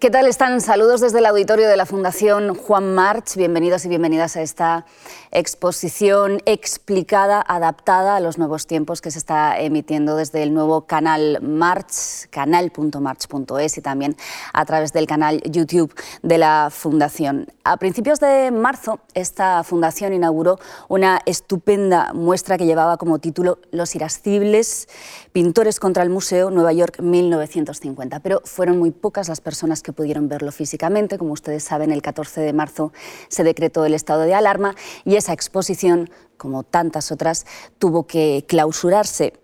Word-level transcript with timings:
¿Qué 0.00 0.08
tal 0.08 0.26
están? 0.26 0.62
Saludos 0.62 1.02
desde 1.02 1.18
el 1.18 1.26
auditorio 1.26 1.68
de 1.68 1.76
la 1.76 1.84
Fundación 1.84 2.54
Juan 2.54 2.94
March. 2.94 3.36
Bienvenidos 3.36 3.84
y 3.84 3.90
bienvenidas 3.90 4.34
a 4.34 4.40
esta 4.40 4.86
exposición 5.30 6.40
explicada, 6.46 7.44
adaptada 7.46 8.16
a 8.16 8.20
los 8.20 8.38
nuevos 8.38 8.66
tiempos 8.66 9.02
que 9.02 9.10
se 9.10 9.18
está 9.18 9.60
emitiendo 9.60 10.16
desde 10.16 10.42
el 10.42 10.54
nuevo 10.54 10.86
canal 10.86 11.40
March, 11.42 12.30
canal.march.es 12.30 13.76
y 13.76 13.82
también 13.82 14.16
a 14.54 14.64
través 14.64 14.94
del 14.94 15.06
canal 15.06 15.42
YouTube 15.42 15.94
de 16.22 16.38
la 16.38 16.68
Fundación. 16.72 17.52
A 17.64 17.76
principios 17.76 18.20
de 18.20 18.50
marzo, 18.50 19.00
esta 19.12 19.62
fundación 19.64 20.14
inauguró 20.14 20.58
una 20.88 21.20
estupenda 21.26 22.14
muestra 22.14 22.56
que 22.56 22.64
llevaba 22.64 22.96
como 22.96 23.18
título 23.18 23.58
Los 23.70 23.94
irascibles, 23.94 24.88
pintores 25.32 25.78
contra 25.78 26.02
el 26.02 26.08
Museo 26.08 26.50
Nueva 26.50 26.72
York 26.72 27.00
1950. 27.00 28.20
Pero 28.20 28.40
fueron 28.46 28.78
muy 28.78 28.92
pocas 28.92 29.28
las 29.28 29.42
personas 29.42 29.82
que 29.82 29.89
pudieron 29.92 30.28
verlo 30.28 30.52
físicamente. 30.52 31.18
Como 31.18 31.32
ustedes 31.32 31.64
saben, 31.64 31.92
el 31.92 32.02
14 32.02 32.40
de 32.40 32.52
marzo 32.52 32.92
se 33.28 33.44
decretó 33.44 33.84
el 33.84 33.94
estado 33.94 34.22
de 34.22 34.34
alarma 34.34 34.74
y 35.04 35.16
esa 35.16 35.32
exposición, 35.32 36.10
como 36.36 36.62
tantas 36.62 37.12
otras, 37.12 37.46
tuvo 37.78 38.06
que 38.06 38.44
clausurarse. 38.48 39.34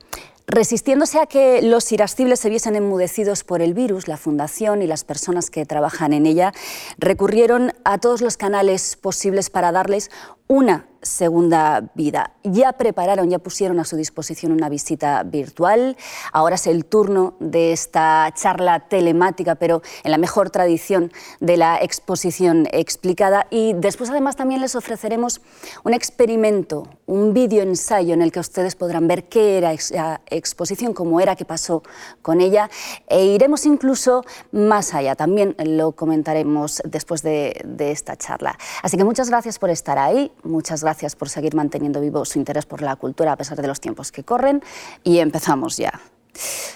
Resistiéndose 0.49 1.19
a 1.19 1.27
que 1.27 1.61
los 1.61 1.91
irascibles 1.91 2.39
se 2.39 2.49
viesen 2.49 2.77
enmudecidos 2.77 3.43
por 3.43 3.63
el 3.63 3.75
virus, 3.75 4.07
la 4.07 4.17
Fundación 4.17 4.81
y 4.81 4.87
las 4.87 5.03
personas 5.03 5.51
que 5.51 5.67
trabajan 5.67 6.13
en 6.13 6.25
ella 6.25 6.53
recurrieron 6.99 7.73
a 7.85 7.99
todos 7.99 8.21
los 8.21 8.37
canales 8.37 8.97
posibles 8.97 9.51
para 9.51 9.73
darles 9.73 10.09
una 10.47 10.87
segunda 11.03 11.91
vida. 11.95 12.33
Ya 12.43 12.73
prepararon, 12.73 13.31
ya 13.31 13.39
pusieron 13.39 13.81
a 13.81 13.85
su 13.85 13.97
disposición 13.97 14.53
una 14.53 14.69
visita 14.69 15.23
virtual. 15.23 15.97
Ahora 16.33 16.57
es 16.57 16.67
el 16.67 16.85
turno 16.85 17.35
de 17.41 17.73
esta 17.73 18.33
charla 18.35 18.81
telemática, 18.89 19.55
pero 19.55 19.83
en 20.05 20.11
la 20.11 20.19
mejor 20.19 20.51
tradición 20.51 21.13
de 21.41 21.57
la 21.57 21.79
exposición 21.81 22.67
explicada. 22.73 23.47
Y 23.51 23.73
después 23.75 24.11
además 24.11 24.37
también 24.37 24.61
les 24.61 24.75
ofreceremos 24.75 25.41
un 25.85 25.95
experimento, 25.95 26.89
un 27.07 27.33
vídeo 27.33 27.63
ensayo 27.63 28.15
en 28.15 28.23
el 28.23 28.33
que 28.33 28.41
ustedes 28.41 28.75
podrán 28.75 29.09
ver 29.09 29.29
qué 29.29 29.59
era 29.59 29.73
esa 29.73 30.21
exposición, 30.27 30.93
cómo 30.93 31.21
era, 31.21 31.37
qué 31.37 31.45
pasó 31.45 31.83
con 32.23 32.41
ella. 32.41 32.71
E 33.09 33.25
iremos 33.27 33.67
incluso 33.67 34.25
más 34.53 34.95
allá. 34.95 35.15
También 35.15 35.55
lo 35.59 35.93
comentaremos 35.93 36.83
después 36.85 37.23
de, 37.23 37.65
esta 37.79 38.17
charla. 38.17 38.59
Así 38.83 38.97
que 38.97 39.05
muchas 39.05 39.31
gracias 39.31 39.59
por 39.59 39.71
estar 39.71 39.99
ahí. 39.99 40.33
Muchas 40.43 40.83
gracias 40.87 41.17
por 41.17 41.29
seguir 41.29 41.57
manteniendo 41.57 42.01
vivo 42.01 42.25
su 42.25 42.39
interés 42.39 42.65
por 42.65 42.81
la 42.81 42.95
cultura 42.95 43.33
a 43.33 43.37
pesar 43.37 43.61
de 43.61 43.67
los 43.67 43.81
tiempos 43.81 44.13
que 44.13 44.23
corren 44.23 44.63
y 45.03 45.19
empezamos 45.19 45.77
ya. 45.77 46.01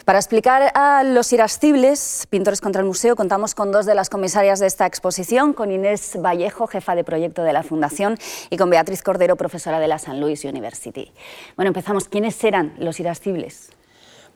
Para 0.04 0.18
explicar 0.18 0.72
a 0.74 1.04
los 1.04 1.32
irascibles, 1.32 2.26
Pintores 2.28 2.60
contra 2.60 2.80
el 2.80 2.88
Museo, 2.88 3.14
contamos 3.14 3.54
con 3.54 3.70
dos 3.70 3.86
de 3.86 3.94
las 3.94 4.10
comisarias 4.10 4.58
de 4.58 4.66
esta 4.66 4.86
exposición, 4.86 5.52
con 5.52 5.70
Inés 5.70 6.18
Vallejo, 6.18 6.66
jefa 6.66 6.96
de 6.96 7.04
proyecto 7.04 7.44
de 7.44 7.52
la 7.52 7.62
Fundación, 7.62 8.18
y 8.48 8.56
con 8.56 8.68
Beatriz 8.68 9.02
Cordero, 9.02 9.36
profesora 9.36 9.78
de 9.78 9.86
la 9.86 10.00
San 10.00 10.18
Luis 10.18 10.44
University. 10.44 11.12
Bueno, 11.54 11.68
empezamos. 11.68 12.08
¿Quiénes 12.08 12.42
eran 12.42 12.74
los 12.78 12.98
irascibles? 12.98 13.70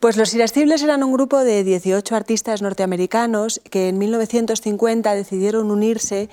Pues 0.05 0.19
los 0.19 0.35
Irascibles 0.35 0.83
eran 0.83 1.03
un 1.03 1.13
grupo 1.13 1.39
de 1.45 1.65
18 1.65 2.15
artistas 2.15 2.61
norteamericanos 2.61 3.63
que 3.71 3.89
en 3.89 3.97
1950 3.97 5.15
decidieron 5.15 5.71
unirse 5.71 6.29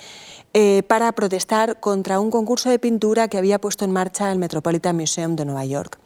eh, 0.54 0.82
para 0.86 1.10
protestar 1.12 1.80
contra 1.80 2.20
un 2.20 2.30
concurso 2.30 2.68
de 2.68 2.78
pintura 2.78 3.28
que 3.28 3.38
había 3.38 3.60
puesto 3.60 3.84
en 3.84 3.92
marcha 3.92 4.30
el 4.30 4.38
Metropolitan 4.38 4.96
Museum 4.96 5.34
de 5.34 5.44
Nueva 5.44 5.64
York. 5.64 5.98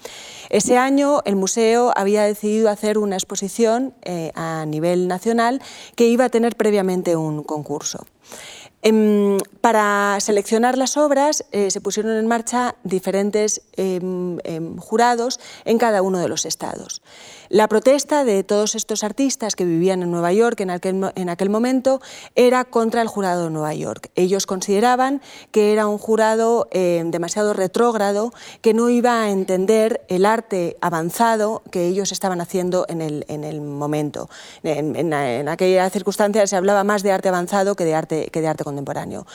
Ese 0.51 0.79
año 0.79 1.21
el 1.25 1.37
museo 1.37 1.93
había 1.97 2.23
decidido 2.23 2.71
hacer 2.71 2.99
una 2.99 3.17
exposición 3.17 3.95
eh, 4.03 4.31
a 4.35 4.65
nivel 4.67 5.09
nacional 5.09 5.61
que 5.97 6.07
iba 6.07 6.27
a 6.27 6.29
tener 6.29 6.57
previamente 6.57 7.17
un 7.17 7.43
concurso. 7.43 8.07
Em, 8.83 9.39
para 9.63 10.17
seleccionar 10.21 10.79
las 10.79 10.97
obras 10.97 11.45
eh, 11.51 11.73
se 11.73 11.81
pusieron 11.81 12.13
en 12.13 12.29
marcha 12.29 12.77
diferentes 12.85 13.63
em, 13.77 14.39
em, 14.45 14.77
jurados 14.77 15.41
en 15.65 15.79
cada 15.79 16.03
uno 16.03 16.19
de 16.21 16.29
los 16.29 16.47
estados. 16.47 17.03
La 17.49 17.69
protesta 17.69 18.25
de 18.25 18.43
todos 18.43 18.75
estos 18.75 19.05
artistas 19.05 19.55
que 19.55 19.65
vivían 19.65 20.03
en 20.03 20.11
Nueva 20.11 20.33
York 20.33 20.61
en 20.61 20.71
aquel, 20.71 21.11
en 21.15 21.29
aquel 21.29 21.51
momento 21.51 22.01
era 22.35 22.65
contra 22.65 23.03
el 23.03 23.09
jurado 23.09 23.45
de 23.45 23.51
Nueva 23.51 23.75
York. 23.75 24.11
Ellos 24.17 24.47
consideraban 24.47 25.21
que 25.51 25.73
era 25.73 25.87
un 25.87 25.99
jurado 25.99 26.69
eh, 26.73 27.03
demasiado 27.07 27.53
retrógrado, 27.53 28.33
que 28.61 28.75
no 28.75 28.91
iba 28.91 29.23
a 29.23 29.31
entender 29.31 30.05
el 30.09 30.27
arte 30.27 30.77
avanzado 30.81 31.63
que 31.71 31.87
ellos 31.87 32.13
estaban 32.13 32.41
haciendo 32.41 32.87
en 32.89 33.01
el, 33.01 33.25
en 33.29 33.45
el 33.45 33.61
momento. 33.61 34.29
En, 34.63 34.97
en, 34.97 35.49
aquella 35.49 35.89
circunstancia 35.91 36.47
se 36.47 36.57
hablaba 36.57 36.85
más 36.85 37.03
de 37.03 37.13
arte 37.13 37.29
avanzado 37.29 37.77
que 37.77 37.85
de 37.85 37.95
arte, 37.95 38.29
que 38.33 38.41
de 38.41 38.49
arte 38.49 38.65
contemporáneo. 38.65 39.27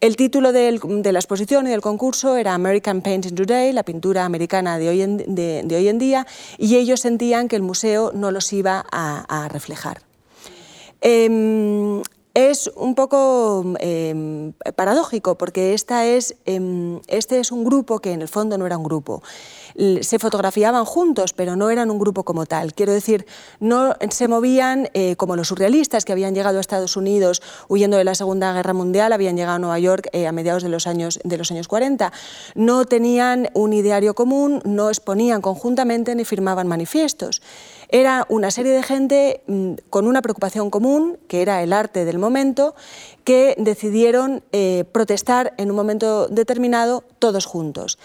El 0.00 0.14
título 0.14 0.52
de 0.52 1.12
la 1.12 1.18
exposición 1.18 1.66
y 1.66 1.70
del 1.70 1.80
concurso 1.80 2.36
era 2.36 2.54
American 2.54 3.02
Painting 3.02 3.34
Today, 3.34 3.72
la 3.72 3.82
pintura 3.82 4.24
americana 4.24 4.78
de 4.78 4.88
hoy 4.88 5.00
en, 5.02 5.98
día, 5.98 6.24
y 6.56 6.76
ellos 6.76 7.00
sentían 7.00 7.48
que 7.48 7.56
el 7.56 7.62
museo 7.62 8.12
no 8.14 8.30
los 8.30 8.52
iba 8.52 8.84
a, 8.92 9.48
reflejar. 9.48 10.02
Em, 11.00 12.00
es 12.38 12.70
un 12.76 12.94
poco 12.94 13.64
em, 13.80 14.52
paradójico 14.76 15.36
porque 15.36 15.74
esta 15.74 16.06
es, 16.06 16.36
em, 16.46 17.00
este 17.08 17.40
es 17.40 17.50
un 17.50 17.64
grupo 17.64 17.98
que 17.98 18.12
en 18.12 18.22
el 18.22 18.28
fondo 18.28 18.56
no 18.58 18.64
era 18.64 18.78
un 18.78 18.84
grupo 18.84 19.22
se 20.00 20.18
fotografiaban 20.18 20.84
juntos, 20.84 21.32
pero 21.32 21.54
no 21.54 21.70
eran 21.70 21.90
un 21.90 21.98
grupo 21.98 22.24
como 22.24 22.46
tal. 22.46 22.74
Quiero 22.74 22.92
decir, 22.92 23.26
no 23.60 23.94
se 24.10 24.26
movían 24.26 24.88
eh, 24.92 25.14
como 25.16 25.36
los 25.36 25.48
surrealistas 25.48 26.04
que 26.04 26.12
habían 26.12 26.34
llegado 26.34 26.58
a 26.58 26.60
Estados 26.60 26.96
Unidos 26.96 27.42
huyendo 27.68 27.96
de 27.96 28.04
la 28.04 28.16
Segunda 28.16 28.52
Guerra 28.52 28.74
Mundial, 28.74 29.12
habían 29.12 29.36
llegado 29.36 29.56
a 29.56 29.58
Nueva 29.60 29.78
York 29.78 30.08
eh, 30.12 30.26
a 30.26 30.32
mediados 30.32 30.64
de 30.64 30.68
los, 30.68 30.88
años, 30.88 31.20
de 31.22 31.38
los 31.38 31.52
años 31.52 31.68
40. 31.68 32.12
No 32.56 32.86
tenían 32.86 33.50
un 33.54 33.72
ideario 33.72 34.14
común, 34.14 34.60
no 34.64 34.88
exponían 34.88 35.40
conjuntamente 35.40 36.14
ni 36.16 36.24
firmaban 36.24 36.66
manifiestos. 36.66 37.40
Era 37.88 38.26
una 38.28 38.50
serie 38.50 38.72
de 38.72 38.82
gente 38.82 39.42
mm, 39.46 39.74
con 39.88 40.06
una 40.06 40.20
preocupación 40.20 40.70
común, 40.70 41.18
que 41.26 41.40
era 41.40 41.62
el 41.62 41.72
arte 41.72 42.04
del 42.04 42.18
momento, 42.18 42.74
que 43.24 43.54
decidieron 43.58 44.42
eh, 44.52 44.84
protestar 44.92 45.54
en 45.56 45.70
un 45.70 45.76
momento 45.76 46.28
determinado 46.28 47.02
todos 47.18 47.46
juntos. 47.46 47.98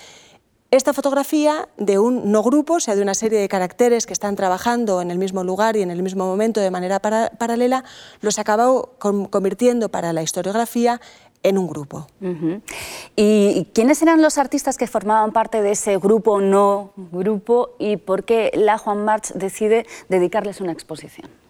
Esta 0.73 0.91
fotografía 0.91 1.69
de 1.77 1.99
un 1.99 2.31
no 2.31 2.41
grupo, 2.41 2.75
o 2.75 2.79
sea, 2.79 2.95
de 2.95 3.03
una 3.03 3.13
serie 3.13 3.39
de 3.39 3.47
caracteres 3.47 4.07
que 4.07 4.13
están 4.13 4.35
trabajando 4.35 5.01
en 5.01 5.11
el 5.11 5.19
mismo 5.19 5.43
lugar 5.43 5.75
y 5.75 5.83
en 5.83 5.91
el 5.91 6.01
mismo 6.01 6.25
momento 6.25 6.61
de 6.61 6.71
manera 6.71 6.99
paralela, 6.99 7.83
los 8.21 8.39
acabó 8.39 8.95
convirtiendo 8.97 9.89
para 9.89 10.13
la 10.13 10.23
historiografía 10.23 10.99
en 11.43 11.57
un 11.57 11.67
grupo. 11.67 12.07
¿Y 13.15 13.67
quiénes 13.73 14.01
eran 14.01 14.21
los 14.21 14.37
artistas 14.37 14.77
que 14.77 14.87
formaban 14.87 15.31
parte 15.31 15.61
de 15.61 15.71
ese 15.71 15.97
grupo 15.97 16.41
no 16.41 16.91
grupo 17.11 17.75
y 17.79 17.97
por 17.97 18.23
qué 18.23 18.51
la 18.55 18.77
Juan 18.77 19.05
March 19.05 19.33
decide 19.33 19.85
dedicarles 20.09 20.61
una 20.61 20.71
exposición? 20.71 21.42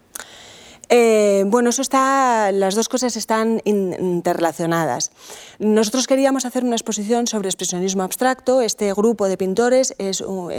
Eh, 0.95 1.43
bueno, 1.47 1.71
eso 1.71 1.81
está, 1.81 2.51
las 2.51 2.75
dos 2.75 2.87
cosas 2.87 3.17
están 3.17 3.63
interrelacionadas. 3.65 5.09
Nosotros 5.57 6.05
queríamos 6.05 6.45
hacer 6.45 6.63
una 6.63 6.75
exposición 6.75 7.25
sobre 7.25 7.49
expresionismo 7.49 8.03
abstracto. 8.03 8.61
Este 8.61 8.93
grupo 8.93 9.27
de 9.27 9.35
pintores 9.35 9.95
es 9.97 10.21
un, 10.21 10.51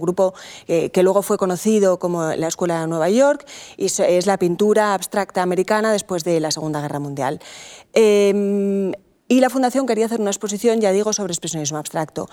grupo 0.00 0.32
eh, 0.66 0.88
que 0.88 1.02
luego 1.02 1.20
fue 1.20 1.36
conocido 1.36 1.98
como 1.98 2.22
la 2.32 2.46
Escuela 2.46 2.80
de 2.80 2.86
Nueva 2.86 3.10
York 3.10 3.46
y 3.76 3.84
es 3.84 4.26
la 4.26 4.38
pintura 4.38 4.94
abstracta 4.94 5.42
americana 5.42 5.92
después 5.92 6.24
de 6.24 6.40
la 6.40 6.50
Segunda 6.50 6.80
Guerra 6.80 6.98
Mundial. 6.98 7.38
Em, 7.92 8.92
y 9.32 9.40
la 9.40 9.48
Fundación 9.48 9.86
quería 9.86 10.04
hacer 10.04 10.20
una 10.20 10.28
exposición, 10.28 10.82
ya 10.82 10.92
digo, 10.92 11.14
sobre 11.14 11.32
expresionismo 11.32 11.78
abstracto. 11.78 12.28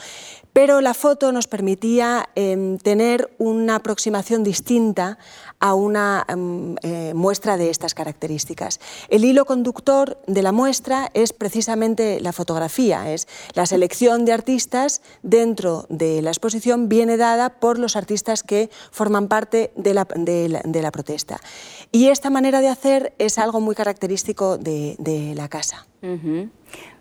Pero 0.51 0.81
la 0.81 0.93
foto 0.93 1.31
nos 1.31 1.47
permitía 1.47 2.27
em, 2.35 2.77
tener 2.77 3.33
una 3.37 3.75
aproximación 3.75 4.43
distinta 4.43 5.17
a 5.59 5.73
una 5.73 6.25
em, 6.27 6.75
eh, 6.83 7.13
muestra 7.13 7.57
de 7.57 7.69
estas 7.69 7.93
características. 7.93 8.79
El 9.09 9.25
hilo 9.25 9.45
conductor 9.45 10.17
de 10.27 10.41
la 10.41 10.51
muestra 10.51 11.09
es 11.13 11.33
precisamente 11.33 12.19
la 12.21 12.33
fotografía, 12.33 13.11
es 13.11 13.27
la 13.53 13.65
selección 13.65 14.25
de 14.25 14.33
artistas 14.33 15.01
dentro 15.21 15.85
de 15.89 16.21
la 16.21 16.29
exposición 16.29 16.89
viene 16.89 17.17
dada 17.17 17.49
por 17.59 17.79
los 17.79 17.95
artistas 17.95 18.43
que 18.43 18.69
forman 18.91 19.27
parte 19.27 19.71
de 19.75 19.93
la, 19.93 20.07
de 20.15 20.81
la, 20.81 20.91
protesta. 20.91 21.39
Y 21.91 22.07
esta 22.07 22.29
manera 22.29 22.61
de 22.61 22.69
hacer 22.69 23.13
es 23.19 23.37
algo 23.37 23.59
muy 23.59 23.75
característico 23.75 24.57
de, 24.57 25.33
la 25.35 25.47
casa. 25.49 25.85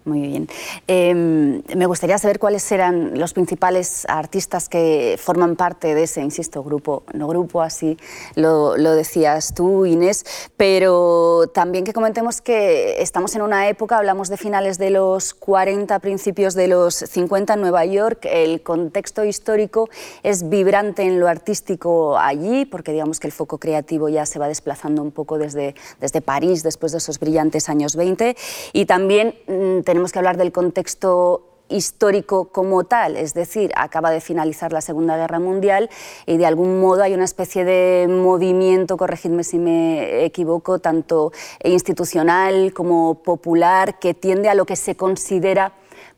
Muy 0.08 0.22
bien. 0.22 0.48
Em, 0.86 1.60
me 1.76 1.84
gustaría 1.84 2.16
saber 2.16 2.38
cuáles 2.38 2.72
eran 2.72 3.18
los 3.18 3.34
principales 3.34 4.06
artistas 4.08 4.70
que 4.70 5.20
forman 5.22 5.54
parte 5.54 5.94
de 5.94 6.04
ese, 6.04 6.22
insisto, 6.22 6.64
grupo, 6.64 7.02
no 7.12 7.28
grupo, 7.28 7.60
así 7.60 7.98
lo, 8.34 8.74
decías 8.74 9.52
tú, 9.52 9.84
Inés, 9.84 10.24
pero 10.56 11.50
también 11.52 11.84
que 11.84 11.92
comentemos 11.92 12.40
que 12.40 13.02
estamos 13.02 13.36
en 13.36 13.42
una 13.42 13.68
época, 13.68 13.98
hablamos 13.98 14.30
de 14.30 14.38
finales 14.38 14.78
de 14.78 14.88
los 14.88 15.34
40, 15.34 15.98
principios 15.98 16.54
de 16.54 16.68
los 16.68 16.94
50 16.94 17.52
en 17.52 17.60
Nueva 17.60 17.84
York, 17.84 18.26
el 18.30 18.62
contexto 18.62 19.26
histórico 19.26 19.90
es 20.22 20.48
vibrante 20.48 21.02
en 21.02 21.20
lo 21.20 21.28
artístico 21.28 22.16
allí, 22.16 22.64
porque 22.64 22.92
digamos 22.92 23.20
que 23.20 23.26
el 23.26 23.32
foco 23.34 23.58
creativo 23.58 24.08
ya 24.08 24.24
se 24.24 24.38
va 24.38 24.48
desplazando 24.48 25.02
un 25.02 25.10
poco 25.10 25.36
desde, 25.36 25.74
desde 26.00 26.22
París 26.22 26.62
después 26.62 26.92
de 26.92 26.98
esos 26.98 27.20
brillantes 27.20 27.68
años 27.68 27.94
20, 27.94 28.38
y 28.72 28.86
también 28.86 29.34
mm, 29.46 29.82
tenemos 29.82 29.97
tenemos 29.98 30.12
que 30.12 30.20
hablar 30.20 30.36
del 30.36 30.52
contexto 30.52 31.64
histórico 31.68 32.52
como 32.52 32.84
tal, 32.84 33.16
es 33.16 33.34
decir, 33.34 33.72
acaba 33.74 34.12
de 34.12 34.20
finalizar 34.20 34.72
la 34.72 34.80
Segunda 34.80 35.16
Guerra 35.16 35.40
Mundial 35.40 35.90
y 36.24 36.36
de 36.36 36.46
algún 36.46 36.80
modo 36.80 37.02
hay 37.02 37.14
una 37.14 37.24
especie 37.24 37.64
de 37.64 38.06
movimiento, 38.08 38.96
corregidme 38.96 39.42
si 39.42 39.58
me 39.58 40.24
equivoco, 40.24 40.78
tanto 40.78 41.32
institucional 41.64 42.72
como 42.72 43.24
popular, 43.24 43.98
que 43.98 44.14
tiende 44.14 44.48
a 44.48 44.54
lo 44.54 44.66
que 44.66 44.76
se 44.76 44.94
considera 44.94 45.72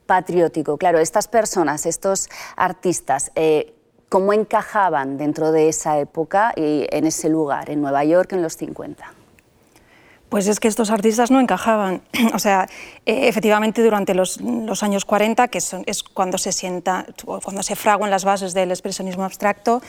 patriótico. 0.05 0.77
Claro, 0.77 0.99
estas 0.99 1.27
personas, 1.27 1.87
estos 1.87 2.29
artistas, 2.57 3.33
eh, 3.35 3.73
¿cómo 4.11 4.35
encajaban 4.35 5.17
dentro 5.17 5.53
de 5.53 5.71
esa 5.71 5.99
época 5.99 6.53
y 6.55 6.87
en 6.91 7.07
ese 7.07 7.31
lugar, 7.31 7.71
en 7.71 7.81
Nueva 7.81 8.05
York 8.05 8.35
en 8.35 8.43
los 8.43 8.59
50? 8.59 9.20
Pues 10.31 10.47
es 10.47 10.61
que 10.61 10.69
estos 10.69 10.91
artistas 10.91 11.33
no 11.33 11.41
encajaban. 11.41 12.03
o 12.35 12.39
sea, 12.39 12.69
eh, 13.05 13.29
efectivamente 13.29 13.83
durante 13.83 14.15
los, 14.15 14.39
años 14.83 15.05
40, 15.05 15.49
que 15.49 15.59
es 15.59 16.03
cuando 16.03 16.39
se 16.39 16.53
sienta, 16.53 17.05
cuando 17.43 17.63
se 17.65 17.75
fraguan 17.75 18.11
las 18.11 18.25
bases 18.25 18.55
del 18.55 18.71
expresionismo 18.71 19.25
abstracto, 19.25 19.83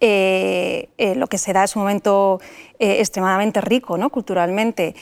eh, 0.00 0.88
eh, 0.96 1.14
lo 1.14 1.26
que 1.26 1.36
se 1.36 1.52
da 1.52 1.62
es 1.64 1.76
un 1.76 1.82
momento 1.82 2.40
extremadamente 2.78 3.60
rico, 3.60 3.96
¿no? 3.96 4.10
culturalmente. 4.10 4.96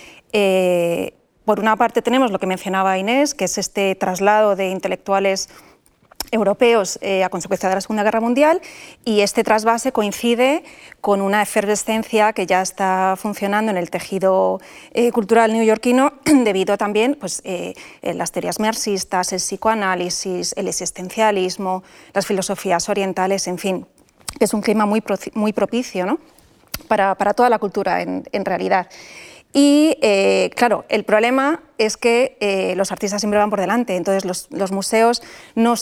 por 1.44 1.60
una 1.60 1.76
parte 1.76 2.02
tenemos 2.02 2.30
lo 2.30 2.38
que 2.38 2.46
mencionaba 2.46 2.98
Inés, 2.98 3.34
que 3.34 3.46
es 3.46 3.58
este 3.58 3.94
traslado 3.94 4.54
de 4.56 4.68
intelectuales 4.70 5.48
europeos 6.30 6.98
eh, 7.02 7.24
a 7.24 7.28
consecuencia 7.28 7.68
de 7.68 7.74
la 7.74 7.80
Segunda 7.80 8.02
Guerra 8.02 8.20
Mundial 8.20 8.60
y 9.04 9.20
este 9.20 9.44
trasvase 9.44 9.92
coincide 9.92 10.64
con 11.00 11.20
una 11.20 11.42
efervescencia 11.42 12.32
que 12.32 12.46
ya 12.46 12.62
está 12.62 13.14
funcionando 13.16 13.70
en 13.70 13.76
el 13.78 13.90
tejido 13.90 14.60
eh, 14.92 15.12
cultural 15.12 15.52
neoyorquino 15.52 16.12
debido 16.24 16.76
también 16.78 17.16
pues, 17.18 17.42
eh, 17.44 17.74
las 18.02 18.32
teorías 18.32 18.60
marxistas, 18.60 19.32
el 19.32 19.38
psicoanálisis, 19.38 20.54
el 20.56 20.68
existencialismo, 20.68 21.82
las 22.12 22.26
filosofías 22.26 22.88
orientales, 22.88 23.46
en 23.46 23.58
fin, 23.58 23.86
es 24.38 24.54
un 24.54 24.60
clima 24.60 24.86
muy, 24.86 25.02
muy 25.34 25.52
propicio 25.52 26.06
¿no? 26.06 26.18
para, 26.88 27.14
para, 27.14 27.34
toda 27.34 27.50
la 27.50 27.58
cultura 27.58 28.02
en 28.02 28.44
realidad. 28.44 28.88
Y 29.52 29.96
eh, 30.00 30.50
claro, 30.54 30.84
el 30.88 31.04
problema 31.04 31.60
es 31.76 31.96
que 31.96 32.36
eh, 32.40 32.74
los 32.76 32.92
artistas 32.92 33.20
siempre 33.20 33.38
van 33.38 33.50
por 33.50 33.60
delante, 33.60 33.96
entonces 33.96 34.24
los, 34.24 34.72
museos, 34.72 35.22
no, 35.56 35.74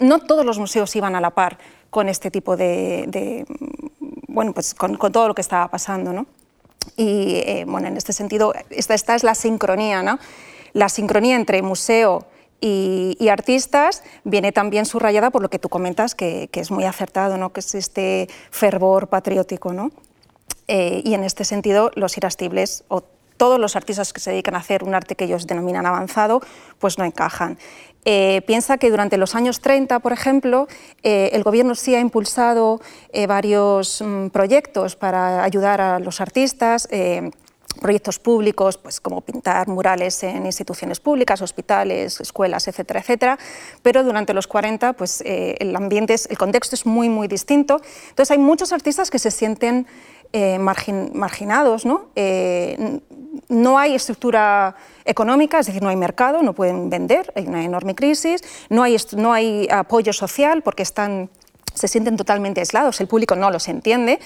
no, 0.00 0.18
todos 0.20 0.46
los 0.46 0.58
museos 0.58 0.96
iban 0.96 1.14
a 1.14 1.20
la 1.20 1.30
par 1.30 1.58
con 1.90 2.08
este 2.08 2.30
tipo 2.30 2.56
de, 2.56 3.44
bueno, 4.28 4.54
pues 4.54 4.74
con, 4.74 4.96
todo 4.96 5.28
lo 5.28 5.34
que 5.34 5.42
estaba 5.42 5.68
pasando. 5.68 6.14
¿no? 6.14 6.26
Y 6.96 7.42
eh, 7.44 7.64
bueno, 7.68 7.88
en 7.88 7.98
este 7.98 8.14
sentido, 8.14 8.54
esta, 8.70 8.94
esta, 8.94 9.14
es 9.14 9.24
la 9.24 9.34
sincronía, 9.34 10.02
¿no? 10.02 10.18
la 10.72 10.88
sincronía 10.88 11.36
entre 11.36 11.60
museo 11.60 12.26
y, 12.60 13.28
artistas 13.30 14.02
viene 14.24 14.52
también 14.52 14.86
subrayada 14.86 15.30
por 15.30 15.42
lo 15.42 15.50
que 15.50 15.58
tú 15.58 15.68
comentas, 15.68 16.14
que, 16.14 16.48
que, 16.50 16.60
es 16.60 16.70
muy 16.70 16.84
acertado, 16.84 17.36
¿no? 17.36 17.52
que 17.52 17.60
es 17.60 17.74
este 17.74 18.28
fervor 18.50 19.08
patriótico. 19.08 19.74
¿no? 19.74 19.90
Eh, 20.68 21.02
y 21.04 21.14
en 21.14 21.22
este 21.22 21.44
sentido 21.44 21.90
los 21.94 22.16
irascibles 22.16 22.84
o 22.88 23.02
todos 23.36 23.60
los 23.60 23.76
artistas 23.76 24.12
que 24.12 24.20
se 24.20 24.30
dedican 24.30 24.54
a 24.54 24.58
hacer 24.58 24.82
un 24.82 24.94
arte 24.94 25.14
que 25.14 25.24
ellos 25.24 25.46
denominan 25.46 25.84
avanzado, 25.86 26.40
pues 26.78 26.98
no 26.98 27.04
encajan. 27.04 27.58
Eh, 28.04 28.40
piensa 28.46 28.78
que 28.78 28.90
durante 28.90 29.18
los 29.18 29.34
años 29.34 29.60
30, 29.60 29.98
por 29.98 30.12
ejemplo, 30.12 30.68
eh, 31.02 31.30
el 31.32 31.42
gobierno 31.42 31.74
sí 31.74 31.94
ha 31.94 32.00
impulsado 32.00 32.80
varios 33.28 34.00
mm, 34.00 34.28
proyectos 34.28 34.96
para 34.96 35.44
ayudar 35.44 35.80
a 35.80 35.98
los 35.98 36.20
artistas 36.20 36.88
proyectos 37.78 38.18
públicos, 38.18 38.78
pues 38.78 39.02
como 39.02 39.20
pintar 39.20 39.68
murales 39.68 40.22
en 40.22 40.46
instituciones 40.46 40.98
públicas, 40.98 41.42
hospitales, 41.42 42.18
escuelas, 42.22 42.66
etcétera, 42.68 43.00
etcétera. 43.00 43.38
Pero 43.82 44.02
durante 44.02 44.32
los 44.32 44.46
40, 44.46 44.94
pues 44.94 45.22
el 45.26 45.76
ambiente, 45.76 46.14
el 46.30 46.38
contexto 46.38 46.74
es 46.74 46.86
muy, 46.86 47.10
muy 47.10 47.28
distinto. 47.28 47.82
Entonces 48.08 48.30
hay 48.30 48.38
muchos 48.38 48.72
artistas 48.72 49.10
que 49.10 49.18
se 49.18 49.30
sienten 49.30 49.86
eh, 50.32 50.58
marginados. 50.58 51.86
¿no? 51.86 52.06
Eh, 52.14 53.00
no 53.48 53.78
hay 53.78 53.94
estructura 53.94 54.74
económica, 55.04 55.60
es 55.60 55.66
decir, 55.66 55.82
no 55.82 55.88
hay 55.88 55.96
mercado, 55.96 56.42
no 56.42 56.52
pueden 56.52 56.90
vender, 56.90 57.32
hay 57.34 57.46
una 57.46 57.64
enorme 57.64 57.94
crisis, 57.94 58.42
no 58.68 58.82
hay, 58.82 59.68
apoyo 59.70 60.12
social 60.12 60.62
porque 60.62 60.82
están, 60.82 61.30
se 61.74 61.88
sienten 61.88 62.16
totalmente 62.16 62.60
aislados, 62.60 63.00
el 63.00 63.06
público 63.06 63.36
no 63.36 63.50
los 63.50 63.68
entiende, 63.68 64.18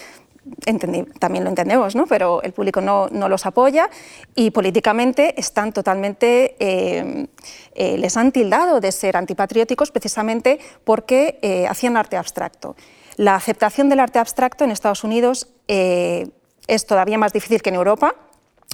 también 1.19 1.44
lo 1.44 1.50
entendemos, 1.50 1.94
¿no? 1.94 2.06
pero 2.06 2.43
el 2.43 2.53
público 2.53 2.81
no, 2.81 3.08
no, 3.11 3.29
los 3.29 3.44
apoya 3.44 3.91
y 4.35 4.53
políticamente 4.53 5.38
están 5.38 5.73
totalmente, 5.73 6.56
eh, 6.58 7.26
les 7.75 8.17
han 8.17 8.32
tildado 8.32 8.81
de 8.81 8.91
ser 8.91 9.17
antipatrióticos 9.17 9.91
precisamente 9.91 10.58
porque 10.85 11.67
hacían 11.69 11.96
arte 11.96 12.17
abstracto. 12.17 12.75
La 13.17 13.35
aceptación 13.35 13.91
del 13.91 14.00
arte 14.00 14.19
abstracto 14.19 14.64
en 14.64 14.70
Estados 14.70 15.05
Unidos 15.05 15.49
eh, 15.72 16.26
es 16.67 16.84
todavía 16.84 17.17
más 17.17 17.32
difícil 17.32 17.62
que 17.62 17.69
en 17.69 17.76
Europa, 17.76 18.17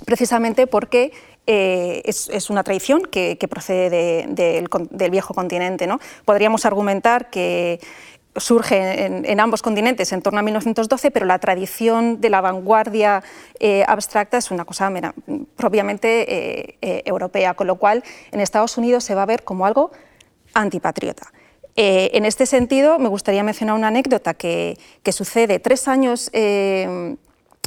precisamente 0.07 0.67
porque 0.67 1.13
eh, 1.47 2.01
es, 2.07 2.49
una 2.49 2.65
tradición 2.65 3.03
que, 3.03 3.37
procede 3.51 4.27
del, 4.27 5.11
viejo 5.11 5.35
continente. 5.35 5.87
¿no? 5.87 6.01
Podríamos 6.25 6.65
argumentar 6.65 7.29
que 7.29 7.81
surge 8.35 9.05
en, 9.05 9.41
ambos 9.41 9.61
continentes 9.61 10.11
en 10.15 10.23
torno 10.23 10.39
a 10.39 10.43
1912, 10.43 11.11
pero 11.11 11.27
la 11.27 11.39
tradición 11.39 12.19
de 12.23 12.31
la 12.31 12.41
vanguardia 12.41 13.23
eh, 13.61 13.85
abstracta 13.87 14.39
es 14.39 14.51
una 14.51 14.65
cosa 14.65 14.91
propiamente 15.55 16.79
europea, 17.07 17.53
con 17.53 17.67
lo 17.67 17.77
cual 17.77 18.03
en 18.33 18.41
Estados 18.41 18.79
Unidos 18.79 19.05
se 19.05 19.15
va 19.15 19.25
a 19.25 19.27
ver 19.27 19.45
como 19.45 19.67
algo 19.67 19.91
antipatriota. 20.55 21.31
Eh, 21.77 22.11
en 22.15 22.25
este 22.25 22.47
sentido, 22.47 22.99
me 22.99 23.09
gustaría 23.09 23.43
mencionar 23.43 23.77
una 23.77 23.89
anécdota 23.89 24.35
que, 24.35 24.79
sucede 25.13 25.59
tres 25.59 25.89
años 25.89 26.31
eh, 26.33 27.17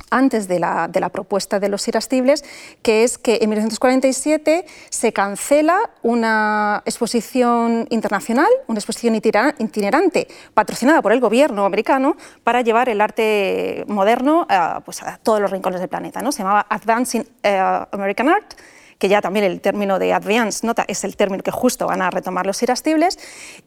antes 0.10 0.48
de 0.48 0.60
la, 0.60 1.10
propuesta 1.12 1.60
de 1.60 1.70
los 1.70 1.88
irascibles, 1.88 2.44
que 2.82 3.04
es 3.04 3.18
que 3.18 3.40
en 3.42 3.50
1947 3.50 4.66
se 4.90 5.14
cancela 5.14 5.92
una 6.02 6.82
exposición 6.86 7.88
internacional, 7.90 8.50
una 8.68 8.80
exposición 8.80 9.16
itinerante, 9.16 10.28
patrocinada 10.54 11.02
por 11.02 11.12
el 11.12 11.20
gobierno 11.20 11.66
americano, 11.66 12.18
para 12.44 12.62
llevar 12.62 12.90
el 12.90 13.02
arte 13.02 13.86
moderno 13.88 14.46
a, 14.50 14.82
pues, 14.84 15.04
a 15.04 15.18
todos 15.18 15.40
los 15.40 15.52
rincones 15.52 15.80
del 15.80 15.90
planeta. 15.90 16.22
¿no? 16.22 16.32
Se 16.32 16.40
llamaba 16.40 16.66
Advancing 16.70 17.26
eh, 17.44 17.86
American 17.92 18.30
Art 18.30 18.54
que 19.00 19.10
ya 19.10 19.22
también 19.22 19.46
el 19.46 19.62
término 19.62 19.98
de 19.98 20.14
advance 20.14 20.68
nota 20.68 20.86
es 20.88 21.04
el 21.04 21.16
término 21.16 21.42
que 21.42 21.52
justo 21.52 21.88
van 21.88 22.02
a 22.02 22.12
retomar 22.12 22.46
los 22.46 22.62
irascibles, 22.62 23.18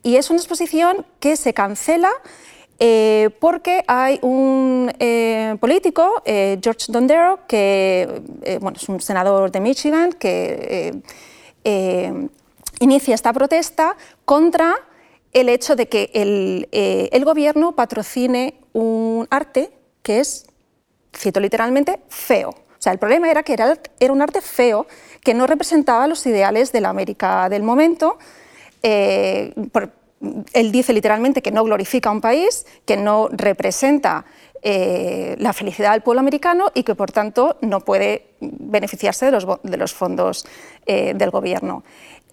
y 0.03 0.17
es 0.17 0.31
una 0.31 0.39
exposición 0.39 1.05
que 1.19 1.37
se 1.37 1.53
cancela 1.53 2.11
eh, 2.85 3.31
porque 3.39 3.85
hay 3.87 4.19
un 4.23 4.93
eh, 4.99 5.57
político, 5.61 6.21
eh, 6.25 6.59
George 6.61 6.87
Dondero, 6.89 7.41
que 7.47 8.23
bueno, 8.61 8.77
es 8.77 8.89
un 8.89 9.01
senador 9.01 9.53
de 9.53 9.61
Michigan, 9.61 10.13
que 10.13 11.01
inicia 12.81 13.15
esta 13.15 13.33
protesta 13.33 13.97
contra 14.25 14.75
el 15.33 15.49
hecho 15.49 15.77
de 15.77 15.89
que 15.89 16.11
el, 16.13 16.69
el 16.73 17.25
gobierno 17.25 17.73
patrocine 17.73 18.55
un 18.73 19.29
arte 19.31 19.71
que 20.03 20.19
es, 20.19 20.47
cito 21.17 21.39
literalmente, 21.39 22.01
feo. 22.09 22.49
O 22.51 22.83
sea, 22.83 22.93
el 22.93 22.99
problema 22.99 23.31
era 23.31 23.45
que 23.45 23.53
era, 23.53 23.79
era 24.01 24.13
un 24.13 24.21
arte 24.23 24.41
feo 24.41 24.89
que 25.23 25.35
no 25.35 25.47
representaba 25.47 26.07
los 26.07 26.27
ideales 26.27 26.73
de 26.73 26.81
la 26.81 26.89
América 26.89 27.49
del 27.49 27.63
momento. 27.63 28.19
Eh, 28.83 29.55
él 30.53 30.73
dice 30.73 30.93
literalmente 30.93 31.43
que 31.43 31.51
no 31.51 31.65
glorifica 31.65 32.11
a 32.11 32.13
un 32.13 32.21
país, 32.21 32.67
que 32.85 32.97
no 32.97 33.29
representa 33.31 34.25
eh, 34.63 35.35
la 35.39 35.53
felicidad 35.53 35.93
del 35.93 36.03
pueblo 36.03 36.21
americano 36.21 36.71
y 36.75 36.85
que 36.85 36.95
por 36.95 37.11
tanto 37.11 37.57
no 37.63 37.81
puede 37.81 38.27
beneficiarse 38.41 39.27
de 39.27 39.77
los, 39.77 39.93
fondos 39.93 40.47
eh, 40.87 41.15
del 41.15 41.31
gobierno. 41.31 41.83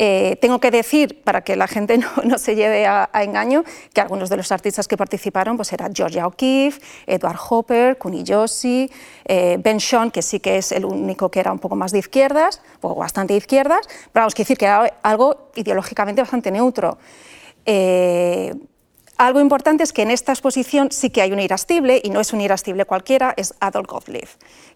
Eh, 0.02 0.38
tengo 0.42 0.60
que 0.60 0.72
decir, 0.72 1.22
para 1.24 1.42
que 1.42 1.56
la 1.58 1.68
gente 1.68 2.00
no, 2.24 2.38
se 2.38 2.56
lleve 2.56 2.88
a, 2.88 3.10
engaño, 3.14 3.64
que 3.94 4.02
algunos 4.02 4.30
de 4.30 4.38
los 4.38 4.52
artistas 4.52 4.88
que 4.88 4.96
participaron 4.98 5.58
pues 5.58 5.74
eran 5.74 5.94
Georgia 5.94 6.26
O'Keeffe, 6.26 6.82
Edward 7.06 7.38
Hopper, 7.50 7.98
Kuni 7.98 8.24
Joshi, 8.26 8.90
Ben 9.28 9.80
Sean, 9.80 10.10
que 10.10 10.22
sí 10.22 10.40
que 10.40 10.58
es 10.58 10.72
el 10.72 10.86
único 10.86 11.30
que 11.30 11.42
era 11.42 11.52
un 11.52 11.60
poco 11.60 11.76
más 11.76 11.92
de 11.92 12.00
izquierdas, 12.00 12.62
o 12.82 12.96
bastante 12.96 13.34
de 13.34 13.38
izquierdas, 13.38 13.88
pero 14.14 14.24
vamos 14.24 14.34
a 14.36 14.38
decir 14.38 14.58
que 14.58 14.66
era 14.66 14.94
algo 15.04 15.52
ideológicamente 15.56 16.22
bastante 16.22 16.50
neutro. 16.50 16.98
Algo 19.20 19.42
importante 19.42 19.84
es 19.84 19.92
que 19.92 20.04
en 20.04 20.12
esta 20.12 20.32
exposición 20.32 20.94
sí 20.94 21.10
que 21.10 21.22
hay 21.22 21.34
un 21.34 21.42
irascible, 21.42 22.00
y 22.02 22.10
no 22.10 22.22
es 22.22 22.32
un 22.32 22.40
irascible 22.40 22.86
cualquiera, 22.86 23.34
es 23.36 23.54
Adolf 23.60 23.90
Gottlieb, 23.90 24.30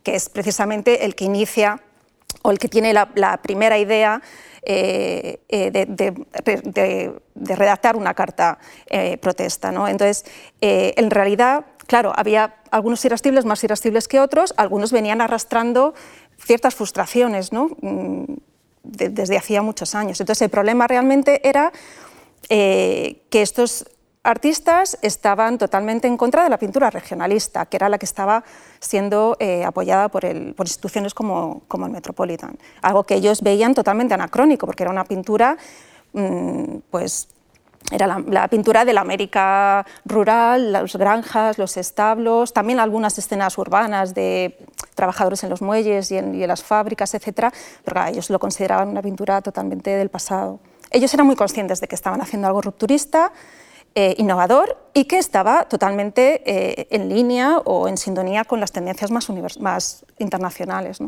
que 0.04 0.16
es 0.16 0.28
precisamente 0.28 1.06
el 1.06 1.16
que 1.16 1.24
inicia 1.24 1.80
o 2.42 2.52
el 2.52 2.60
que 2.60 2.68
tiene 2.68 2.92
la, 2.92 3.40
primera 3.42 3.78
idea 3.78 4.22
eh, 4.66 5.40
eh, 5.50 5.72
de, 5.72 7.14
redactar 7.56 7.96
una 7.98 8.14
carta 8.14 8.60
eh, 8.88 9.18
protesta. 9.18 9.72
¿no? 9.72 9.88
Entonces, 9.88 10.26
en 10.62 11.12
realidad, 11.12 11.66
claro, 11.88 12.14
había 12.16 12.56
algunos 12.72 13.04
irascibles 13.04 13.44
más 13.46 13.64
irascibles 13.64 14.08
que 14.08 14.20
otros, 14.20 14.54
algunos 14.56 14.92
venían 14.92 15.20
arrastrando 15.20 15.94
ciertas 16.38 16.76
frustraciones 16.76 17.52
¿no? 17.52 17.70
Mm, 17.82 18.36
desde 18.84 19.38
hacía 19.38 19.62
muchos 19.62 19.96
años. 19.96 20.20
Entonces, 20.22 20.42
el 20.44 20.50
problema 20.50 20.88
realmente 20.88 21.48
era 21.48 21.72
que 22.48 23.22
estos 23.32 23.86
artistas 24.24 24.98
estaban 25.02 25.58
totalmente 25.58 26.08
en 26.08 26.18
contra 26.18 26.44
de 26.44 26.50
la 26.50 26.58
pintura 26.58 26.90
regionalista, 26.90 27.66
que 27.66 27.78
era 27.78 27.90
la 27.90 27.98
que 27.98 28.06
estaba 28.06 28.44
siendo 28.80 29.36
eh, 29.40 29.64
apoyada 29.66 30.08
por, 30.08 30.24
instituciones 30.24 31.14
como, 31.14 31.64
el 31.72 31.90
Metropolitan. 31.90 32.58
Algo 32.82 33.04
que 33.04 33.16
ellos 33.16 33.42
veían 33.42 33.74
totalmente 33.74 34.14
anacrónico, 34.14 34.66
porque 34.66 34.84
era 34.84 34.92
una 34.92 35.04
pintura, 35.04 35.58
mm, 36.14 36.78
pues, 36.90 37.28
era 37.92 38.08
la, 38.08 38.48
pintura 38.48 38.86
de 38.86 38.94
la 38.94 39.02
América 39.02 39.86
rural, 40.06 40.72
las 40.72 40.96
granjas, 40.96 41.58
los 41.58 41.76
establos, 41.76 42.54
también 42.54 42.80
algunas 42.80 43.18
escenas 43.18 43.58
urbanas 43.58 44.14
de 44.14 44.58
trabajadores 44.96 45.44
en 45.44 45.50
los 45.50 45.62
muelles 45.62 46.10
y 46.12 46.18
en, 46.18 46.48
las 46.48 46.64
fábricas, 46.64 47.14
etc. 47.14 47.54
Pero 47.84 48.06
ellos 48.06 48.30
lo 48.30 48.40
consideraban 48.40 48.88
una 48.88 49.02
pintura 49.02 49.42
totalmente 49.42 49.90
del 49.90 50.10
pasado. 50.10 50.60
Ellos 50.92 51.14
eran 51.14 51.26
muy 51.26 51.36
conscientes 51.36 51.82
de 51.82 51.88
que 51.88 51.96
estaban 51.96 52.22
haciendo 52.22 52.48
algo 52.48 52.62
rupturista, 52.62 53.34
eh, 53.96 54.16
innovador 54.18 54.78
y 54.94 55.06
que 55.06 55.18
estaba 55.18 55.66
totalmente 55.66 56.42
eh, 56.46 56.88
en 56.90 57.10
línea 57.10 57.60
o 57.60 57.88
en 57.88 57.98
sintonía 57.98 58.44
con 58.44 58.60
las 58.60 58.72
tendencias 58.72 59.12
más, 59.12 59.30
más 59.60 60.06
internacionales. 60.18 61.00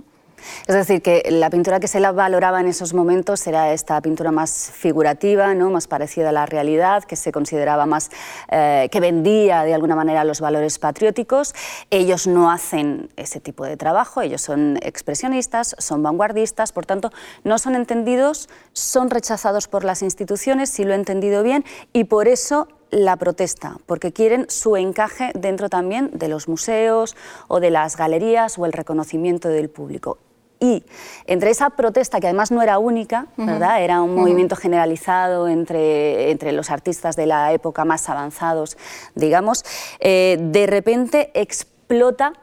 Es 0.68 0.76
decir, 0.76 1.02
que 1.02 1.24
la 1.30 1.50
pintura 1.50 1.80
que 1.80 1.88
se 1.88 2.00
la 2.00 2.12
valoraba 2.12 2.60
en 2.60 2.68
esos 2.68 2.94
momentos 2.94 3.46
era 3.48 3.72
esta 3.74 4.00
pintura 4.02 4.32
más 4.32 4.72
figurativa, 4.74 5.54
¿no? 5.54 5.70
más 5.70 5.88
parecida 5.88 6.30
a 6.30 6.32
la 6.32 6.46
realidad, 6.46 7.04
que 7.04 7.16
se 7.16 7.32
consideraba 7.32 7.86
más, 7.86 8.10
eh, 8.50 8.90
que 8.92 9.00
vendía 9.00 9.64
de 9.64 9.74
alguna 9.74 9.96
manera 9.96 10.24
los 10.24 10.42
valores 10.42 10.80
patrióticos. 10.80 11.54
Ellos 11.90 12.28
no 12.28 12.52
hacen 12.52 13.10
ese 13.16 13.40
tipo 13.40 13.66
de 13.66 13.78
trabajo, 13.78 14.22
ellos 14.22 14.42
son 14.42 14.78
expresionistas, 14.82 15.76
son 15.78 16.04
vanguardistas, 16.04 16.72
por 16.72 16.86
tanto, 16.86 17.12
no 17.44 17.58
son 17.60 17.76
entendidos, 17.76 18.50
son 18.74 19.10
rechazados 19.10 19.68
por 19.68 19.84
las 19.84 20.02
instituciones, 20.02 20.70
si 20.70 20.84
lo 20.84 20.94
he 20.94 20.96
entendido 20.96 21.44
bien, 21.44 21.66
y 21.94 22.06
por 22.06 22.28
eso 22.28 22.68
la 22.92 23.16
protesta, 23.18 23.78
porque 23.86 24.14
quieren 24.14 24.46
su 24.50 24.78
encaje 24.78 25.32
dentro 25.36 25.70
también 25.70 26.12
de 26.14 26.28
los 26.28 26.48
museos 26.48 27.16
o 27.48 27.60
de 27.60 27.72
las 27.72 27.98
galerías 27.98 28.58
o 28.58 28.66
el 28.66 28.74
reconocimiento 28.74 29.50
del 29.50 29.70
público. 29.70 30.18
Y 30.60 30.86
entre 31.26 31.52
esa 31.52 31.72
protesta, 31.72 32.20
que 32.20 32.28
además 32.28 32.52
no 32.52 32.62
era 32.62 32.78
única, 32.78 33.28
¿verdad? 33.36 33.84
era 33.84 34.02
un 34.02 34.16
movimiento 34.16 34.56
generalizado 34.56 35.48
entre, 35.50 36.32
entre, 36.32 36.54
los 36.54 36.72
artistas 36.72 37.16
de 37.16 37.26
la 37.26 37.52
época 37.52 37.84
más 37.84 38.10
avanzados, 38.10 38.78
digamos, 39.16 39.66
eh, 40.00 40.38
de 40.40 40.66
repente 40.66 41.32
explota 41.34 42.34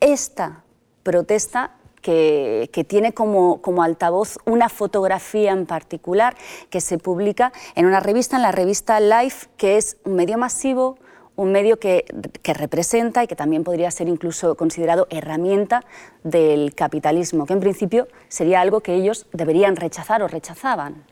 esta 0.00 0.64
protesta 1.04 1.70
que, 2.04 2.86
tiene 2.86 3.14
como, 3.14 3.62
como, 3.62 3.82
altavoz 3.82 4.36
una 4.44 4.68
fotografía 4.68 5.52
en 5.52 5.64
particular 5.64 6.36
que 6.68 6.82
se 6.82 6.98
publica 6.98 7.50
en 7.74 7.86
una 7.86 7.98
revista, 7.98 8.36
en 8.36 8.42
la 8.42 8.52
revista 8.52 9.00
Life, 9.00 9.46
que 9.56 9.78
es 9.78 9.96
un 10.04 10.14
medio 10.14 10.36
masivo, 10.36 10.98
un 11.34 11.50
medio 11.50 11.80
que, 11.80 12.04
que, 12.42 12.52
representa 12.52 13.24
y 13.24 13.26
que 13.26 13.36
también 13.36 13.64
podría 13.64 13.90
ser 13.90 14.06
incluso 14.08 14.54
considerado 14.54 15.06
herramienta 15.08 15.82
del 16.22 16.74
capitalismo, 16.74 17.46
que 17.46 17.54
en 17.54 17.60
principio 17.60 18.06
sería 18.28 18.60
algo 18.60 18.80
que 18.80 18.94
ellos 18.94 19.26
deberían 19.32 19.74
rechazar 19.74 20.22
o 20.22 20.28
rechazaban. 20.28 21.04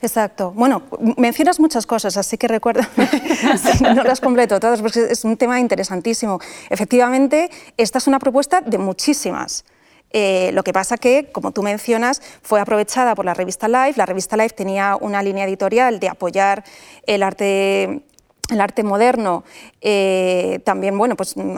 Exacto. 0.00 0.50
Bueno, 0.56 0.82
mencionas 1.16 1.60
muchas 1.60 1.86
cosas, 1.86 2.16
así 2.16 2.36
que 2.36 2.48
recuerda, 2.48 2.88
no 3.94 4.02
las 4.02 4.20
completo 4.20 4.58
todas, 4.58 4.82
porque 4.82 5.06
es 5.10 5.24
un 5.24 5.36
tema 5.36 5.60
interesantísimo. 5.60 6.40
Efectivamente, 6.68 7.48
esta 7.76 7.98
es 7.98 8.08
una 8.08 8.18
propuesta 8.18 8.60
de 8.60 8.78
muchísimas. 8.78 9.64
Eh, 10.12 10.50
lo 10.52 10.62
que 10.62 10.72
pasa 10.72 10.96
que, 10.96 11.30
como 11.32 11.52
tú 11.52 11.62
mencionas, 11.62 12.22
fue 12.42 12.60
aprovechada 12.60 13.14
por 13.14 13.24
la 13.24 13.34
revista 13.34 13.68
Life. 13.68 13.94
La 13.96 14.06
revista 14.06 14.36
Life 14.36 14.54
tenía 14.54 14.96
una 15.00 15.22
línea 15.22 15.44
editorial 15.44 16.00
de 16.00 16.08
apoyar 16.08 16.64
el 17.06 17.22
arte 17.22 18.02
el 18.50 18.60
arte 18.60 18.82
moderno 18.82 19.44
eh, 19.80 20.60
también, 20.64 20.98
bueno, 20.98 21.16
pues 21.16 21.36
mm, 21.36 21.56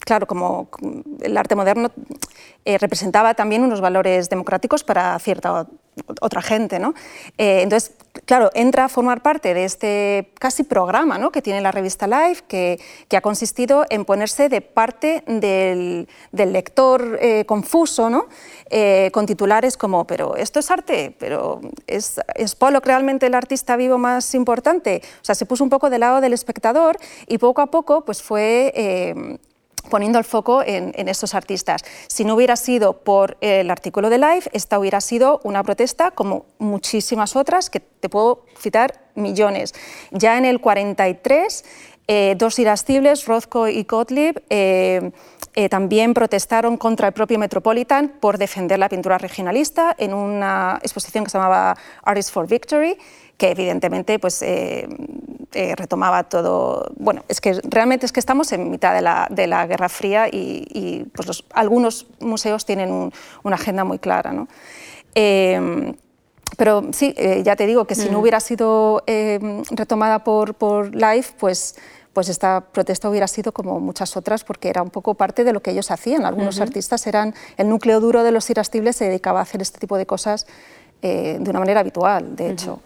claro, 0.00 0.26
como 0.26 0.68
el 1.20 1.36
arte 1.36 1.54
moderno 1.54 1.92
eh, 2.64 2.78
representaba 2.78 3.34
también 3.34 3.62
unos 3.62 3.80
valores 3.80 4.30
democráticos 4.30 4.82
para 4.82 5.16
cierta 5.20 5.68
otra 6.20 6.42
gente, 6.42 6.80
¿no? 6.80 6.94
entonces, 7.36 7.92
claro, 8.26 8.50
entra 8.54 8.84
a 8.84 8.88
formar 8.88 9.22
parte 9.22 9.54
de 9.54 9.64
este 9.64 10.32
casi 10.38 10.64
programa 10.64 11.18
¿no? 11.18 11.30
que 11.30 11.42
tiene 11.42 11.60
la 11.60 11.72
revista 11.72 12.06
Life, 12.06 12.44
que, 12.48 12.78
ha 13.16 13.20
consistido 13.20 13.86
en 13.90 14.04
ponerse 14.04 14.48
de 14.48 14.60
parte 14.60 15.22
del, 15.26 16.08
lector 16.32 17.18
eh, 17.20 17.44
confuso, 17.46 18.10
¿no? 18.10 18.26
Eh, 18.70 19.10
con 19.12 19.24
titulares 19.24 19.76
como, 19.76 20.04
pero 20.04 20.34
esto 20.34 20.58
es 20.58 20.70
arte, 20.70 21.14
pero 21.18 21.60
¿es, 21.86 22.20
¿es 22.34 22.56
Pollock 22.56 22.84
realmente 22.86 23.26
el 23.26 23.34
artista 23.34 23.76
vivo 23.76 23.98
más 23.98 24.34
importante? 24.34 25.00
O 25.22 25.24
sea, 25.24 25.36
se 25.36 25.46
puso 25.46 25.62
un 25.62 25.70
poco 25.70 25.90
del 25.90 26.00
lado 26.00 26.20
del 26.20 26.32
espectador 26.32 26.96
y 27.28 27.38
poco 27.38 27.62
a 27.62 27.66
poco 27.66 28.04
pues, 28.04 28.22
fue... 28.22 28.72
Eh, 28.74 29.38
poniendo 29.90 30.18
el 30.18 30.24
foco 30.24 30.62
en, 30.64 30.92
estos 31.08 31.34
artistas. 31.34 31.82
Si 32.08 32.24
no 32.24 32.34
hubiera 32.34 32.56
sido 32.56 33.04
por 33.04 33.36
el 33.40 33.70
artículo 33.70 34.10
de 34.10 34.18
Life, 34.18 34.50
esta 34.52 34.78
hubiera 34.78 35.00
sido 35.00 35.40
una 35.44 35.62
protesta 35.62 36.10
como 36.10 36.46
muchísimas 36.58 37.36
otras, 37.36 37.70
que 37.70 37.80
te 37.80 38.08
puedo 38.08 38.44
citar 38.58 39.00
millones. 39.14 39.74
Ya 40.10 40.38
en 40.38 40.44
el 40.44 40.60
43, 40.60 41.64
eh, 42.06 42.34
dos 42.36 42.58
irascibles, 42.58 43.26
Rothko 43.26 43.68
y 43.68 43.84
Gottlieb, 43.84 44.42
eh, 44.50 45.12
eh, 45.56 45.68
también 45.68 46.14
protestaron 46.14 46.76
contra 46.76 47.06
el 47.06 47.14
propio 47.14 47.38
Metropolitan 47.38 48.08
por 48.08 48.38
defender 48.38 48.76
la 48.76 48.88
pintura 48.88 49.18
regionalista 49.18 49.94
en 49.96 50.12
una 50.12 50.80
exposición 50.82 51.22
que 51.22 51.30
se 51.30 51.38
llamaba 51.38 51.76
Artists 52.02 52.32
for 52.32 52.48
Victory, 52.48 52.98
que 53.36 53.52
evidentemente 53.52 54.18
pues, 54.18 54.42
eh, 54.42 54.88
eh, 55.52 55.76
retomaba 55.76 56.24
todo. 56.24 56.90
Bueno, 56.96 57.24
es 57.28 57.40
que 57.40 57.60
realmente 57.62 58.04
es 58.04 58.10
que 58.10 58.18
estamos 58.18 58.50
en 58.50 58.68
mitad 58.68 58.94
de 58.94 59.02
la, 59.02 59.28
de 59.30 59.46
la 59.46 59.64
Guerra 59.68 59.88
Fría 59.88 60.26
y, 60.30 61.06
pues 61.14 61.44
algunos 61.52 62.08
museos 62.18 62.66
tienen 62.66 63.12
una 63.44 63.54
agenda 63.54 63.84
muy 63.84 64.00
clara. 64.00 64.32
¿no? 64.32 64.48
Em, 65.14 65.94
pero 66.56 66.82
sí, 66.92 67.14
ya 67.44 67.54
te 67.54 67.66
digo 67.66 67.84
que 67.84 67.94
si 67.94 68.08
no 68.08 68.18
mm. 68.18 68.20
hubiera 68.20 68.40
sido 68.40 69.04
em, 69.06 69.62
retomada 69.70 70.24
por, 70.24 70.54
por 70.54 70.94
Life, 70.96 71.34
pues 71.38 71.76
pues 72.14 72.30
esta 72.30 72.62
protesta 72.72 73.10
hubiera 73.10 73.28
sido 73.28 73.52
como 73.52 73.80
muchas 73.80 74.16
otras 74.16 74.44
porque 74.44 74.70
era 74.70 74.82
un 74.82 74.90
poco 74.90 75.14
parte 75.14 75.44
de 75.44 75.52
lo 75.52 75.60
que 75.60 75.72
ellos 75.72 75.90
hacían. 75.90 76.24
Algunos 76.24 76.60
artistas 76.60 77.06
eran 77.06 77.34
el 77.58 77.68
núcleo 77.68 78.00
duro 78.00 78.22
de 78.22 78.30
los 78.30 78.48
irascibles, 78.48 78.96
se 78.96 79.06
dedicaba 79.06 79.40
a 79.40 79.42
hacer 79.42 79.60
este 79.60 79.78
tipo 79.78 79.98
de 79.98 80.06
cosas 80.06 80.46
de 81.02 81.44
una 81.46 81.58
manera 81.58 81.80
habitual, 81.80 82.34
de 82.36 82.50
hecho. 82.50 82.80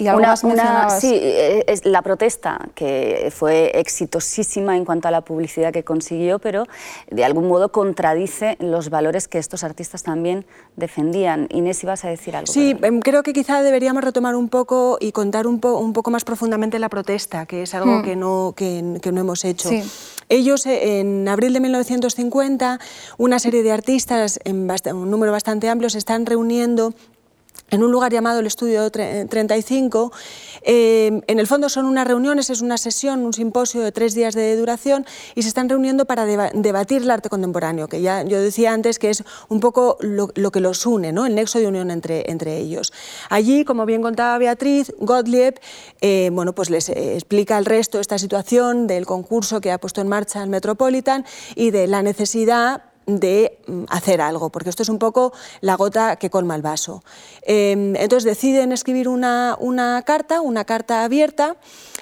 Y 0.00 0.08
una, 0.08 0.88
sí, 0.88 1.12
eh, 1.12 1.64
es 1.66 1.84
la 1.84 2.00
protesta, 2.00 2.58
que 2.74 3.30
fue 3.36 3.70
exitosísima 3.78 4.74
en 4.74 4.86
cuanto 4.86 5.08
a 5.08 5.10
la 5.10 5.20
publicidad 5.20 5.74
que 5.74 5.84
consiguió, 5.84 6.38
pero 6.38 6.64
de 7.10 7.22
algún 7.22 7.48
modo 7.48 7.70
contradice 7.70 8.56
los 8.60 8.88
valores 8.88 9.28
que 9.28 9.36
estos 9.36 9.62
artistas 9.62 10.02
también 10.02 10.46
defendían. 10.76 11.48
Inés, 11.50 11.82
ibas 11.82 12.06
a 12.06 12.08
decir 12.08 12.34
algo. 12.34 12.50
Sí, 12.50 12.74
em, 12.80 13.00
creo 13.00 13.22
que 13.22 13.34
quizá 13.34 13.62
deberíamos 13.62 14.02
retomar 14.02 14.36
un 14.36 14.48
poco 14.48 14.96
y 14.98 15.12
contar 15.12 15.46
un, 15.46 15.60
un 15.62 15.92
poco 15.92 16.10
más 16.10 16.24
profundamente 16.24 16.78
la 16.78 16.88
protesta, 16.88 17.44
que 17.44 17.64
es 17.64 17.74
algo 17.74 17.98
hmm. 17.98 18.02
que, 18.02 18.16
no, 18.16 18.54
que, 18.56 18.98
que, 19.02 19.12
no 19.12 19.20
hemos 19.20 19.44
hecho. 19.44 19.68
Ellos, 20.30 20.64
eh, 20.64 21.00
en 21.00 21.28
abril 21.28 21.52
de 21.52 21.60
1950, 21.60 22.80
una 23.18 23.38
serie 23.38 23.62
de 23.62 23.72
artistas, 23.72 24.40
en 24.44 24.70
un 24.94 25.10
número 25.10 25.30
bastante 25.30 25.68
amplio, 25.68 25.90
se 25.90 25.98
están 25.98 26.24
reuniendo 26.24 26.94
en 27.70 27.82
un 27.82 27.92
lugar 27.92 28.12
llamado 28.12 28.40
el 28.40 28.46
Estudio 28.46 28.90
35. 28.90 30.12
Eh, 30.62 31.20
en 31.26 31.38
el 31.38 31.46
fondo 31.46 31.68
son 31.68 31.86
unas 31.86 32.06
reuniones, 32.06 32.50
es 32.50 32.60
una 32.60 32.76
sesión, 32.76 33.20
un 33.20 33.32
simposio 33.32 33.80
de 33.80 33.92
tres 33.92 34.14
días 34.14 34.34
de 34.34 34.56
duración 34.56 35.06
y 35.34 35.42
se 35.42 35.48
están 35.48 35.68
reuniendo 35.68 36.04
para 36.04 36.26
debatir 36.26 37.02
el 37.02 37.10
arte 37.10 37.28
contemporáneo, 37.28 37.88
que 37.88 38.00
ya 38.00 38.22
yo 38.22 38.40
decía 38.40 38.72
antes 38.72 38.98
que 38.98 39.10
es 39.10 39.24
un 39.48 39.60
poco 39.60 39.96
lo, 40.00 40.28
que 40.28 40.60
los 40.60 40.84
une, 40.86 41.12
¿no? 41.12 41.26
el 41.26 41.34
nexo 41.34 41.58
de 41.58 41.66
unión 41.66 41.90
entre, 41.90 42.30
entre 42.30 42.58
ellos. 42.58 42.92
Allí, 43.28 43.64
como 43.64 43.86
bien 43.86 44.02
contaba 44.02 44.36
Beatriz, 44.38 44.92
Gottlieb 44.98 45.60
eh, 46.00 46.30
bueno, 46.32 46.54
pues 46.54 46.70
les 46.70 46.88
explica 46.88 47.56
al 47.56 47.64
resto 47.64 48.00
esta 48.00 48.18
situación 48.18 48.86
del 48.86 49.06
concurso 49.06 49.60
que 49.60 49.70
ha 49.72 49.78
puesto 49.78 50.00
en 50.00 50.08
marcha 50.08 50.42
el 50.42 50.50
Metropolitan 50.50 51.24
y 51.54 51.70
de 51.70 51.86
la 51.86 52.02
necesidad 52.02 52.89
de 53.18 53.58
mm, 53.66 53.84
hacer 53.88 54.20
algo, 54.20 54.50
porque 54.50 54.70
esto 54.70 54.82
es 54.82 54.88
un 54.88 54.98
poco 54.98 55.32
la 55.60 55.74
gota 55.74 56.16
que 56.16 56.30
colma 56.30 56.54
el 56.54 56.62
vaso. 56.62 57.02
Em, 57.42 57.96
entonces 57.96 58.24
deciden 58.24 58.72
escribir 58.72 59.08
una, 59.08 59.56
una, 59.58 60.02
carta, 60.02 60.40
una 60.40 60.64
carta 60.64 61.02
abierta, 61.02 61.56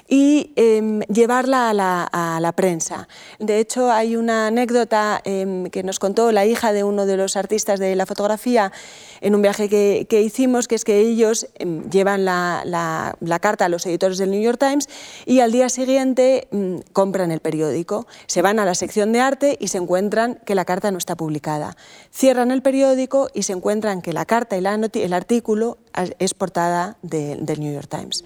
y 0.09 0.53
em, 0.57 1.01
llevarla 1.03 1.69
a 1.69 2.41
la, 2.41 2.53
prensa. 2.53 3.07
De 3.39 3.59
hecho, 3.59 3.93
hay 3.93 4.17
una 4.17 4.47
anécdota 4.47 5.21
em, 5.25 5.67
que 5.67 5.83
nos 5.83 5.99
contó 5.99 6.33
la 6.33 6.47
hija 6.47 6.73
de 6.73 6.83
uno 6.83 7.05
de 7.05 7.19
los 7.19 7.37
artistas 7.37 7.79
de 7.79 7.95
la 7.95 8.07
fotografía 8.07 8.73
en 9.21 9.35
un 9.35 9.43
viaje 9.43 9.69
que, 9.69 10.23
hicimos, 10.23 10.67
que 10.67 10.75
es 10.77 10.85
que 10.85 10.99
ellos 11.01 11.47
llevan 11.91 12.25
la, 12.25 12.63
la, 12.65 13.39
carta 13.39 13.67
a 13.67 13.69
los 13.69 13.85
editores 13.87 14.19
del 14.19 14.31
New 14.31 14.41
York 14.41 14.59
Times 14.59 14.89
y 15.27 15.41
al 15.41 15.53
día 15.53 15.69
siguiente 15.69 16.49
compran 16.93 17.31
el 17.31 17.41
periódico, 17.41 18.07
se 18.27 18.43
van 18.43 18.59
a 18.59 18.65
la 18.65 18.75
sección 18.75 19.13
de 19.13 19.21
arte 19.21 19.57
y 19.61 19.69
se 19.69 19.79
encuentran 19.79 20.41
que 20.47 20.55
la 20.55 20.65
carta 20.65 20.91
no 20.91 20.99
está 20.99 21.17
publicada. 21.17 21.77
Cierran 22.11 22.51
el 22.51 22.63
periódico 22.63 23.29
y 23.35 23.43
se 23.43 23.53
encuentran 23.53 24.01
que 24.01 24.13
la 24.13 24.25
carta 24.25 24.57
y 24.57 25.03
el 25.03 25.13
artículo 25.13 25.79
es 26.19 26.35
portada 26.35 26.97
del 27.03 27.61
New 27.61 27.73
York 27.73 27.89
Times. 27.89 28.25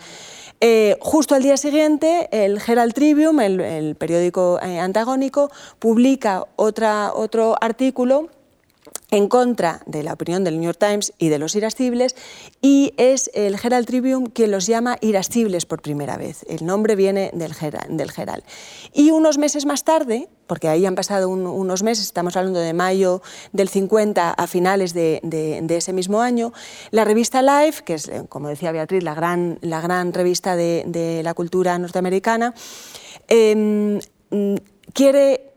Eh, 0.65 0.97
justo 1.01 1.35
al 1.35 1.43
día 1.43 1.57
siguiente, 1.57 2.29
el 2.31 2.61
Herald 2.65 2.95
Tribune, 2.95 3.45
el, 3.45 3.97
periódico 3.97 4.61
eh, 4.63 4.79
antagónico, 4.79 5.51
publica 5.81 6.47
otra, 6.55 7.13
otro 7.13 7.57
artículo 7.61 8.29
en 9.13 9.29
contra 9.29 9.83
de 9.85 10.03
la 10.03 10.15
opinión 10.15 10.43
del 10.43 10.55
New 10.59 10.65
York 10.65 10.79
Times 10.81 11.13
y 11.19 11.29
de 11.29 11.39
los 11.39 11.55
irascibles, 11.55 12.17
y 12.63 12.95
es 12.97 13.31
el 13.35 13.59
Herald 13.63 13.87
Tribune 13.87 14.31
quien 14.33 14.51
los 14.51 14.67
llama 14.67 14.97
irascibles 15.03 15.67
por 15.67 15.83
primera 15.83 16.17
vez. 16.17 16.47
El 16.49 16.65
nombre 16.65 16.97
viene 16.97 17.31
del 17.33 17.53
Herald. 17.53 18.43
Y 18.95 19.11
unos 19.11 19.37
meses 19.37 19.67
más 19.67 19.85
tarde, 19.85 20.31
porque 20.47 20.69
ahí 20.69 20.87
han 20.87 20.95
pasado 20.95 21.29
unos 21.29 21.83
meses, 21.83 22.07
estamos 22.07 22.39
hablando 22.39 22.59
de 22.59 22.73
mayo 22.73 23.21
del 23.53 23.69
50 23.69 24.31
a 24.31 24.47
finales 24.47 24.95
de, 24.95 25.21
ese 25.69 25.93
mismo 25.93 26.23
año, 26.23 26.55
la 26.91 27.05
revista 27.05 27.43
Life, 27.43 27.85
que 27.85 27.95
es, 27.95 28.11
como 28.31 28.49
decía 28.49 28.73
Beatriz, 28.73 29.03
la 29.03 29.15
gran, 29.15 29.59
la 29.61 29.83
gran 29.83 30.15
revista 30.15 30.57
de, 30.57 31.21
la 31.23 31.35
cultura 31.35 31.79
norteamericana, 31.79 32.55
em, 33.29 34.01
quiere 34.95 35.52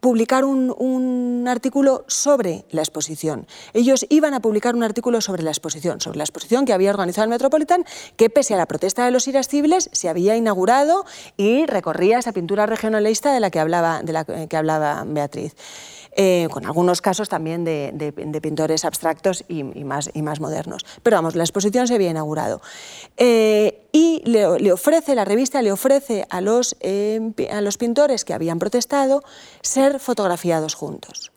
publicar 0.00 0.44
un, 0.44 1.44
artículo 1.46 2.04
sobre 2.06 2.64
la 2.70 2.82
exposición. 2.82 3.46
Ellos 3.72 4.06
iban 4.08 4.34
a 4.34 4.40
publicar 4.40 4.74
un 4.74 4.82
artículo 4.82 5.20
sobre 5.20 5.42
la 5.42 5.50
exposición, 5.50 6.00
sobre 6.00 6.18
la 6.18 6.24
exposición 6.24 6.64
que 6.64 6.72
había 6.72 6.90
organizado 6.90 7.24
el 7.24 7.30
Metropolitan, 7.30 7.84
que 8.16 8.30
pese 8.30 8.54
a 8.54 8.56
la 8.56 8.66
protesta 8.66 9.04
de 9.04 9.10
los 9.10 9.26
irascibles 9.26 9.90
se 9.92 10.08
había 10.08 10.36
inaugurado 10.36 11.04
y 11.36 11.66
recorría 11.66 12.18
esa 12.18 12.32
pintura 12.32 12.66
regionalista 12.66 13.32
de 13.32 13.40
la 13.40 13.50
que 13.50 13.58
hablaba, 13.58 14.02
de 14.02 14.12
la 14.12 14.24
que 14.24 14.56
hablaba 14.56 15.04
Beatriz. 15.06 15.54
Eh, 16.12 16.48
con 16.50 16.66
algunos 16.66 17.00
casos 17.00 17.28
también 17.28 17.64
de, 17.64 18.40
pintores 18.42 18.84
abstractos 18.84 19.44
y, 19.48 19.62
más, 19.62 20.10
y, 20.12 20.22
más, 20.22 20.40
modernos. 20.40 20.84
Pero 21.02 21.16
vamos, 21.16 21.36
la 21.36 21.44
exposición 21.44 21.86
se 21.86 21.94
había 21.94 22.10
inaugurado. 22.10 22.60
Eh, 23.16 23.86
y 23.92 24.22
le, 24.24 24.72
ofrece, 24.72 25.14
la 25.14 25.24
revista 25.24 25.62
le 25.62 25.70
ofrece 25.70 26.26
a 26.30 26.40
los, 26.40 26.76
eh, 26.80 27.20
a 27.52 27.60
los 27.60 27.76
pintores 27.78 28.24
que 28.24 28.34
habían 28.34 28.58
protestado 28.58 29.22
ser 29.62 30.00
fotografiados 30.00 30.74
juntos. 30.74 31.30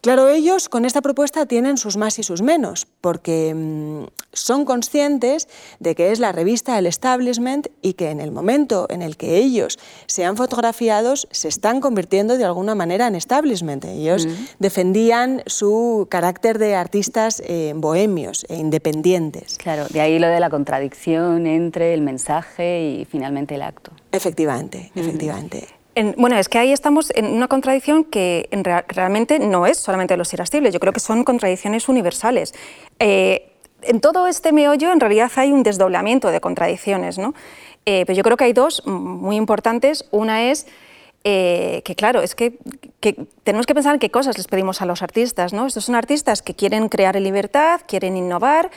Claro, 0.00 0.28
ellos 0.28 0.68
con 0.68 0.84
esta 0.84 1.02
propuesta 1.02 1.46
tienen 1.46 1.76
sus 1.76 1.96
más 1.96 2.18
y 2.18 2.22
sus 2.22 2.40
menos, 2.40 2.86
porque 3.00 3.52
mm, 3.54 4.04
son 4.32 4.64
conscientes 4.64 5.48
de 5.80 5.96
que 5.96 6.12
es 6.12 6.20
la 6.20 6.30
revista 6.30 6.78
El 6.78 6.86
Establishment 6.86 7.66
y 7.82 7.94
que 7.94 8.10
en 8.10 8.20
el 8.20 8.30
momento 8.30 8.86
en 8.90 9.02
el 9.02 9.16
que 9.16 9.38
ellos 9.38 9.78
sean 10.06 10.36
fotografiados 10.36 11.26
se 11.32 11.48
están 11.48 11.80
convirtiendo 11.80 12.38
de 12.38 12.44
alguna 12.44 12.76
manera 12.76 13.08
en 13.08 13.16
establishment. 13.16 13.84
Ellos 13.84 14.28
defendían 14.60 15.42
su 15.46 16.06
carácter 16.08 16.58
de 16.58 16.76
artistas 16.76 17.42
eh, 17.44 17.72
bohemios 17.74 18.46
e 18.48 18.56
independientes. 18.56 19.58
Claro, 19.58 19.86
de 19.88 20.00
ahí 20.00 20.18
lo 20.18 20.28
de 20.28 20.38
la 20.38 20.50
contradicción 20.50 21.46
entre 21.46 21.94
el 21.94 22.02
mensaje 22.02 23.00
y 23.00 23.04
finalmente 23.04 23.56
el 23.56 23.62
acto. 23.62 23.90
Efectivamente, 24.12 24.92
efectivamente 24.94 25.77
bueno, 26.16 26.36
es 26.36 26.48
que 26.48 26.58
ahí 26.58 26.72
estamos 26.72 27.12
en 27.14 27.26
una 27.26 27.48
contradicción 27.48 28.04
que 28.04 28.48
realmente 28.88 29.38
no 29.38 29.66
es 29.66 29.78
solamente 29.78 30.14
de 30.14 30.18
los 30.18 30.32
irascibles, 30.32 30.72
yo 30.72 30.80
creo 30.80 30.92
que 30.92 31.00
son 31.00 31.24
contradicciones 31.24 31.88
universales. 31.88 32.54
Eh, 32.98 33.52
en 33.82 34.00
todo 34.00 34.26
este 34.26 34.52
meollo 34.52 34.92
en 34.92 35.00
realidad 35.00 35.30
hay 35.36 35.52
un 35.52 35.62
desdoblamiento 35.62 36.30
de 36.30 36.40
contradicciones, 36.40 37.18
¿no? 37.18 37.34
Eh, 37.86 38.04
pero 38.06 38.16
yo 38.16 38.22
creo 38.22 38.36
que 38.36 38.44
hay 38.44 38.52
dos 38.52 38.82
muy 38.86 39.36
importantes. 39.36 40.06
Una 40.10 40.50
es 40.50 40.66
eh, 41.24 41.82
que, 41.84 41.94
claro, 41.94 42.20
es 42.20 42.34
que, 42.34 42.58
tenemos 43.44 43.66
que 43.66 43.74
pensar 43.74 43.94
en 43.94 44.00
qué 44.00 44.10
cosas 44.10 44.36
les 44.36 44.46
pedimos 44.46 44.82
a 44.82 44.86
los 44.86 45.02
artistas. 45.02 45.52
¿no? 45.52 45.66
Estos 45.66 45.86
son 45.86 45.94
artistas 45.94 46.42
que 46.42 46.54
quieren 46.54 46.88
crear 46.88 47.16
en 47.16 47.24
libertad, 47.24 47.80
quieren 47.86 48.16
innovar, 48.16 48.70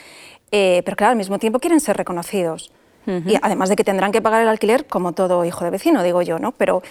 pero 0.50 0.96
claro, 0.96 1.12
al 1.12 1.18
mismo 1.18 1.40
tiempo 1.40 1.60
quieren 1.60 1.80
ser 1.80 1.98
reconocidos. 1.98 2.72
Y 3.08 3.36
además 3.42 3.70
de 3.70 3.76
que 3.76 3.84
tendrán 3.84 4.12
que 4.12 4.22
pagar 4.22 4.44
el 4.44 4.48
alquiler 4.48 4.86
como 4.86 5.14
todo 5.14 5.44
hijo 5.44 5.66
de 5.66 5.72
vecino, 5.72 6.04
digo 6.04 6.22
yo, 6.22 6.38
¿no? 6.38 6.52
Pero 6.52 6.84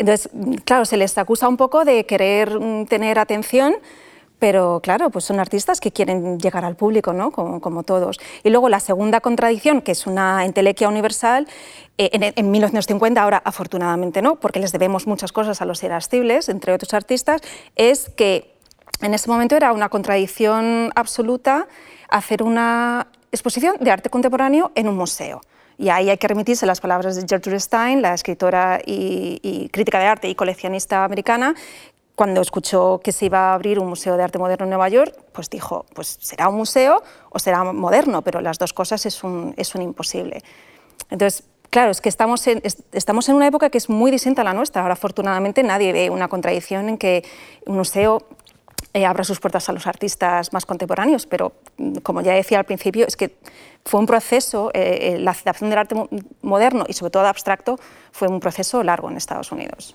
entonces, 0.00 0.30
claro, 0.64 0.86
se 0.86 0.96
les 0.96 1.16
acusa 1.18 1.46
un 1.46 1.58
poco 1.58 1.84
de 1.84 2.06
querer 2.06 2.58
mm, 2.58 2.86
tener 2.86 3.18
atención, 3.18 3.74
pero 4.38 4.80
claro, 4.82 5.10
pues 5.10 5.26
son 5.26 5.38
artistas 5.38 5.78
que 5.78 5.92
quieren 5.92 6.38
llegar 6.38 6.64
al 6.64 6.74
público, 6.74 7.12
¿no? 7.12 7.30
como, 7.30 7.82
todos. 7.82 8.18
Y 8.42 8.48
luego 8.48 8.70
la 8.70 8.80
segunda 8.80 9.20
contradicción, 9.20 9.82
que 9.82 9.92
es 9.92 10.06
una 10.06 10.46
entelequia 10.46 10.88
universal, 10.88 11.46
eh, 11.98 12.32
en, 12.34 12.50
1950, 12.50 13.22
ahora 13.22 13.42
afortunadamente 13.44 14.22
no, 14.22 14.36
porque 14.36 14.58
les 14.58 14.72
debemos 14.72 15.06
muchas 15.06 15.32
cosas 15.32 15.60
a 15.60 15.66
los 15.66 15.82
irascibles, 15.82 16.48
entre 16.48 16.72
otros 16.72 16.94
artistas, 16.94 17.42
es 17.76 18.08
que 18.08 18.54
en 19.02 19.12
ese 19.12 19.28
momento 19.28 19.54
era 19.54 19.74
una 19.74 19.90
contradicción 19.90 20.90
absoluta 20.94 21.68
hacer 22.08 22.42
una 22.42 23.08
exposición 23.30 23.76
de 23.78 23.90
arte 23.90 24.08
contemporáneo 24.08 24.72
en 24.74 24.88
un 24.88 24.96
museo. 24.96 25.42
Y 25.80 25.88
ahí 25.88 26.10
hay 26.10 26.18
que 26.18 26.28
remitirse 26.28 26.66
a 26.66 26.68
las 26.68 26.78
palabras 26.78 27.16
de 27.16 27.24
Gertrude 27.26 27.58
Stein, 27.58 28.02
la 28.02 28.12
escritora 28.12 28.82
y, 28.84 29.70
crítica 29.72 29.98
de 29.98 30.04
arte 30.04 30.28
y 30.28 30.34
coleccionista 30.34 31.06
americana, 31.06 31.54
cuando 32.14 32.42
escuchó 32.42 33.00
que 33.02 33.12
se 33.12 33.24
iba 33.24 33.52
a 33.52 33.54
abrir 33.54 33.78
un 33.78 33.88
museo 33.88 34.18
de 34.18 34.22
arte 34.22 34.38
moderno 34.38 34.64
en 34.64 34.68
Nueva 34.68 34.90
York, 34.90 35.16
pues 35.32 35.48
dijo, 35.48 35.86
pues 35.94 36.18
será 36.20 36.50
un 36.50 36.56
museo 36.56 37.02
o 37.30 37.38
será 37.38 37.64
moderno, 37.64 38.20
pero 38.20 38.42
las 38.42 38.58
dos 38.58 38.74
cosas 38.74 39.06
es 39.06 39.24
un, 39.24 39.54
es 39.56 39.74
un 39.74 39.80
imposible. 39.80 40.42
Entonces, 41.08 41.44
claro, 41.70 41.90
es 41.90 42.02
que 42.02 42.10
estamos 42.10 42.46
en, 42.46 42.60
estamos 42.92 43.30
en 43.30 43.36
una 43.36 43.46
época 43.46 43.70
que 43.70 43.78
es 43.78 43.88
muy 43.88 44.10
distinta 44.10 44.42
a 44.42 44.44
la 44.44 44.52
nuestra. 44.52 44.82
Ahora, 44.82 44.92
afortunadamente, 44.92 45.62
nadie 45.62 45.94
ve 45.94 46.10
una 46.10 46.28
contradicción 46.28 46.90
en 46.90 46.98
que 46.98 47.24
un 47.64 47.76
museo 47.76 48.26
eh, 48.92 49.06
abra 49.06 49.22
sus 49.22 49.38
puertas 49.38 49.68
a 49.68 49.72
los 49.72 49.86
artistas 49.86 50.52
más 50.52 50.66
contemporáneos, 50.66 51.26
pero 51.26 51.52
mm, 51.76 51.98
como 51.98 52.22
ya 52.22 52.32
decía 52.32 52.58
al 52.58 52.64
principio, 52.64 53.06
es 53.06 53.16
que 53.16 53.36
fue 53.84 54.00
un 54.00 54.06
proceso, 54.06 54.70
eh, 54.74 55.14
eh, 55.14 55.18
la 55.18 55.30
aceptación 55.30 55.70
del 55.70 55.78
arte 55.78 55.94
moderno 56.42 56.84
y 56.88 56.92
sobre 56.92 57.10
todo 57.10 57.26
abstracto 57.26 57.78
fue 58.10 58.28
un 58.28 58.40
proceso 58.40 58.82
largo 58.82 59.08
en 59.08 59.16
Estados 59.16 59.52
Unidos. 59.52 59.94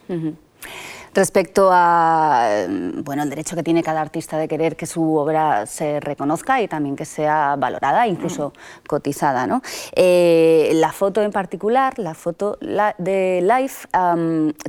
Respecto 1.15 1.69
a 1.71 2.65
bueno, 2.67 3.23
el 3.23 3.29
derecho 3.29 3.55
que 3.55 3.63
tiene 3.63 3.83
cada 3.83 4.01
artista 4.01 4.37
de 4.37 4.47
querer 4.47 4.75
que 4.75 4.85
su 4.85 5.15
obra 5.15 5.65
se 5.65 5.99
reconozca 5.99 6.61
y 6.61 6.67
también 6.67 6.95
que 6.95 7.05
sea 7.05 7.55
valorada, 7.57 8.07
incluso 8.07 8.49
mm. 8.49 8.87
cotizada. 8.87 9.47
¿no? 9.47 9.61
Eh, 9.95 10.71
la 10.75 10.91
foto 10.91 11.21
en 11.21 11.31
particular, 11.31 11.97
la 11.99 12.13
foto 12.13 12.57
de 12.59 13.41
Life, 13.41 13.87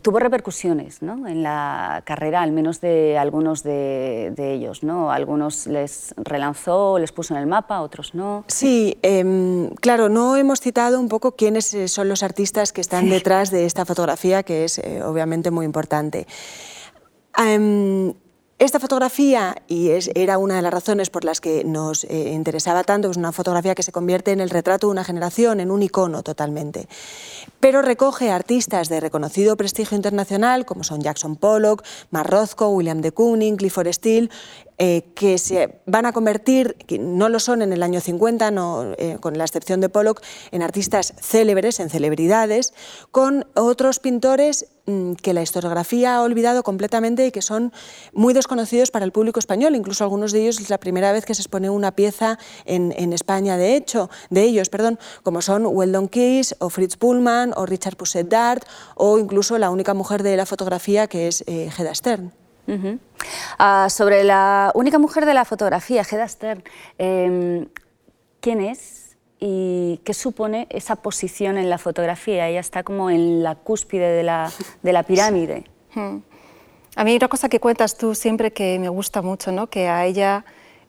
tuvo 0.03 0.19
repercusiones 0.19 1.03
¿no? 1.03 1.27
en 1.27 1.43
la 1.43 2.03
carrera, 2.05 2.43
al 2.43 2.53
menos 2.53 2.81
de 2.81 3.19
algunos 3.19 3.63
de, 3.63 4.35
ellos. 4.39 4.83
¿no? 4.83 5.11
Algunos 5.11 5.67
les 5.67 6.15
relanzó, 6.17 6.99
les 6.99 7.13
puso 7.13 7.35
en 7.35 7.41
el 7.41 7.47
mapa, 7.47 7.81
otros 7.81 8.15
no. 8.15 8.45
Sí, 8.47 8.99
em, 9.03 9.71
claro, 9.81 10.09
no 10.09 10.37
hemos 10.37 10.61
citado 10.61 11.01
un 11.01 11.09
poco 11.09 11.33
quiénes 11.33 11.73
eh, 11.75 11.89
son 11.89 12.09
los 12.09 12.23
artistas 12.23 12.73
que 12.73 12.81
están 12.81 13.09
detrás 13.09 13.51
de 13.51 13.67
esta 13.67 13.85
fotografía, 13.85 14.43
que 14.43 14.65
es 14.65 14.79
eh, 14.79 15.03
obviamente 15.03 15.51
muy 15.51 15.65
importante. 15.65 16.27
Em, 17.37 18.15
esta 18.59 18.81
fotografía, 18.81 19.55
y 19.69 19.91
era 20.15 20.39
una 20.39 20.57
de 20.57 20.63
las 20.63 20.73
razones 20.73 21.11
por 21.11 21.25
las 21.25 21.43
que 21.43 21.63
nos 21.63 22.05
eh, 22.05 22.33
interesaba 22.33 22.85
tanto, 22.85 23.11
es 23.11 23.19
una 23.19 23.31
fotografía 23.31 23.75
que 23.75 23.83
se 23.83 23.93
convierte 23.93 24.33
en 24.33 24.41
el 24.41 24.49
retrato 24.49 24.87
de 24.87 24.93
una 24.93 25.05
generación, 25.05 25.61
en 25.61 25.71
un 25.71 25.83
icono 25.83 26.23
totalmente. 26.23 26.89
Pero 27.61 27.83
recoge 27.83 28.31
artistas 28.31 28.89
de 28.89 29.01
reconocido 29.01 29.59
prestigio 29.59 29.95
internacional, 29.95 30.65
como 30.65 30.85
son 30.85 31.03
Jackson 31.03 31.37
Pollock, 31.37 31.85
Mark 32.11 32.31
Rothko, 32.31 32.71
William 32.71 33.03
de 33.03 33.13
Kooning, 33.13 33.57
Clifford 33.57 33.93
Steele, 33.93 34.31
eh, 34.79 35.05
que 35.15 35.37
se 35.37 35.83
van 35.85 36.07
a 36.07 36.15
convertir, 36.15 36.77
no 36.99 37.29
lo 37.29 37.41
son 37.41 37.61
en 37.61 37.75
el 37.75 37.83
año 37.83 38.01
50, 38.01 38.51
no, 38.53 38.95
eh, 38.97 39.19
con 39.21 39.37
la 39.37 39.45
excepción 39.45 39.83
de 39.83 39.91
Pollock, 39.91 40.23
en 40.51 40.63
artistas 40.63 41.13
célebres, 41.21 41.79
en 41.79 41.91
celebridades, 41.91 42.73
con 43.11 43.47
otros 43.55 43.99
pintores 43.99 44.67
que 45.21 45.35
la 45.35 45.43
historiografía 45.43 46.17
ha 46.17 46.23
olvidado 46.23 46.63
completamente 46.63 47.27
y 47.27 47.33
que 47.33 47.43
son 47.43 47.73
muy 48.13 48.35
desconocidos 48.35 48.91
para 48.91 49.05
el 49.05 49.13
público 49.13 49.41
español. 49.41 49.75
Incluso 49.75 50.05
algunos 50.05 50.33
de 50.33 50.43
ellos 50.43 50.61
es 50.61 50.71
la 50.71 50.79
primera 50.79 51.13
vez 51.13 51.25
que 51.25 51.35
se 51.35 51.43
expone 51.43 51.69
una 51.71 51.93
pieza 51.93 52.39
en, 52.65 53.13
España, 53.13 53.57
de 53.57 53.77
hecho, 53.77 54.11
de 54.31 54.43
ellos, 54.43 54.69
perdón, 54.69 54.99
como 55.23 55.43
son 55.43 55.67
Weldon 55.67 56.09
Keys 56.09 56.55
o 56.59 56.71
Fritz 56.71 56.97
Pullman 56.97 57.53
o 57.57 57.67
Richard 57.67 57.97
Pousset 57.97 58.29
Dart 58.29 58.65
o 58.95 59.19
incluso 59.19 59.59
la 59.59 59.71
única 59.71 59.95
mujer 59.95 60.23
de 60.23 60.37
la 60.37 60.47
fotografía 60.47 61.07
que 61.07 61.29
es 61.29 61.43
eh, 61.47 61.71
Hedda 61.77 61.95
Stern. 61.95 62.33
Ah, 63.59 63.89
sobre 63.91 64.25
la 64.25 64.73
única 64.75 64.99
mujer 64.99 65.25
de 65.25 65.35
la 65.35 65.45
fotografía, 65.45 66.03
Hedda 66.03 66.29
Stern, 66.29 66.65
em, 66.99 67.69
¿quién 68.41 68.61
es 68.61 69.06
y 69.39 70.01
qué 70.05 70.15
supone 70.15 70.67
esa 70.71 70.97
posición 70.97 71.59
en 71.59 71.69
la 71.69 71.79
fotografía? 71.79 72.49
Ella 72.49 72.61
está 72.61 72.83
como 72.83 73.11
en 73.11 73.43
la 73.43 73.55
cúspide 73.55 74.09
de 74.09 74.23
la, 74.23 74.51
de 74.83 74.93
la 74.93 75.03
pirámide. 75.03 75.65
Hmm. 75.95 76.19
A 76.97 77.05
mí 77.05 77.15
una 77.15 77.29
cosa 77.29 77.49
que 77.49 77.61
cuentas 77.61 77.99
tú 77.99 78.15
siempre 78.15 78.53
que 78.53 78.79
me 78.79 78.89
gusta 78.89 79.21
mucho, 79.21 79.53
¿no? 79.53 79.67
que 79.67 79.89
a 79.89 80.07
ella 80.07 80.47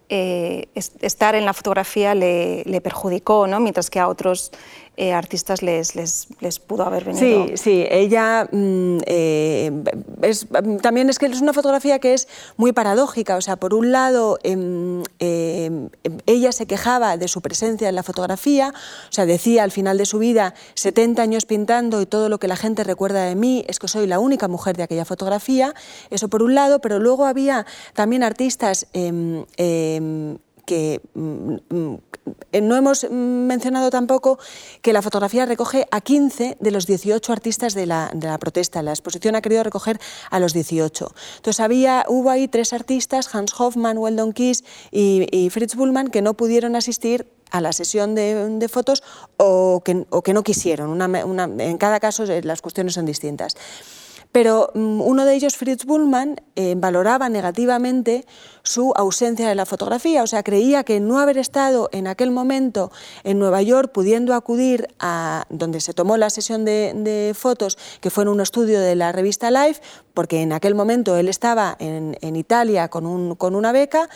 eh, 0.08 0.70
estar 0.74 1.36
en 1.36 1.44
la 1.44 1.52
fotografía 1.52 2.16
le, 2.16 2.64
le 2.64 2.80
perjudicó, 2.80 3.46
¿no? 3.46 3.60
mientras 3.60 3.90
que 3.90 4.00
a 4.00 4.08
otros 4.08 4.52
eh, 5.00 5.14
artistas 5.14 5.62
les, 5.62 5.96
les, 5.96 6.60
pudo 6.60 6.84
haber 6.84 7.04
venido. 7.04 7.48
Sí, 7.50 7.54
sí, 7.56 7.86
ella 7.88 8.50
mm, 8.52 8.98
eh, 9.06 9.72
es, 10.24 10.48
también 10.82 11.12
es 11.12 11.20
que 11.20 11.28
es 11.28 11.40
una 11.40 11.54
fotografía 11.54 12.00
que 12.00 12.16
es 12.16 12.28
muy 12.56 12.74
paradójica, 12.74 13.36
o 13.38 13.42
sea, 13.42 13.58
por 13.58 13.76
un 13.76 13.92
lado 13.92 14.40
em, 14.42 15.04
em, 15.20 15.90
ella 16.26 16.52
se 16.52 16.66
quejaba 16.66 17.16
de 17.16 17.28
su 17.28 17.42
presencia 17.42 17.90
en 17.90 17.94
la 17.94 18.02
fotografía, 18.02 18.74
o 18.76 19.12
sea, 19.12 19.28
decía 19.28 19.62
al 19.62 19.72
final 19.72 20.00
de 20.00 20.08
su 20.08 20.18
vida, 20.18 20.56
70 20.74 21.22
años 21.22 21.46
pintando 21.46 22.02
y 22.02 22.08
todo 22.08 22.28
lo 22.28 22.40
que 22.40 22.48
la 22.48 22.56
gente 22.56 22.84
recuerda 22.84 23.24
de 23.26 23.36
mí 23.36 23.64
es 23.68 23.78
que 23.78 23.88
soy 23.88 24.08
la 24.08 24.18
única 24.18 24.48
mujer 24.48 24.78
de 24.78 24.84
aquella 24.84 25.06
fotografía, 25.06 25.76
eso 26.10 26.28
por 26.28 26.42
un 26.42 26.56
lado, 26.56 26.80
pero 26.80 26.98
luego 26.98 27.26
había 27.26 27.68
también 27.94 28.24
artistas 28.24 28.88
em, 28.94 29.46
que 30.68 31.02
mm, 31.14 31.56
mm, 31.70 31.98
no 32.62 32.76
hemos 32.76 33.10
mencionado 33.10 33.90
tampoco 33.90 34.38
que 34.82 34.92
la 34.92 35.02
fotografía 35.02 35.46
recoge 35.46 35.88
a 35.92 36.02
15 36.02 36.58
de 36.60 36.72
los 36.72 36.86
18 36.86 37.32
artistas 37.32 37.74
de 37.74 37.86
la, 37.86 38.38
protesta. 38.40 38.84
La 38.84 38.92
exposición 38.92 39.36
ha 39.36 39.42
querido 39.42 39.64
recoger 39.64 40.00
a 40.30 40.40
los 40.40 40.54
18. 40.54 41.16
Entonces 41.38 41.60
había, 41.62 42.06
hubo 42.10 42.30
ahí 42.30 42.50
tres 42.50 42.74
artistas, 42.74 43.34
Hans 43.34 43.58
Hoffmann, 43.58 43.98
Weldon 43.98 44.34
Kiss 44.34 44.64
y, 44.92 45.50
Fritz 45.52 45.76
Bullmann, 45.76 46.10
que 46.10 46.22
no 46.22 46.34
pudieron 46.36 46.76
asistir 46.76 47.32
a 47.50 47.62
la 47.62 47.72
sesión 47.72 48.14
de, 48.14 48.68
fotos 48.70 49.04
o 49.38 49.82
que, 49.84 50.34
no 50.34 50.44
quisieron. 50.44 51.02
en 51.02 51.78
cada 51.78 52.02
caso 52.02 52.26
eh, 52.26 52.42
las 52.44 52.62
cuestiones 52.62 52.96
son 52.96 53.06
distintas. 53.06 53.56
Pero 54.38 54.70
mm, 54.76 55.02
uno 55.02 55.26
de 55.26 55.34
ellos, 55.34 55.58
Fritz 55.58 55.84
Bullmann, 55.84 56.40
eh, 56.56 56.76
valoraba 56.78 57.28
negativamente 57.28 58.24
su 58.62 58.94
ausencia 58.96 59.50
de 59.50 59.56
la 59.56 59.66
fotografía, 59.66 60.22
o 60.22 60.28
sea, 60.28 60.44
creía 60.44 60.84
que 60.84 61.00
no 61.00 61.18
haber 61.18 61.40
estado 61.40 61.90
en 61.92 62.06
aquel 62.06 62.30
momento 62.30 62.92
en 63.24 63.40
Nueva 63.40 63.64
York, 63.64 63.92
pudiendo 63.92 64.36
acudir 64.36 64.90
a 65.00 65.46
donde 65.50 65.82
se 65.82 65.96
tomó 65.96 66.18
la 66.18 66.30
sesión 66.30 66.66
de, 66.66 67.34
fotos, 67.36 67.80
que 68.00 68.12
fue 68.12 68.26
en 68.26 68.30
un 68.30 68.40
estudio 68.40 68.80
de 68.80 68.94
la 68.94 69.12
revista 69.12 69.50
Life, 69.50 69.82
porque 70.14 70.44
en 70.44 70.54
aquel 70.54 70.76
momento 70.76 71.18
él 71.18 71.30
estaba 71.30 71.76
en, 71.80 72.36
Italia 72.36 72.90
con, 72.90 73.08
una 73.08 73.72
beca, 73.72 74.08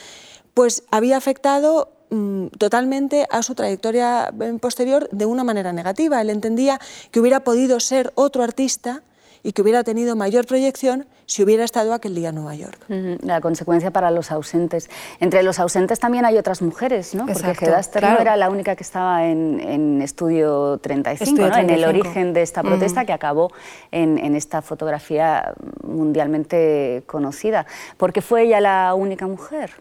pues 0.54 0.84
había 0.92 1.18
afectado 1.18 1.94
mm, 2.12 2.50
totalmente 2.60 3.26
a 3.32 3.42
su 3.42 3.56
trayectoria 3.56 4.32
eh, 4.40 4.58
posterior 4.62 5.10
de 5.12 5.26
una 5.26 5.44
manera 5.44 5.74
negativa. 5.74 6.22
Él 6.22 6.30
entendía 6.30 6.80
que 7.10 7.20
hubiera 7.20 7.44
podido 7.44 7.80
ser 7.80 8.14
otro 8.14 8.44
artista 8.44 9.02
y 9.44 9.54
que 9.54 9.62
hubiera 9.62 9.84
tenido 9.84 10.16
mayor 10.16 10.46
proyección 10.46 11.08
si 11.26 11.44
hubiera 11.44 11.64
estado 11.64 11.94
aquel 11.94 12.16
día 12.16 12.30
en 12.30 12.36
Nueva 12.36 12.56
York. 12.56 12.80
La 13.22 13.42
consecuencia 13.42 13.92
para 13.92 14.12
los 14.12 14.32
ausentes. 14.32 14.90
Entre 15.20 15.44
los 15.44 15.60
ausentes 15.60 16.00
también 16.00 16.26
hay 16.26 16.38
otras 16.38 16.62
mujeres, 16.62 17.16
¿no? 17.16 17.26
Porque 17.26 17.66
Hedda 17.66 17.82
no 18.14 18.20
era 18.20 18.36
la 18.36 18.50
única 18.50 18.76
que 18.76 18.84
estaba 18.84 19.26
en, 19.26 20.02
Estudio 20.02 20.78
35, 20.80 21.46
en 21.58 21.70
el 21.70 21.86
origen 21.86 22.34
de 22.34 22.42
esta 22.42 22.64
protesta 22.64 23.06
que 23.06 23.14
acabó 23.14 23.52
en, 23.92 24.36
esta 24.36 24.62
fotografía 24.62 25.54
mundialmente 25.84 27.04
conocida. 27.06 27.66
¿Por 27.98 28.14
qué 28.14 28.22
fue 28.22 28.44
ella 28.44 28.60
la 28.60 28.94
única 28.96 29.28
mujer? 29.28 29.72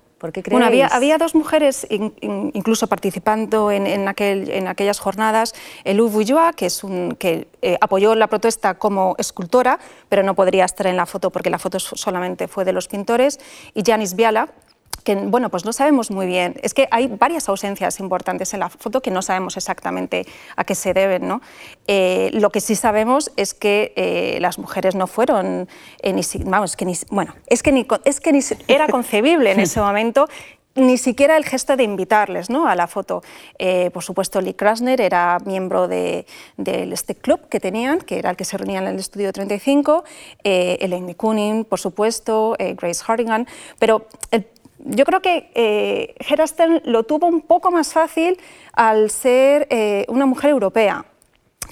Bueno, 0.50 0.66
había, 0.66 0.86
había, 0.86 1.16
dos 1.16 1.34
mujeres 1.34 1.86
incluso 1.90 2.86
participando 2.88 3.70
en, 3.70 4.06
aquel, 4.06 4.50
en, 4.50 4.68
aquellas 4.68 4.98
jornadas. 4.98 5.54
Elou 5.84 6.10
Bouillois, 6.10 6.54
que, 6.54 6.66
es 6.66 6.84
un, 6.84 7.16
que 7.16 7.48
eh, 7.62 7.78
apoyó 7.80 8.14
la 8.14 8.26
protesta 8.26 8.74
como 8.74 9.14
escultora, 9.18 9.78
pero 10.08 10.22
no 10.22 10.34
podría 10.34 10.66
estar 10.66 10.86
en 10.86 10.96
la 10.96 11.06
foto 11.06 11.30
porque 11.30 11.48
la 11.48 11.58
foto 11.58 11.80
solamente 11.80 12.48
fue 12.48 12.64
de 12.64 12.72
los 12.72 12.86
pintores, 12.86 13.40
y 13.74 13.82
Janis 13.82 14.14
Biala, 14.14 14.48
que 15.10 15.16
bueno, 15.16 15.50
pues 15.50 15.64
no 15.64 15.72
sabemos 15.72 16.10
muy 16.10 16.26
bien. 16.26 16.54
Es 16.62 16.72
que 16.72 16.86
hay 16.90 17.08
varias 17.08 17.48
ausencias 17.48 17.98
importantes 17.98 18.54
en 18.54 18.60
la 18.60 18.68
foto 18.68 19.00
que 19.00 19.10
no 19.10 19.22
sabemos 19.22 19.56
exactamente 19.56 20.24
a 20.54 20.64
qué 20.64 20.76
se 20.76 20.94
deben. 20.94 21.26
¿no? 21.26 21.40
Eh, 21.88 22.30
lo 22.32 22.50
que 22.50 22.60
sí 22.60 22.76
sabemos 22.76 23.32
es 23.36 23.52
que 23.54 23.92
eh, 23.96 24.38
las 24.40 24.58
mujeres 24.58 24.94
no 24.94 25.08
fueron, 25.08 25.68
eh, 26.02 26.12
ni, 26.12 26.22
vamos, 26.44 26.76
que 26.76 26.84
ni, 26.84 26.94
bueno, 27.10 27.34
es 27.46 27.62
que, 27.62 27.72
ni, 27.72 27.86
es 28.04 28.20
que 28.20 28.32
ni 28.32 28.40
era 28.68 28.86
concebible 28.96 29.50
en 29.50 29.60
ese 29.60 29.80
momento 29.80 30.28
ni 30.76 30.98
siquiera 30.98 31.36
el 31.36 31.44
gesto 31.44 31.76
de 31.76 31.82
invitarles 31.82 32.48
¿no? 32.48 32.68
a 32.68 32.76
la 32.76 32.86
foto. 32.86 33.22
por 33.92 34.04
supuesto, 34.04 34.40
Lee 34.40 34.54
Krasner 34.54 35.00
era 35.00 35.38
miembro 35.44 35.88
de, 35.88 36.26
este 36.56 37.16
club 37.16 37.48
que 37.48 37.58
tenían, 37.58 37.98
que 37.98 38.20
era 38.20 38.30
el 38.30 38.36
que 38.36 38.44
se 38.44 38.56
reunía 38.56 38.78
en 38.78 38.86
el 38.86 38.96
estudio 38.96 39.32
35, 39.32 40.04
eh, 40.44 40.78
Elaine 40.80 41.16
Kunin, 41.16 41.64
por 41.64 41.80
supuesto, 41.80 42.56
Grace 42.56 43.02
Hardigan, 43.04 43.48
pero 43.80 44.06
el 44.30 44.46
yo 44.84 45.04
creo 45.04 45.20
que 45.20 45.50
eh, 45.54 46.14
lo 46.84 47.02
tuvo 47.04 47.26
un 47.26 47.40
poco 47.40 47.70
más 47.70 47.92
fácil 47.92 48.38
al 48.72 49.10
ser 49.10 49.66
eh, 49.70 50.04
una 50.08 50.26
mujer 50.26 50.50
europea 50.50 51.04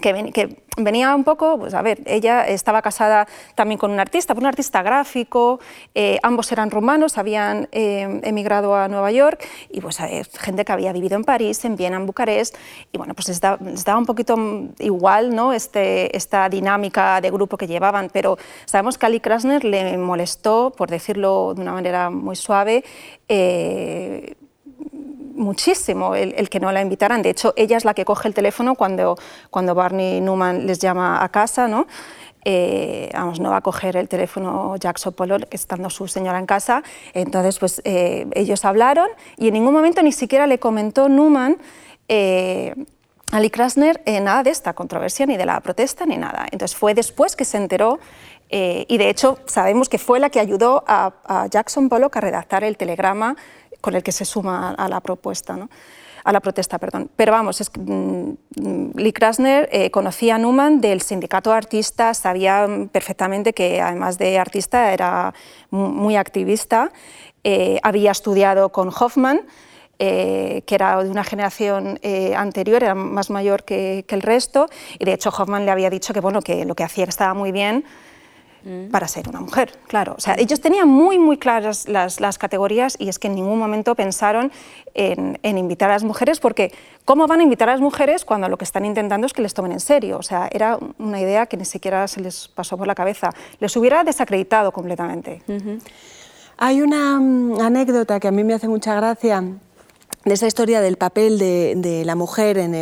que, 0.00 0.56
venía 0.76 1.14
un 1.14 1.24
poco, 1.24 1.58
pues 1.58 1.74
a 1.74 1.82
ver, 1.82 2.00
ella 2.06 2.46
estaba 2.46 2.82
casada 2.82 3.26
también 3.54 3.78
con 3.78 3.90
un 3.90 3.98
artista, 3.98 4.34
un 4.34 4.46
artista 4.46 4.82
gráfico, 4.82 5.58
eh, 5.94 6.18
ambos 6.22 6.52
eran 6.52 6.70
rumanos, 6.70 7.18
habían 7.18 7.68
eh, 7.72 8.20
emigrado 8.22 8.76
a 8.76 8.88
Nueva 8.88 9.10
York 9.10 9.44
y 9.70 9.80
pues 9.80 9.98
eh, 10.00 10.22
gente 10.38 10.64
que 10.64 10.72
había 10.72 10.92
vivido 10.92 11.16
en 11.16 11.24
París, 11.24 11.64
en 11.64 11.76
Viena, 11.76 11.96
en 11.96 12.06
Bucarest 12.06 12.56
y 12.92 12.98
bueno, 12.98 13.14
pues 13.14 13.28
les 13.28 13.40
daba, 13.40 13.98
un 13.98 14.06
poquito 14.06 14.36
igual 14.78 15.34
¿no? 15.34 15.52
este, 15.52 16.16
esta 16.16 16.48
dinámica 16.48 17.20
de 17.20 17.30
grupo 17.30 17.56
que 17.56 17.66
llevaban, 17.66 18.08
pero 18.12 18.38
sabemos 18.64 18.98
que 18.98 19.06
a 19.06 19.08
Ali 19.08 19.20
Krasner 19.20 19.64
le 19.64 19.98
molestó, 19.98 20.72
por 20.76 20.90
decirlo 20.90 21.54
de 21.54 21.62
una 21.62 21.72
manera 21.72 22.10
muy 22.10 22.36
suave, 22.36 22.84
muchísimo 25.38 26.14
el, 26.14 26.50
que 26.50 26.60
no 26.60 26.70
la 26.72 26.82
invitaran. 26.82 27.22
De 27.22 27.30
hecho, 27.30 27.54
ella 27.56 27.76
es 27.76 27.84
la 27.84 27.94
que 27.94 28.04
coge 28.04 28.28
el 28.28 28.34
teléfono 28.34 28.74
cuando, 28.74 29.16
cuando 29.50 29.74
Barney 29.74 30.20
Newman 30.20 30.66
les 30.66 30.78
llama 30.78 31.22
a 31.22 31.28
casa, 31.30 31.68
¿no? 31.68 31.86
Eh, 32.44 33.10
vamos, 33.12 33.40
no 33.40 33.50
va 33.50 33.58
a 33.58 33.60
coger 33.60 33.96
el 33.96 34.08
teléfono 34.08 34.76
Jackson 34.76 35.12
Pollard 35.12 35.46
estando 35.50 35.90
su 35.90 36.08
señora 36.08 36.38
en 36.38 36.46
casa. 36.46 36.82
Entonces, 37.14 37.58
pues 37.58 37.82
eh, 37.84 38.26
ellos 38.32 38.64
hablaron 38.64 39.08
y 39.36 39.48
en 39.48 39.54
ningún 39.54 39.72
momento 39.72 40.02
ni 40.02 40.12
siquiera 40.12 40.46
le 40.46 40.58
comentó 40.58 41.08
Newman 41.08 41.58
eh, 42.08 42.74
a 43.32 43.40
Lee 43.40 43.50
Krasner 43.50 44.00
nada 44.22 44.42
de 44.42 44.50
esta 44.50 44.72
controversia, 44.72 45.26
ni 45.26 45.36
de 45.36 45.44
la 45.44 45.60
protesta, 45.60 46.06
ni 46.06 46.16
nada. 46.16 46.46
Entonces 46.50 46.76
fue 46.76 46.94
después 46.94 47.36
que 47.36 47.44
se 47.44 47.58
enteró 47.58 47.98
y 48.50 48.96
de 48.96 49.10
hecho 49.10 49.38
sabemos 49.44 49.90
que 49.90 49.98
fue 49.98 50.18
la 50.18 50.30
que 50.30 50.40
ayudó 50.40 50.82
a, 50.86 51.12
a 51.26 51.48
Jackson 51.48 51.90
Pollock 51.90 52.16
a 52.16 52.22
redactar 52.22 52.64
el 52.64 52.78
telegrama 52.78 53.36
con 53.80 53.94
el 53.94 54.02
que 54.02 54.12
se 54.12 54.24
suma 54.24 54.70
a 54.70 54.88
la 54.88 55.00
propuesta. 55.00 55.56
¿no? 55.56 55.68
a 56.28 56.32
la 56.32 56.40
protesta, 56.40 56.78
perdón. 56.78 57.10
Pero 57.16 57.32
vamos, 57.32 57.58
es, 57.62 57.70
mm, 57.74 58.32
Lee 58.96 59.12
Krasner 59.14 59.66
eh, 59.72 59.90
conocía 59.90 60.34
a 60.34 60.38
Newman 60.38 60.80
del 60.82 61.00
sindicato 61.00 61.50
de 61.50 61.56
artistas, 61.56 62.18
sabía 62.18 62.68
perfectamente 62.92 63.54
que 63.54 63.80
además 63.80 64.18
de 64.18 64.38
artista 64.38 64.92
era 64.92 65.32
muy 65.70 66.16
activista, 66.16 66.92
eh, 67.44 67.80
había 67.82 68.10
estudiado 68.10 68.70
con 68.70 68.88
Hoffman, 68.88 69.40
eh, 69.98 70.62
que 70.66 70.74
era 70.74 71.02
de 71.02 71.08
una 71.08 71.24
generación 71.24 71.98
anterior, 72.36 72.82
era 72.82 72.94
más 72.94 73.30
mayor 73.30 73.64
que, 73.64 74.04
que, 74.06 74.14
el 74.14 74.20
resto, 74.20 74.68
y 74.98 75.06
de 75.06 75.14
hecho 75.14 75.30
Hoffman 75.30 75.64
le 75.64 75.70
había 75.70 75.88
dicho 75.88 76.12
que, 76.12 76.20
bueno, 76.20 76.42
que 76.42 76.66
lo 76.66 76.74
que 76.74 76.84
hacía 76.84 77.04
estaba 77.04 77.32
muy 77.32 77.52
bien, 77.52 77.84
Mm. 78.68 78.90
para 78.90 79.08
ser 79.08 79.26
una 79.30 79.40
mujer, 79.40 79.72
claro. 79.86 80.14
O 80.18 80.20
sea, 80.20 80.34
ellos 80.36 80.60
tenían 80.60 80.88
muy, 80.88 81.18
muy 81.18 81.38
claras 81.38 81.88
las, 81.88 82.20
las 82.20 82.36
categorías 82.36 82.96
y 82.98 83.08
es 83.08 83.18
que 83.18 83.28
en 83.28 83.34
ningún 83.34 83.58
momento 83.58 83.94
pensaron 83.94 84.52
en, 84.92 85.38
en, 85.42 85.56
invitar 85.56 85.88
a 85.88 85.94
las 85.94 86.04
mujeres 86.04 86.38
porque 86.38 86.70
¿cómo 87.06 87.26
van 87.26 87.40
a 87.40 87.42
invitar 87.44 87.70
a 87.70 87.72
las 87.72 87.80
mujeres 87.80 88.26
cuando 88.26 88.46
lo 88.50 88.58
que 88.58 88.64
están 88.64 88.84
intentando 88.84 89.26
es 89.26 89.32
que 89.32 89.40
les 89.40 89.54
tomen 89.54 89.72
en 89.72 89.80
serio? 89.80 90.18
O 90.18 90.22
sea, 90.22 90.50
era 90.52 90.78
una 90.98 91.18
idea 91.18 91.46
que 91.46 91.56
ni 91.56 91.64
siquiera 91.64 92.06
se 92.08 92.20
les 92.20 92.48
pasó 92.48 92.76
por 92.76 92.86
la 92.86 92.94
cabeza. 92.94 93.30
Les 93.58 93.74
hubiera 93.74 94.04
desacreditado 94.04 94.70
completamente. 94.70 95.42
Hay 96.58 96.82
una 96.82 97.18
mm, 97.18 97.62
anécdota 97.62 98.20
que 98.20 98.28
a 98.28 98.32
mí 98.32 98.44
me 98.44 98.52
hace 98.52 98.68
mucha 98.68 98.94
gracia 98.94 99.42
de 100.24 100.34
esa 100.34 100.46
historia 100.46 100.80
del 100.80 100.96
papel 100.96 101.38
de, 101.38 102.02
la 102.04 102.14
mujer 102.14 102.58
en, 102.58 102.74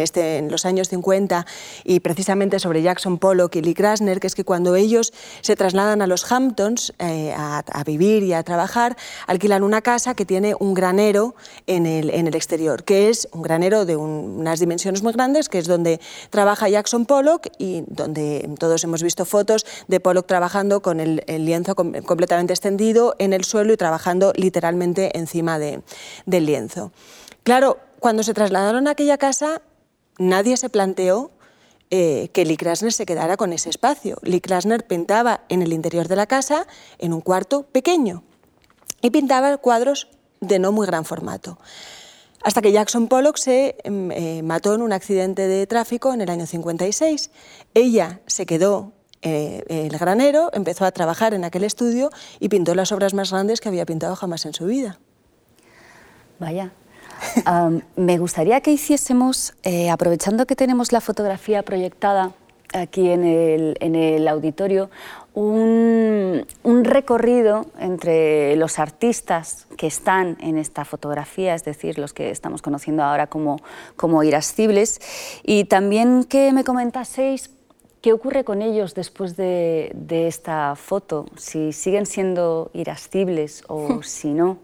este, 0.00 0.38
en, 0.38 0.50
los 0.50 0.64
años 0.64 0.88
50 0.88 1.46
y 1.84 2.00
precisamente 2.00 2.58
sobre 2.58 2.82
Jackson 2.82 3.18
Pollock 3.18 3.56
y 3.56 3.62
Lee 3.62 3.74
Krasner, 3.74 4.18
que 4.18 4.26
es 4.26 4.34
que 4.34 4.44
cuando 4.44 4.74
ellos 4.74 5.12
se 5.40 5.56
trasladan 5.56 6.02
a 6.02 6.06
los 6.06 6.30
Hamptons 6.30 6.94
eh, 6.98 7.34
a, 7.36 7.62
vivir 7.84 8.22
y 8.22 8.32
a 8.32 8.42
trabajar, 8.42 8.96
alquilan 9.26 9.62
una 9.62 9.82
casa 9.82 10.14
que 10.14 10.24
tiene 10.24 10.54
un 10.58 10.74
granero 10.74 11.34
en 11.66 11.86
el, 11.86 12.34
exterior, 12.34 12.84
que 12.84 13.10
es 13.10 13.28
un 13.32 13.42
granero 13.42 13.84
de 13.84 13.96
unas 13.96 14.58
dimensiones 14.58 15.02
muy 15.02 15.12
grandes, 15.12 15.48
que 15.48 15.58
es 15.58 15.66
donde 15.66 16.00
trabaja 16.30 16.68
Jackson 16.68 17.04
Pollock 17.04 17.48
y 17.58 17.84
donde 17.88 18.48
todos 18.58 18.82
hemos 18.84 19.02
visto 19.02 19.24
fotos 19.26 19.66
de 19.86 20.00
Pollock 20.00 20.26
trabajando 20.26 20.80
con 20.80 21.00
el, 21.00 21.22
lienzo 21.26 21.74
completamente 21.74 22.52
extendido 22.52 23.14
en 23.18 23.32
el 23.32 23.44
suelo 23.44 23.72
y 23.72 23.76
trabajando 23.76 24.32
literalmente 24.36 25.16
encima 25.18 25.58
de 25.58 25.82
del 26.32 26.46
lienzo. 26.46 26.90
Claro, 27.44 27.78
cuando 28.00 28.24
se 28.24 28.34
trasladaron 28.34 28.88
a 28.88 28.92
aquella 28.92 29.16
casa, 29.16 29.62
nadie 30.18 30.56
se 30.56 30.68
planteó 30.68 31.30
eh, 31.90 32.30
que 32.32 32.44
Lee 32.44 32.56
Krasner 32.56 32.92
se 32.92 33.06
quedara 33.06 33.36
con 33.36 33.52
ese 33.52 33.70
espacio. 33.70 34.16
Lee 34.22 34.40
Krasner 34.40 34.84
pintaba 34.84 35.42
en 35.48 35.62
el 35.62 35.72
interior 35.72 36.08
de 36.08 36.16
la 36.16 36.26
casa, 36.26 36.66
en 36.98 37.12
un 37.12 37.20
cuarto 37.20 37.62
pequeño, 37.64 38.24
y 39.02 39.10
pintaba 39.10 39.56
cuadros 39.58 40.08
de 40.40 40.58
no 40.58 40.72
muy 40.72 40.86
gran 40.86 41.04
formato. 41.04 41.58
Hasta 42.42 42.60
que 42.60 42.72
Jackson 42.72 43.06
Pollock 43.06 43.36
se 43.36 43.76
em, 43.84 44.10
eh, 44.10 44.42
mató 44.42 44.74
en 44.74 44.82
un 44.82 44.92
accidente 44.92 45.46
de 45.46 45.66
tráfico 45.66 46.12
en 46.12 46.22
el 46.22 46.30
año 46.30 46.46
56. 46.46 47.30
Ella 47.74 48.20
se 48.26 48.46
quedó 48.46 48.92
eh, 49.20 49.62
el 49.68 49.96
granero, 49.96 50.50
empezó 50.52 50.84
a 50.84 50.90
trabajar 50.90 51.34
en 51.34 51.44
aquel 51.44 51.62
estudio 51.62 52.10
y 52.40 52.48
pintó 52.48 52.74
las 52.74 52.90
obras 52.90 53.14
más 53.14 53.30
grandes 53.30 53.60
que 53.60 53.68
había 53.68 53.86
pintado 53.86 54.16
jamás 54.16 54.44
en 54.46 54.54
su 54.54 54.66
vida. 54.66 54.98
Vaya. 56.38 56.72
me 57.96 58.18
gustaría 58.18 58.60
que 58.60 58.72
hiciésemos, 58.72 59.54
eh, 59.62 59.90
aprovechando 59.90 60.46
que 60.46 60.56
tenemos 60.56 60.92
la 60.92 61.00
fotografía 61.00 61.62
proyectada 61.62 62.32
aquí 62.72 63.10
en 63.10 63.24
el, 63.24 64.28
auditorio, 64.28 64.90
un, 65.34 66.44
recorrido 66.84 67.66
entre 67.78 68.56
los 68.56 68.78
artistas 68.78 69.66
que 69.76 69.86
están 69.86 70.36
en 70.40 70.58
esta 70.58 70.84
fotografía, 70.84 71.54
es 71.54 71.64
decir, 71.64 71.98
los 71.98 72.12
que 72.12 72.30
estamos 72.30 72.62
conociendo 72.62 73.02
ahora 73.02 73.26
como, 73.26 73.58
como 73.96 74.22
irascibles, 74.22 75.00
y 75.42 75.64
también 75.64 76.24
que 76.24 76.52
me 76.52 76.64
comentaseis 76.64 77.50
qué 78.00 78.12
ocurre 78.12 78.44
con 78.44 78.62
ellos 78.62 78.94
después 78.94 79.36
de, 79.36 79.92
de 79.94 80.26
esta 80.26 80.74
foto, 80.76 81.26
si 81.36 81.72
siguen 81.72 82.06
siendo 82.06 82.70
irascibles 82.74 83.64
o 83.68 84.02
si 84.02 84.32
no. 84.32 84.58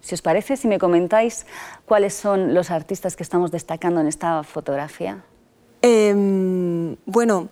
Si 0.00 0.14
os 0.14 0.22
parece, 0.22 0.56
si 0.56 0.68
me 0.68 0.78
comentáis 0.78 1.46
cuáles 1.86 2.14
son 2.14 2.54
los 2.54 2.70
artistas 2.70 3.16
que 3.16 3.22
estamos 3.22 3.50
destacando 3.50 4.00
en 4.00 4.06
esta 4.06 4.42
fotografía. 4.42 5.24
Em, 5.82 6.96
bueno, 7.06 7.48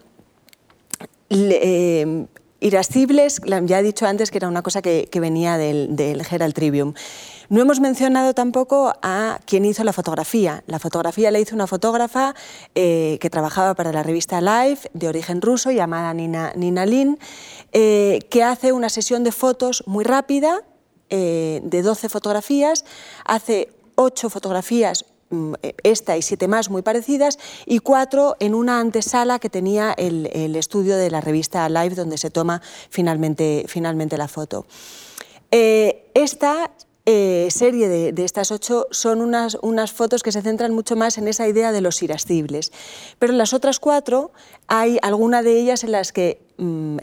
em, 1.31 2.27
Irascibles, 2.61 3.41
ya 3.45 3.79
he 3.79 3.83
dicho 3.85 4.05
antes 4.05 4.33
que 4.33 4.39
era 4.39 4.49
una 4.49 4.63
cosa 4.63 4.83
que, 4.83 5.09
venía 5.15 5.57
del, 5.57 5.95
del, 5.95 6.21
Herald 6.29 6.55
Tribune. 6.55 6.95
No 7.49 7.61
hemos 7.61 7.79
mencionado 7.79 8.35
tampoco 8.35 8.93
a 9.01 9.39
quien 9.47 9.65
hizo 9.65 9.85
la 9.85 9.93
fotografía. 9.93 10.65
La 10.67 10.81
fotografía 10.81 11.31
la 11.31 11.39
hizo 11.39 11.55
una 11.55 11.69
fotógrafa 11.69 12.35
eh, 12.75 13.19
que 13.21 13.31
trabajaba 13.31 13.75
para 13.75 13.93
la 13.93 14.03
revista 14.03 14.41
Life, 14.41 14.91
de 14.93 15.09
origen 15.09 15.41
ruso, 15.41 15.71
llamada 15.71 16.13
Nina, 16.13 16.53
Nina 16.57 16.85
Lin, 16.85 17.19
eh, 17.73 18.19
que 18.29 18.43
hace 18.43 18.73
una 18.73 18.89
sesión 18.89 19.23
de 19.23 19.31
fotos 19.31 19.85
muy 19.87 20.05
rápida, 20.05 20.65
eh, 21.11 21.61
de 21.63 21.83
12 21.83 22.09
fotografías, 22.09 22.85
hace 23.25 23.71
8 23.95 24.31
fotografías 24.31 25.05
mm, 25.31 25.55
esta 25.83 26.17
y 26.17 26.23
siete 26.23 26.49
más 26.49 26.71
muy 26.71 26.83
parecidas, 26.83 27.39
y 27.67 27.79
cuatro 27.81 28.37
en 28.41 28.55
una 28.55 28.81
antesala 28.81 29.39
que 29.39 29.51
tenía 29.51 29.95
el, 29.97 30.27
estudio 30.57 30.97
de 30.97 31.11
la 31.11 31.21
revista 31.21 31.69
Live, 31.69 31.95
donde 31.95 32.19
se 32.19 32.31
toma 32.31 32.63
finalmente, 32.91 33.65
finalmente 33.69 34.17
la 34.17 34.29
foto. 34.29 34.67
Eh, 35.51 36.11
esta 36.15 36.71
eh, 37.11 37.49
serie 37.51 37.89
de, 37.89 38.23
estas 38.23 38.53
ocho 38.53 38.87
son 38.91 39.23
unas, 39.23 39.57
unas 39.63 39.93
fotos 39.93 40.23
que 40.23 40.31
se 40.31 40.43
centran 40.43 40.75
mucho 40.75 40.95
más 40.95 41.17
en 41.17 41.27
esa 41.27 41.49
idea 41.49 41.73
de 41.73 41.81
los 41.81 42.03
irascibles. 42.03 42.71
Pero 43.19 43.33
en 43.33 43.39
las 43.39 43.55
otras 43.55 43.81
cuatro 43.81 44.31
hay 44.67 44.99
alguna 45.01 45.43
de 45.43 45.59
ellas 45.59 45.85
en 45.85 45.93
las 45.93 46.13
que 46.13 46.48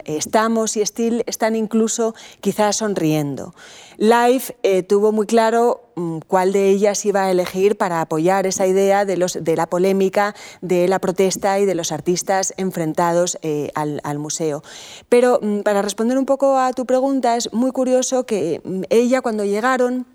estamos 0.04 0.76
y 0.76 0.84
Steel 0.84 1.24
están 1.26 1.56
incluso 1.56 2.14
quizás 2.40 2.76
sonriendo. 2.76 3.54
Life 3.96 4.56
eh, 4.62 4.82
tuvo 4.82 5.12
muy 5.12 5.26
claro 5.26 5.90
mm, 5.96 6.18
cuál 6.28 6.52
de 6.52 6.68
ellas 6.68 7.04
iba 7.06 7.24
a 7.24 7.30
elegir 7.30 7.76
para 7.76 8.00
apoyar 8.00 8.46
esa 8.46 8.66
idea 8.66 9.04
de, 9.04 9.16
la 9.16 9.66
polémica, 9.66 10.34
de 10.60 10.88
la 10.88 10.98
protesta 10.98 11.58
y 11.58 11.64
de 11.64 11.74
los 11.74 11.92
artistas 11.92 12.52
enfrentados 12.56 13.38
eh, 13.42 13.70
al, 13.74 14.00
al, 14.04 14.18
museo. 14.18 14.62
Pero 15.08 15.40
mm, 15.40 15.60
para 15.60 15.82
responder 15.82 16.18
un 16.18 16.26
poco 16.26 16.58
a 16.58 16.72
tu 16.72 16.84
pregunta, 16.84 17.36
es 17.36 17.52
muy 17.52 17.72
curioso 17.72 18.26
que 18.26 18.60
ella 18.90 19.22
cuando 19.22 19.44
llegaron 19.44 20.06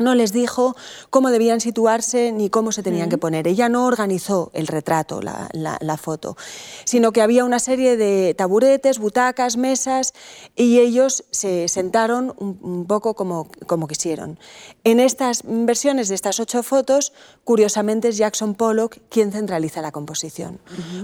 no 0.00 0.14
les 0.14 0.32
dijo 0.32 0.74
cómo 1.10 1.30
debían 1.30 1.60
situarse 1.60 2.32
ni 2.32 2.50
cómo 2.50 2.72
se 2.72 2.82
tenían 2.82 3.08
que 3.08 3.18
poner. 3.18 3.46
Ella 3.46 3.68
no 3.68 3.86
organizó 3.86 4.50
el 4.54 4.66
retrato, 4.66 5.20
la, 5.20 5.96
foto, 6.00 6.36
sino 6.84 7.12
que 7.12 7.20
había 7.20 7.44
una 7.44 7.58
serie 7.58 7.96
de 7.96 8.34
taburetes, 8.34 8.98
butacas, 8.98 9.56
mesas 9.56 10.14
y 10.56 10.78
ellos 10.78 11.24
se 11.30 11.68
sentaron 11.68 12.34
un, 12.38 12.86
poco 12.86 13.14
como, 13.14 13.48
como, 13.66 13.86
quisieron. 13.86 14.38
En 14.84 14.98
estas 14.98 15.42
versiones 15.44 16.08
de 16.08 16.14
estas 16.14 16.40
ocho 16.40 16.62
fotos, 16.62 17.12
curiosamente 17.44 18.08
es 18.08 18.16
Jackson 18.16 18.54
Pollock 18.54 18.96
quien 19.10 19.30
centraliza 19.30 19.82
la 19.82 19.92
composición. 19.92 20.58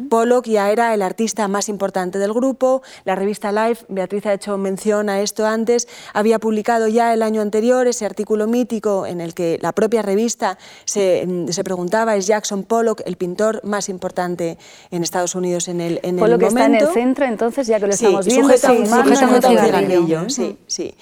Pollock 0.09 0.47
ya 0.47 0.71
era 0.71 0.95
el 0.95 1.03
artista 1.03 1.47
más 1.49 1.69
importante 1.69 2.19
del 2.19 2.33
grupo, 2.33 2.83
la 3.05 3.15
revista 3.15 3.53
Life, 3.53 3.85
Beatriz 3.89 4.25
ha 4.27 4.33
hecho 4.33 4.57
mención 4.57 5.11
a 5.11 5.21
esto 5.21 5.47
antes, 5.47 5.87
había 6.15 6.39
publicado 6.39 6.89
ya 6.89 7.13
el 7.13 7.23
año 7.23 7.43
anterior 7.43 7.87
ese 7.87 8.07
artículo 8.07 8.47
mítico 8.47 8.86
en 9.07 9.21
el 9.21 9.35
que 9.35 9.59
la 9.61 9.73
propia 9.73 10.03
revista 10.03 10.59
se, 10.85 11.27
preguntaba, 11.65 12.17
¿es 12.17 12.27
Jackson 12.27 12.63
Pollock 12.63 13.03
el 13.05 13.17
pintor 13.17 13.61
más 13.65 13.89
importante 13.89 14.59
en 14.91 15.03
Estados 15.03 15.35
Unidos 15.35 15.69
en 15.69 15.81
el, 15.81 16.01
en 16.03 16.17
Pollock 16.17 16.43
el 16.43 16.49
momento? 16.49 16.73
está 16.73 16.85
en 16.85 16.89
el 16.89 16.95
centro, 16.95 17.25
entonces, 17.27 17.67
ya 17.67 17.81
que 17.81 17.87
lo 17.87 17.93
estamos 17.93 18.27
viendo, 18.27 18.49
sujeta, 18.49 18.73
un, 18.73 20.31
sí, 20.31 20.57
sí. 20.67 20.95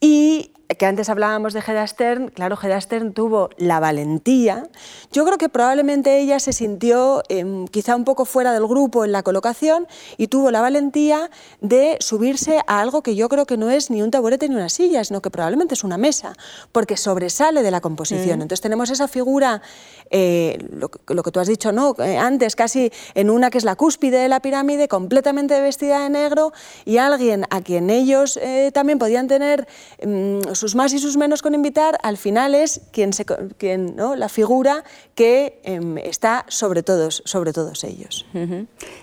Y 0.00 0.52
que 0.78 0.86
antes 0.86 1.08
hablábamos 1.08 1.52
de 1.52 1.60
Hedda 1.60 1.86
Stern, 1.86 2.28
claro, 2.28 2.58
Hedda 2.60 2.80
Stern 2.80 3.12
tuvo 3.12 3.50
la 3.56 3.80
valentía. 3.80 4.68
Yo 5.12 5.24
creo 5.24 5.38
que 5.38 5.48
probablemente 5.48 6.18
ella 6.20 6.40
se 6.40 6.52
sintió 6.52 7.22
em, 7.28 7.66
quizá 7.66 7.96
un 7.96 8.04
poco 8.04 8.24
fuera 8.24 8.52
del 8.52 8.66
grupo 8.66 9.04
en 9.04 9.12
la 9.12 9.22
colocación 9.22 9.86
y 10.16 10.28
tuvo 10.28 10.50
la 10.50 10.60
valentía 10.60 11.30
de 11.60 11.96
subirse 12.00 12.60
a 12.66 12.80
algo 12.80 13.02
que 13.02 13.14
yo 13.14 13.28
creo 13.28 13.46
que 13.46 13.56
no 13.56 13.70
es 13.70 13.90
ni 13.90 14.02
un 14.02 14.10
taburete 14.10 14.48
ni 14.48 14.54
una 14.54 14.68
silla, 14.68 15.04
sino 15.04 15.20
que 15.20 15.30
probablemente 15.30 15.74
es 15.74 15.84
una 15.84 15.98
mesa, 15.98 16.32
porque 16.72 16.96
sobresale 16.96 17.62
de 17.62 17.70
la 17.70 17.80
composición. 17.80 18.38
Mm. 18.38 18.42
Entonces 18.42 18.60
tenemos 18.60 18.90
esa 18.90 19.08
figura, 19.08 19.62
eh, 20.10 20.58
lo, 20.70 20.88
que 20.90 21.30
tú 21.30 21.40
has 21.40 21.48
dicho 21.48 21.72
¿no? 21.72 21.94
Eh, 21.98 22.18
antes, 22.18 22.56
casi 22.56 22.92
en 23.14 23.30
una 23.30 23.50
que 23.50 23.58
es 23.58 23.64
la 23.64 23.76
cúspide 23.76 24.18
de 24.18 24.28
la 24.28 24.40
pirámide, 24.40 24.88
completamente 24.88 25.60
vestida 25.60 26.02
de 26.02 26.10
negro, 26.10 26.52
y 26.84 26.98
alguien 26.98 27.46
a 27.50 27.60
quien 27.60 27.90
ellos 27.90 28.38
eh, 28.42 28.70
también 28.72 28.98
podían 28.98 29.28
tener 29.28 29.66
mm, 30.04 30.54
sus 30.62 30.76
más 30.76 30.92
y 30.92 31.00
sus 31.00 31.16
menos 31.16 31.42
con 31.42 31.54
invitar, 31.54 31.98
al 32.04 32.16
final 32.16 32.54
es 32.54 32.82
quien, 32.92 33.12
se, 33.12 33.24
quien 33.58 33.96
¿no? 33.96 34.14
la 34.14 34.28
figura 34.28 34.84
que 35.16 35.60
em, 35.64 35.98
está 35.98 36.44
sobre 36.46 36.84
todos, 36.84 37.20
sobre 37.26 37.52
todos 37.52 37.82
ellos. 37.82 38.24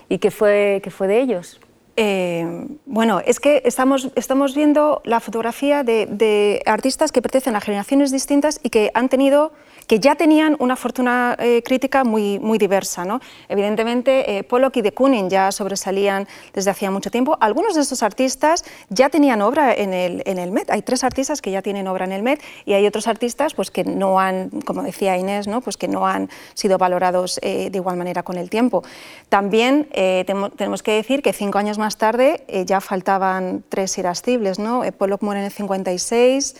¿Y 0.08 0.18
qué 0.18 0.30
fue, 0.30 0.80
qué 0.82 0.90
fue 0.90 1.06
de 1.06 1.20
ellos? 1.20 1.60
Eh, 1.96 2.66
bueno, 2.86 3.20
es 3.20 3.40
que 3.40 3.60
estamos, 3.66 4.08
estamos 4.14 4.54
viendo 4.54 5.02
la 5.04 5.20
fotografía 5.20 5.84
de, 5.84 6.06
de, 6.06 6.62
artistas 6.64 7.12
que 7.12 7.20
pertenecen 7.20 7.56
a 7.56 7.60
generaciones 7.60 8.10
distintas 8.10 8.58
y 8.62 8.70
que 8.70 8.90
han 8.94 9.10
tenido 9.10 9.52
que 9.90 9.98
ya 9.98 10.14
tenían 10.14 10.54
una 10.60 10.76
fortuna 10.76 11.34
eh, 11.40 11.64
crítica 11.64 12.04
muy, 12.04 12.38
muy 12.38 12.58
diversa. 12.58 13.04
¿no? 13.04 13.20
Evidentemente, 13.48 14.38
eh, 14.38 14.44
Pollock 14.44 14.76
y 14.76 14.82
de 14.82 14.92
Kooning 14.92 15.28
ya 15.28 15.50
sobresalían 15.50 16.28
desde 16.52 16.70
hacía 16.70 16.92
mucho 16.92 17.10
tiempo. 17.10 17.36
Algunos 17.40 17.74
de 17.74 17.80
estos 17.80 18.04
artistas 18.04 18.64
ya 18.88 19.08
tenían 19.08 19.42
obra 19.42 19.74
en 19.74 19.92
el, 19.92 20.22
en 20.26 20.38
el 20.38 20.52
Met. 20.52 20.70
Hay 20.70 20.82
tres 20.82 21.02
artistas 21.02 21.42
que 21.42 21.50
ya 21.50 21.60
tienen 21.60 21.88
obra 21.88 22.04
en 22.04 22.12
el 22.12 22.22
Met 22.22 22.40
y 22.66 22.74
hay 22.74 22.86
otros 22.86 23.08
artistas 23.08 23.52
pues, 23.54 23.72
que 23.72 23.82
no 23.82 24.20
han, 24.20 24.50
como 24.64 24.84
decía 24.84 25.18
Inés, 25.18 25.48
¿no? 25.48 25.60
pues 25.60 25.76
que 25.76 25.88
no 25.88 26.06
han 26.06 26.30
sido 26.54 26.78
valorados 26.78 27.40
eh, 27.42 27.68
de 27.68 27.78
igual 27.78 27.96
manera 27.96 28.22
con 28.22 28.38
el 28.38 28.48
tiempo. 28.48 28.84
También 29.28 29.88
tenemos 29.90 30.84
que 30.84 30.92
decir 30.92 31.20
que 31.20 31.32
cinco 31.32 31.58
años 31.58 31.78
más 31.78 31.96
tarde 31.96 32.44
ya 32.64 32.80
faltaban 32.80 33.64
tres 33.68 33.98
irascibles. 33.98 34.60
¿no? 34.60 34.82
Pollock 34.96 35.22
muere 35.22 35.40
en 35.40 35.46
el 35.46 35.52
56, 35.52 36.54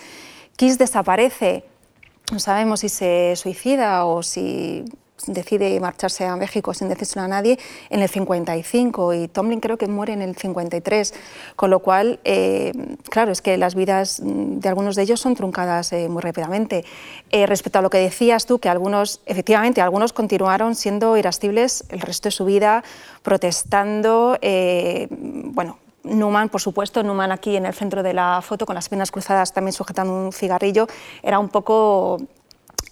Kiss 0.56 0.78
desaparece 0.78 1.69
no 2.30 2.38
sabemos 2.38 2.80
si 2.80 2.88
se 2.88 3.34
suicida 3.36 4.04
o 4.04 4.22
si 4.22 4.84
decide 5.26 5.78
marcharse 5.80 6.24
a 6.24 6.36
México 6.36 6.72
sin 6.72 6.88
decírselo 6.88 7.24
a 7.24 7.28
nadie 7.28 7.58
en 7.90 8.00
el 8.00 8.08
55 8.08 9.14
y 9.14 9.28
Tomlin 9.28 9.60
creo 9.60 9.76
que 9.76 9.86
muere 9.86 10.12
en 10.12 10.22
el 10.22 10.34
53, 10.34 11.14
con 11.56 11.70
lo 11.70 11.80
cual, 11.80 12.20
eh, 12.24 12.72
claro, 13.10 13.32
es 13.32 13.42
que 13.42 13.58
las 13.58 13.74
vidas 13.74 14.20
de 14.22 14.68
algunos 14.68 14.96
de 14.96 15.02
ellos 15.02 15.20
son 15.20 15.34
truncadas 15.34 15.92
eh, 15.92 16.08
muy 16.08 16.22
rápidamente. 16.22 16.84
Eh, 17.30 17.46
respecto 17.46 17.78
a 17.78 17.82
lo 17.82 17.90
que 17.90 17.98
decías 17.98 18.46
tú, 18.46 18.58
que 18.58 18.68
algunos, 18.68 19.20
efectivamente, 19.26 19.80
algunos 19.80 20.12
continuaron 20.12 20.74
siendo 20.74 21.16
irascibles 21.16 21.84
el 21.90 22.00
resto 22.00 22.28
de 22.28 22.32
su 22.32 22.44
vida, 22.44 22.82
protestando, 23.22 24.38
bueno, 24.40 25.78
Newman, 26.04 26.48
por 26.48 26.60
supuesto, 26.60 27.02
Newman 27.02 27.32
aquí 27.32 27.56
en 27.56 27.66
el 27.66 27.74
centro 27.74 28.02
de 28.02 28.14
la 28.14 28.40
foto 28.42 28.66
con 28.66 28.74
las 28.74 28.88
piernas 28.88 29.10
cruzadas 29.10 29.52
también 29.52 29.72
sujetando 29.72 30.12
un 30.14 30.32
cigarrillo, 30.32 30.86
era 31.22 31.38
un 31.38 31.48
poco 31.48 32.18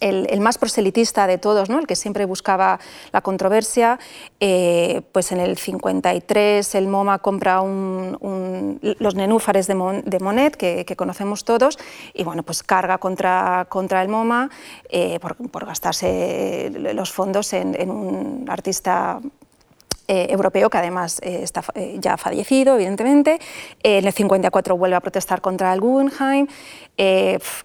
el, 0.00 0.40
más 0.40 0.58
proselitista 0.58 1.26
de 1.26 1.38
todos, 1.38 1.68
¿no? 1.68 1.78
el 1.78 1.86
que 1.86 1.96
siempre 1.96 2.24
buscaba 2.24 2.78
la 3.12 3.20
controversia. 3.20 3.98
Eh, 4.40 5.02
pues 5.12 5.32
en 5.32 5.40
el 5.40 5.56
53 5.58 6.74
el 6.74 6.88
MoMA 6.88 7.18
compra 7.18 7.62
los 7.62 9.14
nenúfares 9.14 9.66
de, 9.66 9.74
Monet, 9.74 10.56
que, 10.56 10.96
conocemos 10.96 11.44
todos, 11.44 11.78
y 12.14 12.24
bueno, 12.24 12.42
pues 12.42 12.62
carga 12.62 12.98
contra, 12.98 13.66
contra 13.68 14.02
el 14.02 14.08
MoMA 14.08 14.50
eh, 14.88 15.18
por, 15.20 15.66
gastarse 15.66 16.70
los 16.94 17.12
fondos 17.12 17.52
en 17.52 17.90
un 17.90 18.46
artista 18.48 19.20
eh, 20.10 20.28
europeo, 20.30 20.70
que 20.70 20.78
además 20.78 21.20
eh, 21.22 21.40
está 21.42 21.62
eh, 21.74 21.98
ya 22.00 22.16
fallecido, 22.16 22.76
evidentemente. 22.76 23.38
en 23.82 24.06
el 24.06 24.12
54 24.14 24.74
vuelve 24.74 24.96
a 24.96 25.00
protestar 25.00 25.42
contra 25.42 25.70
el 25.74 25.82
Guggenheim. 25.82 26.46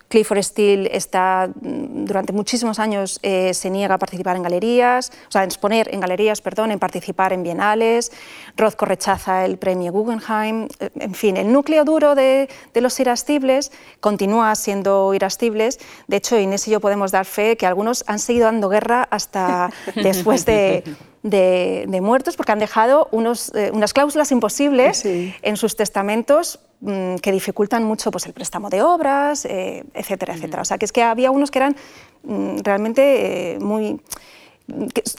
Clifford 0.10 0.43
Steele 0.43 0.89
está, 0.93 1.47
mm, 1.47 2.03
durante 2.03 2.34
muchísimos 2.34 2.79
años 2.79 3.21
se 3.23 3.69
niega 3.69 3.95
a 3.95 3.97
participar 3.97 4.36
en 4.36 4.43
galerías, 4.43 5.12
o 5.29 5.32
sea, 5.32 5.43
en 5.43 5.47
exponer 5.47 5.88
en 5.93 6.01
galerías, 6.01 6.41
perdón, 6.41 6.71
en 6.71 6.79
participar 6.79 7.32
en 7.32 7.43
bienales. 7.43 8.12
Rothko 8.58 8.88
rechaza 8.88 9.45
el 9.45 9.58
premio 9.58 9.93
Guggenheim. 9.93 10.67
En 10.99 11.15
fin, 11.15 11.38
el 11.38 11.49
núcleo 11.49 11.86
duro 11.86 12.13
de, 12.13 12.49
de 12.73 12.82
los 12.82 12.99
irascibles 12.99 13.71
continúa 14.01 14.53
siendo 14.56 15.13
irascibles. 15.13 15.79
De 16.08 16.17
hecho, 16.17 16.38
Inés 16.38 16.67
y 16.67 16.71
yo 16.71 16.82
podemos 16.82 17.12
dar 17.12 17.23
fe 17.23 17.56
que 17.56 17.65
algunos 17.65 18.03
han 18.08 18.19
seguido 18.19 18.47
dando 18.47 18.67
guerra 18.67 19.08
hasta 19.10 19.71
después 19.95 20.45
de 20.45 20.84
de, 21.24 22.00
muertos 22.02 22.36
porque 22.36 22.52
han 22.52 22.60
dejado 22.60 23.08
unos, 23.12 23.54
eh, 23.56 23.72
unas 23.74 23.94
cláusulas 23.94 24.32
imposibles 24.32 25.04
en 25.06 25.58
sus 25.58 25.76
testamentos 25.76 26.60
mm, 26.82 27.16
que 27.16 27.32
dificultan 27.32 27.84
mucho 27.84 28.12
pues, 28.12 28.26
el 28.26 28.34
préstamo 28.34 28.70
de 28.70 28.82
obras, 28.82 29.46
eh, 29.46 29.86
etcétera, 29.94 30.36
etcétera. 30.36 30.62
O 30.62 30.66
sea, 30.66 30.78
que 30.78 30.86
es 30.86 30.92
que 30.92 31.02
había 31.02 31.32
unos 31.32 31.50
que 31.50 31.60
eran 31.60 31.76
mm, 32.24 32.58
realmente 32.64 33.54
eh, 33.54 33.60
muy... 33.60 34.02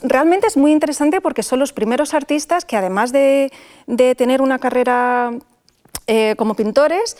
realmente 0.03 0.47
es 0.47 0.57
muy 0.57 0.71
interesante 0.71 1.21
porque 1.21 1.43
son 1.43 1.59
los 1.59 1.73
primeros 1.73 2.13
artistas 2.13 2.65
que 2.65 2.77
además 2.77 3.11
de, 3.11 3.51
de 3.87 4.15
tener 4.15 4.41
una 4.41 4.59
carrera 4.59 5.31
como 6.37 6.53
pintores, 6.53 7.17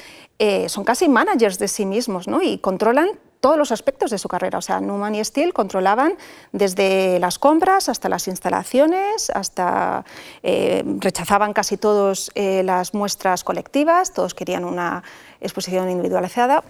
son 0.67 0.83
casi 0.83 1.09
managers 1.09 1.57
de 1.57 1.67
sí 1.67 1.87
mismos 1.87 2.27
¿no? 2.27 2.43
y 2.43 2.59
controlan 2.59 3.09
todos 3.45 3.59
los 3.59 3.71
aspectos 3.71 4.09
de 4.09 4.17
su 4.17 4.27
carrera. 4.27 4.57
O 4.57 4.61
sea, 4.63 4.79
Newman 4.79 5.13
y 5.13 5.23
Steele 5.23 5.53
controlaban 5.53 6.17
desde 6.51 7.19
las 7.19 7.37
compras 7.37 7.89
hasta 7.89 8.09
las 8.09 8.27
instalaciones, 8.27 9.29
hasta 9.29 10.03
eh, 10.41 10.83
rechazaban 10.97 11.53
casi 11.53 11.77
todos 11.77 12.31
eh, 12.33 12.63
las 12.63 12.95
muestras 12.95 13.43
colectivas, 13.43 14.13
todos 14.13 14.33
querían 14.33 14.65
una 14.65 15.03
exposición 15.41 15.91
individualizada. 15.91 16.63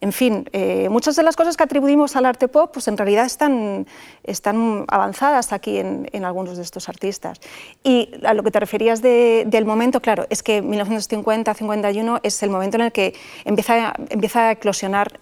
En 0.00 0.12
fin, 0.12 0.48
eh, 0.52 0.88
muchas 0.88 1.16
de 1.16 1.24
las 1.24 1.34
cosas 1.34 1.56
que 1.56 1.64
atribuimos 1.64 2.14
al 2.14 2.24
arte 2.24 2.46
pop, 2.46 2.70
pues 2.72 2.86
en 2.86 2.96
realidad 2.96 3.26
están, 3.26 3.88
están 4.22 4.84
avanzadas 4.86 5.52
aquí 5.52 5.78
en, 5.78 6.24
algunos 6.24 6.56
de 6.56 6.62
estos 6.62 6.88
artistas. 6.88 7.40
Y 7.82 8.08
a 8.24 8.34
lo 8.34 8.44
que 8.44 8.52
te 8.52 8.60
referías 8.60 9.02
del 9.02 9.64
momento, 9.64 10.00
claro, 10.00 10.26
es 10.30 10.44
que 10.44 10.62
1950-51 10.62 12.20
es 12.22 12.42
el 12.44 12.50
momento 12.50 12.76
en 12.76 12.82
el 12.84 12.92
que 12.92 13.14
empieza, 13.44 13.94
empieza 14.08 14.48
a 14.48 14.52
eclosionar 14.52 15.18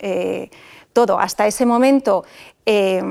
todo. 0.93 1.19
Hasta 1.19 1.47
ese 1.47 1.67
momento 1.67 2.25
eh, 2.71 3.03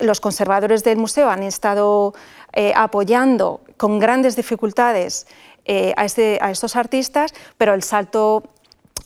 los 0.00 0.20
conservadores 0.20 0.84
del 0.84 0.98
museo 0.98 1.30
han 1.30 1.42
estado 1.42 2.12
eh, 2.52 2.74
apoyando 2.76 3.62
con 3.78 3.98
grandes 3.98 4.36
dificultades 4.36 5.26
eh, 5.64 5.94
a, 5.96 6.04
este, 6.04 6.38
a, 6.42 6.50
estos 6.50 6.76
artistas, 6.76 7.32
pero 7.56 7.72
el 7.72 7.82
salto 7.82 8.42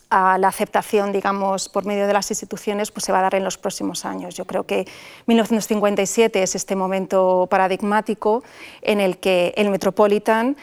a 0.09 0.37
la 0.37 0.49
aceptación, 0.49 1.13
digamos, 1.13 1.69
por 1.69 1.85
medio 1.85 2.07
de 2.07 2.13
las 2.13 2.29
instituciones, 2.29 2.91
pues 2.91 3.05
se 3.05 3.13
va 3.13 3.19
a 3.19 3.21
dar 3.21 3.35
en 3.35 3.45
los 3.45 3.57
próximos 3.57 4.03
años. 4.03 4.35
Yo 4.35 4.43
creo 4.43 4.65
que 4.65 4.85
1957 5.27 6.43
es 6.43 6.55
este 6.55 6.75
momento 6.75 7.47
paradigmático 7.49 8.43
en 8.81 8.99
el 8.99 9.17
que 9.17 9.53
el 9.55 9.69
Metropolitan 9.69 10.57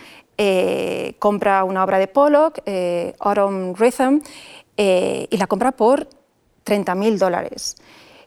compra 1.19 1.65
una 1.65 1.85
obra 1.85 1.99
de 1.99 2.09
Pollock, 2.09 2.59
Autumn 3.21 3.75
Rhythm, 3.77 4.21
y 4.77 5.37
la 5.37 5.47
compra 5.47 5.73
por 5.73 6.09
30.000 6.65 7.19
dólares, 7.19 7.77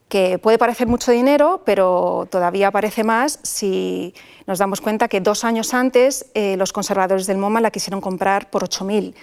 que 0.10 0.38
puede 0.38 0.58
parecer 0.58 0.88
mucho 0.88 1.12
dinero, 1.12 1.62
pero 1.66 2.28
todavía 2.30 2.72
parece 2.72 3.04
más 3.04 3.40
si 3.44 4.14
nos 4.46 4.60
damos 4.60 4.82
cuenta 4.82 5.08
que 5.08 5.22
dos 5.22 5.44
años 5.44 5.74
antes 5.74 6.28
eh, 6.34 6.58
los 6.58 6.74
conservadores 6.74 7.26
del 7.28 7.38
MoMA 7.38 7.62
la 7.62 7.72
quisieron 7.72 8.02
comprar 8.02 8.50
por 8.50 8.64
8.000 8.64 9.16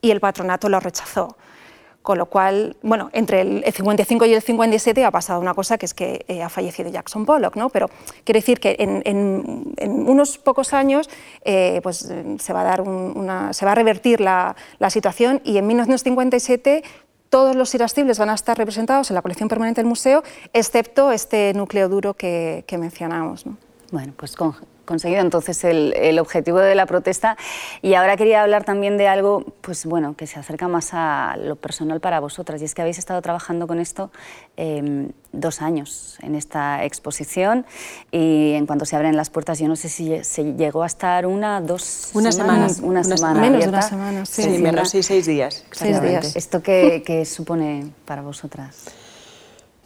y 0.00 0.10
el 0.10 0.20
patronato 0.20 0.68
lo 0.68 0.80
rechazó. 0.80 1.36
Con 2.02 2.16
lo 2.16 2.26
cual, 2.26 2.78
bueno, 2.82 3.10
entre 3.12 3.42
el 3.42 3.62
55 3.62 4.24
y 4.24 4.32
el 4.32 4.40
57 4.40 5.04
ha 5.04 5.10
pasado 5.10 5.38
una 5.38 5.52
cosa 5.52 5.76
que 5.76 5.84
es 5.84 5.92
que 5.92 6.24
eh, 6.28 6.42
ha 6.42 6.48
fallecido 6.48 6.88
Jackson 6.88 7.26
Pollock, 7.26 7.56
¿no? 7.56 7.68
Pero 7.68 7.90
quiero 8.24 8.38
decir 8.38 8.58
que 8.58 8.74
en, 8.78 9.74
unos 9.86 10.38
pocos 10.38 10.72
años 10.72 11.10
eh, 11.44 11.80
pues, 11.82 12.10
se, 12.38 12.52
va 12.54 12.62
a 12.62 12.64
dar 12.64 12.80
una, 12.80 13.52
se 13.52 13.66
va 13.66 13.72
a 13.72 13.74
revertir 13.74 14.22
la 14.22 14.56
situación 14.88 15.42
y 15.44 15.58
en 15.58 15.66
1957 15.66 16.84
todos 17.30 17.56
los 17.56 17.74
irascibles 17.74 18.18
van 18.18 18.28
a 18.28 18.34
estar 18.34 18.58
representados 18.58 19.10
en 19.10 19.14
la 19.14 19.22
colección 19.22 19.48
permanente 19.48 19.80
del 19.80 19.88
museo, 19.88 20.22
excepto 20.52 21.12
este 21.12 21.54
núcleo 21.54 21.88
duro 21.88 22.14
que, 22.14 22.64
mencionamos. 22.78 23.44
Bueno, 23.90 24.12
pues 24.16 24.36
con, 24.36 24.54
conseguido 24.90 25.20
entonces 25.20 25.62
el, 25.62 26.18
objetivo 26.18 26.58
de 26.58 26.74
la 26.74 26.84
protesta. 26.84 27.36
Y 27.80 27.94
ahora 27.94 28.16
quería 28.16 28.42
hablar 28.42 28.64
también 28.64 28.98
de 28.98 29.06
algo 29.06 29.44
pues, 29.60 29.86
bueno, 29.86 30.16
que 30.16 30.26
se 30.26 30.40
acerca 30.40 30.66
más 30.66 30.90
a 30.92 31.36
lo 31.38 31.54
personal 31.54 32.00
para 32.00 32.18
vosotras. 32.18 32.60
Y 32.60 32.64
es 32.64 32.74
que 32.74 32.82
habéis 32.82 32.98
estado 32.98 33.22
trabajando 33.22 33.68
con 33.68 33.78
esto 33.78 34.10
em, 34.56 35.12
dos 35.32 35.62
años 35.62 36.18
en 36.22 36.34
esta 36.34 36.84
exposición. 36.84 37.66
Y 38.10 38.54
en 38.54 38.66
cuanto 38.66 38.84
se 38.84 38.96
abren 38.96 39.16
las 39.16 39.30
puertas, 39.30 39.60
yo 39.60 39.68
no 39.68 39.76
sé 39.76 39.88
si 39.88 40.24
se 40.24 40.54
llegó 40.54 40.82
a 40.82 40.86
estar 40.86 41.24
una, 41.24 41.60
dos 41.60 42.10
una 42.14 42.32
semanas. 42.32 42.76
Semana, 42.76 43.00
una, 43.00 43.16
semana. 43.16 43.40
Menos 43.40 43.62
de 43.62 43.68
una 43.68 43.82
semana, 43.82 44.26
sí. 44.26 44.48
menos, 44.58 44.90
sí, 44.90 45.04
seis 45.04 45.24
días. 45.24 45.64
Seis 45.70 46.02
días. 46.02 46.34
¿Esto 46.34 46.62
qué, 46.62 47.04
qué 47.06 47.24
supone 47.24 47.92
para 48.04 48.22
vosotras? 48.22 48.86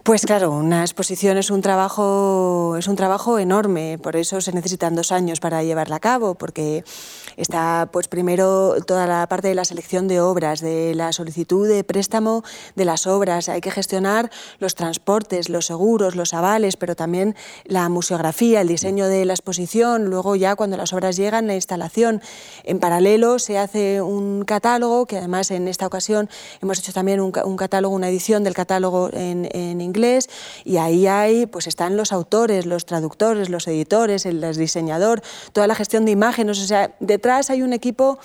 Pues 0.05 0.27
claro, 0.27 0.51
una 0.51 0.83
exposición 0.83 1.39
es 1.39 1.51
un 1.51 1.63
trabajo 1.63 2.77
es 2.79 2.89
un 2.89 2.95
trabajo 2.95 3.39
enorme, 3.39 3.97
por 3.97 4.17
eso 4.17 4.43
se 4.43 4.53
necesitan 4.53 4.95
dos 4.95 5.13
años 5.13 5.41
para 5.41 5.63
llevarla 5.63 5.97
a 5.97 5.99
cabo, 5.99 6.35
porque 6.35 6.85
está 7.39 7.89
pues 7.91 8.07
primero 8.07 8.75
toda 8.87 9.07
la 9.07 9.27
parte 9.29 9.49
de 9.49 9.55
la 9.55 9.65
selección 9.65 10.07
de 10.07 10.21
obras, 10.21 10.61
de 10.61 10.95
la 10.95 11.15
solicitud 11.15 11.67
de 11.67 11.85
préstamo 11.85 12.45
de 12.77 12.85
las 12.85 13.07
obras, 13.07 13.49
hay 13.49 13.63
que 13.63 13.71
gestionar 13.71 14.31
los 14.59 14.75
transportes, 14.75 15.49
los 15.49 15.65
seguros, 15.65 16.17
los 16.17 16.35
avales, 16.35 16.77
pero 16.77 16.95
también 16.95 17.35
la 17.65 17.89
museografía, 17.89 18.61
el 18.61 18.69
diseño 18.69 19.07
de 19.07 19.25
la 19.25 19.33
exposición, 19.33 20.11
luego 20.11 20.37
ya 20.37 20.55
cuando 20.55 20.77
las 20.77 20.93
obras 20.93 21.17
llegan 21.17 21.47
la 21.47 21.55
instalación. 21.55 22.21
En 22.65 22.79
paralelo 22.79 23.39
se 23.39 23.57
hace 23.57 24.03
un 24.03 24.45
catálogo, 24.45 25.07
que 25.07 25.17
además 25.17 25.51
en 25.51 25.67
esta 25.67 25.87
ocasión 25.87 26.29
hemos 26.61 26.79
hecho 26.79 26.93
también 26.93 27.21
un, 27.23 27.57
catálogo, 27.57 27.95
una 27.95 28.11
edición 28.11 28.45
del 28.45 28.53
catálogo 28.53 29.09
en, 29.11 29.49
en 29.55 29.94
y 30.65 30.77
ahí 30.77 31.07
hay, 31.07 31.47
pues 31.47 31.67
están 31.67 31.97
los 31.97 32.13
autores, 32.13 32.67
los 32.67 32.85
traductores, 32.85 33.49
los 33.49 33.67
editores, 33.69 34.27
el, 34.27 34.41
diseñador, 34.57 35.23
toda 35.53 35.67
la 35.67 35.75
gestión 35.75 36.05
de 36.05 36.11
imágenes, 36.11 36.61
o 36.61 36.67
sea, 36.67 36.95
detrás 37.01 37.51
hay 37.51 37.63
un 37.63 37.73
equipo 37.73 38.19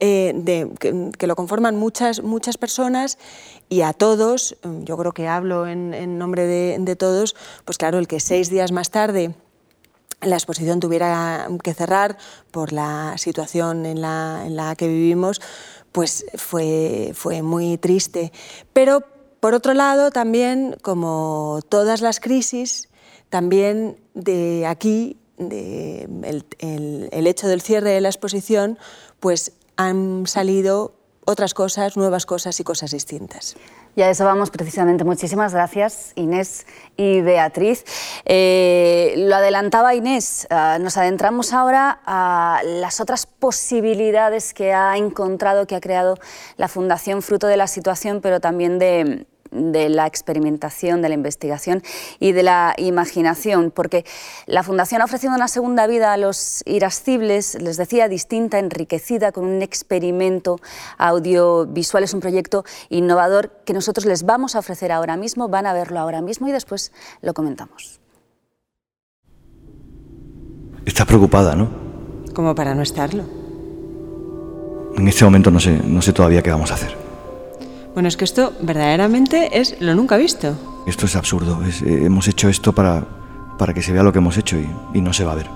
eh, 0.00 0.70
que, 0.78 1.26
lo 1.26 1.36
conforman 1.36 1.76
muchas, 1.76 2.22
muchas 2.22 2.56
personas 2.56 3.18
y 3.68 3.82
a 3.82 3.92
todos, 3.92 4.56
yo 4.84 4.96
creo 4.96 5.12
que 5.12 5.28
hablo 5.28 5.66
en, 5.66 6.18
nombre 6.18 6.46
de, 6.46 6.96
todos, 6.96 7.36
pues 7.64 7.78
claro, 7.78 7.98
el 7.98 8.08
que 8.08 8.20
seis 8.20 8.50
días 8.50 8.72
más 8.72 8.90
tarde 8.90 9.34
la 10.22 10.36
exposición 10.36 10.78
tuviera 10.78 11.48
que 11.64 11.74
cerrar 11.74 12.16
por 12.52 12.72
la 12.72 13.14
situación 13.18 13.86
en 13.86 14.00
la, 14.00 14.44
en 14.46 14.54
la 14.54 14.76
que 14.76 14.86
vivimos, 14.86 15.40
pues 15.90 16.24
fue, 16.36 17.10
fue 17.12 17.42
muy 17.42 17.76
triste. 17.76 18.32
Pero 18.72 19.02
por 19.42 19.54
otro 19.54 19.74
lado, 19.74 20.12
también, 20.12 20.76
como 20.82 21.58
todas 21.68 22.00
las 22.00 22.20
crisis, 22.20 22.88
también 23.28 23.98
de 24.14 24.66
aquí, 24.68 25.18
el, 25.36 27.26
hecho 27.26 27.48
del 27.48 27.60
cierre 27.60 27.90
de 27.90 28.00
la 28.00 28.08
exposición, 28.08 28.78
pues 29.18 29.50
han 29.76 30.28
salido 30.28 30.94
otras 31.24 31.54
cosas, 31.54 31.96
nuevas 31.96 32.24
cosas 32.24 32.60
y 32.60 32.62
cosas 32.62 32.92
distintas. 32.92 33.56
Y 33.96 34.02
a 34.02 34.10
eso 34.10 34.24
vamos 34.24 34.50
precisamente. 34.50 35.02
Muchísimas 35.02 35.52
gracias, 35.52 36.12
Inés 36.14 36.64
y 36.96 37.20
Beatriz. 37.20 37.84
Eh, 38.24 39.14
lo 39.16 39.34
adelantaba 39.34 39.96
Inés, 39.96 40.46
ah, 40.50 40.78
nos 40.80 40.96
adentramos 40.96 41.52
ahora 41.52 42.00
a 42.06 42.60
las 42.64 43.00
otras 43.00 43.26
posibilidades 43.26 44.54
que 44.54 44.72
ha 44.72 44.96
encontrado, 44.96 45.66
que 45.66 45.74
ha 45.74 45.80
creado 45.80 46.16
la 46.56 46.68
Fundación 46.68 47.22
fruto 47.22 47.48
de 47.48 47.56
la 47.56 47.66
situación, 47.66 48.20
pero 48.20 48.38
también 48.38 48.78
de, 48.78 49.26
de 49.52 49.88
la 49.88 50.06
experimentación, 50.06 51.02
de 51.02 51.08
la 51.08 51.14
investigación 51.14 51.82
y 52.18 52.32
de 52.32 52.42
la 52.42 52.74
imaginación, 52.78 53.70
porque 53.70 54.04
la 54.46 54.62
Fundación 54.62 55.02
ha 55.02 55.04
ofrecido 55.04 55.34
una 55.34 55.48
segunda 55.48 55.86
vida 55.86 56.12
a 56.12 56.16
los 56.16 56.62
irascibles, 56.66 57.60
les 57.60 57.76
decía, 57.76 58.08
distinta, 58.08 58.58
enriquecida, 58.58 59.30
con 59.32 59.44
un 59.44 59.62
experimento 59.62 60.58
audiovisual. 60.98 62.04
Es 62.04 62.14
un 62.14 62.20
proyecto 62.20 62.64
innovador 62.88 63.52
que 63.64 63.72
nosotros 63.72 64.06
les 64.06 64.24
vamos 64.24 64.56
a 64.56 64.60
ofrecer 64.60 64.90
ahora 64.90 65.16
mismo, 65.16 65.48
van 65.48 65.66
a 65.66 65.72
verlo 65.72 66.00
ahora 66.00 66.22
mismo 66.22 66.48
y 66.48 66.52
después 66.52 66.92
lo 67.20 67.34
comentamos. 67.34 68.00
Estás 70.84 71.06
preocupada, 71.06 71.54
¿no? 71.54 71.70
Como 72.34 72.54
para 72.54 72.74
no 72.74 72.82
estarlo. 72.82 73.24
En 74.96 75.08
este 75.08 75.24
momento 75.24 75.50
no 75.50 75.60
sé, 75.60 75.80
no 75.84 76.02
sé 76.02 76.12
todavía 76.12 76.42
qué 76.42 76.50
vamos 76.50 76.70
a 76.70 76.74
hacer. 76.74 77.01
Bueno, 77.94 78.08
es 78.08 78.16
que 78.16 78.24
esto 78.24 78.52
verdaderamente 78.60 79.60
es 79.60 79.80
lo 79.80 79.94
nunca 79.94 80.16
visto. 80.16 80.54
Esto 80.86 81.06
es 81.06 81.16
absurdo. 81.16 81.60
Eh, 81.64 82.02
hemos 82.04 82.26
hecho 82.28 82.48
esto 82.48 82.72
para, 82.72 83.04
para 83.58 83.74
que 83.74 83.82
se 83.82 83.92
vea 83.92 84.02
lo 84.02 84.12
que 84.12 84.18
hemos 84.18 84.38
hecho 84.38 84.56
y, 84.58 84.68
y 84.94 85.00
no 85.00 85.12
se 85.12 85.24
va 85.24 85.32
a 85.32 85.36
ver. 85.36 85.48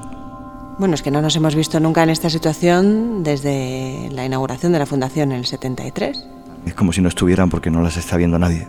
Bueno, 0.79 0.95
es 0.95 1.03
que 1.03 1.11
no 1.11 1.23
nos 1.23 1.35
hemos 1.37 1.55
visto 1.55 1.81
nunca 1.81 2.03
en 2.03 2.11
esta 2.11 2.29
situación 2.29 3.23
desde 3.23 4.11
la 4.13 4.27
inauguración 4.27 4.73
de 4.73 4.79
la 4.79 4.87
fundación 4.87 5.33
en 5.33 5.39
el 5.39 5.47
73. 5.47 6.27
Es 6.67 6.75
como 6.75 6.93
si 6.93 7.01
no 7.01 7.09
estuvieran 7.09 7.49
porque 7.49 7.71
no 7.71 7.81
las 7.81 7.97
está 7.97 8.17
viendo 8.17 8.39
nadie. 8.39 8.69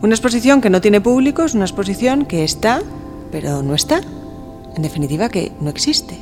Una 0.00 0.14
exposición 0.14 0.60
que 0.60 0.70
no 0.70 0.80
tiene 0.80 1.00
público 1.00 1.44
es 1.44 1.54
una 1.54 1.64
exposición 1.64 2.24
que 2.24 2.44
está, 2.44 2.80
pero 3.30 3.62
no 3.62 3.74
está. 3.74 4.00
En 4.74 4.82
definitiva, 4.82 5.28
que 5.28 5.52
no 5.60 5.68
existe. 5.70 6.16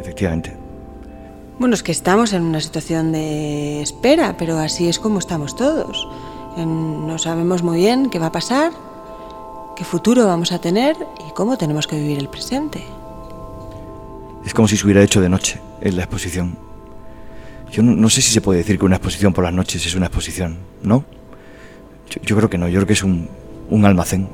Efectivamente. 0.00 0.61
Bueno, 1.62 1.76
es 1.76 1.84
que 1.84 1.92
estamos 1.92 2.32
en 2.32 2.42
una 2.42 2.60
situación 2.60 3.12
de 3.12 3.82
espera, 3.82 4.36
pero 4.36 4.58
así 4.58 4.88
es 4.88 4.98
como 4.98 5.20
estamos 5.20 5.54
todos. 5.54 6.08
No 6.56 7.18
sabemos 7.18 7.62
muy 7.62 7.78
bien 7.78 8.10
qué 8.10 8.18
va 8.18 8.26
a 8.26 8.32
pasar, 8.32 8.72
qué 9.76 9.84
futuro 9.84 10.26
vamos 10.26 10.50
a 10.50 10.60
tener 10.60 10.96
y 11.24 11.32
cómo 11.34 11.56
tenemos 11.56 11.86
que 11.86 11.94
vivir 11.94 12.18
el 12.18 12.28
presente. 12.28 12.82
Es 14.44 14.52
como 14.54 14.66
si 14.66 14.76
se 14.76 14.84
hubiera 14.84 15.04
hecho 15.04 15.20
de 15.20 15.28
noche 15.28 15.60
en 15.80 15.94
la 15.94 16.02
exposición. 16.02 16.58
Yo 17.70 17.84
no, 17.84 18.10
sé 18.10 18.22
si 18.22 18.32
se 18.32 18.40
puede 18.40 18.58
decir 18.58 18.76
que 18.76 18.84
una 18.84 18.96
exposición 18.96 19.32
por 19.32 19.44
las 19.44 19.54
noches 19.54 19.86
es 19.86 19.94
una 19.94 20.06
exposición, 20.06 20.58
¿no? 20.82 21.04
Yo, 22.24 22.34
creo 22.34 22.50
que 22.50 22.58
no, 22.58 22.66
yo 22.66 22.80
creo 22.80 22.88
que 22.88 22.94
es 22.94 23.04
un 23.04 23.84
almacén 23.84 24.28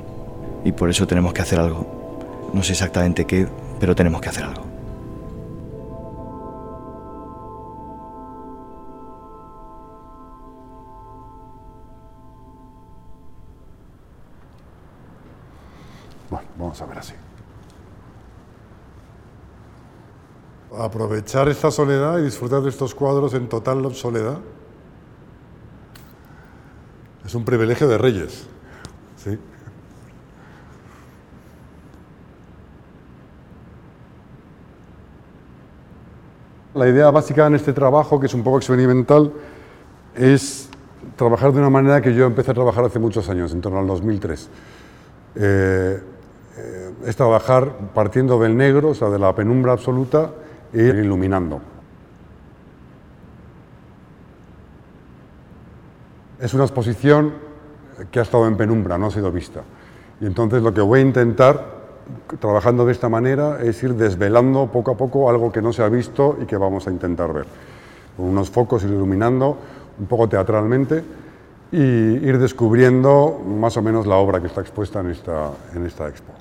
y 0.64 0.72
por 0.72 0.88
eso 0.88 1.06
tenemos 1.06 1.34
que 1.34 1.42
hacer 1.42 1.60
algo. 1.60 2.50
No 2.54 2.62
sé 2.62 2.72
exactamente 2.72 3.26
qué, 3.26 3.46
pero 3.78 3.94
tenemos 3.94 4.22
que 4.22 4.30
hacer 4.30 4.44
algo. 4.44 4.67
Vamos 16.68 16.82
a 16.82 16.86
ver 16.86 16.98
así. 16.98 17.14
Aprovechar 20.78 21.48
esta 21.48 21.70
soledad 21.70 22.18
y 22.18 22.24
disfrutar 22.24 22.60
de 22.60 22.68
estos 22.68 22.94
cuadros 22.94 23.32
en 23.32 23.48
total 23.48 23.94
soledad 23.94 24.38
es 27.24 27.34
un 27.34 27.44
privilegio 27.44 27.88
de 27.88 27.96
reyes. 27.96 28.46
La 36.74 36.86
idea 36.86 37.10
básica 37.10 37.46
en 37.46 37.54
este 37.54 37.72
trabajo, 37.72 38.20
que 38.20 38.26
es 38.26 38.34
un 38.34 38.44
poco 38.44 38.58
experimental, 38.58 39.32
es 40.14 40.68
trabajar 41.16 41.52
de 41.52 41.58
una 41.58 41.70
manera 41.70 42.00
que 42.00 42.14
yo 42.14 42.26
empecé 42.26 42.52
a 42.52 42.54
trabajar 42.54 42.84
hace 42.84 42.98
muchos 42.98 43.28
años, 43.28 43.52
en 43.52 43.60
torno 43.60 43.80
al 43.80 43.86
2003. 43.86 44.48
Eh, 45.34 46.02
eh, 46.58 46.92
es 47.06 47.16
trabajar 47.16 47.72
partiendo 47.94 48.38
del 48.38 48.56
negro, 48.56 48.90
o 48.90 48.94
sea, 48.94 49.08
de 49.08 49.18
la 49.18 49.34
penumbra 49.34 49.72
absoluta, 49.72 50.30
e 50.72 50.82
ir 50.82 50.96
iluminando. 50.96 51.60
Es 56.40 56.54
una 56.54 56.64
exposición 56.64 57.32
que 58.10 58.20
ha 58.20 58.22
estado 58.22 58.46
en 58.46 58.56
penumbra, 58.56 58.98
no 58.98 59.06
ha 59.06 59.10
sido 59.10 59.32
vista. 59.32 59.62
Y 60.20 60.26
entonces 60.26 60.62
lo 60.62 60.74
que 60.74 60.80
voy 60.80 61.00
a 61.00 61.02
intentar, 61.02 61.78
trabajando 62.40 62.84
de 62.84 62.92
esta 62.92 63.08
manera, 63.08 63.60
es 63.62 63.82
ir 63.82 63.94
desvelando 63.94 64.66
poco 64.66 64.92
a 64.92 64.96
poco 64.96 65.30
algo 65.30 65.50
que 65.52 65.62
no 65.62 65.72
se 65.72 65.82
ha 65.82 65.88
visto 65.88 66.36
y 66.40 66.46
que 66.46 66.56
vamos 66.56 66.86
a 66.86 66.90
intentar 66.90 67.32
ver. 67.32 67.46
Con 68.16 68.26
unos 68.26 68.50
focos 68.50 68.84
iluminando, 68.84 69.56
un 69.98 70.06
poco 70.06 70.28
teatralmente, 70.28 71.04
y 71.70 71.78
ir 71.78 72.38
descubriendo 72.38 73.40
más 73.44 73.76
o 73.76 73.82
menos 73.82 74.06
la 74.06 74.16
obra 74.16 74.40
que 74.40 74.46
está 74.46 74.60
expuesta 74.60 75.00
en 75.00 75.10
esta, 75.10 75.50
en 75.74 75.86
esta 75.86 76.08
expo. 76.08 76.32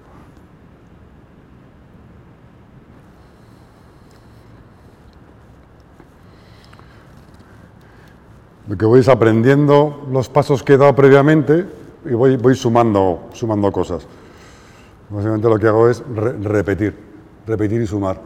Lo 8.68 8.78
que 8.78 8.86
voy 8.86 9.02
aprendiendo 9.08 10.06
los 10.12 10.28
pasos 10.30 10.62
que 10.62 10.74
he 10.74 10.78
dado 10.78 10.94
previamente 10.96 11.66
y 12.06 12.14
voy, 12.14 12.56
sumando, 12.56 13.30
sumando 13.34 13.72
cosas. 13.72 14.06
Básicamente 15.10 15.48
lo 15.48 15.58
que 15.58 15.68
hago 15.68 15.90
es 15.90 16.04
re- 16.14 16.34
repetir, 16.34 16.94
repetir 17.46 17.82
y 17.82 17.88
sumar. 17.88 18.20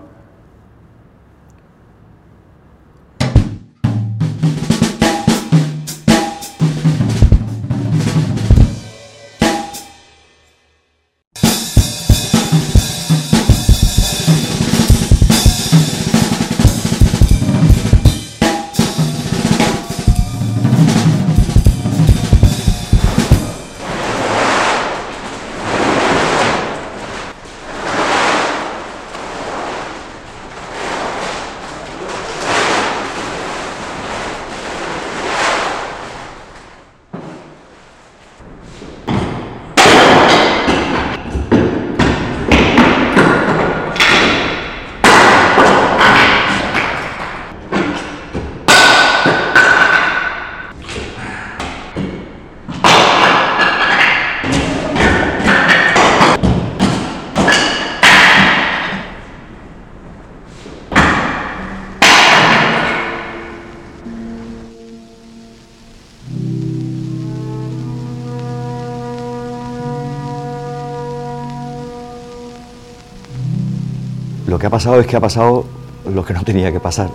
Que 74.62 74.68
ha 74.68 74.70
pasado 74.70 75.00
es 75.00 75.08
que 75.08 75.18
ha 75.18 75.20
pasado 75.20 75.66
lo 76.14 76.24
que 76.24 76.36
no 76.36 76.44
tenía 76.44 76.72
que 76.72 76.80
pasar. 76.80 77.10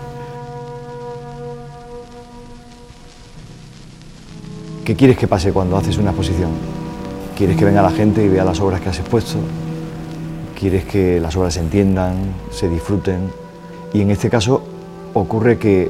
¿Qué 4.85 4.97
quieres 4.97 5.17
que 5.17 5.29
pase 5.29 5.53
cuando 5.53 5.77
haces 5.77 5.97
una 5.97 6.11
exposición? 6.11 6.51
¿Quieres 7.37 7.57
que 7.57 7.65
venga 7.65 7.83
la 7.83 7.93
gente 7.93 8.25
y 8.25 8.29
vea 8.29 8.45
las 8.45 8.59
obras 8.59 8.81
que 8.81 8.89
has 8.89 8.99
expuesto? 8.99 9.39
¿Quieres 10.59 10.87
que 10.87 11.21
las 11.21 11.37
obras 11.37 11.55
se 11.55 11.61
entiendan, 11.61 12.17
se 12.51 12.69
disfruten? 12.69 13.31
Y 13.95 14.01
en 14.01 14.11
este 14.11 14.29
caso 14.29 14.65
ocurre 15.15 15.57
que, 15.57 15.89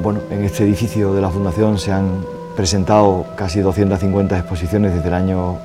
bueno, 0.00 0.20
en 0.30 0.44
este 0.44 0.62
edificio 0.62 1.12
de 1.12 1.22
la 1.22 1.30
Fundación 1.30 1.76
se 1.76 1.90
han 1.90 2.24
presentado 2.54 3.26
casi 3.36 3.58
250 3.58 4.38
exposiciones 4.38 4.94
desde 4.94 5.08
el 5.08 5.14
año 5.14 5.56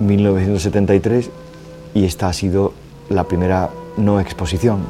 1973 0.00 1.30
y 1.94 2.04
esta 2.04 2.28
ha 2.28 2.32
sido 2.34 2.74
la 3.08 3.24
primera 3.24 3.70
no 3.96 4.20
exposición. 4.20 4.80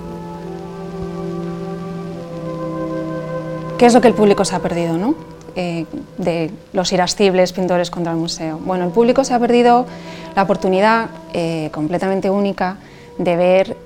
¿Qué 3.79 3.87
es 3.87 3.95
lo 3.95 4.01
que 4.01 4.09
el 4.09 4.15
público 4.15 4.45
se 4.45 4.55
ha 4.55 4.61
perdido, 4.61 4.97
no? 4.97 5.15
eh, 5.57 5.87
de 6.19 6.51
los 6.73 6.93
irascibles 6.93 7.53
pintores 7.53 7.91
contra 7.91 8.13
el 8.13 8.19
museo. 8.19 8.59
Bueno, 8.65 8.85
el 8.85 8.91
público 8.91 9.25
se 9.25 9.35
ha 9.35 9.39
perdido 9.39 9.87
la 10.35 10.43
oportunidad 10.43 11.11
eh, 11.33 11.69
completamente 11.73 12.31
única 12.31 12.79
de 13.19 13.37
ver 13.37 13.77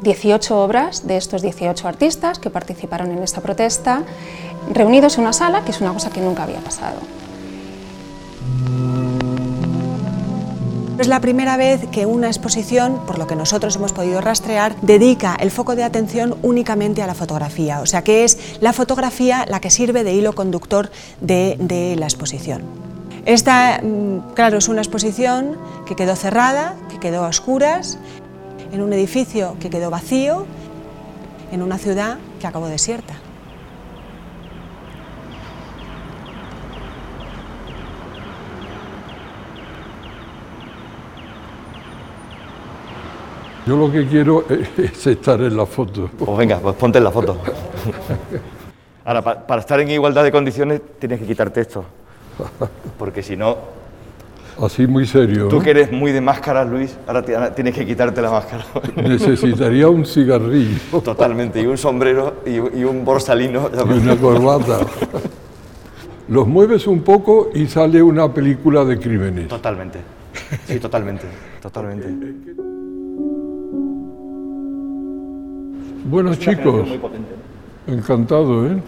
18 0.00 0.62
obras 0.62 1.06
de 1.06 1.16
estos 1.16 1.42
18 1.42 1.88
artistas 1.88 2.38
que 2.38 2.50
participaron 2.50 3.10
en 3.10 3.18
esta 3.18 3.40
protesta, 3.40 4.04
reunidos 4.72 5.16
en 5.16 5.22
una 5.22 5.32
sala, 5.32 5.64
que 5.64 5.72
es 5.72 5.80
una 5.80 5.92
cosa 5.92 6.10
que 6.10 6.20
nunca 6.20 6.44
había 6.44 6.60
pasado. 6.60 6.98
Es 11.00 11.08
la 11.08 11.22
primera 11.22 11.56
vez 11.56 11.86
que 11.90 12.04
una 12.04 12.26
exposición, 12.26 13.06
por 13.06 13.18
lo 13.18 13.26
que 13.26 13.34
nosotros 13.34 13.74
hemos 13.76 13.94
podido 13.94 14.20
rastrear, 14.20 14.76
dedica 14.82 15.34
el 15.40 15.50
foco 15.50 15.74
de 15.74 15.82
atención 15.82 16.36
únicamente 16.42 17.00
a 17.00 17.06
la 17.06 17.14
fotografía, 17.14 17.80
o 17.80 17.86
sea 17.86 18.04
que 18.04 18.22
es 18.22 18.58
la 18.60 18.74
fotografía 18.74 19.46
la 19.48 19.60
que 19.60 19.70
sirve 19.70 20.04
de 20.04 20.12
hilo 20.12 20.34
conductor 20.34 20.90
de, 21.22 21.96
la 21.98 22.04
exposición. 22.04 22.64
Esta, 23.24 23.80
mm, 23.82 24.34
claro, 24.34 24.58
es 24.58 24.68
una 24.68 24.82
exposición 24.82 25.56
que 25.86 25.96
quedó 25.96 26.16
cerrada, 26.16 26.76
que 26.90 26.98
quedó 26.98 27.24
a 27.24 27.28
oscuras, 27.28 27.98
en 28.70 28.82
un 28.82 28.92
edificio 28.92 29.56
que 29.58 29.70
quedó 29.70 29.88
vacío, 29.88 30.44
en 31.50 31.62
una 31.62 31.78
ciudad 31.78 32.18
que 32.40 32.46
acabó 32.46 32.66
desierta. 32.66 33.19
Yo 43.70 43.76
lo 43.76 43.92
que 43.92 44.04
quiero 44.04 44.44
es 44.76 45.06
estar 45.06 45.40
en 45.40 45.56
la 45.56 45.64
foto. 45.64 46.10
Pues 46.18 46.38
venga, 46.38 46.58
pues 46.58 46.74
ponte 46.74 46.98
en 46.98 47.04
la 47.04 47.12
foto. 47.12 47.38
Ahora, 49.04 49.22
para, 49.22 49.60
estar 49.60 49.78
en 49.78 49.92
igualdad 49.92 50.24
de 50.24 50.32
condiciones 50.32 50.80
tienes 50.98 51.20
que 51.20 51.26
quitarte 51.26 51.60
esto. 51.60 51.84
Porque 52.98 53.22
si 53.22 53.36
no... 53.36 53.56
Así 54.60 54.88
muy 54.88 55.06
serio. 55.06 55.46
Tú 55.46 55.60
que 55.60 55.70
eres 55.70 55.92
muy 55.92 56.10
de 56.10 56.20
máscara, 56.20 56.64
Luis, 56.64 56.96
ahora 57.06 57.22
tienes 57.54 57.72
que 57.72 57.86
quitarte 57.86 58.20
la 58.20 58.32
máscara. 58.32 58.64
Necesitaría 58.96 59.88
un 59.88 60.04
cigarrillo. 60.04 61.00
Totalmente, 61.04 61.62
y 61.62 61.66
un 61.66 61.78
sombrero 61.78 62.42
y, 62.44 62.58
un 62.58 63.04
borsalino. 63.04 63.70
Y 63.72 63.98
una 63.98 64.16
corbata. 64.16 64.80
Los 66.26 66.48
mueves 66.48 66.88
un 66.88 67.02
poco 67.02 67.50
y 67.54 67.68
sale 67.68 68.02
una 68.02 68.34
película 68.34 68.84
de 68.84 68.98
crímenes. 68.98 69.46
Totalmente. 69.46 70.00
Sí, 70.66 70.80
totalmente. 70.80 71.26
Totalmente. 71.62 72.69
Bueno, 76.04 76.34
chicos, 76.34 76.88
encantado, 77.86 78.66
¿eh? 78.66 78.82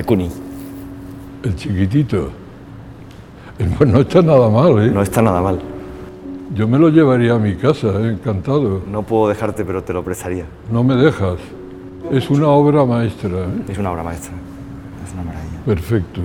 De 0.00 0.04
Cuni. 0.04 0.30
El 1.42 1.56
chiquitito. 1.56 2.30
Pues 3.76 3.90
no 3.92 4.00
está 4.00 4.22
nada 4.22 4.48
mal, 4.48 4.82
¿eh? 4.82 4.90
No 4.90 5.02
está 5.02 5.20
nada 5.20 5.42
mal. 5.42 5.60
Yo 6.54 6.66
me 6.66 6.78
lo 6.78 6.88
llevaría 6.88 7.34
a 7.34 7.38
mi 7.38 7.54
casa, 7.54 7.88
¿eh? 8.00 8.12
encantado. 8.12 8.82
No 8.90 9.02
puedo 9.02 9.28
dejarte, 9.28 9.64
pero 9.64 9.84
te 9.84 9.92
lo 9.92 10.02
prestaría. 10.02 10.46
No 10.72 10.82
me 10.82 10.96
dejas. 10.96 11.38
Es 12.10 12.30
una 12.30 12.48
obra 12.48 12.84
maestra. 12.84 13.30
¿eh? 13.30 13.64
Es 13.68 13.78
una 13.78 13.92
obra 13.92 14.02
maestra. 14.02 14.32
Es 15.06 15.12
una 15.12 15.22
maravilla. 15.22 15.60
Perfecto. 15.66 16.20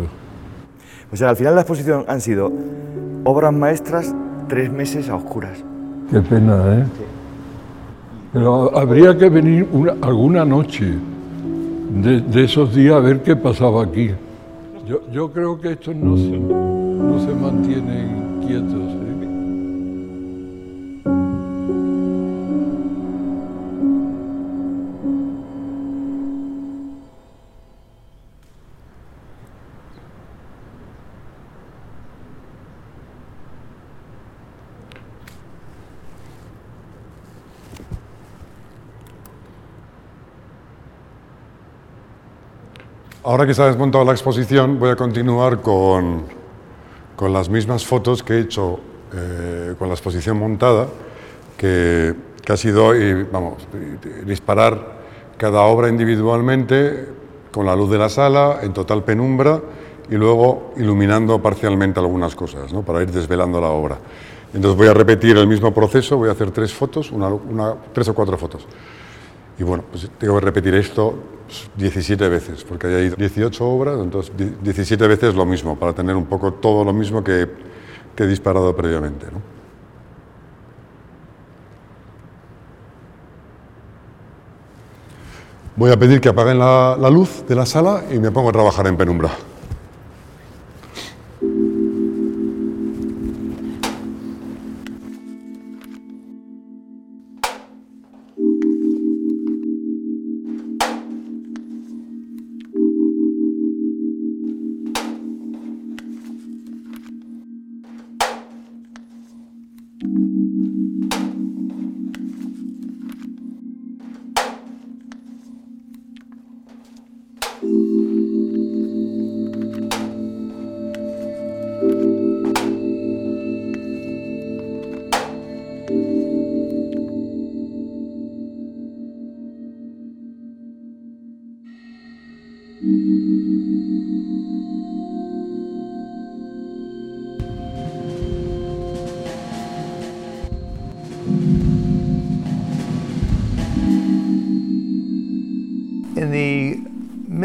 O 1.11 1.15
sea, 1.15 1.29
al 1.29 1.35
final 1.35 1.51
de 1.51 1.55
la 1.55 1.61
exposición 1.61 2.05
han 2.07 2.21
sido 2.21 2.51
obras 3.25 3.53
maestras, 3.53 4.15
tres 4.47 4.71
meses 4.71 5.09
a 5.09 5.15
oscuras. 5.15 5.63
Qué 6.09 6.21
pena, 6.21 6.79
¿eh? 6.79 6.85
Pero 8.31 8.77
habría 8.77 9.17
que 9.17 9.29
venir 9.29 9.67
alguna 10.01 10.45
noche 10.45 10.95
de, 11.95 12.43
esos 12.43 12.75
días 12.75 12.95
a 12.95 12.99
ver 12.99 13.21
qué 13.21 13.35
pasaba 13.35 13.83
aquí. 13.83 14.11
Yo, 14.87 15.01
yo 15.11 15.31
creo 15.31 15.59
que 15.59 15.71
estos 15.71 15.95
no 15.95 16.17
se, 16.17 16.29
no 16.29 17.19
se 17.25 17.33
mantienen 17.33 18.41
quietos. 18.45 19.04
Ahora 43.35 43.47
que 43.47 43.53
se 43.53 43.61
ha 43.61 43.65
desmontado 43.65 44.05
la 44.05 44.13
exposición, 44.13 44.79
voy 44.79 44.91
a 44.91 44.95
continuar 44.95 45.59
con, 45.59 46.23
con 47.17 47.33
las 47.33 47.49
mismas 47.49 47.85
fotos 47.85 48.23
que 48.23 48.35
he 48.35 48.39
hecho 48.39 48.79
eh, 49.13 49.75
con 49.77 49.89
la 49.89 49.93
exposición 49.93 50.39
montada, 50.39 50.87
que, 51.57 52.13
que 52.41 52.53
ha 52.53 52.55
sido 52.55 52.93
vamos, 53.33 53.67
disparar 54.25 54.99
cada 55.35 55.63
obra 55.63 55.89
individualmente 55.89 57.09
con 57.51 57.65
la 57.65 57.75
luz 57.75 57.91
de 57.91 57.97
la 57.97 58.07
sala, 58.07 58.59
en 58.61 58.71
total 58.71 59.03
penumbra, 59.03 59.59
y 60.09 60.15
luego 60.15 60.71
iluminando 60.77 61.41
parcialmente 61.41 61.99
algunas 61.99 62.35
cosas, 62.35 62.71
¿no? 62.71 62.83
para 62.83 63.01
ir 63.01 63.11
desvelando 63.11 63.59
la 63.59 63.67
obra. 63.67 63.97
Entonces 64.53 64.77
voy 64.77 64.87
a 64.87 64.93
repetir 64.93 65.35
el 65.35 65.45
mismo 65.45 65.73
proceso, 65.73 66.15
voy 66.15 66.29
a 66.29 66.31
hacer 66.31 66.51
tres 66.51 66.73
fotos, 66.73 67.11
una, 67.11 67.27
una, 67.27 67.75
tres 67.91 68.07
o 68.07 68.13
cuatro 68.15 68.37
fotos. 68.37 68.65
Y 69.57 69.63
bueno, 69.63 69.83
pues 69.89 70.09
tengo 70.17 70.39
que 70.39 70.45
repetir 70.45 70.75
esto 70.75 71.15
17 71.77 72.27
veces, 72.29 72.63
porque 72.63 72.87
hay 72.87 73.09
18 73.09 73.65
obras, 73.65 73.99
entonces 74.01 74.33
17 74.61 75.07
veces 75.07 75.35
lo 75.35 75.45
mismo, 75.45 75.77
para 75.77 75.93
tener 75.93 76.15
un 76.15 76.25
poco 76.25 76.53
todo 76.53 76.83
lo 76.83 76.93
mismo 76.93 77.23
que, 77.23 77.47
he 78.17 78.25
disparado 78.25 78.75
previamente. 78.75 79.27
Voy 85.75 85.91
a 85.91 85.99
pedir 85.99 86.21
que 86.21 86.29
apaguen 86.29 86.57
la 86.57 87.09
luz 87.09 87.45
de 87.47 87.55
la 87.55 87.65
sala 87.65 88.03
y 88.09 88.19
me 88.19 88.31
pongo 88.31 88.49
a 88.49 88.53
trabajar 88.53 88.87
en 88.87 88.95
penumbra. 88.95 89.31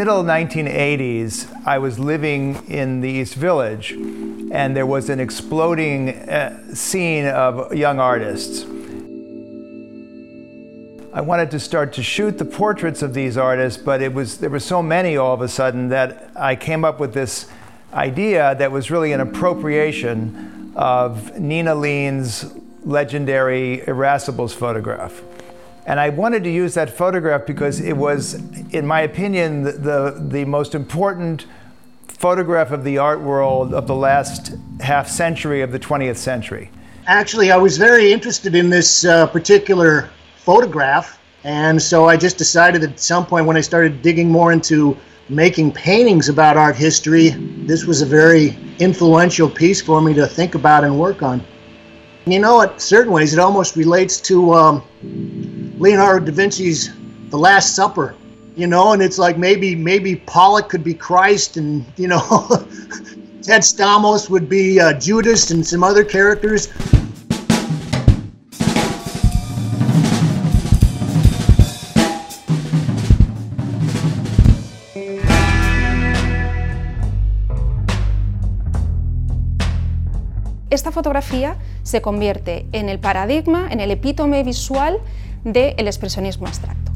Middle 0.01 0.25
1980s, 0.25 1.47
I 1.67 1.77
was 1.77 1.99
living 1.99 2.57
in 2.69 3.03
the 3.03 3.11
East 3.11 3.35
Village, 3.35 3.93
and 3.93 4.75
there 4.75 4.87
was 4.87 5.11
an 5.11 5.21
exploding 5.21 6.19
uh, 6.27 6.75
scene 6.75 7.27
of 7.27 7.75
young 7.75 8.01
artists. 8.01 8.63
I 11.13 11.21
wanted 11.21 11.51
to 11.51 11.61
start 11.61 11.93
to 11.93 12.03
shoot 12.03 12.39
the 12.39 12.47
portraits 12.47 13.03
of 13.03 13.13
these 13.13 13.37
artists, 13.37 13.83
but 13.83 14.01
it 14.01 14.15
was 14.15 14.39
there 14.39 14.49
were 14.49 14.59
so 14.59 14.83
many 14.83 15.19
all 15.19 15.35
of 15.35 15.43
a 15.43 15.49
sudden 15.49 15.91
that 15.91 16.31
I 16.35 16.57
came 16.57 16.83
up 16.83 16.99
with 16.99 17.13
this 17.13 17.51
idea 17.93 18.55
that 18.55 18.73
was 18.73 18.91
really 18.91 19.13
an 19.13 19.21
appropriation 19.21 20.73
of 20.77 21.39
Nina 21.39 21.75
Lean's 21.75 22.51
legendary 22.87 23.83
Irascibles 23.87 24.55
photograph. 24.55 25.21
And 25.91 25.99
I 25.99 26.09
wanted 26.09 26.45
to 26.45 26.51
use 26.51 26.75
that 26.75 26.89
photograph 26.89 27.47
because 27.47 27.81
it 27.81 27.97
was, 27.97 28.35
in 28.71 28.87
my 28.87 29.01
opinion, 29.01 29.65
the, 29.65 29.73
the, 29.73 30.25
the 30.29 30.45
most 30.45 30.77
important 30.77 31.47
photograph 32.07 32.71
of 32.71 32.85
the 32.85 32.97
art 32.99 33.21
world 33.21 33.75
of 33.75 33.89
the 33.89 33.95
last 33.97 34.55
half 34.79 35.09
century 35.09 35.63
of 35.63 35.73
the 35.73 35.81
20th 35.81 36.17
century. 36.17 36.71
Actually, 37.09 37.51
I 37.51 37.57
was 37.57 37.77
very 37.77 38.13
interested 38.13 38.55
in 38.55 38.71
this 38.71 39.05
uh, 39.05 39.27
particular 39.27 40.09
photograph, 40.37 41.19
and 41.43 41.83
so 41.83 42.09
I 42.09 42.17
just 42.17 42.39
decided 42.39 42.85
at 42.85 43.01
some 43.01 43.27
point 43.27 43.47
when 43.47 43.57
I 43.57 43.61
started 43.61 44.01
digging 44.01 44.31
more 44.31 44.53
into 44.53 44.97
making 45.29 45.73
paintings 45.73 46.29
about 46.29 46.57
art 46.57 46.77
history, 46.77 47.31
this 47.67 47.85
was 47.85 48.01
a 48.01 48.07
very 48.07 48.57
influential 48.79 49.51
piece 49.51 49.83
for 49.83 50.01
me 50.01 50.15
to 50.15 50.29
think 50.29 50.55
about 50.55 50.85
and 50.85 51.01
work 51.01 51.25
on. 51.25 51.45
You 52.27 52.39
know, 52.39 52.61
in 52.61 52.79
certain 52.79 53.13
ways, 53.13 53.33
it 53.33 53.41
almost 53.41 53.75
relates 53.75 54.21
to 54.21 54.55
um, 54.55 54.85
Leonardo 55.81 56.27
da 56.27 56.33
Vinci's 56.33 56.91
The 57.31 57.39
Last 57.39 57.75
Supper. 57.75 58.15
You 58.55 58.67
know, 58.67 58.93
and 58.93 59.01
it's 59.01 59.19
like 59.19 59.39
maybe 59.39 59.75
maybe 59.75 60.17
Pollock 60.17 60.69
could 60.69 60.85
be 60.85 60.93
Christ, 60.93 61.57
and 61.57 61.85
you 61.97 62.09
know, 62.09 62.21
Ted 63.43 63.63
Stamos 63.63 64.29
would 64.29 64.49
be 64.49 64.79
uh, 64.79 64.93
Judas, 64.99 65.51
and 65.51 65.67
some 65.67 65.83
other 65.83 66.05
characters. 66.05 66.69
esta 80.71 80.93
fotografía 80.93 81.57
se 81.83 82.01
convierte 82.01 82.67
en 82.73 82.89
el 82.89 83.01
paradigma, 83.01 83.69
en 83.71 83.81
el 83.81 83.91
epítome 83.91 84.43
visual 84.45 85.01
del 85.45 85.87
expresionismo 85.87 86.47
abstracto. 86.47 86.93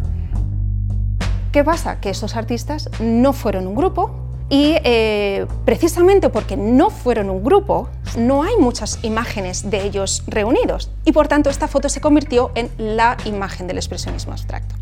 ¿Qué 1.53 1.62
pasa? 1.62 2.01
Que 2.01 2.11
estos 2.11 2.36
artistas 2.36 2.90
no 3.01 3.32
fueron 3.32 3.66
un 3.66 3.74
grupo 3.74 4.11
y 4.49 4.74
eh, 4.84 5.47
precisamente 5.64 6.28
porque 6.28 6.57
no 6.57 6.90
fueron 6.90 7.30
un 7.30 7.42
grupo, 7.42 7.88
no 8.18 8.42
hay 8.42 8.57
muchas 8.59 8.99
imágenes 9.03 9.70
de 9.70 9.84
ellos 9.84 10.22
reunidos 10.26 10.90
y 11.05 11.12
por 11.12 11.28
tanto 11.28 11.51
esta 11.51 11.68
foto 11.68 11.88
se 11.88 12.01
convirtió 12.01 12.51
en 12.55 12.70
la 12.78 13.16
imagen 13.24 13.66
del 13.66 13.78
expresionismo 13.78 14.32
abstracto. 14.32 14.74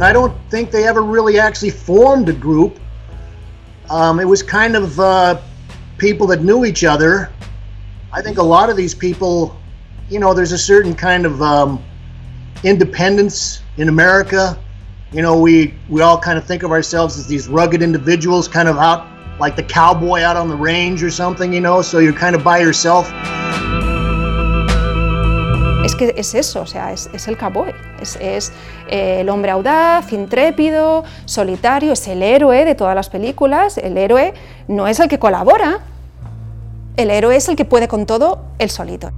I 0.00 0.12
don't 0.12 0.34
think 0.50 0.70
they 0.70 0.86
ever 0.86 1.02
really 1.02 1.38
actually 1.38 1.70
formed 1.70 2.28
a 2.28 2.32
group. 2.32 2.78
Um, 3.90 4.18
it 4.18 4.26
was 4.26 4.42
kind 4.42 4.76
of 4.76 4.98
uh, 4.98 5.36
people 5.98 6.26
that 6.28 6.42
knew 6.42 6.64
each 6.64 6.84
other. 6.84 7.30
I 8.12 8.20
think 8.22 8.38
a 8.38 8.42
lot 8.42 8.70
of 8.70 8.76
these 8.76 8.94
people, 8.94 9.54
you 10.14 10.20
know, 10.20 10.32
there's 10.32 10.52
a 10.52 10.58
certain 10.58 10.94
kind 10.94 11.26
of 11.26 11.42
um, 11.42 11.82
independence 12.62 13.62
in 13.78 13.88
America. 13.88 14.56
You 15.12 15.22
know, 15.22 15.36
we 15.36 15.74
we 15.88 16.02
all 16.02 16.18
kind 16.18 16.38
of 16.38 16.44
think 16.46 16.62
of 16.62 16.70
ourselves 16.70 17.18
as 17.18 17.26
these 17.26 17.48
rugged 17.48 17.82
individuals, 17.82 18.46
kind 18.46 18.68
of 18.68 18.78
out 18.78 19.08
like 19.40 19.56
the 19.56 19.64
cowboy 19.64 20.20
out 20.20 20.36
on 20.36 20.48
the 20.48 20.54
range 20.54 21.02
or 21.02 21.10
something. 21.10 21.52
You 21.52 21.60
know, 21.60 21.82
so 21.82 21.98
you're 21.98 22.12
kind 22.12 22.36
of 22.36 22.44
by 22.44 22.60
yourself. 22.60 23.12
Es 25.84 25.96
que 25.96 26.14
es 26.16 26.34
eso, 26.34 26.62
o 26.62 26.66
sea, 26.66 26.92
es, 26.92 27.10
es 27.12 27.28
el 27.28 27.36
cowboy, 27.36 27.74
es, 28.00 28.16
es 28.18 28.52
eh, 28.88 29.20
el 29.20 29.28
hombre 29.28 29.50
audaz, 29.50 30.12
intrépido, 30.12 31.04
solitario, 31.26 31.92
es 31.92 32.08
el 32.08 32.22
héroe 32.22 32.64
de 32.64 32.74
todas 32.74 32.94
las 32.94 33.10
películas. 33.10 33.76
El 33.76 33.98
héroe 33.98 34.32
no 34.66 34.86
es 34.86 34.98
el 35.00 35.08
que 35.08 35.18
colabora, 35.18 35.80
el 36.96 37.10
héroe 37.10 37.36
es 37.36 37.48
el 37.48 37.56
que 37.56 37.66
puede 37.66 37.86
con 37.86 38.06
todo 38.06 38.46
el 38.58 38.70
solito. 38.70 39.10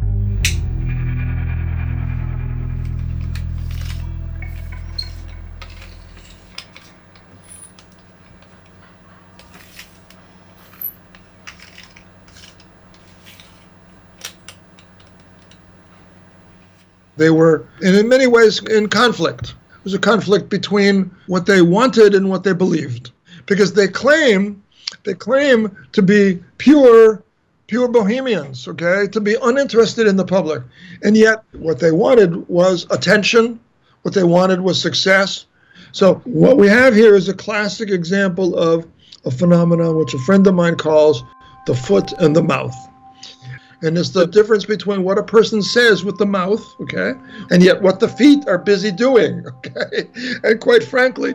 They 17.16 17.30
were, 17.30 17.66
and 17.80 17.96
in 17.96 18.08
many 18.08 18.26
ways, 18.26 18.62
in 18.62 18.88
conflict. 18.88 19.50
It 19.50 19.84
was 19.84 19.94
a 19.94 19.98
conflict 19.98 20.48
between 20.48 21.10
what 21.26 21.46
they 21.46 21.62
wanted 21.62 22.14
and 22.14 22.28
what 22.28 22.44
they 22.44 22.52
believed, 22.52 23.10
because 23.46 23.72
they 23.72 23.88
claim 23.88 24.62
they 25.04 25.14
claim 25.14 25.76
to 25.92 26.02
be 26.02 26.42
pure, 26.58 27.22
pure 27.66 27.88
bohemians. 27.88 28.68
Okay, 28.68 29.06
to 29.08 29.20
be 29.20 29.36
uninterested 29.42 30.06
in 30.06 30.16
the 30.16 30.24
public, 30.24 30.62
and 31.02 31.16
yet 31.16 31.42
what 31.52 31.78
they 31.78 31.92
wanted 31.92 32.48
was 32.48 32.86
attention. 32.90 33.60
What 34.02 34.14
they 34.14 34.24
wanted 34.24 34.60
was 34.60 34.80
success. 34.80 35.46
So 35.92 36.16
what 36.24 36.58
we 36.58 36.68
have 36.68 36.94
here 36.94 37.16
is 37.16 37.28
a 37.28 37.34
classic 37.34 37.90
example 37.90 38.56
of 38.56 38.86
a 39.24 39.30
phenomenon 39.30 39.96
which 39.96 40.14
a 40.14 40.18
friend 40.18 40.46
of 40.46 40.54
mine 40.54 40.76
calls 40.76 41.24
the 41.66 41.74
foot 41.74 42.12
and 42.12 42.36
the 42.36 42.42
mouth 42.42 42.76
and 43.86 43.96
it's 43.96 44.10
the 44.10 44.26
difference 44.26 44.64
between 44.64 45.04
what 45.04 45.18
a 45.18 45.22
person 45.22 45.62
says 45.62 46.04
with 46.04 46.18
the 46.18 46.26
mouth, 46.26 46.74
okay, 46.80 47.14
and 47.50 47.62
yet 47.62 47.80
what 47.80 48.00
the 48.00 48.08
feet 48.08 48.46
are 48.46 48.58
busy 48.58 48.90
doing, 48.90 49.44
okay. 49.66 50.08
And 50.44 50.60
quite 50.60 50.84
frankly, 50.84 51.34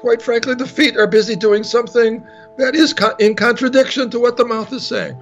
quite 0.00 0.22
frankly, 0.22 0.54
the 0.54 0.66
feet 0.66 0.96
are 0.96 1.06
busy 1.06 1.34
doing 1.34 1.64
something 1.64 2.24
that 2.58 2.74
is 2.74 2.94
in 3.18 3.34
contradiction 3.34 4.10
to 4.10 4.20
what 4.20 4.36
the 4.36 4.44
mouth 4.44 4.72
is 4.72 4.86
saying. 4.86 5.20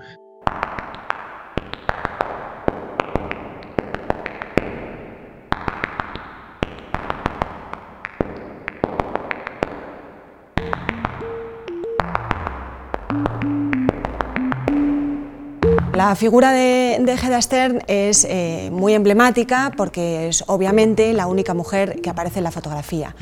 La 16.15 16.19
figura 16.19 16.53
de, 16.53 16.95
Hedda 16.95 17.43
Stern 17.43 17.83
es 17.89 18.25
eh, 18.25 18.71
muy 18.71 18.95
emblemática 18.95 19.73
porque 19.77 20.29
es 20.29 20.45
obviamente 20.47 21.13
la 21.13 21.27
única 21.27 21.55
mujer 21.55 22.01
que 22.03 22.09
aparece 22.09 22.39
en 22.39 22.45
la 22.45 22.53
fotografía. 22.53 23.17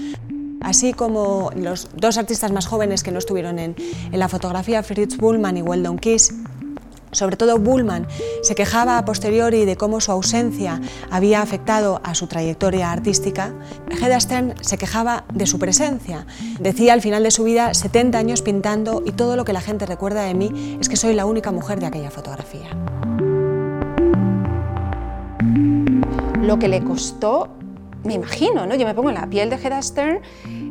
Así 0.60 0.92
como 0.92 1.50
los 1.56 1.88
dos 1.96 2.18
artistas 2.18 2.52
más 2.52 2.66
jóvenes 2.66 3.02
que 3.02 3.10
no 3.10 3.18
estuvieron 3.18 3.58
en, 3.58 3.76
en 4.12 4.18
la 4.18 4.28
fotografía, 4.28 4.82
Fritz 4.82 5.16
Bullmann 5.16 5.56
y 5.56 5.62
Weldon 5.62 5.98
Kiss, 5.98 6.34
sobre 7.12 7.36
todo 7.36 7.58
Bullman 7.58 8.06
se 8.42 8.54
quejaba 8.54 8.98
a 8.98 9.04
posteriori 9.04 9.64
de 9.64 9.76
cómo 9.76 10.00
su 10.00 10.10
ausencia 10.10 10.80
había 11.10 11.42
afectado 11.42 12.00
a 12.02 12.14
su 12.14 12.26
trayectoria 12.26 12.90
artística. 12.90 13.54
Hedda 13.90 14.18
Stern 14.18 14.54
se 14.60 14.78
quejaba 14.78 15.24
de 15.32 15.46
su 15.46 15.58
presencia. 15.58 16.26
Decía 16.58 16.94
al 16.94 17.02
final 17.02 17.22
de 17.22 17.30
su 17.30 17.44
vida, 17.44 17.74
70 17.74 18.18
años 18.18 18.42
pintando 18.42 19.02
y 19.04 19.12
todo 19.12 19.36
lo 19.36 19.44
que 19.44 19.52
la 19.52 19.60
gente 19.60 19.86
recuerda 19.86 20.22
de 20.22 20.34
mí 20.34 20.78
es 20.80 20.88
que 20.88 20.96
soy 20.96 21.14
la 21.14 21.26
única 21.26 21.52
mujer 21.52 21.80
de 21.80 21.86
aquella 21.86 22.10
fotografía. 22.10 22.68
Lo 26.40 26.58
que 26.58 26.68
le 26.68 26.82
costó, 26.82 27.50
me 28.04 28.14
imagino, 28.14 28.66
¿no? 28.66 28.74
yo 28.74 28.86
me 28.86 28.94
pongo 28.94 29.10
en 29.10 29.16
la 29.16 29.28
piel 29.28 29.50
de 29.50 29.56
Hedda 29.56 29.80
Stern, 29.82 30.20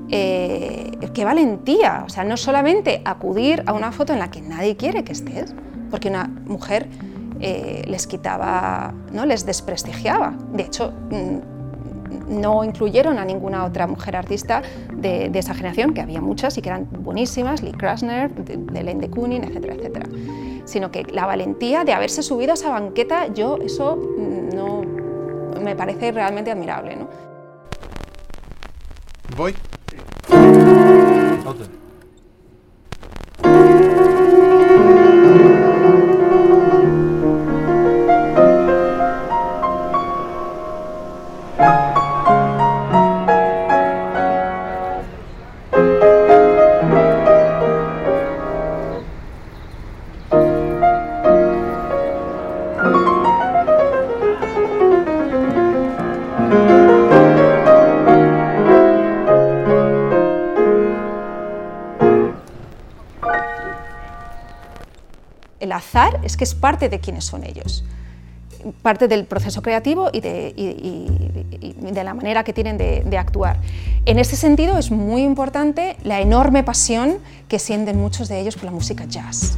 eh, 0.09 0.91
qué 1.13 1.23
valentía, 1.23 2.03
o 2.05 2.09
sea, 2.09 2.23
no 2.23 2.35
solamente 2.35 3.01
acudir 3.05 3.63
a 3.65 3.73
una 3.73 3.91
foto 3.91 4.11
en 4.11 4.19
la 4.19 4.29
que 4.29 4.41
nadie 4.41 4.75
quiere 4.75 5.05
que 5.05 5.13
estés, 5.13 5.53
porque 5.91 6.09
una 6.09 6.27
mujer 6.45 6.87
eh, 7.39 7.83
les 7.87 8.07
quitaba, 8.07 8.93
¿no? 9.11 9.25
les 9.25 9.45
desprestigiaba. 9.45 10.33
De 10.53 10.63
hecho, 10.63 10.91
mm, 11.11 12.39
no 12.41 12.63
incluyeron 12.63 13.19
a 13.19 13.25
ninguna 13.25 13.65
otra 13.65 13.87
mujer 13.87 14.15
artista 14.15 14.61
de, 14.93 15.29
esa 15.33 15.53
generación, 15.53 15.93
que 15.93 16.01
había 16.01 16.21
muchas 16.21 16.57
y 16.57 16.61
que 16.61 16.69
eran 16.69 16.87
buenísimas, 16.89 17.61
Lee 17.61 17.71
Krasner, 17.71 18.33
de, 18.33 18.57
de 18.57 18.93
de 18.93 19.09
Kooning, 19.09 19.43
etcétera, 19.43 19.75
etcétera. 19.75 20.05
Sino 20.65 20.91
que 20.91 21.03
la 21.03 21.25
valentía 21.25 21.83
de 21.83 21.93
haberse 21.93 22.23
subido 22.23 22.51
a 22.51 22.53
esa 22.53 22.69
banqueta, 22.69 23.27
yo 23.33 23.57
eso 23.57 23.97
mm, 23.97 24.55
no 24.55 24.81
me 25.61 25.75
parece 25.75 26.11
realmente 26.11 26.51
admirable. 26.51 26.95
¿no? 26.95 27.07
Voy. 29.35 29.55
el 30.29 31.80
es 66.31 66.37
que 66.37 66.43
es 66.43 66.55
parte 66.55 66.89
de 66.89 66.99
quienes 66.99 67.25
son 67.25 67.43
ellos 67.43 67.83
parte 68.81 69.07
del 69.07 69.25
proceso 69.25 69.61
creativo 69.61 70.09
y 70.11 70.21
de, 70.21 72.03
la 72.03 72.13
manera 72.13 72.43
que 72.43 72.53
tienen 72.53 72.77
de, 72.77 73.17
actuar. 73.17 73.57
En 74.05 74.19
este 74.19 74.35
sentido 74.35 74.77
es 74.77 74.91
muy 74.91 75.23
importante 75.23 75.97
la 76.03 76.21
enorme 76.21 76.63
pasión 76.63 77.17
que 77.47 77.59
sienten 77.59 77.97
muchos 77.99 78.27
de 78.29 78.39
ellos 78.39 78.55
por 78.55 78.65
la 78.65 78.71
música 78.71 79.05
jazz. 79.07 79.57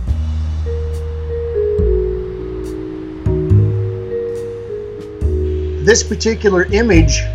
This 5.86 6.02
particular 6.04 6.66
image 6.74 7.26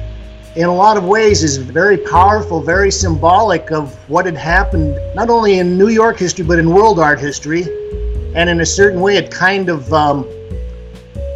in 0.57 0.65
a 0.65 0.75
lot 0.75 0.97
of 0.97 1.05
ways 1.05 1.43
is 1.43 1.59
very 1.59 1.99
powerful, 1.99 2.63
very 2.63 2.91
symbolic 2.91 3.71
of 3.71 3.95
what 4.09 4.25
had 4.25 4.37
happened 4.37 4.97
not 5.15 5.29
only 5.29 5.59
in 5.59 5.77
New 5.77 5.91
York 5.91 6.19
history 6.19 6.47
but 6.47 6.59
in 6.59 6.67
world 6.67 6.99
art 6.99 7.21
history. 7.21 7.67
And 8.35 8.51
in 8.51 8.61
a 8.61 8.67
certain 8.67 9.01
way, 9.01 9.17
it 9.17 9.31
kind 9.31 9.69
of 9.69 9.93
um, 9.93 10.27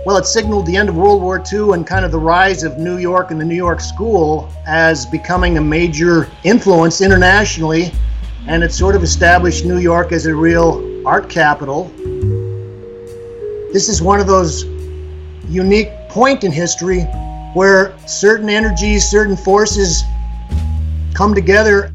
well, 0.05 0.17
it 0.17 0.27
signaled 0.27 0.67
the 0.67 0.77
end 0.77 0.89
of 0.89 0.97
World 0.97 1.23
War 1.23 1.41
II 1.53 1.75
and 1.75 1.87
kind 1.87 2.05
of 2.05 2.11
the 2.11 2.19
rise 2.19 2.65
of 2.65 2.77
New 2.77 2.99
York 2.99 3.31
and 3.31 3.41
the 3.41 3.45
New 3.45 3.55
York 3.55 3.81
School 3.81 4.53
as 4.67 5.07
becoming 5.07 5.59
a 5.59 5.61
major 5.61 6.29
influence 6.43 7.01
internationally. 7.01 7.93
And 8.49 8.65
it 8.65 8.73
sort 8.73 8.97
of 8.97 9.05
established 9.05 9.65
New 9.65 9.79
York 9.79 10.11
as 10.11 10.27
a 10.27 10.35
real 10.35 11.07
art 11.07 11.31
capital. 11.31 11.85
This 13.73 13.89
is 13.89 14.03
one 14.03 14.19
of 14.19 14.27
those 14.27 14.65
unique 15.49 15.91
point 16.09 16.43
in 16.43 16.51
history 16.51 17.03
where 17.55 17.97
certain 18.09 18.49
energies, 18.49 19.09
certain 19.09 19.37
forces 19.37 20.03
come 21.15 21.33
together 21.33 21.93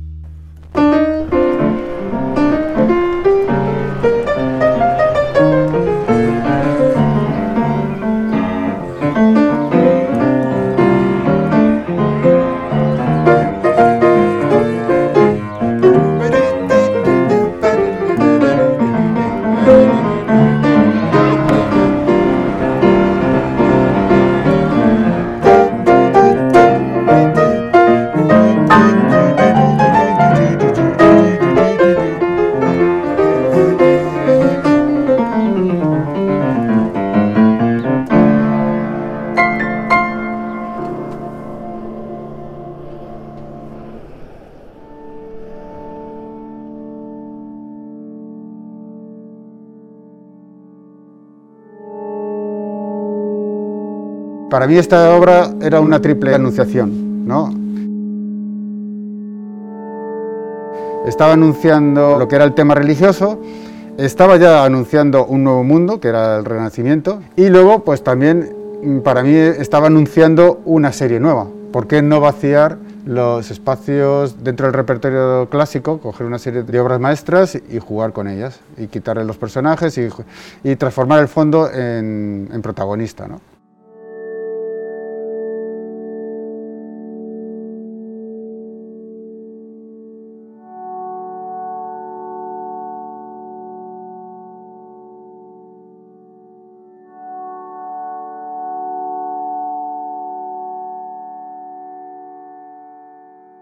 Para 54.68 54.76
mí 54.76 54.80
esta 54.82 55.16
obra 55.16 55.50
era 55.62 55.80
una 55.80 56.02
triple 56.02 56.36
anunciación. 56.36 57.26
¿no? 57.26 57.54
Estaba 61.08 61.32
anunciando 61.32 62.20
lo 62.20 62.28
que 62.28 62.36
era 62.36 62.44
el 62.44 62.54
tema 62.54 62.76
religioso, 62.76 63.40
estaba 63.98 64.36
ya 64.36 64.66
anunciando 64.66 65.26
un 65.26 65.46
nuevo 65.46 65.64
mundo, 65.64 66.02
que 66.02 66.10
era 66.10 66.36
el 66.36 66.44
Renacimiento, 66.44 67.22
y 67.38 67.48
luego 67.48 67.86
pues 67.86 68.04
también 68.04 68.54
mm, 68.84 69.00
para 69.00 69.24
mí 69.24 69.34
estaba 69.34 69.88
anunciando 69.88 70.60
una 70.66 70.92
serie 70.92 71.22
nueva. 71.22 71.48
¿Por 71.72 71.88
qué 71.88 72.02
no 72.02 72.20
vaciar 72.20 72.78
los 73.06 73.50
espacios 73.50 74.44
dentro 74.44 74.66
del 74.66 74.74
repertorio 74.74 75.48
clásico, 75.50 76.00
coger 76.02 76.28
una 76.28 76.40
serie 76.40 76.64
de 76.64 76.80
obras 76.82 77.00
maestras 77.00 77.56
y 77.56 77.80
jugar 77.80 78.12
con 78.12 78.28
ellas, 78.28 78.60
y 78.78 78.88
quitarle 78.88 79.24
los 79.24 79.38
personajes 79.38 79.98
y, 79.98 80.76
transformar 80.76 81.22
el 81.22 81.30
fondo 81.30 81.72
en, 81.72 82.50
en 82.52 82.62
protagonista? 82.62 83.30
¿no? 83.30 83.40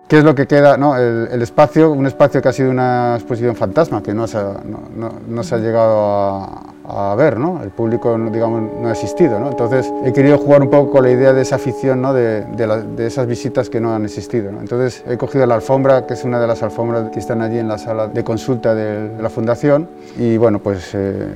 ¿Qué 0.07 0.19
es 0.19 0.23
lo 0.23 0.35
que 0.35 0.45
queda? 0.45 0.77
No, 0.77 0.95
el, 0.95 1.41
espacio, 1.41 1.91
un 1.91 2.05
espacio 2.05 2.39
que 2.39 2.47
ha 2.47 2.53
sido 2.53 2.69
una 2.69 3.15
exposición 3.15 3.55
fantasma, 3.55 4.03
que 4.03 4.13
no 4.13 4.27
se 4.27 4.37
ha, 4.37 5.57
llegado 5.57 6.47
a, 6.87 7.15
ver, 7.17 7.39
¿no? 7.39 7.63
el 7.63 7.71
público 7.71 8.15
digamos, 8.31 8.71
no 8.79 8.87
ha 8.87 8.91
existido. 8.91 9.39
¿no? 9.39 9.49
Entonces 9.49 9.91
he 10.05 10.13
querido 10.13 10.37
jugar 10.37 10.61
un 10.61 10.69
poco 10.69 10.91
con 10.91 11.03
la 11.05 11.09
idea 11.09 11.33
de 11.33 11.41
esa 11.41 11.55
afición, 11.55 12.03
¿no? 12.03 12.13
de, 12.13 12.41
de, 12.41 13.07
esas 13.07 13.25
visitas 13.25 13.67
que 13.71 13.81
no 13.81 13.95
han 13.95 14.05
existido. 14.05 14.51
¿no? 14.51 14.59
Entonces 14.59 15.03
he 15.07 15.17
cogido 15.17 15.47
la 15.47 15.55
alfombra, 15.55 16.05
que 16.05 16.13
es 16.13 16.23
una 16.23 16.39
de 16.39 16.45
las 16.45 16.61
alfombras 16.61 17.09
que 17.09 17.17
están 17.17 17.41
allí 17.41 17.57
en 17.57 17.67
la 17.67 17.79
sala 17.79 18.07
de 18.07 18.23
consulta 18.23 18.75
de, 18.75 19.09
la 19.19 19.31
fundación, 19.31 19.89
y 20.19 20.37
bueno, 20.37 20.59
pues 20.59 20.91
eh, 20.93 21.27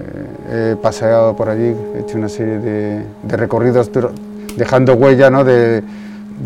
he 0.51 0.75
paseado 0.75 1.35
por 1.35 1.49
allí, 1.49 1.75
he 1.95 2.01
hecho 2.01 2.19
una 2.19 2.29
serie 2.29 2.59
de, 2.59 3.03
recorridos 3.29 3.89
dejando 4.55 4.93
huella 4.93 5.31
¿no? 5.31 5.43
de, 5.43 5.83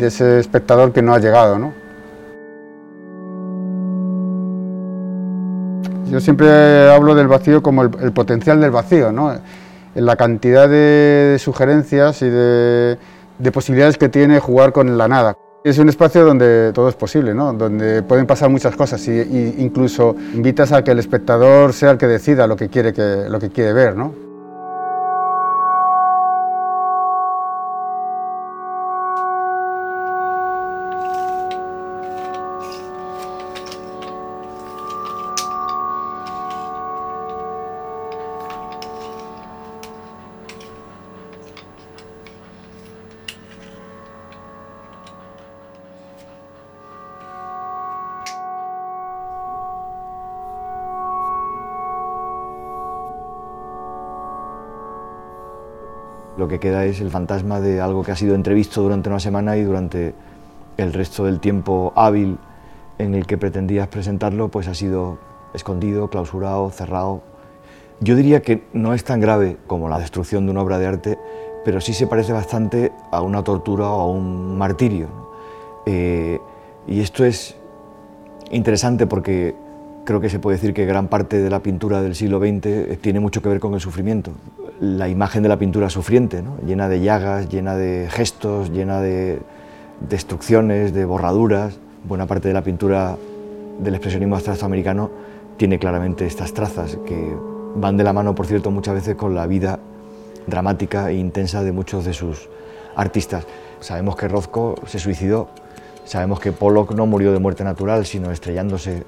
ese 0.00 0.38
espectador 0.38 0.90
que 0.90 1.02
no 1.02 1.12
ha 1.12 1.18
llegado. 1.18 1.58
¿no? 1.58 1.83
Yo 6.10 6.20
siempre 6.20 6.90
hablo 6.90 7.14
del 7.14 7.28
vacío 7.28 7.62
como 7.62 7.82
el, 7.82 8.12
potencial 8.12 8.60
del 8.60 8.70
vacío, 8.70 9.12
¿no? 9.12 9.34
la 9.94 10.16
cantidad 10.16 10.68
de, 10.68 11.36
sugerencias 11.38 12.20
y 12.22 12.28
de, 12.28 12.98
posibilidades 13.52 13.96
que 13.96 14.08
tiene 14.08 14.38
jugar 14.40 14.72
con 14.72 14.98
la 14.98 15.08
nada. 15.08 15.36
Es 15.64 15.78
un 15.78 15.88
espacio 15.88 16.26
donde 16.26 16.72
todo 16.74 16.88
es 16.88 16.94
posible, 16.94 17.32
¿no? 17.32 17.52
donde 17.54 18.02
pueden 18.02 18.26
pasar 18.26 18.50
muchas 18.50 18.76
cosas 18.76 19.06
y, 19.08 19.54
incluso 19.58 20.14
invitas 20.34 20.72
a 20.72 20.84
que 20.84 20.90
el 20.90 20.98
espectador 20.98 21.72
sea 21.72 21.92
el 21.92 21.98
que 21.98 22.06
decida 22.06 22.46
lo 22.46 22.56
que 22.56 22.68
quiere, 22.68 22.92
que, 22.92 23.26
lo 23.28 23.38
que 23.38 23.48
quiere 23.50 23.72
ver. 23.72 23.96
¿no? 23.96 24.23
Lo 56.44 56.48
que 56.48 56.60
queda 56.60 56.84
es 56.84 57.00
el 57.00 57.08
fantasma 57.08 57.58
de 57.58 57.80
algo 57.80 58.02
que 58.02 58.12
ha 58.12 58.16
sido 58.16 58.34
entrevisto 58.34 58.82
durante 58.82 59.08
una 59.08 59.18
semana 59.18 59.56
y 59.56 59.62
durante 59.62 60.12
el 60.76 60.92
resto 60.92 61.24
del 61.24 61.40
tiempo 61.40 61.94
hábil 61.96 62.36
en 62.98 63.14
el 63.14 63.26
que 63.26 63.38
pretendías 63.38 63.88
presentarlo, 63.88 64.48
pues 64.48 64.68
ha 64.68 64.74
sido 64.74 65.16
escondido, 65.54 66.10
clausurado, 66.10 66.68
cerrado. 66.68 67.22
Yo 68.00 68.14
diría 68.14 68.42
que 68.42 68.62
no 68.74 68.92
es 68.92 69.04
tan 69.04 69.20
grave 69.20 69.56
como 69.66 69.88
la 69.88 69.98
destrucción 69.98 70.44
de 70.44 70.52
una 70.52 70.60
obra 70.60 70.78
de 70.78 70.86
arte, 70.86 71.18
pero 71.64 71.80
sí 71.80 71.94
se 71.94 72.06
parece 72.06 72.34
bastante 72.34 72.92
a 73.10 73.22
una 73.22 73.42
tortura 73.42 73.88
o 73.88 74.02
a 74.02 74.06
un 74.06 74.58
martirio. 74.58 75.08
Eh, 75.86 76.38
y 76.86 77.00
esto 77.00 77.24
es 77.24 77.56
interesante 78.50 79.06
porque 79.06 79.54
creo 80.04 80.20
que 80.20 80.28
se 80.28 80.40
puede 80.40 80.58
decir 80.58 80.74
que 80.74 80.84
gran 80.84 81.08
parte 81.08 81.40
de 81.40 81.48
la 81.48 81.60
pintura 81.60 82.02
del 82.02 82.14
siglo 82.14 82.38
XX 82.38 83.00
tiene 83.00 83.18
mucho 83.18 83.40
que 83.40 83.48
ver 83.48 83.60
con 83.60 83.72
el 83.72 83.80
sufrimiento 83.80 84.32
la 84.80 85.08
imagen 85.08 85.42
de 85.42 85.48
la 85.48 85.58
pintura 85.58 85.88
sufriente, 85.90 86.42
llena 86.66 86.88
de 86.88 87.00
llagas, 87.00 87.48
llena 87.48 87.76
de 87.76 88.08
gestos, 88.10 88.70
llena 88.70 89.00
de 89.00 89.40
destrucciones, 90.00 90.92
de 90.92 91.04
borraduras. 91.04 91.78
Buena 92.04 92.26
parte 92.26 92.48
de 92.48 92.54
la 92.54 92.62
pintura 92.62 93.16
del 93.78 93.94
expresionismo 93.94 94.34
abstracto 94.34 94.66
americano 94.66 95.10
tiene 95.56 95.78
claramente 95.78 96.26
estas 96.26 96.52
trazas 96.52 96.98
que 97.06 97.36
van 97.76 97.96
de 97.96 98.04
la 98.04 98.12
mano, 98.12 98.34
por 98.34 98.46
cierto, 98.46 98.70
muchas 98.70 98.94
veces 98.94 99.14
con 99.16 99.34
la 99.34 99.46
vida 99.46 99.78
dramática 100.46 101.10
e 101.10 101.14
intensa 101.14 101.62
de 101.62 101.72
muchos 101.72 102.04
de 102.04 102.12
sus 102.12 102.48
artistas. 102.96 103.46
Sabemos 103.80 104.16
que 104.16 104.28
Rothko 104.28 104.74
se 104.86 104.98
suicidó, 104.98 105.48
sabemos 106.04 106.40
que 106.40 106.52
Pollock 106.52 106.92
no 106.92 107.06
murió 107.06 107.32
de 107.32 107.38
muerte 107.38 107.64
natural, 107.64 108.06
sino 108.06 108.30
estrellándose 108.30 109.04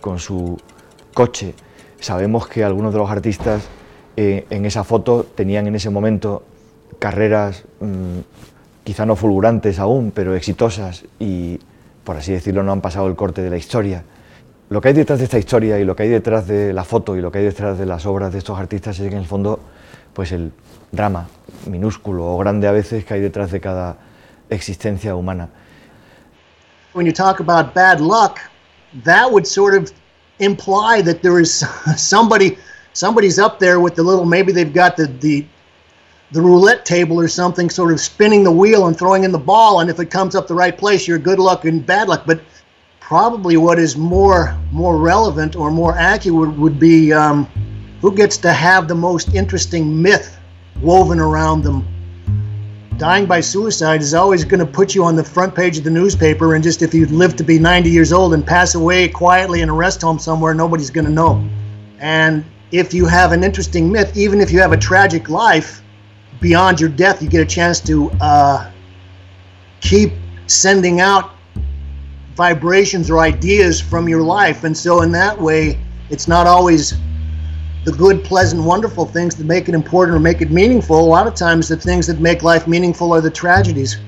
con 0.00 0.18
su 0.18 0.56
coche. 1.14 1.54
Sabemos 2.00 2.46
que 2.46 2.64
algunos 2.64 2.92
de 2.92 2.98
los 2.98 3.10
artistas 3.10 3.62
eh, 4.16 4.46
en 4.50 4.64
esa 4.64 4.82
foto 4.84 5.24
tenían 5.24 5.66
en 5.66 5.74
ese 5.74 5.90
momento 5.90 6.42
carreras 6.98 7.64
mm, 7.80 8.20
quizá 8.84 9.04
no 9.04 9.16
fulgurantes 9.16 9.78
aún, 9.78 10.12
pero 10.14 10.34
exitosas 10.34 11.04
y, 11.18 11.58
por 12.04 12.16
así 12.16 12.32
decirlo, 12.32 12.62
no 12.62 12.72
han 12.72 12.80
pasado 12.80 13.08
el 13.08 13.16
corte 13.16 13.42
de 13.42 13.50
la 13.50 13.56
historia. 13.56 14.04
Lo 14.70 14.80
que 14.80 14.88
hay 14.88 14.94
detrás 14.94 15.18
de 15.18 15.24
esta 15.24 15.38
historia 15.38 15.78
y 15.78 15.84
lo 15.84 15.94
que 15.94 16.04
hay 16.04 16.08
detrás 16.08 16.46
de 16.46 16.72
la 16.72 16.84
foto 16.84 17.16
y 17.16 17.20
lo 17.20 17.30
que 17.30 17.38
hay 17.38 17.44
detrás 17.44 17.78
de 17.78 17.86
las 17.86 18.06
obras 18.06 18.32
de 18.32 18.38
estos 18.38 18.58
artistas 18.58 18.98
es 18.98 19.12
en 19.12 19.18
el 19.18 19.26
fondo 19.26 19.60
pues 20.12 20.32
el 20.32 20.52
drama 20.92 21.28
minúsculo 21.66 22.26
o 22.26 22.38
grande 22.38 22.66
a 22.66 22.72
veces 22.72 23.04
que 23.04 23.14
hay 23.14 23.20
detrás 23.20 23.50
de 23.50 23.60
cada 23.60 23.96
existencia 24.48 25.14
humana. 25.14 25.48
When 26.94 27.06
you 27.06 27.12
talk 27.12 27.40
about 27.40 27.74
bad 27.74 28.00
luck, 28.00 28.38
that 29.04 29.30
would 29.30 29.46
sort 29.46 29.76
of 29.76 29.92
imply 30.38 31.02
that 31.02 31.20
there 31.20 31.40
is 31.40 31.66
somebody 31.96 32.56
somebody's 32.96 33.38
up 33.38 33.58
there 33.58 33.78
with 33.78 33.94
the 33.94 34.02
little 34.02 34.24
maybe 34.24 34.52
they've 34.52 34.72
got 34.72 34.96
the 34.96 35.06
the 35.06 35.44
the 36.32 36.40
roulette 36.40 36.84
table 36.84 37.20
or 37.20 37.28
something 37.28 37.68
sort 37.68 37.92
of 37.92 38.00
spinning 38.00 38.42
the 38.42 38.50
wheel 38.50 38.86
and 38.86 38.98
throwing 38.98 39.22
in 39.22 39.30
the 39.30 39.38
ball 39.38 39.80
and 39.80 39.90
if 39.90 40.00
it 40.00 40.06
comes 40.06 40.34
up 40.34 40.48
the 40.48 40.54
right 40.54 40.76
place 40.76 41.06
you're 41.06 41.18
good 41.18 41.38
luck 41.38 41.66
and 41.66 41.84
bad 41.84 42.08
luck. 42.08 42.24
But 42.26 42.40
probably 42.98 43.56
what 43.58 43.78
is 43.78 43.96
more 43.96 44.58
more 44.72 44.96
relevant 44.96 45.56
or 45.56 45.70
more 45.70 45.96
accurate 45.96 46.56
would 46.56 46.80
be 46.80 47.12
um, 47.12 47.44
who 48.00 48.14
gets 48.14 48.38
to 48.38 48.52
have 48.52 48.88
the 48.88 48.94
most 48.94 49.34
interesting 49.34 50.02
myth 50.02 50.36
woven 50.80 51.20
around 51.20 51.62
them? 51.62 51.86
Dying 52.96 53.26
by 53.26 53.42
suicide 53.42 54.00
is 54.00 54.14
always 54.14 54.42
going 54.42 54.60
to 54.60 54.66
put 54.66 54.94
you 54.94 55.04
on 55.04 55.16
the 55.16 55.22
front 55.22 55.54
page 55.54 55.76
of 55.76 55.84
the 55.84 55.90
newspaper 55.90 56.54
and 56.54 56.64
just 56.64 56.80
if 56.80 56.94
you 56.94 57.04
live 57.06 57.36
to 57.36 57.44
be 57.44 57.58
90 57.58 57.90
years 57.90 58.10
old 58.10 58.32
and 58.32 58.44
pass 58.44 58.74
away 58.74 59.06
quietly 59.06 59.60
in 59.60 59.68
a 59.68 59.74
rest 59.74 60.00
home 60.00 60.18
somewhere 60.18 60.54
nobody's 60.54 60.90
going 60.90 61.04
to 61.04 61.12
know. 61.12 61.46
And 62.00 62.42
if 62.72 62.92
you 62.92 63.06
have 63.06 63.32
an 63.32 63.44
interesting 63.44 63.90
myth 63.90 64.16
even 64.16 64.40
if 64.40 64.50
you 64.50 64.60
have 64.60 64.72
a 64.72 64.76
tragic 64.76 65.28
life 65.28 65.82
beyond 66.40 66.80
your 66.80 66.90
death 66.90 67.22
you 67.22 67.28
get 67.28 67.40
a 67.40 67.46
chance 67.46 67.80
to 67.80 68.10
uh, 68.20 68.70
keep 69.80 70.12
sending 70.46 71.00
out 71.00 71.32
vibrations 72.34 73.10
or 73.10 73.20
ideas 73.20 73.80
from 73.80 74.08
your 74.08 74.22
life 74.22 74.64
and 74.64 74.76
so 74.76 75.02
in 75.02 75.12
that 75.12 75.40
way 75.40 75.78
it's 76.10 76.28
not 76.28 76.46
always 76.46 76.94
the 77.86 77.92
good, 77.92 78.24
pleasant, 78.24 78.64
wonderful 78.64 79.06
things 79.06 79.36
that 79.36 79.44
make 79.44 79.68
it 79.68 79.74
important 79.74 80.16
or 80.16 80.18
make 80.18 80.42
it 80.42 80.50
meaningful. 80.50 80.98
A 80.98 81.06
lot 81.06 81.28
of 81.28 81.36
times, 81.36 81.68
the 81.68 81.76
things 81.76 82.08
that 82.08 82.18
make 82.18 82.42
life 82.42 82.66
meaningful 82.66 83.12
are 83.12 83.20
the 83.20 83.30
tragedies. 83.30 83.98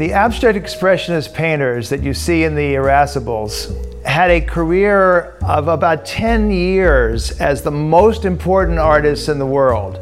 The 0.00 0.14
abstract 0.14 0.56
expressionist 0.56 1.34
painters 1.34 1.90
that 1.90 2.02
you 2.02 2.14
see 2.14 2.44
in 2.44 2.54
the 2.54 2.72
Irascibles 2.72 4.02
had 4.02 4.30
a 4.30 4.40
career 4.40 5.36
of 5.42 5.68
about 5.68 6.06
10 6.06 6.50
years 6.50 7.38
as 7.38 7.62
the 7.62 7.70
most 7.70 8.24
important 8.24 8.78
artists 8.78 9.28
in 9.28 9.38
the 9.38 9.44
world. 9.44 10.00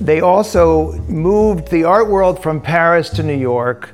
They 0.00 0.20
also 0.20 0.94
moved 1.02 1.70
the 1.70 1.84
art 1.84 2.08
world 2.10 2.42
from 2.42 2.60
Paris 2.60 3.08
to 3.10 3.22
New 3.22 3.36
York. 3.36 3.90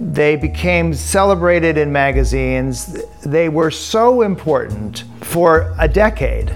They 0.00 0.36
became 0.36 0.94
celebrated 0.94 1.76
in 1.76 1.92
magazines. 1.92 2.96
They 3.26 3.50
were 3.50 3.70
so 3.70 4.22
important 4.22 5.04
for 5.20 5.74
a 5.78 5.86
decade. 5.86 6.50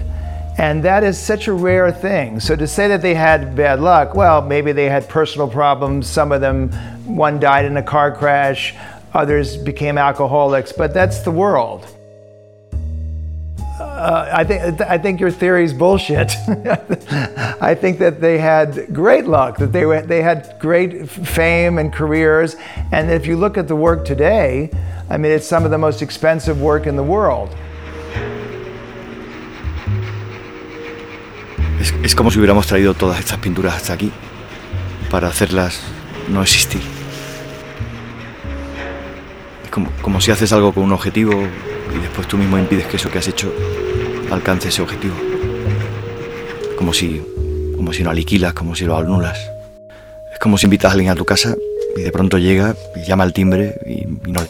And 0.57 0.81
that 0.85 1.03
is 1.03 1.19
such 1.19 1.47
a 1.47 1.53
rare 1.53 1.91
thing. 1.91 2.39
So 2.39 2.55
to 2.55 2.65
say 2.65 2.87
that 2.87 3.03
they 3.03 3.13
had 3.13 3.55
bad 3.55 3.79
luck, 3.79 4.15
well, 4.15 4.41
maybe 4.41 4.71
they 4.71 4.89
had 4.89 5.07
personal 5.07 5.47
problems. 5.47 6.07
Some 6.09 6.31
of 6.31 6.41
them, 6.41 6.71
one 7.07 7.39
died 7.39 7.65
in 7.65 7.77
a 7.77 7.83
car 7.83 8.11
crash, 8.11 8.75
others 9.13 9.57
became 9.57 9.97
alcoholics, 9.97 10.71
but 10.71 10.93
that's 10.93 11.21
the 11.21 11.31
world. 11.31 11.87
Uh, 13.79 14.29
I 14.31 14.43
think 14.43 14.81
I 14.81 14.97
think 14.97 15.19
your 15.19 15.31
theory 15.31 15.63
is 15.63 15.73
bullshit. 15.73 16.31
I 17.61 17.75
think 17.75 17.99
that 17.99 18.21
they 18.21 18.37
had 18.37 18.93
great 18.93 19.25
luck, 19.25 19.57
that 19.57 19.71
they 19.71 19.85
were, 19.85 20.01
they 20.01 20.21
had 20.21 20.55
great 20.59 21.09
fame 21.09 21.77
and 21.77 21.93
careers, 21.93 22.55
and 22.91 23.09
if 23.11 23.25
you 23.25 23.37
look 23.37 23.57
at 23.57 23.67
the 23.67 23.75
work 23.75 24.05
today, 24.05 24.71
I 25.09 25.17
mean, 25.17 25.31
it's 25.31 25.47
some 25.47 25.63
of 25.63 25.71
the 25.71 25.77
most 25.77 26.01
expensive 26.01 26.61
work 26.61 26.85
in 26.87 26.95
the 26.95 27.03
world. 27.03 27.49
Es, 31.79 31.93
es 32.03 32.15
como 32.15 32.31
si 32.31 32.39
hubiéramos 32.39 32.65
traído 32.65 32.93
todas 32.95 33.19
estas 33.19 33.37
pinturas 33.37 33.75
hasta 33.75 33.93
aquí 33.93 34.11
para 35.11 35.27
hacerlas 35.27 35.81
no 36.29 36.41
existir. 36.41 36.96
Como, 39.77 39.91
como 40.01 40.19
si 40.19 40.31
haces 40.31 40.51
algo 40.53 40.73
con 40.73 40.85
un 40.85 40.91
objetivo 40.91 41.33
y 41.95 41.99
después 41.99 42.27
tú 42.27 42.35
mismo 42.35 42.57
impides 42.57 42.87
que 42.87 42.97
eso 42.97 43.11
que 43.11 43.19
has 43.19 43.27
hecho 43.27 43.53
alcance 44.31 44.69
ese 44.69 44.81
objetivo. 44.81 45.13
Como 46.75 46.95
si, 46.95 47.21
como 47.75 47.93
si 47.93 48.01
lo 48.01 48.09
aniquilas, 48.09 48.53
como 48.53 48.73
si 48.73 48.85
lo 48.85 48.97
anulas. 48.97 49.37
Es 50.33 50.39
como 50.39 50.57
si 50.57 50.65
invitas 50.65 50.89
a 50.89 50.93
alguien 50.93 51.11
a 51.11 51.15
tu 51.15 51.25
casa 51.25 51.55
y 51.95 52.01
de 52.01 52.11
pronto 52.11 52.39
llega 52.39 52.75
y 52.95 53.07
llama 53.07 53.23
al 53.23 53.33
timbre 53.33 53.75
y, 53.85 54.07
y 54.27 54.31
no. 54.31 54.41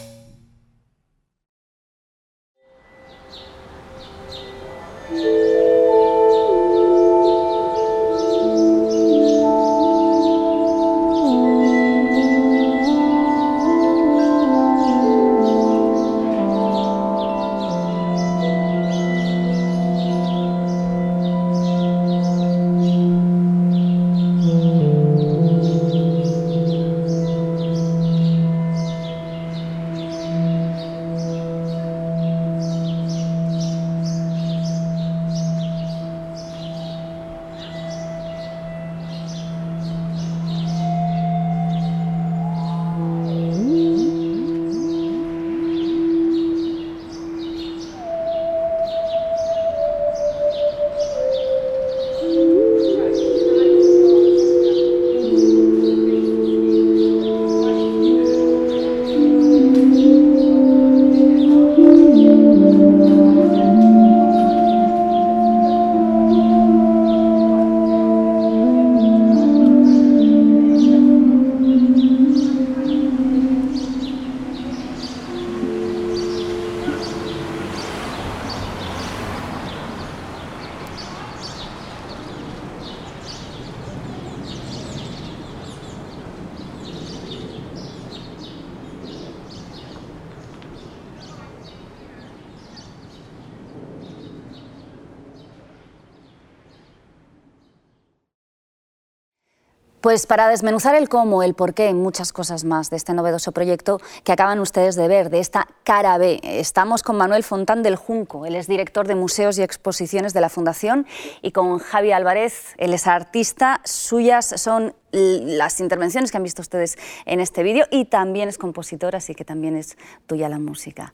Para 100.28 100.48
desmenuzar 100.48 100.94
el 100.94 101.08
cómo, 101.08 101.42
el 101.42 101.54
por 101.54 101.74
qué, 101.74 101.92
muchas 101.94 102.32
cosas 102.32 102.64
más 102.64 102.90
de 102.90 102.96
este 102.96 103.14
novedoso 103.14 103.50
proyecto 103.50 104.00
que 104.22 104.30
acaban 104.30 104.60
ustedes 104.60 104.94
de 104.94 105.08
ver, 105.08 105.30
de 105.30 105.40
esta 105.40 105.66
cara 105.82 106.18
B, 106.18 106.38
estamos 106.42 107.02
con 107.02 107.16
Manuel 107.16 107.42
Fontán 107.42 107.82
del 107.82 107.96
Junco, 107.96 108.46
él 108.46 108.54
es 108.54 108.68
director 108.68 109.08
de 109.08 109.14
museos 109.14 109.58
y 109.58 109.62
exposiciones 109.62 110.34
de 110.34 110.40
la 110.40 110.50
Fundación, 110.50 111.06
y 111.42 111.50
con 111.50 111.78
Javi 111.78 112.12
Álvarez, 112.12 112.74
él 112.76 112.94
es 112.94 113.06
artista, 113.06 113.80
suyas 113.84 114.46
son 114.56 114.94
las 115.10 115.80
intervenciones 115.80 116.30
que 116.30 116.36
han 116.36 116.42
visto 116.42 116.60
ustedes 116.60 116.98
en 117.24 117.40
este 117.40 117.62
vídeo 117.62 117.86
y 117.90 118.04
también 118.04 118.50
es 118.50 118.58
compositor, 118.58 119.16
así 119.16 119.34
que 119.34 119.44
también 119.44 119.74
es 119.74 119.96
tuya 120.26 120.50
la 120.50 120.58
música. 120.58 121.12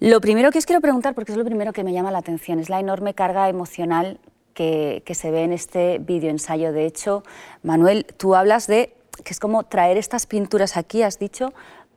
Lo 0.00 0.20
primero 0.20 0.50
que 0.50 0.58
os 0.58 0.66
quiero 0.66 0.80
preguntar, 0.80 1.14
porque 1.14 1.30
es 1.30 1.38
lo 1.38 1.44
primero 1.44 1.72
que 1.72 1.84
me 1.84 1.92
llama 1.92 2.10
la 2.10 2.18
atención, 2.18 2.58
es 2.58 2.68
la 2.68 2.80
enorme 2.80 3.14
carga 3.14 3.48
emocional 3.48 4.18
que, 4.54 5.02
que 5.04 5.14
se 5.14 5.30
ve 5.30 5.42
en 5.44 5.52
este 5.52 5.98
vídeo 5.98 6.30
ensayo. 6.30 6.72
De 6.72 6.86
hecho, 6.86 7.22
Manuel, 7.62 8.06
tú 8.16 8.34
hablas 8.34 8.66
de 8.66 8.94
que 9.22 9.32
es 9.32 9.40
como 9.40 9.64
traer 9.64 9.96
estas 9.96 10.26
pinturas 10.26 10.76
aquí, 10.76 11.02
has 11.02 11.18
dicho, 11.18 11.52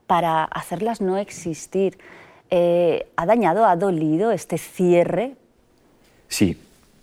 para 0.07 0.43
hacerlas 0.43 1.01
no 1.01 1.17
existir. 1.17 1.97
Eh, 2.49 3.07
¿Ha 3.15 3.25
dañado, 3.25 3.65
ha 3.65 3.75
dolido 3.75 4.31
este 4.31 4.57
cierre? 4.57 5.35
Sí, 6.27 6.57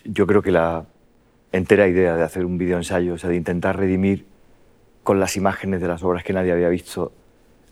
yo 0.05 0.27
creo 0.27 0.43
que 0.43 0.51
la 0.51 0.85
entera 1.53 1.89
idea 1.89 2.17
de 2.17 2.23
hacer 2.23 2.45
un 2.45 2.59
video 2.59 2.77
ensayo, 2.77 3.15
o 3.15 3.19
sea, 3.19 3.31
de 3.31 3.37
intentar 3.37 3.77
redimir 3.77 4.27
con 5.03 5.19
las 5.19 5.37
imágenes 5.37 5.81
de 5.81 5.89
las 5.89 6.03
obras 6.03 6.23
que 6.23 6.33
nadie 6.33 6.53
había 6.53 6.69
visto, 6.69 7.13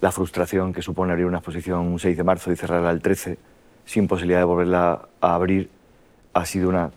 la 0.00 0.12
frustración 0.12 0.72
que 0.72 0.82
supone 0.82 1.12
abrir 1.12 1.26
una 1.26 1.38
exposición 1.38 1.80
un 1.80 1.98
6 1.98 2.16
de 2.16 2.24
marzo 2.24 2.52
y 2.52 2.56
cerrarla 2.56 2.90
el 2.90 3.02
13 3.02 3.38
sin 3.84 4.06
posibilidad 4.06 4.40
de 4.40 4.44
volverla 4.44 5.08
a 5.20 5.34
abrir, 5.34 5.70
ha 6.32 6.44
sido 6.46 6.68
una 6.68 6.90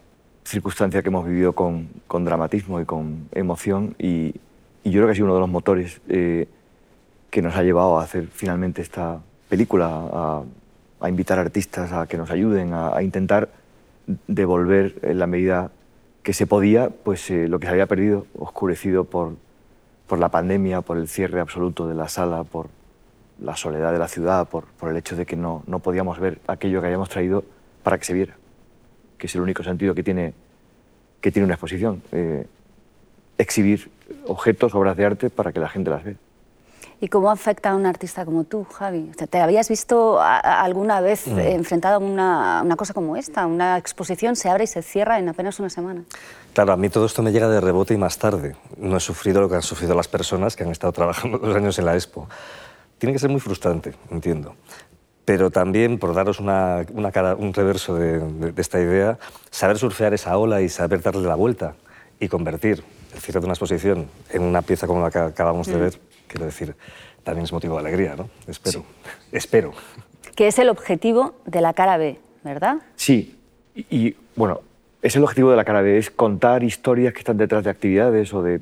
circunstancia 0.44 1.02
que 1.02 1.10
hemos 1.10 1.26
vivido 1.26 1.54
con, 1.54 1.90
con 2.08 2.26
dramatismo 2.26 2.82
y 2.82 2.86
con 2.86 3.30
emoción 3.32 3.96
y, 4.00 4.36
y, 4.84 4.92
yo 4.92 4.94
creo 4.94 5.06
que 5.06 5.12
ha 5.12 5.16
sido 5.16 5.26
uno 5.26 5.36
de 5.36 5.40
los 5.42 5.50
motores 5.50 6.02
eh, 6.10 6.48
que 7.30 7.42
nos 7.42 7.56
ha 7.56 7.64
llevado 7.64 8.00
a 8.00 8.04
hacer 8.04 8.28
finalmente 8.28 8.82
esta 8.82 9.20
película, 9.50 9.88
a, 9.88 10.44
a 11.00 11.10
invitar 11.10 11.40
artistas 11.40 11.92
a 11.92 12.08
que 12.08 12.18
nos 12.18 12.32
ayuden, 12.32 12.74
a, 12.74 12.96
a, 12.96 13.04
intentar 13.04 13.50
devolver 14.28 15.00
en 15.04 15.20
la 15.20 15.28
medida 15.28 15.72
que 16.24 16.34
se 16.34 16.48
podía 16.48 16.90
pues 16.90 17.30
eh, 17.32 17.48
lo 17.48 17.60
que 17.60 17.68
se 17.68 17.74
había 17.74 17.88
perdido, 17.88 18.26
oscurecido 18.38 19.06
por, 19.06 19.36
por 20.08 20.20
la 20.20 20.30
pandemia, 20.30 20.82
por 20.82 20.98
el 20.98 21.08
cierre 21.08 21.40
absoluto 21.40 21.88
de 21.88 21.96
la 21.96 22.08
sala, 22.08 22.44
por 22.44 22.68
la 23.40 23.56
soledad 23.56 23.92
de 23.92 24.00
la 24.00 24.08
ciudad, 24.08 24.48
por, 24.48 24.66
por 24.66 24.90
el 24.90 24.98
hecho 24.98 25.16
de 25.16 25.26
que 25.26 25.36
no, 25.36 25.64
no 25.66 25.80
podíamos 25.80 26.20
ver 26.20 26.40
aquello 26.48 26.80
que 26.82 26.88
habíamos 26.88 27.10
traído 27.10 27.44
para 27.84 27.98
que 27.98 28.06
se 28.06 28.14
viera, 28.14 28.36
que 29.22 29.28
es 29.28 29.36
el 29.36 29.42
único 29.42 29.62
sentido 29.62 29.94
que 29.94 30.02
tiene, 30.02 30.34
que 31.22 31.32
tiene 31.32 31.46
una 31.46 31.54
exposición, 31.54 32.02
eh, 32.12 32.48
exhibir 33.38 33.92
objetos, 34.26 34.74
obras 34.74 34.98
de 34.98 35.06
arte 35.06 35.30
para 35.30 35.52
que 35.54 35.60
la 35.60 35.70
gente 35.70 35.92
las 35.92 36.04
vea. 36.04 36.16
¿Y 37.00 37.08
cómo 37.08 37.30
afecta 37.30 37.70
a 37.70 37.76
un 37.76 37.86
artista 37.86 38.26
como 38.26 38.46
tú, 38.46 38.64
Javi? 38.64 39.12
¿Te 39.30 39.40
habías 39.40 39.70
visto 39.70 40.20
alguna 40.20 41.02
vez 41.02 41.28
mm. 41.28 41.40
enfrentado 41.40 41.96
a 41.96 42.00
una, 42.00 42.62
una, 42.64 42.76
cosa 42.76 42.96
como 42.96 43.16
esta? 43.16 43.46
Una 43.46 43.78
exposición 43.78 44.36
se 44.36 44.50
abre 44.50 44.64
y 44.64 44.68
se 44.68 44.82
cierra 44.82 45.20
en 45.20 45.30
apenas 45.30 45.60
una 45.60 45.70
semana. 45.70 46.04
Claro, 46.54 46.74
a 46.74 46.78
mí 46.78 46.90
todo 46.90 47.06
esto 47.06 47.22
me 47.22 47.32
llega 47.32 47.48
de 47.48 47.62
rebote 47.62 47.94
y 47.94 47.98
más 47.98 48.18
tarde. 48.18 48.56
No 48.78 48.98
he 48.98 49.00
sufrido 49.00 49.40
lo 49.42 49.50
que 49.50 49.56
han 49.56 49.62
sufrido 49.62 49.94
las 49.94 50.08
personas 50.08 50.56
que 50.56 50.64
han 50.64 50.72
estado 50.72 50.94
trabajando 50.94 51.38
dos 51.42 51.56
años 51.56 51.78
en 51.78 51.86
la 51.86 51.94
Expo. 51.94 52.28
Tiene 52.98 53.14
que 53.14 53.20
ser 53.20 53.30
muy 53.30 53.40
frustrante, 53.40 53.94
entiendo. 54.10 54.56
Pero 55.26 55.52
también, 55.52 56.00
por 56.00 56.14
daros 56.14 56.40
una, 56.40 56.86
una 56.94 57.12
cara, 57.12 57.36
un 57.36 57.54
reverso 57.54 57.96
de, 57.96 58.20
de, 58.20 58.52
de 58.52 58.62
esta 58.62 58.80
idea, 58.80 59.20
saber 59.50 59.78
surfear 59.78 60.14
esa 60.14 60.38
ola 60.38 60.62
y 60.62 60.70
saber 60.70 61.02
darle 61.02 61.28
la 61.28 61.36
vuelta 61.36 61.76
y 62.20 62.28
convertir 62.28 62.84
el 63.14 63.20
cierre 63.20 63.40
de 63.40 63.46
una 63.46 63.54
exposición 63.54 64.08
en 64.30 64.42
una 64.44 64.62
pieza 64.62 64.88
como 64.88 65.02
la 65.02 65.12
que 65.12 65.20
acabamos 65.20 65.68
mm. 65.68 65.72
de 65.72 65.78
ver, 65.78 66.00
quiero 66.28 66.46
decir, 66.46 66.76
también 67.24 67.46
es 67.46 67.54
motivo 67.54 67.76
de 67.76 67.82
alegría, 67.82 68.16
¿no? 68.16 68.30
Espero. 68.48 68.80
Sí. 68.80 68.86
Espero. 69.32 69.74
Que 70.36 70.48
es 70.48 70.58
el 70.60 70.70
objetivo 70.70 71.36
de 71.46 71.62
la 71.62 71.74
cara 71.74 71.98
B, 71.98 72.20
¿verdad? 72.44 72.78
Sí. 72.96 73.38
Y, 73.76 73.86
y, 73.90 74.18
bueno, 74.36 74.62
es 75.02 75.16
el 75.16 75.24
objetivo 75.24 75.52
de 75.52 75.58
la 75.58 75.66
cara 75.66 75.82
B, 75.82 75.98
es 75.98 76.10
contar 76.10 76.64
historias 76.64 77.14
que 77.14 77.20
están 77.20 77.38
detrás 77.38 77.64
de 77.64 77.70
actividades 77.70 78.34
o 78.34 78.42
de 78.42 78.62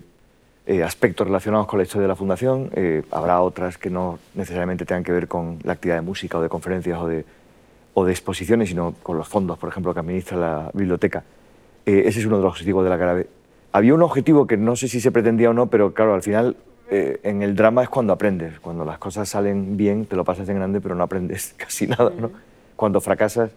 eh, 0.70 0.84
aspectos 0.84 1.26
relacionados 1.26 1.66
con 1.66 1.80
la 1.80 1.84
historia 1.84 2.04
de 2.04 2.08
la 2.10 2.16
Fundación. 2.16 2.70
Eh, 2.76 3.02
habrá 3.10 3.42
otras 3.42 3.80
que 3.80 3.90
no 3.90 4.20
necesariamente 4.36 4.86
tengan 4.86 5.04
que 5.04 5.12
ver 5.12 5.28
con 5.28 5.58
la 5.64 5.74
actividad 5.74 5.98
de 5.98 6.04
música 6.04 6.38
o 6.38 6.42
de 6.44 6.48
conferencias 6.48 7.00
o 7.00 7.08
de, 7.08 7.26
o 7.96 8.06
de 8.06 8.12
exposiciones, 8.12 8.70
sino 8.70 8.94
con 9.02 9.18
los 9.18 9.28
fondos, 9.28 9.58
por 9.58 9.70
ejemplo, 9.70 9.96
que 9.96 10.00
administra 10.00 10.38
la 10.38 10.72
biblioteca. 10.72 11.24
Eh, 11.88 12.04
ese 12.06 12.20
es 12.20 12.26
uno 12.28 12.38
de 12.38 12.44
los 12.44 12.52
objetivos 12.52 12.84
de 12.84 12.90
la 12.92 13.00
cara 13.00 13.14
B. 13.14 13.26
Había 13.72 13.96
un 13.96 14.04
objetivo 14.04 14.46
que 14.46 14.58
no 14.58 14.76
sé 14.76 14.88
si 14.88 15.02
se 15.02 15.12
pretendía 15.12 15.50
o 15.50 15.54
no, 15.54 15.68
pero 15.72 15.92
claro, 15.96 16.14
al 16.14 16.22
final 16.22 16.56
eh, 16.92 17.20
en 17.24 17.42
el 17.42 17.56
drama 17.56 17.82
es 17.82 17.90
cuando 17.90 18.14
aprendes. 18.14 18.60
Cuando 18.60 18.86
las 18.86 19.00
cosas 19.00 19.28
salen 19.28 19.76
bien, 19.76 20.06
te 20.06 20.16
lo 20.16 20.24
pasas 20.24 20.48
en 20.50 20.58
grande, 20.58 20.82
pero 20.82 20.94
no 20.94 21.02
aprendes 21.04 21.56
casi 21.58 21.88
nada. 21.88 22.12
¿no? 22.16 22.30
Cuando 22.76 23.02
fracasas, 23.02 23.50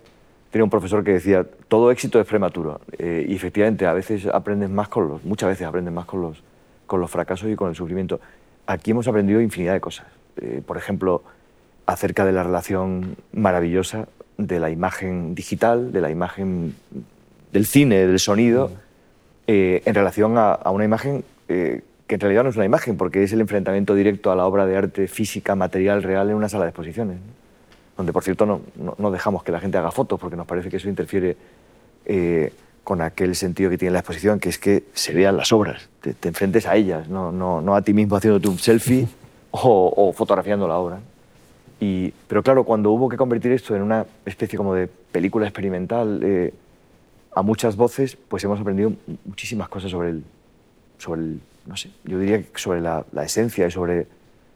tenía 0.51 0.65
un 0.65 0.71
profesor 0.71 1.05
que 1.05 1.13
decía, 1.13 1.47
todo 1.69 1.91
éxito 1.91 2.19
es 2.19 2.27
prematuro. 2.27 2.81
Eh, 2.97 3.27
y 3.29 3.35
efectivamente, 3.35 3.85
a 3.85 3.93
veces 3.93 4.25
aprendes 4.25 4.71
más 4.71 4.89
con 4.89 5.09
los, 5.09 5.25
muchas 5.25 5.51
veces 5.51 5.67
aprendes 5.67 5.93
más 5.93 6.07
con 6.07 6.23
los, 6.23 6.43
con 6.93 7.01
los 7.01 7.11
fracasos 7.11 7.49
y 7.49 7.57
con 7.57 7.71
el 7.71 7.75
sufrimiento. 7.75 8.21
Aquí 8.67 8.91
hemos 8.91 9.09
aprendido 9.09 9.41
infinidad 9.41 9.73
de 9.73 9.81
cosas. 9.81 10.07
Eh, 10.37 10.61
por 10.67 10.77
ejemplo, 10.77 11.23
acerca 11.87 12.27
de 12.27 12.33
la 12.33 12.43
relación 12.43 13.17
maravillosa 13.33 14.09
de 14.37 14.61
la 14.61 14.69
imagen 14.69 15.35
digital, 15.35 15.91
de 15.91 16.03
la 16.03 16.11
imagen 16.11 16.75
del 17.51 17.65
cine, 17.65 18.07
del 18.07 18.19
sonido, 18.19 18.73
eh, 19.47 19.81
en 19.87 19.95
relación 19.95 20.37
a, 20.37 20.53
a 20.53 20.71
una 20.71 20.85
imagen 20.85 21.25
eh, 21.49 21.81
que 22.07 22.17
en 22.17 22.21
realidad 22.21 22.45
no 22.45 22.51
es 22.51 22.57
una 22.57 22.67
imagen, 22.67 22.99
porque 22.99 23.23
es 23.23 23.33
el 23.33 23.41
enfrentamiento 23.41 23.95
directo 23.95 24.31
a 24.31 24.37
la 24.37 24.45
obra 24.45 24.67
de 24.67 24.77
arte 24.77 25.09
física, 25.09 25.55
material, 25.55 26.03
real 26.03 26.29
en 26.29 26.37
una 26.37 26.51
sala 26.51 26.65
de 26.65 26.73
exposiciones. 26.73 27.17
¿no? 27.17 27.33
Donde, 27.97 28.13
por 28.13 28.23
cierto, 28.23 28.45
no, 28.45 28.61
no, 28.77 28.97
no, 28.99 29.11
dejamos 29.11 29.45
que 29.45 29.51
la 29.51 29.61
gente 29.61 29.79
haga 29.79 29.93
fotos, 29.93 30.21
porque 30.21 30.37
nos 30.37 30.47
parece 30.47 30.69
que 30.69 30.77
eso 30.77 30.91
interfiere 30.91 31.39
eh, 32.05 32.53
con 32.85 33.01
aquel 33.01 33.35
sentido 33.35 33.71
que 33.71 33.79
tiene 33.79 33.93
la 33.93 34.01
exposición, 34.01 34.41
que 34.41 34.51
es 34.51 34.59
que 34.59 34.85
se 34.93 35.15
vean 35.15 35.39
las 35.39 35.53
obras, 35.53 35.89
te, 36.03 36.15
te 36.15 36.29
enfrentes 36.29 36.67
a 36.67 36.77
ellas, 36.77 37.09
no, 37.09 37.33
no, 37.33 37.63
no, 37.63 37.75
a 37.75 37.83
ti 37.83 37.95
mismo 37.95 38.17
haciéndote 38.17 38.49
un 38.49 38.59
selfie 38.59 39.09
o, 39.51 39.93
o 39.97 40.13
fotografiando 40.13 40.69
la 40.69 40.77
obra. 40.77 41.01
Y, 41.81 42.13
pero 42.29 42.43
claro, 42.43 42.65
cuando 42.65 42.93
hubo 42.93 43.09
que 43.09 43.17
convertir 43.17 43.53
esto 43.53 43.75
en 43.75 43.83
una 43.83 44.07
especie 44.25 44.57
como 44.57 44.75
de 44.75 44.87
película 44.87 45.47
experimental, 45.47 46.21
eh, 46.23 46.55
a 47.35 47.43
muchas 47.43 47.77
voces, 47.77 48.17
pues 48.29 48.45
hemos 48.45 48.61
aprendido 48.61 48.93
muchísimas 49.25 49.69
cosas 49.69 49.91
sobre 49.91 50.11
el, 50.11 50.25
sobre 50.99 51.21
el 51.23 51.41
no 51.67 51.77
sé, 51.77 51.91
yo 52.05 52.19
diría 52.19 52.43
sobre 52.57 52.81
la, 52.81 53.05
la 53.13 53.25
esencia 53.25 53.67
y 53.67 53.71
sobre 53.71 54.07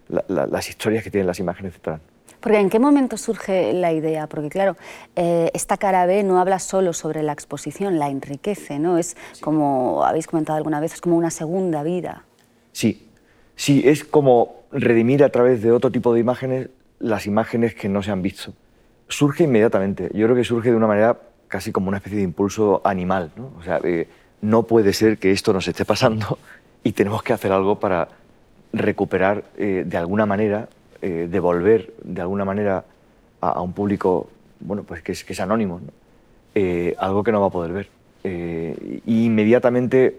la, 0.09 0.25
la, 0.29 0.47
las 0.47 0.69
historias 0.69 1.05
que 1.05 1.11
tienen 1.11 1.27
las 1.27 1.39
imágenes 1.39 1.73
detrás. 1.73 2.01
Porque 2.47 2.61
¿en 2.61 2.71
qué 2.71 2.79
momento 2.79 3.17
surge 3.17 3.73
la 3.73 3.93
idea? 3.93 4.29
Porque 4.29 4.51
claro, 4.51 4.77
eh, 5.17 5.51
esta 5.53 5.77
cara 5.79 6.07
B 6.07 6.23
no 6.23 6.39
habla 6.39 6.61
solo 6.61 6.93
sobre 6.93 7.25
la 7.25 7.33
exposición, 7.33 7.99
la 7.99 8.09
enriquece, 8.09 8.79
¿no? 8.79 8.99
Es 8.99 9.17
sí. 9.33 9.41
como 9.41 10.05
habéis 10.05 10.29
comentado 10.29 10.57
alguna 10.57 10.79
vez, 10.79 10.95
es 10.95 11.01
como 11.01 11.17
una 11.17 11.33
segunda 11.33 11.83
vida. 11.83 12.23
Sí, 12.71 13.09
sí, 13.57 13.83
es 13.85 14.05
como 14.05 14.61
redimir 14.71 15.25
a 15.25 15.31
través 15.31 15.61
de 15.61 15.73
otro 15.73 15.91
tipo 15.91 16.15
de 16.15 16.21
imágenes 16.21 16.69
las 17.01 17.27
imágenes 17.27 17.75
que 17.75 17.89
no 17.89 18.01
se 18.05 18.13
han 18.13 18.23
visto. 18.23 18.53
Surge 19.09 19.43
inmediatamente, 19.43 20.09
yo 20.15 20.27
creo 20.27 20.37
que 20.37 20.45
surge 20.45 20.71
de 20.71 20.77
una 20.77 20.87
manera 20.87 21.19
casi 21.49 21.73
como 21.73 21.89
una 21.89 21.97
especie 21.97 22.19
de 22.19 22.25
impulso 22.25 22.81
animal, 22.85 23.33
¿no? 23.35 23.51
O 23.59 23.65
sea, 23.65 23.81
eh, 23.83 24.07
no 24.41 24.63
puede 24.63 24.93
ser 24.93 25.19
que 25.19 25.33
esto 25.33 25.53
nos 25.53 25.67
esté 25.67 25.85
pasando 25.85 26.39
y 26.85 26.93
tenemos 26.93 27.25
que 27.25 27.33
hacer 27.33 27.51
algo 27.51 27.81
para 27.81 28.07
recuperar 28.73 29.43
eh, 29.57 29.83
de 29.85 29.97
alguna 29.97 30.27
manera, 30.27 30.69
eh, 31.03 31.29
devolver 31.31 31.93
de 32.03 32.21
alguna 32.21 32.45
manera 32.45 32.85
a, 33.41 33.51
a, 33.51 33.61
un 33.61 33.73
público 33.73 34.29
bueno, 34.61 34.83
pues 34.85 35.03
que, 35.03 35.13
es, 35.13 35.25
que 35.25 35.33
es 35.33 35.41
anónimo, 35.41 35.81
¿no? 35.81 35.93
eh, 36.55 36.95
algo 36.99 37.23
que 37.23 37.33
no 37.33 37.41
va 37.41 37.49
a 37.49 37.51
poder 37.51 37.73
ver. 37.73 37.89
Eh, 38.25 39.01
y 39.05 39.25
inmediatamente 39.25 40.19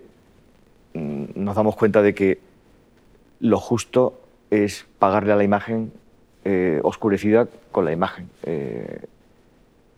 mm, 0.94 1.26
nos 1.36 1.56
damos 1.56 1.76
cuenta 1.76 2.02
de 2.02 2.14
que 2.14 2.40
lo 3.40 3.60
justo 3.60 4.22
es 4.52 4.86
pagarle 5.00 5.34
a 5.34 5.36
la 5.36 5.44
imagen 5.44 5.92
oscurecida 6.82 7.46
con 7.74 7.84
la 7.84 7.92
imagen, 7.92 8.30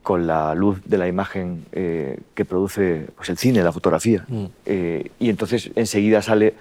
con 0.02 0.26
la 0.26 0.56
luz 0.56 0.82
de 0.84 0.98
la 0.98 1.08
imagen 1.08 1.64
que 1.72 2.44
produce 2.44 3.06
pues, 3.16 3.30
el 3.30 3.38
cine, 3.38 3.62
la 3.62 3.72
fotografía. 3.72 4.26
Mm. 4.28 4.46
y 5.20 5.30
entonces 5.30 5.70
enseguida 5.76 6.24
sale 6.24 6.56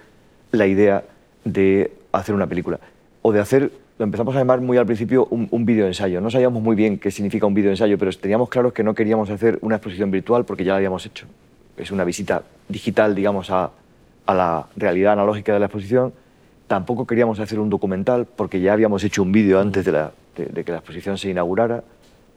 la 0.51 0.67
idea 0.67 1.03
de 1.43 1.91
hacer 2.11 2.35
una 2.35 2.45
película 2.45 2.79
o 3.23 3.31
de 3.31 3.39
hacer 3.39 3.71
lo 3.99 4.05
empezamos 4.05 4.33
a 4.33 4.39
llamar 4.39 4.61
muy 4.61 4.77
al 4.77 4.85
principio 4.85 5.27
un, 5.29 5.49
un 5.51 5.65
vídeo 5.65 5.85
ensayo. 5.85 6.21
No 6.21 6.31
sabíamos 6.31 6.63
muy 6.63 6.73
bien 6.73 6.97
qué 6.97 7.11
significa 7.11 7.45
un 7.45 7.53
vídeo 7.53 7.69
ensayo, 7.69 7.97
pero 7.97 8.09
teníamos 8.13 8.47
claro 8.47 8.73
que 8.73 8.81
no 8.81 8.95
queríamos 8.95 9.29
hacer 9.29 9.59
una 9.61 9.75
exposición 9.75 10.09
virtual 10.09 10.45
porque 10.45 10.63
ya 10.63 10.71
la 10.71 10.77
habíamos 10.77 11.05
hecho. 11.05 11.27
Es 11.75 11.91
una 11.91 12.05
visita 12.05 12.43
digital, 12.69 13.13
digamos, 13.13 13.51
a, 13.51 13.71
a 14.25 14.33
la 14.33 14.67
realidad 14.77 15.13
analógica 15.13 15.51
de 15.51 15.59
la 15.59 15.65
exposición. 15.65 16.13
Tampoco 16.67 17.05
queríamos 17.05 17.41
hacer 17.41 17.59
un 17.59 17.69
documental 17.69 18.25
porque 18.25 18.61
ya 18.61 18.71
habíamos 18.71 19.03
hecho 19.03 19.21
un 19.21 19.33
vídeo 19.33 19.59
antes 19.59 19.83
de, 19.83 19.91
la, 19.91 20.13
de, 20.37 20.45
de, 20.45 20.63
que 20.63 20.71
la 20.71 20.77
exposición 20.77 21.17
se 21.17 21.29
inaugurara, 21.29 21.83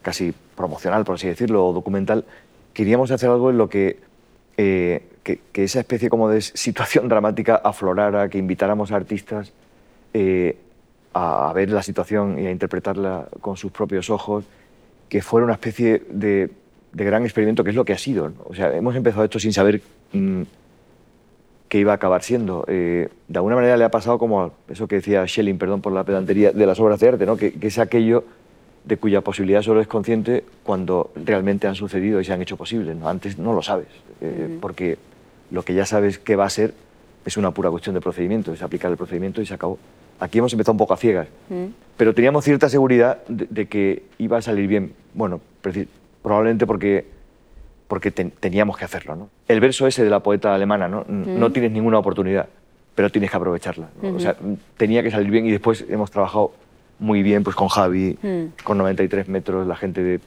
casi 0.02 0.34
promocional, 0.56 1.04
por 1.04 1.14
así 1.14 1.28
decirlo, 1.28 1.64
o 1.64 1.72
documental. 1.72 2.24
Queríamos 2.72 3.12
hacer 3.12 3.30
algo 3.30 3.50
en 3.50 3.58
lo 3.58 3.68
que, 3.68 4.00
eh, 4.56 5.04
que, 5.22 5.38
que 5.52 5.62
esa 5.62 5.78
especie 5.78 6.10
como 6.10 6.28
de 6.28 6.40
situación 6.40 7.08
dramática 7.08 7.54
aflorara, 7.54 8.28
que 8.28 8.38
invitáramos 8.38 8.90
a 8.90 8.96
artistas 8.96 9.52
eh, 10.12 10.56
a, 11.14 11.52
ver 11.54 11.70
la 11.70 11.82
situación 11.82 12.38
y 12.38 12.46
a 12.46 12.50
interpretarla 12.50 13.28
con 13.40 13.56
sus 13.56 13.72
propios 13.72 14.10
ojos, 14.10 14.44
que 15.08 15.22
fuera 15.22 15.44
una 15.44 15.54
especie 15.54 16.02
de, 16.10 16.50
de 16.92 17.04
gran 17.04 17.24
experimento, 17.24 17.64
que 17.64 17.70
es 17.70 17.76
lo 17.76 17.84
que 17.84 17.92
ha 17.92 17.98
sido. 17.98 18.28
¿no? 18.28 18.36
O 18.44 18.54
sea, 18.54 18.74
hemos 18.74 18.94
empezado 18.96 19.24
esto 19.24 19.38
sin 19.38 19.52
saber 19.52 19.82
mmm, 20.12 20.42
qué 21.68 21.78
iba 21.78 21.92
a 21.92 21.96
acabar 21.96 22.22
siendo. 22.22 22.64
Eh, 22.68 23.08
de 23.28 23.38
alguna 23.38 23.56
manera 23.56 23.76
le 23.76 23.84
ha 23.84 23.90
pasado 23.90 24.18
como 24.18 24.52
eso 24.68 24.86
que 24.88 24.96
decía 24.96 25.26
Schelling, 25.26 25.58
perdón 25.58 25.80
por 25.80 25.92
la 25.92 26.04
pedantería, 26.04 26.52
de 26.52 26.66
las 26.66 26.80
obras 26.80 27.00
de 27.00 27.08
arte, 27.08 27.26
¿no? 27.26 27.36
que, 27.36 27.52
que 27.52 27.66
es 27.66 27.78
aquello 27.78 28.24
de 28.84 28.96
cuya 28.96 29.20
posibilidad 29.20 29.62
solo 29.62 29.80
es 29.80 29.86
consciente 29.86 30.44
cuando 30.64 31.12
realmente 31.14 31.66
han 31.66 31.74
sucedido 31.74 32.20
y 32.20 32.24
se 32.24 32.32
han 32.32 32.42
hecho 32.42 32.56
posibles. 32.56 32.96
¿no? 32.96 33.08
Antes 33.08 33.38
no 33.38 33.52
lo 33.52 33.62
sabes, 33.62 33.86
eh, 34.20 34.48
uh 34.48 34.52
-huh. 34.52 34.60
porque 34.60 34.98
lo 35.50 35.62
que 35.62 35.74
ya 35.74 35.86
sabes 35.86 36.18
que 36.18 36.36
va 36.36 36.46
a 36.46 36.50
ser 36.50 36.74
es 37.24 37.36
una 37.36 37.52
pura 37.52 37.70
cuestión 37.70 37.94
de 37.94 38.00
procedimiento, 38.00 38.52
es 38.52 38.62
aplicar 38.62 38.90
el 38.90 38.96
procedimiento 38.96 39.40
y 39.40 39.46
se 39.46 39.54
acabó. 39.54 39.78
Aquí 40.22 40.38
hemos 40.38 40.52
empezado 40.52 40.74
un 40.74 40.78
poco 40.78 40.94
a 40.94 40.96
ciegas, 40.96 41.26
mm. 41.48 41.64
pero 41.96 42.14
teníamos 42.14 42.44
cierta 42.44 42.68
seguridad 42.68 43.18
de, 43.26 43.66
que 43.66 44.04
iba 44.18 44.38
a 44.38 44.42
salir 44.42 44.68
bien. 44.68 44.92
Bueno, 45.14 45.40
probablemente 46.22 46.64
porque, 46.64 47.06
porque 47.88 48.12
teníamos 48.12 48.76
que 48.76 48.84
hacerlo. 48.84 49.16
¿no? 49.16 49.30
El 49.48 49.58
verso 49.58 49.84
ese 49.88 50.04
de 50.04 50.10
la 50.10 50.20
poeta 50.20 50.54
alemana, 50.54 50.86
no, 50.86 51.04
no 51.08 51.50
tienes 51.50 51.72
ninguna 51.72 51.98
oportunidad, 51.98 52.46
pero 52.94 53.10
tienes 53.10 53.32
que 53.32 53.36
aprovecharla. 53.36 53.88
O 54.00 54.20
sea, 54.20 54.36
tenía 54.76 55.02
que 55.02 55.10
salir 55.10 55.28
bien 55.28 55.44
y 55.44 55.50
después 55.50 55.84
hemos 55.88 56.12
trabajado 56.12 56.52
muy 57.00 57.24
bien 57.24 57.42
pues, 57.42 57.56
con 57.56 57.66
Javi, 57.66 58.16
con 58.62 58.78
93 58.78 59.26
metros, 59.26 59.66
la 59.66 59.74
gente 59.74 60.04
de, 60.04 60.20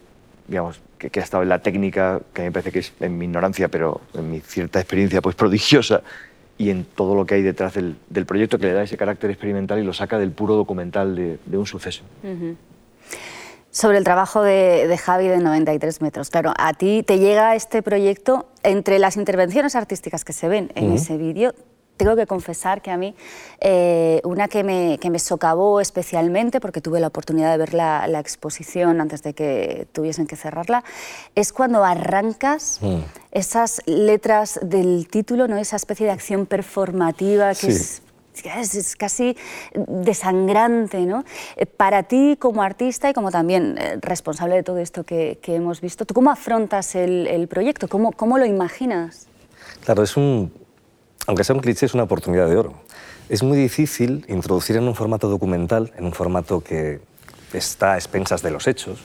digamos, 0.49 0.81
que, 0.97 1.09
que, 1.09 1.21
ha 1.21 1.23
estado 1.23 1.43
en 1.43 1.47
la 1.47 1.59
técnica, 1.59 2.19
que 2.33 2.41
me 2.41 2.51
parece 2.51 2.73
que 2.73 2.79
es 2.79 2.91
en 2.99 3.17
mi 3.17 3.27
ignorancia, 3.27 3.69
pero 3.69 4.01
en 4.13 4.29
mi 4.29 4.41
cierta 4.41 4.81
experiencia, 4.81 5.21
pues 5.21 5.37
prodigiosa, 5.37 6.03
y 6.57 6.69
en 6.69 6.85
todo 6.85 7.15
lo 7.15 7.25
que 7.25 7.35
hay 7.35 7.41
detrás 7.41 7.73
del, 7.73 7.95
del, 8.09 8.25
proyecto 8.25 8.57
que 8.57 8.67
le 8.67 8.73
da 8.73 8.83
ese 8.83 8.97
carácter 8.97 9.29
experimental 9.29 9.79
y 9.79 9.83
lo 9.83 9.93
saca 9.93 10.17
del 10.17 10.31
puro 10.31 10.55
documental 10.55 11.15
de, 11.15 11.37
de 11.45 11.57
un 11.57 11.65
suceso. 11.65 12.03
Sobre 13.71 13.97
el 13.97 14.05
trabajo 14.05 14.41
de, 14.41 14.87
de, 14.87 14.97
Javi 14.97 15.27
de 15.27 15.37
93 15.39 16.01
metros. 16.01 16.29
Claro, 16.29 16.53
a 16.57 16.73
ti 16.73 17.03
te 17.03 17.19
llega 17.19 17.55
este 17.55 17.83
proyecto 17.83 18.47
entre 18.63 18.99
las 18.99 19.17
intervenciones 19.17 19.75
artísticas 19.75 20.23
que 20.23 20.31
se 20.31 20.47
ven 20.47 20.71
en 20.75 20.93
ese 20.93 21.17
vídeo 21.17 21.53
tengo 21.97 22.15
que 22.15 22.27
confesar 22.27 22.81
que 22.81 22.91
a 22.91 22.97
mí 22.97 23.15
eh, 23.59 24.21
una 24.23 24.47
que 24.47 24.63
me, 24.63 24.97
que 24.99 25.09
me, 25.09 25.19
socavó 25.19 25.79
especialmente, 25.81 26.59
porque 26.59 26.81
tuve 26.81 26.99
la 26.99 27.07
oportunidad 27.07 27.51
de 27.51 27.57
ver 27.57 27.73
la, 27.73 28.07
la, 28.07 28.19
exposición 28.19 29.01
antes 29.01 29.23
de 29.23 29.33
que 29.33 29.87
tuviesen 29.91 30.27
que 30.27 30.35
cerrarla, 30.35 30.83
es 31.35 31.53
cuando 31.53 31.83
arrancas 31.83 32.79
mm. 32.81 32.99
esas 33.31 33.81
letras 33.85 34.59
del 34.61 35.07
título, 35.07 35.47
¿no? 35.47 35.57
esa 35.57 35.75
especie 35.75 36.05
de 36.05 36.11
acción 36.11 36.45
performativa 36.45 37.53
que 37.55 37.67
es, 37.67 38.01
es, 38.43 38.95
casi 38.95 39.37
desangrante. 39.73 41.05
¿no? 41.05 41.23
Eh, 41.55 41.65
para 41.65 42.03
ti 42.03 42.35
como 42.37 42.61
artista 42.61 43.09
y 43.09 43.13
como 43.13 43.31
también 43.31 43.77
eh, 43.77 43.97
responsable 44.01 44.55
de 44.55 44.63
todo 44.63 44.79
esto 44.79 45.03
que, 45.03 45.39
que 45.41 45.55
hemos 45.55 45.81
visto, 45.81 46.05
¿tú 46.05 46.13
cómo 46.13 46.31
afrontas 46.31 46.95
el, 46.95 47.27
el 47.27 47.47
proyecto? 47.47 47.87
¿Cómo, 47.87 48.11
¿Cómo 48.11 48.37
lo 48.37 48.45
imaginas? 48.45 49.27
Claro, 49.83 50.03
es 50.03 50.17
un 50.17 50.64
aunque 51.27 51.43
sea 51.43 51.55
un 51.55 51.61
cliché, 51.61 51.85
es 51.85 51.93
una 51.93 52.03
oportunidad 52.03 52.47
de 52.47 52.57
oro. 52.57 52.73
Es 53.29 53.41
muy 53.43 53.57
difícil 53.57 54.25
introducir 54.27 54.75
en 54.77 54.87
un 54.87 54.95
formato 54.95 55.27
documental, 55.29 55.91
en 55.97 56.05
un 56.05 56.13
formato 56.13 56.61
que 56.61 56.99
está 57.53 57.93
a 57.93 57.95
expensas 57.95 58.41
de 58.41 58.51
los 58.51 58.67
hechos, 58.67 58.99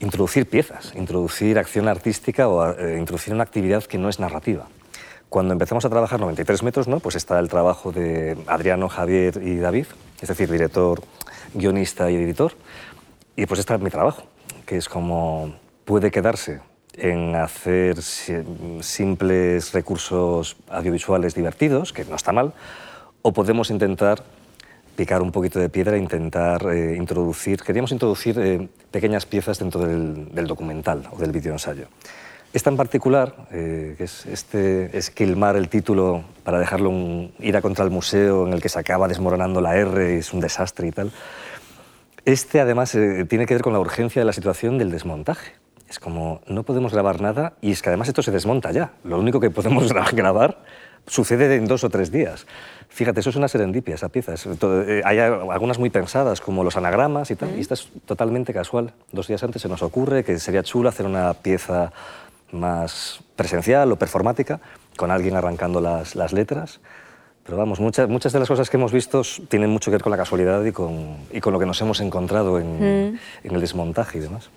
introducir 0.00 0.46
piezas, 0.48 0.92
introducir 0.94 1.58
acción 1.58 1.88
artística 1.88 2.48
o 2.48 2.72
eh, 2.72 2.98
introducir 2.98 3.34
una 3.34 3.42
actividad 3.42 3.84
que 3.84 3.98
no 3.98 4.08
es 4.08 4.20
narrativa. 4.20 4.68
Cuando 5.28 5.52
empezamos 5.52 5.84
a 5.84 5.90
trabajar 5.90 6.20
93 6.20 6.62
metros, 6.62 6.88
¿no? 6.88 7.00
pues 7.00 7.16
está 7.16 7.38
el 7.38 7.48
trabajo 7.48 7.92
de 7.92 8.36
Adriano, 8.46 8.88
Javier 8.88 9.40
y 9.42 9.56
David, 9.56 9.86
es 10.20 10.28
decir, 10.28 10.50
director, 10.50 11.02
guionista 11.54 12.10
y 12.10 12.16
editor, 12.16 12.52
y 13.36 13.46
pues 13.46 13.60
está 13.60 13.76
mi 13.78 13.90
trabajo, 13.90 14.24
que 14.64 14.76
es 14.76 14.88
como 14.88 15.54
puede 15.84 16.10
quedarse 16.10 16.60
en 16.98 17.34
hacer 17.34 18.02
simples 18.02 19.72
recursos 19.72 20.56
audiovisuales 20.68 21.34
divertidos, 21.34 21.92
que 21.92 22.04
no 22.04 22.16
está 22.16 22.32
mal, 22.32 22.52
o 23.22 23.32
podemos 23.32 23.70
intentar 23.70 24.22
picar 24.98 25.22
un 25.22 25.30
poquito 25.30 25.60
de 25.60 25.68
piedra 25.68 25.94
e 25.94 26.00
intentar 26.00 26.66
eh, 26.74 26.96
introducir, 26.96 27.62
queríamos 27.62 27.92
introducir 27.92 28.36
eh, 28.40 28.68
pequeñas 28.90 29.26
piezas 29.26 29.58
dentro 29.60 29.86
del, 29.86 30.46
documental 30.48 31.06
o 31.12 31.18
del 31.18 31.30
videoensayo. 31.30 31.86
Esta 32.52 32.70
en 32.70 32.76
particular, 32.76 33.46
eh, 33.52 33.94
que 33.96 34.04
es 34.04 34.26
este 34.26 34.96
esquilmar 34.98 35.54
el 35.54 35.68
título 35.68 36.24
para 36.42 36.58
dejarlo 36.58 36.90
ir 37.38 37.56
a 37.56 37.62
contra 37.62 37.84
el 37.84 37.92
museo 37.92 38.44
en 38.46 38.54
el 38.54 38.60
que 38.60 38.68
se 38.68 38.80
acaba 38.80 39.06
desmoronando 39.06 39.60
la 39.60 39.76
R 39.76 40.16
y 40.16 40.18
es 40.18 40.32
un 40.32 40.40
desastre 40.40 40.88
y 40.88 40.90
tal, 40.90 41.12
este 42.24 42.60
además 42.60 42.90
tiene 43.28 43.46
que 43.46 43.54
ver 43.54 43.62
con 43.62 43.72
la 43.72 43.78
urgencia 43.78 44.20
de 44.20 44.26
la 44.26 44.32
situación 44.32 44.78
del 44.78 44.90
desmontaje 44.90 45.57
es 45.88 45.98
como, 45.98 46.40
no 46.46 46.64
podemos 46.64 46.92
grabar 46.92 47.20
nada 47.20 47.54
y 47.60 47.72
es 47.72 47.82
que 47.82 47.88
además 47.88 48.08
esto 48.08 48.22
se 48.22 48.30
desmonta 48.30 48.72
ya. 48.72 48.92
Lo 49.04 49.18
único 49.18 49.40
que 49.40 49.50
podemos 49.50 49.92
grabar 50.12 50.58
sucede 51.06 51.54
en 51.56 51.66
dos 51.66 51.84
o 51.84 51.90
tres 51.90 52.10
días. 52.10 52.46
Fíjate, 52.88 53.20
eso 53.20 53.30
es 53.30 53.36
una 53.36 53.48
serendipia, 53.48 53.94
esa 53.94 54.08
pieza. 54.08 54.34
Eh, 54.34 55.02
hay 55.04 55.18
algunas 55.18 55.78
muy 55.78 55.90
pensadas, 55.90 56.40
como 56.40 56.64
los 56.64 56.76
anagramas 56.76 57.30
y 57.30 57.36
tal, 57.36 57.56
y 57.56 57.60
esta 57.60 57.74
es 57.74 57.88
totalmente 58.06 58.52
casual. 58.52 58.92
Dos 59.12 59.28
días 59.28 59.42
antes 59.42 59.62
se 59.62 59.68
nos 59.68 59.82
ocurre 59.82 60.24
que 60.24 60.38
sería 60.38 60.62
chulo 60.62 60.88
hacer 60.88 61.06
una 61.06 61.34
pieza 61.34 61.92
más 62.52 63.20
presencial 63.36 63.90
o 63.92 63.96
performática, 63.96 64.60
con 64.96 65.10
alguien 65.10 65.36
arrancando 65.36 65.80
las, 65.80 66.14
las 66.14 66.32
letras. 66.32 66.80
Pero 67.44 67.56
vamos, 67.56 67.80
muchas, 67.80 68.08
muchas 68.10 68.32
de 68.32 68.40
las 68.40 68.48
cosas 68.48 68.68
que 68.68 68.76
hemos 68.76 68.92
visto 68.92 69.22
tienen 69.48 69.70
mucho 69.70 69.90
que 69.90 69.94
ver 69.94 70.02
con 70.02 70.10
la 70.10 70.18
casualidad 70.18 70.62
y 70.64 70.72
con, 70.72 71.16
y 71.32 71.40
con 71.40 71.54
lo 71.54 71.58
que 71.58 71.64
nos 71.64 71.80
hemos 71.80 72.00
encontrado 72.00 72.58
en, 72.58 73.12
mm. 73.12 73.18
en 73.44 73.54
el 73.54 73.60
desmontaje 73.60 74.18
y 74.18 74.20
demás. 74.20 74.50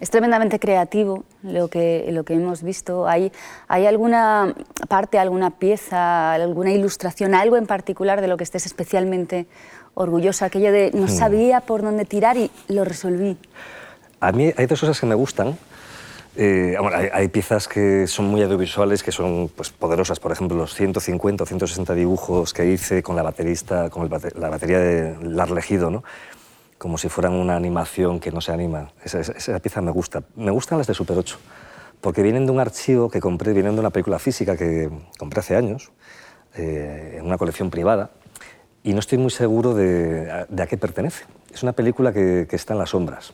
Es 0.00 0.10
tremendamente 0.10 0.60
creativo 0.60 1.24
lo 1.42 1.68
que, 1.68 2.08
lo 2.12 2.24
que 2.24 2.34
hemos 2.34 2.62
visto. 2.62 3.08
¿Hay, 3.08 3.32
¿Hay 3.66 3.86
alguna 3.86 4.54
parte, 4.88 5.18
alguna 5.18 5.50
pieza, 5.50 6.32
alguna 6.32 6.70
ilustración, 6.70 7.34
algo 7.34 7.56
en 7.56 7.66
particular 7.66 8.20
de 8.20 8.28
lo 8.28 8.36
que 8.36 8.44
estés 8.44 8.66
especialmente 8.66 9.46
orgullosa? 9.94 10.46
Aquello 10.46 10.70
de 10.70 10.92
no 10.94 11.06
hmm. 11.06 11.08
sabía 11.08 11.60
por 11.60 11.82
dónde 11.82 12.04
tirar 12.04 12.36
y 12.36 12.50
lo 12.68 12.84
resolví. 12.84 13.36
A 14.20 14.30
mí 14.30 14.52
hay 14.56 14.66
dos 14.66 14.80
cosas 14.80 15.00
que 15.00 15.06
me 15.06 15.16
gustan. 15.16 15.58
Eh, 16.40 16.76
hay, 17.12 17.26
piezas 17.26 17.66
que 17.66 18.06
son 18.06 18.26
muy 18.26 18.40
audiovisuales, 18.42 19.02
que 19.02 19.10
son 19.10 19.50
pues, 19.56 19.70
poderosas. 19.70 20.20
Por 20.20 20.30
ejemplo, 20.30 20.56
los 20.56 20.72
150 20.72 21.42
o 21.42 21.46
160 21.46 21.94
dibujos 21.94 22.54
que 22.54 22.64
hice 22.64 23.02
con 23.02 23.16
la 23.16 23.24
baterista, 23.24 23.90
con 23.90 24.08
la 24.08 24.48
batería 24.48 24.78
de 24.78 25.16
Larlegido, 25.20 25.90
¿no? 25.90 26.04
Como 26.78 26.96
si 26.96 27.08
fueran 27.08 27.34
una 27.34 27.56
animación 27.56 28.20
que 28.20 28.30
no 28.30 28.40
se 28.40 28.52
anima. 28.52 28.92
Esa, 29.04 29.58
pieza 29.58 29.82
me 29.82 29.90
gusta. 29.90 30.22
Me 30.36 30.50
gustan 30.50 30.78
las 30.78 30.86
de 30.86 30.94
Super 30.94 31.18
8, 31.18 31.38
porque 32.00 32.22
vienen 32.22 32.46
de 32.46 32.52
un 32.52 32.60
archivo 32.60 33.10
que 33.10 33.20
compré, 33.20 33.52
vienen 33.52 33.74
de 33.74 33.80
una 33.80 33.90
película 33.90 34.18
física 34.18 34.56
que 34.56 34.88
compré 35.18 35.40
hace 35.40 35.56
años, 35.56 35.90
eh, 36.54 37.16
en 37.18 37.26
una 37.26 37.36
colección 37.36 37.68
privada, 37.70 38.10
y 38.84 38.94
no 38.94 39.00
estoy 39.00 39.18
muy 39.18 39.30
seguro 39.30 39.74
de, 39.74 40.30
a, 40.30 40.66
qué 40.66 40.78
pertenece. 40.78 41.24
Es 41.52 41.62
una 41.64 41.72
película 41.72 42.12
que, 42.12 42.46
que 42.48 42.56
está 42.56 42.74
en 42.74 42.78
las 42.78 42.90
sombras 42.90 43.32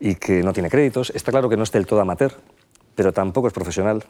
y 0.00 0.14
que 0.14 0.42
no 0.42 0.52
tiene 0.52 0.70
créditos. 0.70 1.10
Está 1.14 1.30
claro 1.30 1.48
que 1.48 1.56
no 1.56 1.62
es 1.62 1.72
del 1.72 1.86
todo 1.86 2.00
amateur, 2.00 2.32
pero 2.94 3.12
tampoco 3.12 3.48
es 3.48 3.52
profesional. 3.52 4.02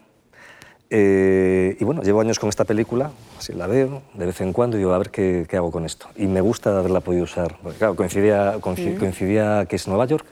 Eh, 0.94 1.74
y 1.80 1.84
bueno, 1.84 2.02
llevo 2.02 2.20
años 2.20 2.38
con 2.38 2.50
esta 2.50 2.64
película, 2.64 3.12
así 3.38 3.54
la 3.54 3.66
veo 3.66 4.02
de 4.12 4.26
vez 4.26 4.42
en 4.42 4.52
cuando 4.52 4.76
y 4.76 4.80
digo, 4.80 4.92
a 4.92 4.98
ver 4.98 5.08
qué, 5.08 5.46
qué, 5.48 5.56
hago 5.56 5.70
con 5.70 5.86
esto. 5.86 6.08
Y 6.16 6.26
me 6.26 6.42
gusta 6.42 6.78
haberla 6.78 7.00
podido 7.00 7.24
usar, 7.24 7.56
porque 7.62 7.78
claro, 7.78 7.96
coincidía, 7.96 8.58
coincidía 8.60 9.64
que 9.64 9.76
es 9.76 9.88
Nueva 9.88 10.04
York, 10.04 10.26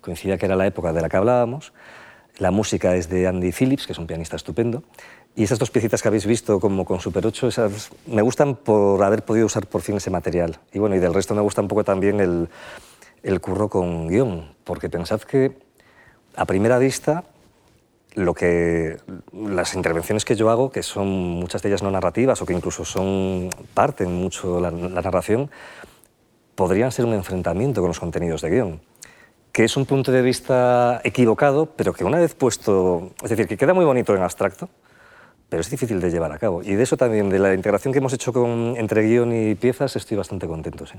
coincidía 0.00 0.38
que 0.38 0.46
era 0.46 0.54
la 0.54 0.64
época 0.64 0.92
de 0.92 1.00
la 1.00 1.08
que 1.08 1.16
hablábamos, 1.16 1.72
la 2.38 2.52
música 2.52 2.94
es 2.94 3.08
de 3.08 3.26
Andy 3.26 3.50
Phillips, 3.50 3.84
que 3.84 3.94
es 3.94 3.98
un 3.98 4.06
pianista 4.06 4.36
estupendo, 4.36 4.84
y 5.34 5.42
esas 5.42 5.58
dos 5.58 5.72
piecitas 5.72 6.02
que 6.02 6.06
habéis 6.06 6.24
visto 6.24 6.60
como 6.60 6.84
con 6.84 7.00
Super 7.00 7.26
8, 7.26 7.48
esas 7.48 7.90
me 8.06 8.22
gustan 8.22 8.54
por 8.54 9.02
haber 9.02 9.24
podido 9.24 9.46
usar 9.46 9.66
por 9.66 9.82
fin 9.82 9.96
ese 9.96 10.10
material. 10.10 10.60
Y 10.72 10.78
bueno, 10.78 10.94
y 10.94 11.00
del 11.00 11.14
resto 11.14 11.34
me 11.34 11.40
gusta 11.40 11.62
un 11.62 11.68
poco 11.68 11.82
también 11.82 12.20
el, 12.20 12.48
el 13.24 13.40
curro 13.40 13.68
con 13.68 14.06
guion, 14.06 14.54
porque 14.62 14.88
pensad 14.88 15.20
que 15.22 15.58
a 16.36 16.44
primera 16.44 16.78
vista 16.78 17.24
lo 18.16 18.32
que 18.32 18.96
las 19.32 19.74
intervenciones 19.74 20.24
que 20.24 20.36
yo 20.36 20.48
hago, 20.48 20.70
que 20.70 20.82
son 20.82 21.06
muchas 21.06 21.62
de 21.62 21.68
ellas 21.68 21.82
no 21.82 21.90
narrativas 21.90 22.40
o 22.40 22.46
que 22.46 22.54
incluso 22.54 22.84
son 22.84 23.50
parte 23.74 24.06
mucho 24.06 24.58
la, 24.58 24.70
la 24.70 25.02
narración, 25.02 25.50
podrían 26.54 26.90
ser 26.90 27.04
un 27.04 27.12
enfrentamiento 27.12 27.82
con 27.82 27.88
los 27.88 28.00
contenidos 28.00 28.40
de 28.40 28.50
guion, 28.50 28.80
que 29.52 29.64
es 29.64 29.76
un 29.76 29.84
punto 29.84 30.12
de 30.12 30.22
vista 30.22 31.02
equivocado, 31.04 31.66
pero 31.66 31.92
que 31.92 32.04
una 32.04 32.18
vez 32.18 32.34
puesto, 32.34 33.12
es 33.22 33.28
decir, 33.28 33.46
que 33.46 33.58
queda 33.58 33.74
muy 33.74 33.84
bonito 33.84 34.16
en 34.16 34.22
abstracto, 34.22 34.70
pero 35.50 35.60
es 35.60 35.70
difícil 35.70 36.00
de 36.00 36.10
llevar 36.10 36.32
a 36.32 36.38
cabo. 36.38 36.62
Y 36.62 36.74
de 36.74 36.82
eso 36.82 36.96
también, 36.96 37.28
de 37.28 37.38
la 37.38 37.52
integración 37.52 37.92
que 37.92 37.98
hemos 37.98 38.14
hecho 38.14 38.32
con, 38.32 38.74
entre 38.78 39.02
guion 39.02 39.32
y 39.34 39.54
piezas, 39.54 39.94
estoy 39.94 40.16
bastante 40.16 40.46
contento. 40.46 40.86
Sí. 40.86 40.94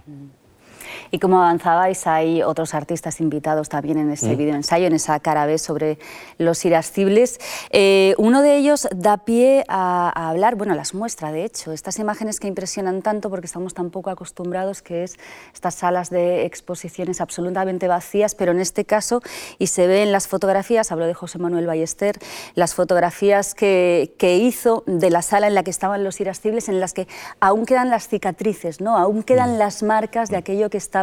Y 1.12 1.20
como 1.20 1.38
avanzabais, 1.38 2.08
hay 2.08 2.42
otros 2.43 2.74
artistas 2.74 3.20
invitados 3.21 3.70
también 3.70 3.97
en 3.97 4.12
ese 4.12 4.34
mm. 4.34 4.38
videoensayo, 4.38 4.88
en 4.88 4.93
esa 4.93 5.20
cara 5.20 5.46
B 5.46 5.58
sobre 5.58 5.97
los 6.38 6.63
irascibles. 6.66 7.39
Eh, 7.71 8.13
uno 8.17 8.42
de 8.42 8.58
ellos 8.58 8.88
da 8.96 9.17
pie 9.17 9.63
a, 9.67 10.29
hablar, 10.29 10.55
bueno, 10.55 10.75
las 10.75 10.93
muestra 10.93 11.32
de 11.32 11.46
hecho, 11.46 11.71
estas 11.71 12.00
imágenes 12.00 12.39
que 12.39 12.47
impresionan 12.47 13.01
tanto 13.01 13.29
porque 13.29 13.46
estamos 13.46 13.74
tan 13.74 13.89
poco 13.89 14.09
acostumbrados, 14.09 14.82
que 14.82 15.04
es 15.04 15.17
estas 15.54 15.75
salas 15.75 16.09
de 16.09 16.46
exposiciones 16.46 17.21
absolutamente 17.21 17.88
vacías, 17.88 18.36
pero 18.36 18.51
en 18.51 18.59
este 18.59 18.86
caso, 18.86 19.21
y 19.58 19.67
se 19.67 19.88
ve 19.88 20.04
en 20.04 20.12
las 20.12 20.28
fotografías, 20.28 20.92
hablo 20.92 21.05
de 21.05 21.13
José 21.13 21.39
Manuel 21.39 21.66
Ballester, 21.66 22.17
las 22.55 22.74
fotografías 22.75 23.55
que, 23.55 24.13
que 24.17 24.38
hizo 24.38 24.84
de 24.86 25.09
la 25.09 25.21
sala 25.21 25.47
en 25.47 25.55
la 25.55 25.63
que 25.63 25.71
estaban 25.71 26.04
los 26.04 26.20
irascibles, 26.20 26.70
en 26.70 26.79
las 26.79 26.93
que 26.93 27.08
aún 27.39 27.66
quedan 27.66 27.89
las 27.89 28.08
cicatrices, 28.08 28.82
¿no? 28.82 28.97
aún 28.97 29.24
quedan 29.24 29.55
mm. 29.55 29.58
las 29.58 29.84
marcas 29.84 30.29
de 30.29 30.38
aquello 30.38 30.70
que 30.70 30.78
está 30.78 30.96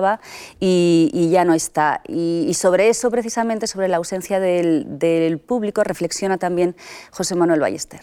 y, 0.60 1.28
ya 1.30 1.44
no 1.44 1.54
está. 1.54 2.00
Y, 2.08 2.52
sobre 2.54 2.88
eso, 2.88 3.10
precisamente, 3.10 3.66
sobre 3.66 3.88
la 3.88 3.96
ausencia 3.96 4.40
del, 4.40 5.40
público, 5.46 5.84
reflexiona 5.84 6.38
también 6.38 6.76
José 7.10 7.34
Manuel 7.34 7.60
Ballester. 7.60 8.00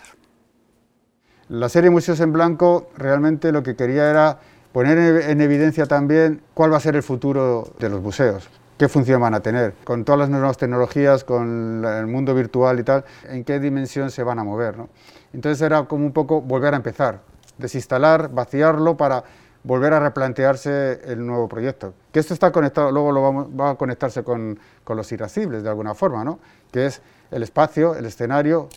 La 1.49 1.67
serie 1.69 1.89
Museos 1.89 2.19
en 2.21 2.31
Blanco 2.31 2.89
realmente 2.95 3.51
lo 3.51 3.61
que 3.61 3.75
quería 3.75 4.09
era 4.09 4.39
poner 4.71 4.97
en 5.29 5.41
evidencia 5.41 5.85
también 5.85 6.41
cuál 6.53 6.71
va 6.71 6.77
a 6.77 6.79
ser 6.79 6.95
el 6.95 7.03
futuro 7.03 7.73
de 7.77 7.89
los 7.89 8.01
museos, 8.01 8.49
qué 8.77 8.87
función 8.87 9.19
van 9.21 9.33
a 9.33 9.41
tener, 9.41 9.73
con 9.83 10.05
todas 10.05 10.19
las 10.19 10.29
nuevas 10.29 10.57
tecnologías, 10.57 11.23
con 11.25 11.83
el 11.85 12.07
mundo 12.07 12.33
virtual 12.33 12.79
y 12.79 12.83
tal, 12.83 13.03
en 13.27 13.43
qué 13.43 13.59
dimensión 13.59 14.11
se 14.11 14.23
van 14.23 14.39
a 14.39 14.43
mover. 14.43 14.77
¿no? 14.77 14.89
Entonces 15.33 15.61
era 15.61 15.83
como 15.83 16.05
un 16.05 16.13
poco 16.13 16.41
volver 16.41 16.73
a 16.73 16.77
empezar, 16.77 17.21
desinstalar, 17.57 18.29
vaciarlo 18.29 18.95
para 18.97 19.23
volver 19.63 19.93
a 19.93 19.99
replantearse 19.99 21.01
el 21.05 21.25
nuevo 21.25 21.47
proyecto. 21.47 21.93
Que 22.11 22.19
esto 22.19 22.33
está 22.33 22.51
conectado, 22.51 22.91
luego 22.91 23.11
lo 23.11 23.21
vamos, 23.21 23.47
va 23.47 23.71
a 23.71 23.75
conectarse 23.75 24.23
con, 24.23 24.59
con 24.83 24.97
los 24.97 25.11
irascibles 25.11 25.63
de 25.63 25.69
alguna 25.69 25.93
forma, 25.93 26.23
¿no? 26.23 26.39
que 26.71 26.87
es 26.87 27.01
el 27.31 27.43
espacio, 27.43 27.95
el 27.95 28.05
escenario 28.05 28.69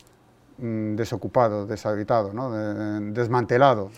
mm, 0.58 0.96
desocupado, 0.96 1.66
deshabitado, 1.66 2.32
¿no? 2.32 2.50
desmantelado. 3.12 3.90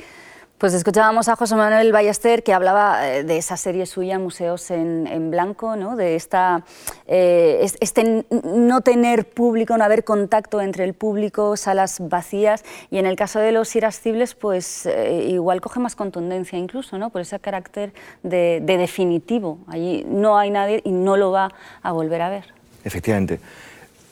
Pues 0.59 0.73
escuchábamos 0.73 1.29
a 1.29 1.37
José 1.37 1.55
Manuel 1.55 1.93
Ballester 1.93 2.43
que 2.43 2.55
hablaba 2.55 3.07
eh, 3.07 3.25
de 3.25 3.37
esa 3.37 3.59
serie 3.59 3.85
suya, 3.85 4.19
Museos 4.19 4.71
en, 4.71 5.31
Blanco, 5.31 5.77
¿no? 5.77 5.97
de 5.97 6.17
esta, 6.17 6.65
eh, 7.07 7.69
este 7.81 8.25
no 8.43 8.81
tener 8.81 9.29
público, 9.29 9.77
no 9.77 9.85
haber 9.85 10.03
contacto 10.03 10.63
entre 10.63 10.85
el 10.85 10.95
público, 10.95 11.59
salas 11.59 11.99
vacías, 12.01 12.65
y 12.91 12.97
en 12.97 13.05
el 13.05 13.17
caso 13.17 13.39
de 13.39 13.53
los 13.53 13.77
irascibles, 13.77 14.35
pues 14.35 14.87
eh, 14.87 15.27
igual 15.29 15.61
coge 15.61 15.79
más 15.79 15.95
contundencia 15.95 16.59
incluso, 16.59 16.97
¿no? 16.97 17.11
por 17.11 17.21
ese 17.21 17.39
carácter 17.39 17.93
de, 18.23 18.63
de 18.63 18.79
definitivo. 18.79 19.59
Allí 19.67 20.07
no 20.09 20.39
hay 20.39 20.51
nadie 20.51 20.81
y 20.85 20.91
no 20.91 21.19
lo 21.19 21.33
va 21.33 21.53
a 21.83 21.93
volver 21.93 22.23
a 22.23 22.31
ver. 22.31 22.47
Efectivamente. 22.83 23.41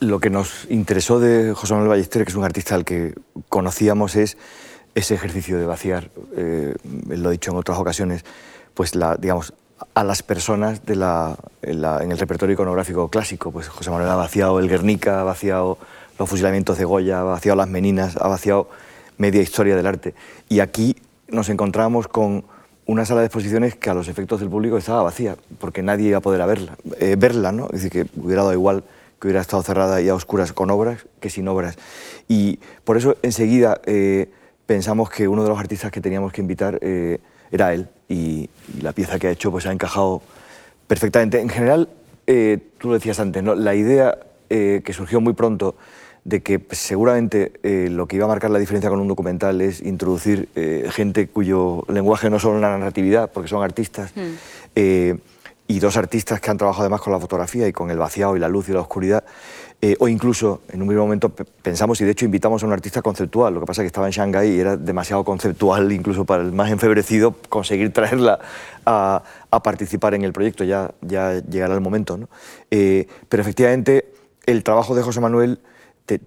Lo 0.01 0.21
que 0.21 0.29
nos 0.29 0.66
interesó 0.69 1.21
de 1.21 1.55
José 1.55 1.73
Manuel 1.73 1.89
Ballester, 1.89 2.25
que 2.25 2.31
es 2.31 2.37
un 2.37 2.45
artista 2.45 2.75
al 2.75 2.85
que 2.85 3.15
conocíamos, 3.49 4.16
es 4.16 4.37
ese 4.95 5.15
ejercicio 5.15 5.59
de 5.59 5.66
vaciar, 5.66 6.11
eh, 6.37 6.75
lo 7.09 7.29
he 7.29 7.33
dicho 7.33 7.51
en 7.51 7.57
otras 7.57 7.79
ocasiones, 7.79 8.25
pues 8.75 8.95
la, 8.95 9.16
digamos, 9.16 9.53
a 9.95 10.05
las 10.05 10.23
personas 10.23 10.87
de 10.87 10.97
la, 10.97 11.37
en, 11.62 12.12
el 12.12 12.19
repertorio 12.19 12.55
iconográfico 12.55 13.09
clásico. 13.09 13.51
Pues 13.51 13.69
José 13.69 13.91
Manuel 13.91 14.11
ha 14.11 14.16
vaciado 14.16 14.59
el 14.61 14.69
Guernica, 14.69 15.21
ha 15.21 15.25
vaciado 15.25 15.79
los 16.19 16.29
fusilamientos 16.29 16.79
de 16.79 16.85
Goya, 16.85 17.21
ha 17.21 17.25
vaciado 17.25 17.57
las 17.57 17.69
Meninas, 17.69 18.16
ha 18.16 18.29
vaciado 18.29 18.69
media 19.19 19.43
historia 19.43 19.77
del 19.77 19.87
arte. 19.87 20.15
Y 20.49 20.61
aquí 20.61 20.97
nos 21.29 21.49
encontramos 21.49 22.09
con 22.09 22.45
una 22.87 23.05
sala 23.05 23.21
de 23.21 23.27
exposiciones 23.27 23.75
que 23.75 23.91
a 23.91 23.95
los 23.95 24.09
efectos 24.09 24.41
del 24.41 24.49
público 24.49 24.77
estaba 24.77 25.03
vacía, 25.03 25.37
porque 25.59 25.83
nadie 25.83 26.09
iba 26.09 26.19
a 26.19 26.21
poder 26.21 26.47
verla, 26.47 26.77
eh, 27.01 27.16
verla 27.19 27.51
¿no? 27.51 27.66
Es 27.66 27.83
decir, 27.83 27.91
que 27.91 28.21
hubiera 28.21 28.43
dado 28.43 28.53
igual 28.53 28.85
que 29.21 29.29
hubiera 29.29 29.41
estado 29.41 29.62
cerrada 29.62 30.03
y 30.03 30.09
a 30.09 30.15
oscuras 30.15 30.53
con 30.53 30.71
obras 30.71 31.07
que 31.19 31.31
sin 31.31 31.49
obras. 31.49 31.77
Y 32.29 32.61
por 32.85 32.97
eso 32.97 33.16
enseguida... 33.23 33.81
Eh, 33.87 34.31
pensamos 34.66 35.11
que 35.11 35.28
uno 35.28 35.43
de 35.43 35.49
los 35.49 35.59
artistas 35.59 35.91
que 35.91 36.01
teníamos 36.01 36.32
que 36.32 36.41
invitar 36.41 36.78
eh, 36.81 37.19
era 37.51 37.74
él 37.74 37.89
y, 38.09 38.49
la 38.81 38.93
pieza 38.93 39.19
que 39.19 39.28
ha 39.28 39.31
hecho 39.31 39.51
pues 39.51 39.66
ha 39.66 39.73
encajado 39.73 40.23
perfectamente. 40.86 41.41
En 41.41 41.49
general, 41.49 41.89
eh, 42.27 42.59
tú 42.78 42.89
lo 42.89 42.95
decías 42.95 43.20
antes, 43.20 43.43
¿no? 43.43 43.55
la 43.55 43.74
idea 43.74 44.19
eh, 44.51 44.82
que 44.85 44.93
surgió 44.93 45.20
muy 45.20 45.35
pronto 45.35 45.74
de 46.24 46.43
que 46.43 46.59
pues, 46.59 46.78
seguramente 46.78 47.53
lo 47.91 48.07
que 48.07 48.16
iba 48.16 48.24
a 48.24 48.28
marcar 48.28 48.51
la 48.51 48.59
diferencia 48.59 48.89
con 48.89 48.99
un 48.99 49.09
documental 49.09 49.61
es 49.61 49.82
introducir 49.82 50.49
gente 50.91 51.28
cuyo 51.28 51.85
lenguaje 51.89 52.31
no 52.31 52.36
es 52.36 52.43
solo 52.43 52.57
una 52.57 52.78
narratividad, 52.78 53.31
porque 53.31 53.49
son 53.49 53.62
artistas, 53.62 54.11
mm. 54.16 55.11
y 55.69 55.78
dos 55.81 55.99
artistas 55.99 56.41
que 56.41 56.51
han 56.51 56.57
trabajado 56.57 56.85
además 56.85 57.03
con 57.03 57.12
la 57.12 57.20
fotografía 57.20 57.69
y 57.69 57.73
con 57.73 57.91
el 57.91 57.99
vaciado 57.99 58.39
y 58.39 58.41
la 58.41 58.49
luz 58.49 58.70
y 58.70 58.73
la 58.73 58.81
oscuridad, 58.81 59.23
eh, 59.86 59.97
o 59.98 60.09
incluso, 60.09 60.62
en 60.70 60.81
un 60.81 60.89
mismo 60.89 61.02
momento, 61.02 61.28
pensamos 61.28 62.01
y 62.01 62.06
de 62.06 62.12
hecho 62.12 62.24
invitamos 62.24 62.62
a 62.62 62.66
un 62.66 62.73
artista 62.73 63.02
conceptual. 63.02 63.52
Lo 63.52 63.61
que 63.61 63.66
pasa 63.66 63.82
es 63.82 63.85
que 63.85 63.89
estaba 63.89 64.06
en 64.06 64.12
Shanghái 64.12 64.48
y 64.48 64.59
era 64.59 64.78
demasiado 64.78 65.23
conceptual, 65.24 65.93
incluso 65.93 66.24
para 66.24 66.43
el 66.43 66.52
más 66.52 66.70
enfebrecido, 66.70 67.35
conseguir 67.51 67.93
traerla 67.93 68.39
a, 68.86 69.23
participar 69.62 70.15
en 70.15 70.24
el 70.24 70.32
proyecto. 70.32 70.65
Ya, 70.65 70.94
ya 71.02 71.35
llegará 71.35 71.74
el 71.74 71.82
momento. 71.82 72.16
¿no? 72.16 72.31
Eh, 72.70 73.06
pero 73.28 73.43
efectivamente, 73.43 74.11
el 74.47 74.65
trabajo 74.65 74.94
de 74.94 75.02
José 75.02 75.20
Manuel 75.20 75.59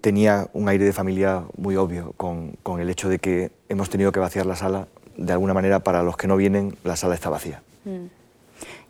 tenía 0.00 0.46
un 0.52 0.68
aire 0.68 0.84
de 0.84 0.92
familia 0.92 1.42
muy 1.56 1.74
obvio, 1.74 2.12
con, 2.16 2.52
con, 2.62 2.78
el 2.78 2.88
hecho 2.88 3.08
de 3.08 3.18
que 3.18 3.50
hemos 3.68 3.90
tenido 3.90 4.12
que 4.12 4.20
vaciar 4.20 4.46
la 4.46 4.54
sala. 4.54 4.86
De 5.16 5.32
alguna 5.32 5.52
manera, 5.52 5.80
para 5.80 6.04
los 6.04 6.16
que 6.16 6.28
no 6.28 6.36
vienen, 6.36 6.76
la 6.84 6.94
sala 6.94 7.16
está 7.16 7.28
vacía. 7.28 7.60
Mm. 7.84 8.17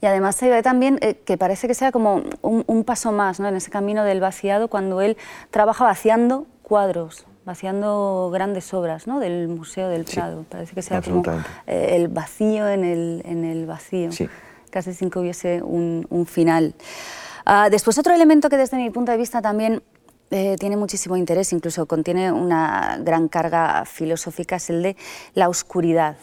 Y 0.01 0.07
además 0.07 0.37
se 0.37 0.49
ve 0.49 0.63
también 0.63 0.99
eh, 1.01 1.21
que 1.25 1.37
parece 1.37 1.67
que 1.67 1.75
sea 1.75 1.91
como 1.91 2.23
un, 2.43 2.85
paso 2.85 3.11
más 3.13 3.41
¿no? 3.41 3.49
en 3.49 3.57
ese 3.57 3.71
camino 3.71 4.05
del 4.05 4.21
vaciado 4.21 4.69
cuando 4.69 5.01
él 5.01 5.17
trabaja 5.51 5.85
vaciando 5.85 6.47
cuadros, 6.63 7.27
vaciando 7.45 8.31
grandes 8.33 8.73
obras 8.75 9.07
¿no? 9.07 9.19
del 9.19 9.49
Museo 9.49 9.89
del 9.89 10.05
Prado. 10.05 10.45
parece 10.49 10.75
que 10.75 10.83
sea 10.83 11.03
como 11.03 11.23
eh, 11.67 11.97
el 11.97 12.09
vacío 12.09 12.69
en 12.69 12.85
el, 12.85 13.23
en 13.25 13.45
el 13.45 13.67
vacío, 13.67 14.11
casi 14.71 14.95
sin 14.95 15.11
que 15.11 15.19
hubiese 15.19 15.63
un, 15.63 16.27
final. 16.27 16.75
Ah, 17.45 17.69
después 17.71 17.99
otro 17.99 18.15
elemento 18.15 18.49
que 18.49 18.57
desde 18.57 18.77
mi 18.77 18.91
punto 18.91 19.11
de 19.11 19.19
vista 19.19 19.43
también 19.43 19.83
eh, 20.31 20.57
tiene 20.61 20.77
muchísimo 20.77 21.17
interés, 21.17 21.53
incluso 21.53 21.87
contiene 21.87 22.31
una 22.31 22.99
gran 23.01 23.29
carga 23.29 23.85
filosófica, 23.85 24.57
es 24.57 24.71
el 24.71 24.83
de 24.83 24.97
la 25.35 25.49
oscuridad 25.49 26.17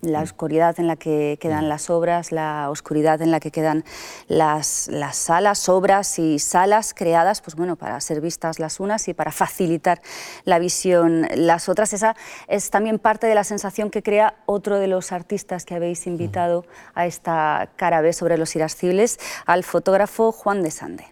la 0.00 0.22
oscuridad 0.22 0.78
en 0.78 0.86
la 0.86 0.96
que 0.96 1.38
quedan 1.40 1.68
las 1.68 1.90
obras, 1.90 2.30
la 2.30 2.70
oscuridad 2.70 3.20
en 3.22 3.30
la 3.30 3.40
que 3.40 3.50
quedan 3.50 3.84
las, 4.28 4.88
las, 4.92 5.16
salas, 5.16 5.68
obras 5.68 6.18
y 6.18 6.38
salas 6.38 6.94
creadas 6.94 7.40
pues 7.40 7.56
bueno, 7.56 7.76
para 7.76 8.00
ser 8.00 8.20
vistas 8.20 8.58
las 8.58 8.80
unas 8.80 9.08
y 9.08 9.14
para 9.14 9.32
facilitar 9.32 10.00
la 10.44 10.58
visión 10.58 11.26
las 11.34 11.68
otras. 11.68 11.92
Esa 11.92 12.14
es 12.46 12.70
también 12.70 12.98
parte 12.98 13.26
de 13.26 13.34
la 13.34 13.44
sensación 13.44 13.90
que 13.90 14.02
crea 14.02 14.36
otro 14.46 14.78
de 14.78 14.86
los 14.86 15.12
artistas 15.12 15.64
que 15.64 15.74
habéis 15.74 16.06
invitado 16.06 16.64
a 16.94 17.06
esta 17.06 17.70
cara 17.76 18.00
B 18.00 18.12
sobre 18.12 18.38
los 18.38 18.54
irascibles, 18.54 19.18
al 19.46 19.64
fotógrafo 19.64 20.32
Juan 20.32 20.62
de 20.62 20.70
Sande. 20.70 21.04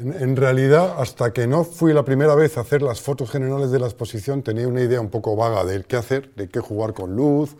En, 0.00 0.12
en 0.12 0.36
realidad, 0.36 0.96
hasta 0.98 1.32
que 1.32 1.46
no 1.46 1.64
fui 1.64 1.92
la 1.92 2.04
primera 2.04 2.34
vez 2.34 2.56
a 2.56 2.60
hacer 2.60 2.82
las 2.82 3.00
fotos 3.00 3.30
generales 3.30 3.70
de 3.70 3.78
la 3.78 3.86
exposición, 3.86 4.42
tenía 4.42 4.68
una 4.68 4.80
idea 4.80 5.00
un 5.00 5.10
poco 5.10 5.34
vaga 5.34 5.64
de 5.64 5.82
qué 5.84 5.96
hacer, 5.96 6.34
de 6.34 6.48
qué 6.48 6.60
jugar 6.60 6.92
con 6.92 7.16
luz, 7.16 7.56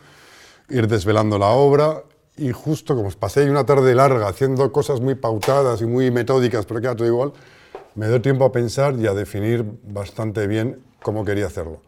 ir 0.68 0.88
desvelando 0.88 1.38
la 1.38 1.48
obra 1.48 2.02
y 2.36 2.52
justo 2.52 2.94
como 2.94 3.10
pasé 3.10 3.50
una 3.50 3.66
tarde 3.66 3.94
larga 3.94 4.28
haciendo 4.28 4.70
cosas 4.72 5.00
muy 5.00 5.14
pautadas 5.14 5.80
y 5.82 5.86
muy 5.86 6.10
metódicas, 6.10 6.66
pero 6.66 6.80
queda 6.80 6.94
todo 6.94 7.08
igual, 7.08 7.32
me 7.94 8.08
dio 8.08 8.22
tiempo 8.22 8.44
a 8.44 8.52
pensar 8.52 8.94
y 8.94 9.06
a 9.06 9.14
definir 9.14 9.64
bastante 9.82 10.46
bien 10.46 10.80
cómo 11.02 11.24
quería 11.24 11.46
hacerlo. 11.46 11.80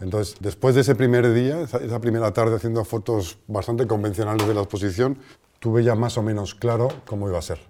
Entonces, 0.00 0.36
después 0.40 0.74
de 0.74 0.80
ese 0.80 0.94
primer 0.96 1.32
día, 1.32 1.62
esa, 1.62 2.00
primera 2.00 2.32
tarde 2.32 2.56
haciendo 2.56 2.84
fotos 2.84 3.38
bastante 3.46 3.86
convencionales 3.86 4.46
de 4.46 4.54
la 4.54 4.62
exposición, 4.62 5.18
tuve 5.60 5.84
ya 5.84 5.94
más 5.94 6.18
o 6.18 6.22
menos 6.22 6.54
claro 6.54 6.88
cómo 7.06 7.28
iba 7.28 7.38
a 7.38 7.42
ser. 7.42 7.60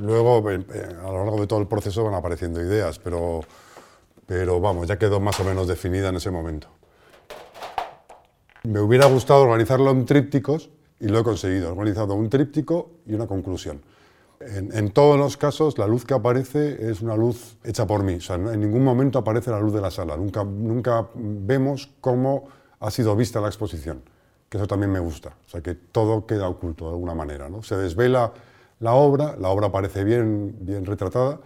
Luego, 0.00 0.48
a 0.48 1.10
lo 1.10 1.24
largo 1.24 1.40
de 1.40 1.46
todo 1.46 1.60
el 1.60 1.66
proceso 1.66 2.04
van 2.04 2.14
apareciendo 2.14 2.60
ideas, 2.60 2.98
pero, 2.98 3.40
pero 4.26 4.60
vamos, 4.60 4.86
ya 4.86 4.98
quedó 4.98 5.18
más 5.18 5.40
o 5.40 5.44
menos 5.44 5.66
definida 5.66 6.10
en 6.10 6.16
ese 6.16 6.30
momento. 6.30 6.68
Me 8.64 8.80
hubiera 8.80 9.04
gustado 9.04 9.42
organizarlo 9.42 9.90
en 9.90 10.06
trípticos 10.06 10.70
y 10.98 11.08
lo 11.08 11.18
he 11.18 11.22
conseguido. 11.22 11.68
He 11.68 11.72
organizado 11.72 12.14
un 12.14 12.30
tríptico 12.30 12.92
y 13.06 13.12
una 13.12 13.26
conclusión. 13.26 13.82
En, 14.40 14.90
todos 14.90 15.18
los 15.18 15.36
casos, 15.36 15.76
la 15.76 15.86
luz 15.86 16.06
que 16.06 16.14
aparece 16.14 16.90
es 16.90 17.02
una 17.02 17.14
luz 17.14 17.58
hecha 17.62 17.86
por 17.86 18.02
mí. 18.02 18.14
O 18.14 18.20
sea, 18.22 18.36
en 18.36 18.60
ningún 18.60 18.82
momento 18.82 19.18
aparece 19.18 19.50
la 19.50 19.60
luz 19.60 19.74
de 19.74 19.82
la 19.82 19.90
sala. 19.90 20.16
Nunca, 20.16 20.44
nunca 20.44 21.08
vemos 21.14 21.90
cómo 22.00 22.48
ha 22.80 22.90
sido 22.90 23.14
vista 23.14 23.38
la 23.38 23.48
exposición. 23.48 24.02
Que 24.48 24.56
eso 24.56 24.66
también 24.66 24.90
me 24.90 24.98
gusta. 24.98 25.36
O 25.46 25.48
sea, 25.48 25.60
que 25.60 25.74
todo 25.74 26.24
queda 26.24 26.48
oculto 26.48 26.86
de 26.86 26.92
alguna 26.92 27.14
manera. 27.14 27.50
¿no? 27.50 27.62
Se 27.62 27.76
desvela 27.76 28.32
la 28.80 28.94
obra, 28.94 29.36
la 29.38 29.50
obra 29.50 29.66
aparece 29.66 30.04
bien, 30.04 30.56
bien 30.60 30.86
retratada, 30.86 31.38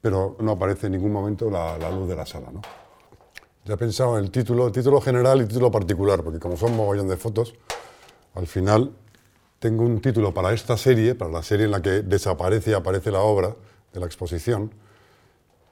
pero 0.00 0.36
no 0.38 0.52
aparece 0.52 0.86
en 0.86 0.92
ningún 0.92 1.12
momento 1.12 1.50
la, 1.50 1.76
la 1.76 1.90
luz 1.90 2.08
de 2.08 2.14
la 2.14 2.24
sala. 2.24 2.52
¿no? 2.52 2.60
Ya 3.64 3.74
he 3.74 3.76
pensado 3.76 4.18
en 4.18 4.24
el 4.24 4.30
título, 4.32 4.72
título 4.72 5.00
general 5.00 5.40
y 5.40 5.46
título 5.46 5.70
particular, 5.70 6.24
porque 6.24 6.40
como 6.40 6.56
son 6.56 6.76
mogollón 6.76 7.06
de 7.06 7.16
fotos, 7.16 7.54
al 8.34 8.48
final 8.48 8.92
tengo 9.60 9.84
un 9.84 10.00
título 10.00 10.34
para 10.34 10.52
esta 10.52 10.76
serie, 10.76 11.14
para 11.14 11.30
la 11.30 11.44
serie 11.44 11.66
en 11.66 11.70
la 11.70 11.80
que 11.80 12.02
desaparece 12.02 12.72
y 12.72 12.74
aparece 12.74 13.12
la 13.12 13.20
obra 13.20 13.54
de 13.92 14.00
la 14.00 14.06
exposición, 14.06 14.74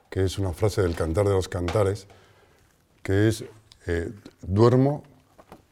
que 0.09 0.23
es 0.23 0.39
una 0.39 0.53
frase 0.53 0.83
del 0.83 0.95
Cantar 0.95 1.27
de 1.27 1.33
los 1.33 1.49
Cantares, 1.49 2.07
que 3.03 3.27
es 3.27 3.45
eh, 3.89 4.13
duermo, 4.43 5.03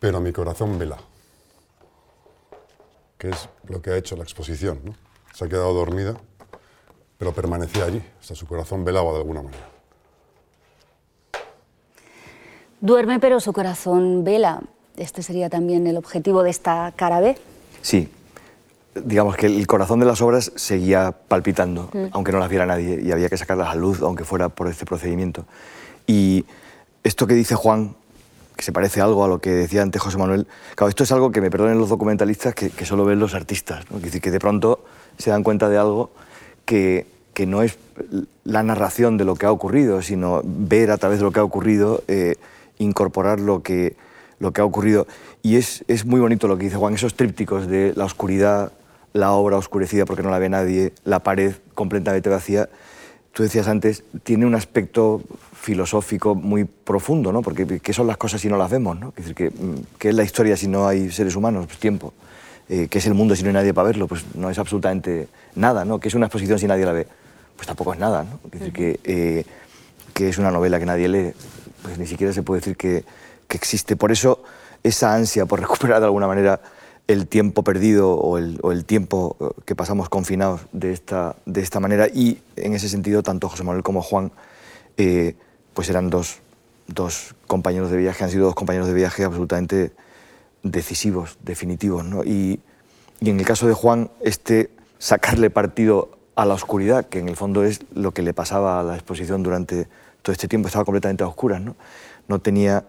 pero 0.01 0.21
mi 0.21 0.33
corazón 0.33 0.77
vela, 0.77 0.99
que 3.17 3.29
es 3.29 3.49
lo 3.69 3.81
que 3.81 3.91
ha 3.91 3.97
hecho 3.97 4.17
la 4.17 4.25
exposición. 4.25 4.97
Se 5.33 5.45
ha 5.45 5.49
quedado 5.49 5.73
dormida, 5.73 6.17
pero 7.17 7.33
permanecía 7.33 7.85
allí, 7.85 8.03
sea, 8.19 8.35
su 8.35 8.49
corazón 8.49 8.85
velaba 8.85 9.13
de 9.13 9.19
alguna 9.19 9.43
manera. 9.43 9.78
Duerme, 12.81 13.19
pero 13.19 13.41
su 13.41 13.53
corazón 13.53 14.25
vela. 14.25 14.61
Este 14.97 15.23
sería 15.23 15.49
también 15.49 15.87
el 15.87 15.97
objetivo 15.97 16.43
de 16.43 16.51
esta 16.51 16.93
cara 16.97 17.21
B. 17.21 17.37
Sí. 17.83 18.09
Digamos 18.95 19.37
que 19.37 19.47
el 19.47 19.67
corazón 19.67 20.01
de 20.01 20.07
las 20.07 20.21
obras 20.21 20.53
seguía 20.57 21.13
palpitando, 21.29 21.89
mm. 21.93 22.07
aunque 22.13 22.33
no 22.33 22.39
las 22.39 22.49
viera 22.49 22.67
nadie, 22.67 23.01
y 23.03 23.13
había 23.13 23.29
que 23.29 23.37
sacarlas 23.37 23.69
a 23.69 23.75
luz, 23.75 24.03
aunque 24.03 24.25
fuera 24.25 24.49
por 24.49 24.69
este 24.69 24.85
procedimiento. 24.85 25.45
Y 26.07 26.45
esto 27.05 27.27
que 27.27 27.35
dice 27.35 27.55
Juan, 27.55 27.95
que 28.57 28.65
se 28.65 28.73
parece 28.73 29.01
algo 29.01 29.25
a 29.25 29.29
lo 29.29 29.39
que 29.39 29.51
decía 29.51 29.83
antes 29.83 30.03
José 30.03 30.19
Manuel. 30.19 30.49
Claro, 30.75 30.89
esto 30.89 31.05
es 31.05 31.13
algo 31.13 31.31
que 31.31 31.41
me 31.41 31.49
perdonen 31.49 31.79
los 31.79 31.89
documentalistas 31.89 32.55
que, 32.55 32.71
que 32.71 32.85
solo 32.85 33.05
ven 33.05 33.21
los 33.21 33.35
artistas, 33.35 33.89
¿no? 33.89 33.99
Es 33.99 34.03
decir, 34.03 34.21
que 34.21 34.33
de 34.33 34.41
pronto 34.41 34.85
se 35.17 35.31
dan 35.31 35.45
cuenta 35.45 35.69
de 35.69 35.79
algo 35.79 36.11
que, 36.65 37.07
que 37.35 37.47
no 37.47 37.63
es 37.63 37.79
la 38.43 38.65
narración 38.65 39.17
de 39.17 39.25
lo 39.25 39.37
que 39.37 39.47
ha 39.47 39.53
ocurrido, 39.53 40.03
sino 40.03 40.43
ver 40.45 40.91
a 40.91 40.99
través 40.99 41.19
de 41.19 41.25
lo 41.25 41.31
que 41.31 41.39
ha 41.39 41.45
ocurrido, 41.45 42.03
eh, 42.09 42.35
incorporar 42.79 43.41
lo 43.41 43.63
que, 43.63 43.97
lo 44.39 44.53
que 44.53 44.61
ha 44.61 44.65
ocurrido. 44.65 45.07
Y 45.43 45.57
es, 45.57 45.85
es 45.89 46.05
muy 46.05 46.21
bonito 46.21 46.49
lo 46.49 46.59
que 46.59 46.65
dice 46.65 46.77
Juan, 46.77 46.95
esos 46.95 47.15
trípticos 47.15 47.67
de 47.67 47.93
la 47.97 48.05
oscuridad, 48.05 48.73
la 49.13 49.33
obra 49.33 49.57
oscurecida 49.57 50.05
porque 50.05 50.23
no 50.23 50.31
la 50.31 50.39
ve 50.39 50.49
nadie, 50.49 50.93
la 51.05 51.21
pared 51.21 51.55
completamente 51.75 52.29
vacía. 52.29 52.69
Tú 53.33 53.43
decías 53.43 53.69
antes, 53.69 54.05
tiene 54.25 54.47
un 54.47 54.55
aspecto 54.55 55.23
filosófico 55.53 56.35
muy 56.35 56.65
profundo, 56.65 57.33
¿no? 57.33 57.43
Porque 57.43 57.81
¿qué 57.81 57.93
son 57.93 58.07
las 58.07 58.17
cosas 58.17 58.41
si 58.41 58.49
no 58.49 58.57
las 58.57 58.71
vemos? 58.71 58.99
¿no? 58.99 59.09
Es 59.11 59.27
decir, 59.27 59.35
¿qué, 59.35 59.53
¿qué 59.99 60.09
es 60.09 60.15
la 60.15 60.25
historia 60.25 60.57
si 60.57 60.67
no 60.67 60.89
hay 60.89 61.11
seres 61.11 61.37
humanos? 61.37 61.67
Pues 61.67 61.79
tiempo. 61.79 62.13
Eh, 62.69 62.89
¿Qué 62.91 62.99
es 62.99 63.07
el 63.07 63.15
mundo 63.15 63.35
si 63.35 63.43
no 63.43 63.49
hay 63.49 63.55
nadie 63.55 63.73
para 63.73 63.89
verlo? 63.89 64.07
Pues 64.07 64.25
no 64.35 64.51
es 64.51 64.59
absolutamente 64.59 65.29
nada, 65.55 65.85
¿no? 65.85 66.01
¿Qué 66.01 66.09
es 66.09 66.15
una 66.15 66.27
exposición 66.27 66.59
si 66.59 66.67
nadie 66.67 66.85
la 66.85 66.93
ve? 66.93 67.07
Pues 67.57 67.67
tampoco 67.67 67.95
es 67.95 67.99
nada, 67.99 68.25
¿no? 68.25 68.41
Es 68.45 68.61
decir, 68.61 68.73
que, 68.73 69.01
eh, 69.05 69.45
que 70.13 70.29
es 70.29 70.39
una 70.39 70.51
novela 70.51 70.79
que 70.79 70.87
nadie 70.87 71.09
lee, 71.09 71.33
pues 71.89 71.99
ni 71.99 72.07
siquiera 72.07 72.33
se 72.33 72.43
puede 72.43 72.61
decir 72.61 72.77
que, 72.77 73.05
que 73.49 73.57
existe. 73.57 73.97
Por 73.97 74.13
eso 74.13 74.43
esa 74.83 75.15
ansia 75.15 75.47
por 75.47 75.61
recuperar 75.63 76.01
de 76.01 76.07
alguna 76.07 76.27
manera 76.27 76.61
el 77.07 77.27
tiempo 77.27 77.65
perdido 77.65 78.13
o 78.13 78.37
el, 78.37 78.85
tiempo 78.85 79.37
eh, 79.41 79.63
que 79.65 79.75
pasamos 79.75 80.11
confinados 80.11 80.61
de 80.73 80.93
esta, 80.93 81.37
de 81.47 81.63
esta 81.63 81.81
manera 81.81 82.07
y 82.07 82.41
en 82.57 82.75
ese 82.75 82.89
sentido 82.89 83.23
tanto 83.23 83.49
José 83.49 83.65
Manuel 83.65 83.83
como 83.83 84.03
Juan 84.03 84.31
eh, 84.99 85.35
pues 85.73 85.89
eran 85.89 86.11
dos, 86.11 86.41
dos, 86.87 87.35
compañeros 87.47 87.91
de 87.91 87.97
viaje, 87.97 88.25
han 88.25 88.31
sido 88.31 88.45
dos 88.45 88.55
compañeros 88.55 88.89
de 88.89 88.95
viaje 88.95 89.25
absolutamente 89.25 89.93
decisivos, 90.63 91.39
definitivos. 91.43 92.05
¿no? 92.05 92.25
Y, 92.25 92.61
y, 93.21 93.31
en 93.31 93.39
el 93.39 93.47
caso 93.47 93.67
de 93.67 93.75
Juan, 93.75 94.11
este 94.21 94.71
sacarle 94.99 95.49
partido 95.49 96.11
a 96.35 96.45
la 96.45 96.55
oscuridad, 96.55 97.07
que 97.07 97.21
en 97.21 97.29
el 97.29 97.37
fondo 97.37 97.65
es 97.65 97.81
lo 97.95 98.13
que 98.13 98.23
le 98.23 98.35
pasaba 98.35 98.81
a 98.81 98.83
la 98.83 98.97
exposición 98.97 99.43
durante 99.43 99.87
todo 100.23 100.33
este 100.33 100.49
tiempo, 100.49 100.69
estaba 100.69 100.85
completamente 100.85 101.25
a 101.25 101.29
oscuras, 101.29 101.61
¿no? 101.61 101.77
no 102.29 102.39
tenía 102.39 102.85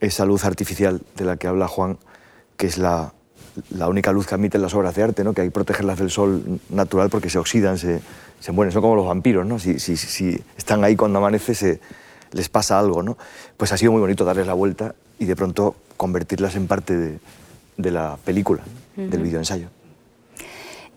esa 0.00 0.24
luz 0.24 0.44
artificial 0.44 1.00
de 1.16 1.24
la 1.24 1.36
que 1.36 1.46
habla 1.48 1.66
Juan, 1.66 1.98
que 2.56 2.66
es 2.66 2.78
la, 2.78 3.12
la 3.70 3.88
única 3.88 4.12
luz 4.12 4.26
que 4.26 4.34
admiten 4.34 4.62
las 4.62 4.74
obras 4.74 4.94
de 4.94 5.02
arte, 5.02 5.24
¿no? 5.24 5.32
que 5.32 5.42
hay 5.42 5.48
que 5.48 5.52
protegerlas 5.52 5.98
del 5.98 6.10
sol 6.10 6.60
natural 6.70 7.10
porque 7.10 7.30
se 7.30 7.38
oxidan, 7.38 7.78
se, 7.78 8.00
se 8.40 8.52
mueren, 8.52 8.72
son 8.72 8.82
como 8.82 8.94
los 8.94 9.06
vampiros, 9.06 9.44
¿no? 9.46 9.58
si, 9.58 9.78
si, 9.78 9.96
si 9.96 10.40
están 10.56 10.84
ahí 10.84 10.94
cuando 10.96 11.18
amanece 11.18 11.54
se, 11.54 11.80
les 12.32 12.48
pasa 12.48 12.78
algo. 12.78 13.02
¿no? 13.02 13.16
Pues 13.56 13.72
ha 13.72 13.76
sido 13.76 13.92
muy 13.92 14.00
bonito 14.00 14.24
darles 14.24 14.46
la 14.46 14.54
vuelta 14.54 14.94
y 15.18 15.24
de 15.24 15.36
pronto 15.36 15.76
convertirlas 15.96 16.54
en 16.54 16.66
parte 16.66 16.96
de, 16.96 17.18
de 17.76 17.90
la 17.90 18.18
película, 18.24 18.62
uh 18.96 19.00
-huh. 19.00 19.08
del 19.08 19.22
videoensayo. 19.22 19.68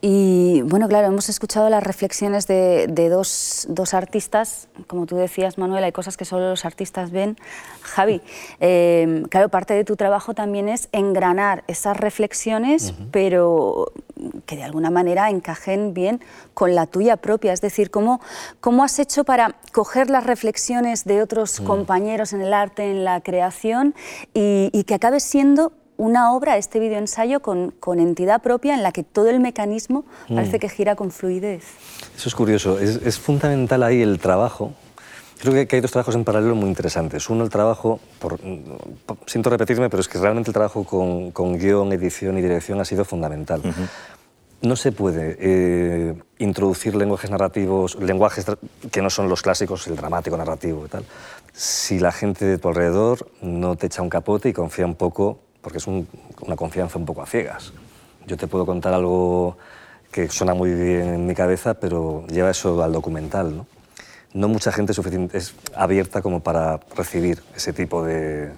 Y 0.04 0.64
bueno, 0.64 0.88
claro, 0.88 1.08
hemos 1.08 1.30
escuchado 1.30 1.70
las 1.70 1.84
reflexiones 1.84 2.48
de, 2.48 2.88
de 2.90 3.10
dos, 3.10 3.68
dos, 3.70 3.94
artistas, 3.94 4.68
como 4.88 5.06
tú 5.06 5.16
decías, 5.16 5.60
Manuel, 5.60 5.84
hay 5.84 5.92
cosas 5.92 6.18
que 6.18 6.26
solo 6.26 6.50
los 6.50 6.66
artistas 6.66 7.12
ven. 7.12 7.38
Javi, 7.82 8.20
eh, 8.60 9.24
claro, 9.30 9.50
parte 9.50 9.76
de 9.76 9.84
tu 9.84 9.96
trabajo 9.96 10.34
también 10.34 10.70
es 10.70 10.90
engranar 10.92 11.64
esas 11.68 11.98
reflexiones, 11.98 12.90
uh 12.90 12.94
-huh. 12.94 13.08
pero 13.12 13.92
que 14.48 14.56
de 14.56 14.64
alguna 14.64 14.90
manera 14.90 15.30
encajen 15.30 15.94
bien 15.94 16.20
con 16.56 16.74
la 16.74 16.88
tuya 16.88 17.18
propia. 17.18 17.54
Es 17.54 17.62
decir, 17.62 17.92
¿cómo, 17.92 18.22
cómo 18.60 18.84
has 18.84 18.98
hecho 18.98 19.24
para 19.24 19.56
coger 19.72 20.10
las 20.10 20.26
reflexiones 20.26 21.06
de 21.06 21.22
otros 21.22 21.60
uh 21.60 21.64
-huh. 21.64 21.68
compañeros 21.68 22.34
en 22.34 22.42
el 22.42 22.54
arte, 22.54 22.90
en 22.90 23.04
la 23.04 23.22
creación, 23.22 23.94
y, 24.34 24.72
y 24.74 24.84
que 24.86 24.96
acabe 24.96 25.20
siendo 25.20 25.74
una 26.02 26.34
obra, 26.34 26.58
este 26.58 26.80
videoensayo, 26.80 27.42
con, 27.42 27.72
con 27.80 28.00
entidad 28.00 28.42
propia 28.42 28.74
en 28.74 28.82
la 28.82 28.92
que 28.92 29.04
todo 29.04 29.30
el 29.30 29.40
mecanismo 29.40 30.04
mm. 30.30 30.36
parece 30.36 30.58
que 30.58 30.68
gira 30.68 30.96
con 30.96 31.12
fluidez. 31.12 31.64
Eso 32.16 32.28
es 32.28 32.34
curioso. 32.34 32.80
Es, 32.80 32.96
es 33.06 33.20
fundamental 33.20 33.84
ahí 33.84 34.02
el 34.02 34.18
trabajo. 34.18 34.74
Creo 35.40 35.54
que, 35.54 35.68
que, 35.68 35.76
hay 35.76 35.82
dos 35.82 35.92
trabajos 35.92 36.16
en 36.16 36.24
paralelo 36.24 36.56
muy 36.56 36.70
interesantes. 36.70 37.30
Uno, 37.30 37.44
el 37.44 37.52
trabajo, 37.52 38.00
por, 38.18 38.40
por, 39.06 39.18
siento 39.28 39.52
repetirme, 39.52 39.92
pero 39.92 40.02
es 40.02 40.08
que 40.08 40.18
realmente 40.18 40.50
el 40.50 40.54
trabajo 40.54 40.84
con, 40.84 41.30
con 41.32 41.60
guion, 41.60 41.94
edición 41.94 42.36
y 42.40 42.42
dirección 42.42 42.82
ha 42.82 42.86
sido 42.86 43.06
fundamental. 43.06 43.62
Uh 43.64 43.70
-huh. 43.70 43.90
No 44.64 44.76
se 44.76 44.92
puede 44.92 45.38
eh, 45.40 46.16
introducir 46.40 46.96
lenguajes 46.96 47.30
narrativos, 47.30 47.96
lenguajes 47.96 48.46
que 48.92 49.02
no 49.04 49.10
son 49.12 49.30
los 49.30 49.42
clásicos, 49.44 49.88
el 49.88 49.96
dramático, 49.96 50.36
narrativo 50.38 50.86
y 50.86 50.90
tal, 50.90 51.04
si 51.54 52.00
la 52.00 52.12
gente 52.12 52.46
de 52.46 52.58
tu 52.58 52.70
alrededor 52.70 53.28
no 53.42 53.76
te 53.76 53.88
echa 53.88 54.02
un 54.02 54.10
capote 54.10 54.50
y 54.50 54.54
confía 54.54 54.86
un 54.86 54.96
poco 54.96 55.40
porque 55.62 55.78
es 55.78 55.88
un, 55.88 56.08
una 56.42 56.56
confianza 56.56 56.98
un 56.98 57.06
poco 57.06 57.22
a 57.22 57.26
ciegas. 57.26 57.74
Yo 58.28 58.38
te 58.38 58.48
puedo 58.48 58.66
contar 58.66 58.94
algo 58.94 59.58
que 60.12 60.28
suena 60.30 60.54
muy 60.54 60.74
bien 60.74 61.14
en 61.14 61.26
mi 61.26 61.34
cabeza, 61.34 61.76
pero 61.76 62.26
lleva 62.28 62.52
eso 62.52 62.84
al 62.84 62.92
documental. 62.92 63.56
No, 63.56 63.68
no 64.34 64.48
mucha 64.48 64.72
gente 64.72 64.94
es 65.34 65.56
abierta 65.76 66.22
como 66.22 66.42
para 66.42 66.80
recibir 66.96 67.42
ese 67.56 67.74
tipo 67.74 68.04
de... 68.04 68.52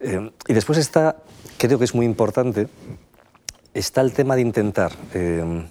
Eh, 0.00 0.30
y 0.48 0.52
después 0.52 0.78
está, 0.78 1.16
creo 1.56 1.78
que 1.78 1.84
es 1.84 1.94
muy 1.94 2.04
importante, 2.04 2.68
está 3.72 4.00
el 4.00 4.12
tema 4.12 4.36
de 4.36 4.42
intentar 4.42 4.92
eh, 5.14 5.66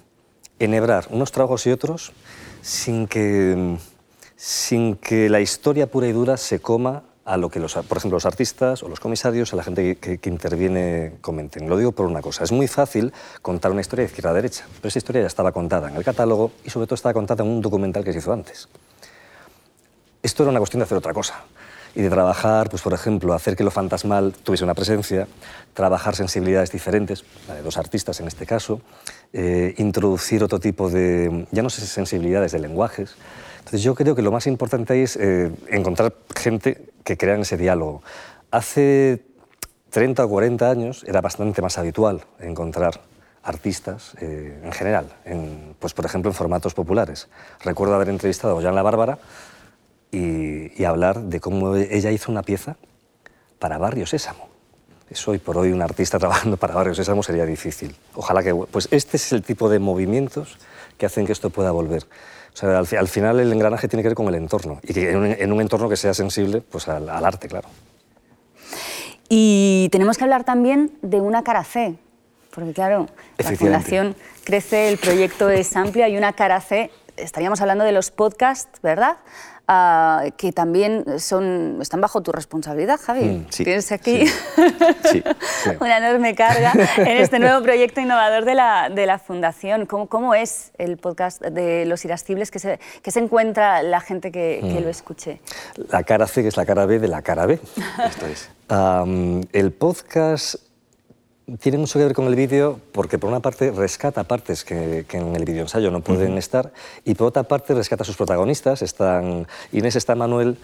enhebrar 0.58 1.06
unos 1.10 1.30
trabajos 1.30 1.66
y 1.66 1.70
otros 1.70 2.12
sin 2.62 3.06
que, 3.06 3.76
sin 4.36 4.96
que 4.96 5.28
la 5.28 5.40
historia 5.40 5.90
pura 5.90 6.08
y 6.08 6.12
dura 6.12 6.36
se 6.36 6.60
coma 6.60 7.04
a 7.24 7.36
lo 7.36 7.48
que, 7.48 7.58
los, 7.58 7.74
por 7.74 7.98
ejemplo, 7.98 8.16
los 8.16 8.26
artistas 8.26 8.82
o 8.82 8.88
los 8.88 9.00
comisarios, 9.00 9.52
a 9.52 9.56
la 9.56 9.62
gente 9.62 9.96
que, 9.96 10.18
que, 10.18 10.30
interviene, 10.30 11.14
comenten. 11.20 11.68
Lo 11.68 11.76
digo 11.76 11.92
por 11.92 12.06
una 12.06 12.20
cosa, 12.20 12.44
es 12.44 12.52
muy 12.52 12.68
fácil 12.68 13.12
contar 13.40 13.72
una 13.72 13.80
historia 13.80 14.04
de 14.04 14.10
izquierda 14.10 14.30
a 14.30 14.34
derecha, 14.34 14.66
pero 14.76 14.88
esa 14.88 14.98
historia 14.98 15.22
ya 15.22 15.26
estaba 15.26 15.52
contada 15.52 15.88
en 15.88 15.96
el 15.96 16.04
catálogo 16.04 16.52
y 16.64 16.70
sobre 16.70 16.86
todo 16.86 16.96
estaba 16.96 17.14
contada 17.14 17.44
en 17.44 17.50
un 17.50 17.60
documental 17.62 18.04
que 18.04 18.12
se 18.12 18.18
hizo 18.18 18.32
antes. 18.32 18.68
Esto 20.22 20.42
era 20.42 20.50
una 20.50 20.60
cuestión 20.60 20.80
de 20.80 20.84
hacer 20.84 20.98
otra 20.98 21.12
cosa 21.12 21.44
y 21.94 22.02
de 22.02 22.10
trabajar, 22.10 22.68
pues 22.68 22.82
por 22.82 22.92
ejemplo, 22.92 23.34
hacer 23.34 23.56
que 23.56 23.62
lo 23.62 23.70
fantasmal 23.70 24.32
tuviese 24.42 24.64
una 24.64 24.74
presencia, 24.74 25.28
trabajar 25.74 26.16
sensibilidades 26.16 26.72
diferentes, 26.72 27.24
la 27.46 27.54
de 27.54 27.62
dos 27.62 27.76
artistas 27.76 28.20
en 28.20 28.26
este 28.26 28.46
caso, 28.46 28.80
eh, 29.32 29.74
introducir 29.78 30.42
otro 30.42 30.58
tipo 30.58 30.90
de, 30.90 31.46
ya 31.52 31.62
no 31.62 31.70
sé, 31.70 31.86
sensibilidades 31.86 32.52
de 32.52 32.58
lenguajes. 32.58 33.14
Entonces 33.64 33.82
yo 33.82 33.94
creo 33.94 34.14
que 34.14 34.20
lo 34.20 34.30
más 34.30 34.46
importante 34.46 35.02
es 35.02 35.16
eh, 35.16 35.50
encontrar 35.68 36.14
gente 36.36 36.92
que 37.02 37.16
crean 37.16 37.40
ese 37.40 37.56
diálogo. 37.56 38.02
Hace 38.50 39.24
30 39.88 40.22
o 40.22 40.28
40 40.28 40.70
años 40.70 41.02
era 41.08 41.22
bastante 41.22 41.62
más 41.62 41.78
habitual 41.78 42.24
encontrar 42.40 43.00
artistas 43.42 44.16
eh, 44.20 44.60
en 44.62 44.72
general, 44.72 45.06
en, 45.24 45.74
pues 45.78 45.94
por 45.94 46.04
ejemplo 46.04 46.30
en 46.30 46.34
formatos 46.34 46.74
populares. 46.74 47.28
Recuerdo 47.62 47.94
haber 47.94 48.10
entrevistado 48.10 48.58
a 48.58 48.62
Jan 48.62 48.74
La 48.74 48.82
Bárbara 48.82 49.18
y, 50.10 50.78
y, 50.80 50.84
hablar 50.84 51.22
de 51.22 51.40
cómo 51.40 51.74
ella 51.74 52.10
hizo 52.10 52.30
una 52.30 52.42
pieza 52.42 52.76
para 53.58 53.78
Barrio 53.78 54.06
Sésamo. 54.06 54.48
Eso 55.08 55.30
hoy 55.30 55.38
por 55.38 55.56
hoy 55.56 55.72
un 55.72 55.80
artista 55.80 56.18
trabajando 56.20 56.58
para 56.58 56.74
Barrio 56.74 56.94
Sésamo 56.94 57.22
sería 57.22 57.46
difícil. 57.46 57.96
Ojalá 58.14 58.42
que... 58.42 58.54
Pues 58.54 58.88
este 58.90 59.16
es 59.16 59.32
el 59.32 59.42
tipo 59.42 59.70
de 59.70 59.78
movimientos 59.78 60.58
que 60.98 61.06
hacen 61.06 61.24
que 61.24 61.32
esto 61.32 61.48
pueda 61.48 61.70
volver. 61.70 62.04
O 62.54 62.56
sea, 62.56 62.78
al, 62.78 62.86
al, 62.96 63.08
final 63.08 63.40
el 63.40 63.52
engranaje 63.52 63.88
tiene 63.88 64.02
que 64.02 64.10
ver 64.10 64.16
con 64.16 64.28
el 64.28 64.36
entorno 64.36 64.78
y 64.84 64.94
que 64.94 65.10
en 65.10 65.16
un, 65.16 65.26
en 65.26 65.52
un 65.52 65.60
entorno 65.60 65.88
que 65.88 65.96
sea 65.96 66.14
sensible 66.14 66.60
pues, 66.60 66.86
al, 66.86 67.08
al, 67.08 67.24
arte, 67.24 67.48
claro. 67.48 67.68
Y 69.28 69.88
tenemos 69.90 70.16
que 70.16 70.24
hablar 70.24 70.44
también 70.44 70.92
de 71.02 71.20
una 71.20 71.42
cara 71.42 71.64
C, 71.64 71.96
porque 72.54 72.72
claro, 72.72 73.08
la 73.38 73.56
Fundación 73.56 74.14
crece, 74.44 74.88
el 74.88 74.98
proyecto 74.98 75.50
es 75.50 75.74
amplio, 75.76 76.04
hay 76.04 76.16
una 76.16 76.32
cara 76.34 76.60
C, 76.60 76.92
estaríamos 77.16 77.60
hablando 77.60 77.82
de 77.82 77.90
los 77.90 78.12
podcasts, 78.12 78.80
¿verdad? 78.82 79.16
Uh, 79.66 80.30
que 80.36 80.52
también 80.52 81.18
son, 81.18 81.78
están 81.80 82.02
bajo 82.02 82.22
tu 82.22 82.32
responsabilidad, 82.32 83.00
Javi. 83.02 83.24
Mm, 83.24 83.46
sí, 83.48 83.64
Tienes 83.64 83.92
aquí 83.92 84.26
sí, 84.26 84.34
sí, 85.10 85.22
una 85.80 85.96
enorme 85.96 86.34
carga 86.34 86.74
en 86.98 87.16
este 87.16 87.38
nuevo 87.38 87.62
proyecto 87.62 88.02
innovador 88.02 88.44
de 88.44 88.54
la, 88.54 88.90
de 88.90 89.06
la 89.06 89.18
Fundación. 89.18 89.86
¿Cómo, 89.86 90.06
¿Cómo, 90.06 90.34
es 90.34 90.70
el 90.76 90.98
podcast 90.98 91.40
de 91.40 91.86
Los 91.86 92.04
Irascibles 92.04 92.50
que 92.50 92.58
se, 92.58 92.78
que 93.02 93.10
se 93.10 93.20
encuentra 93.20 93.82
la 93.82 94.02
gente 94.02 94.30
que, 94.30 94.60
mm. 94.62 94.74
que, 94.74 94.80
lo 94.82 94.90
escuche? 94.90 95.40
La 95.88 96.02
cara 96.02 96.26
C, 96.26 96.42
que 96.42 96.48
es 96.48 96.58
la 96.58 96.66
cara 96.66 96.84
B 96.84 96.98
de 96.98 97.08
la 97.08 97.22
cara 97.22 97.46
B. 97.46 97.54
Esto 98.06 98.26
es. 98.26 98.50
Um, 98.68 99.40
el 99.52 99.72
podcast 99.72 100.56
tiene 101.60 101.78
mucho 101.78 101.98
que 101.98 102.04
ver 102.04 102.14
con 102.14 102.26
el 102.26 102.34
vídeo 102.34 102.80
porque 102.92 103.18
por 103.18 103.28
una 103.28 103.40
parte 103.40 103.70
rescata 103.70 104.24
partes 104.24 104.64
que, 104.64 105.04
que 105.06 105.18
en 105.18 105.36
el 105.36 105.44
vídeo 105.44 105.62
ensayo 105.62 105.90
no 105.90 106.00
pueden 106.00 106.32
uh 106.32 106.36
-huh. 106.36 106.38
estar 106.38 106.72
y 107.04 107.14
por 107.14 107.28
otra 107.28 107.42
parte 107.42 107.74
rescata 107.74 108.02
a 108.02 108.06
sus 108.06 108.16
protagonistas. 108.16 108.82
Están, 108.82 109.46
Inés 109.72 109.96
está 109.96 110.14
Manuel 110.14 110.56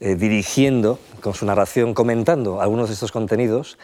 eh, 0.00 0.14
dirigiendo 0.14 0.98
con 1.20 1.34
su 1.34 1.44
narración, 1.44 1.92
comentando 1.92 2.60
algunos 2.60 2.88
de 2.88 2.94
estos 2.94 3.10
contenidos 3.10 3.78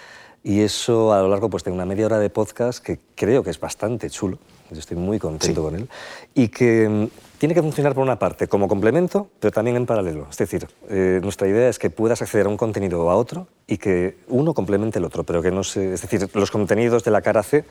Y 0.46 0.60
eso 0.60 1.14
a 1.14 1.22
lo 1.22 1.28
largo 1.28 1.48
pues, 1.48 1.64
de 1.64 1.70
una 1.70 1.86
media 1.86 2.04
hora 2.04 2.18
de 2.18 2.28
podcast 2.28 2.84
que 2.84 2.98
creo 3.14 3.42
que 3.42 3.48
es 3.48 3.58
bastante 3.58 4.10
chulo, 4.10 4.38
yo 4.70 4.78
estoy 4.78 4.96
muy 4.96 5.18
contento 5.18 5.62
con 5.62 5.74
él, 5.76 5.88
y 6.34 6.48
que 6.48 6.88
mm, 6.88 7.06
tiene 7.38 7.54
que 7.54 7.62
funcionar 7.62 7.94
por 7.94 8.02
una 8.02 8.18
parte 8.18 8.48
como 8.48 8.68
complemento, 8.68 9.28
pero 9.40 9.52
también 9.52 9.76
en 9.76 9.86
paralelo. 9.86 10.26
Es 10.30 10.38
decir, 10.38 10.66
eh, 10.88 11.20
nuestra 11.22 11.48
idea 11.48 11.68
es 11.68 11.78
que 11.78 11.90
puedas 11.90 12.22
acceder 12.22 12.46
a 12.46 12.48
un 12.48 12.56
contenido 12.56 13.04
o 13.04 13.10
a 13.10 13.16
otro 13.16 13.46
y 13.66 13.78
que 13.78 14.16
uno 14.28 14.54
complemente 14.54 14.98
el 14.98 15.04
otro, 15.04 15.24
pero 15.24 15.42
que 15.42 15.50
no 15.50 15.64
se... 15.64 15.92
Es 15.94 16.02
decir, 16.02 16.28
los 16.34 16.50
contenidos 16.50 17.04
de 17.04 17.10
la 17.10 17.22
cara 17.22 17.42
C 17.42 17.64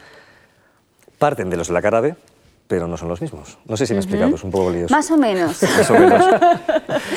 parten 1.17 1.49
de 1.49 1.57
los 1.57 1.67
de 1.67 1.73
la 1.73 1.81
cara 1.81 2.01
B, 2.01 2.15
pero 2.67 2.87
no 2.87 2.97
son 2.97 3.09
los 3.09 3.21
mismos. 3.21 3.57
No 3.65 3.77
sé 3.77 3.85
si 3.85 3.93
me 3.93 3.99
he 3.99 4.01
explicado, 4.01 4.35
es 4.35 4.43
un 4.43 4.49
poco 4.51 4.71
lioso. 4.71 4.93
Más 4.93 5.09
o 5.11 5.17
menos. 5.17 5.61
Más 5.61 5.89
o 5.91 5.93
menos. 5.93 6.25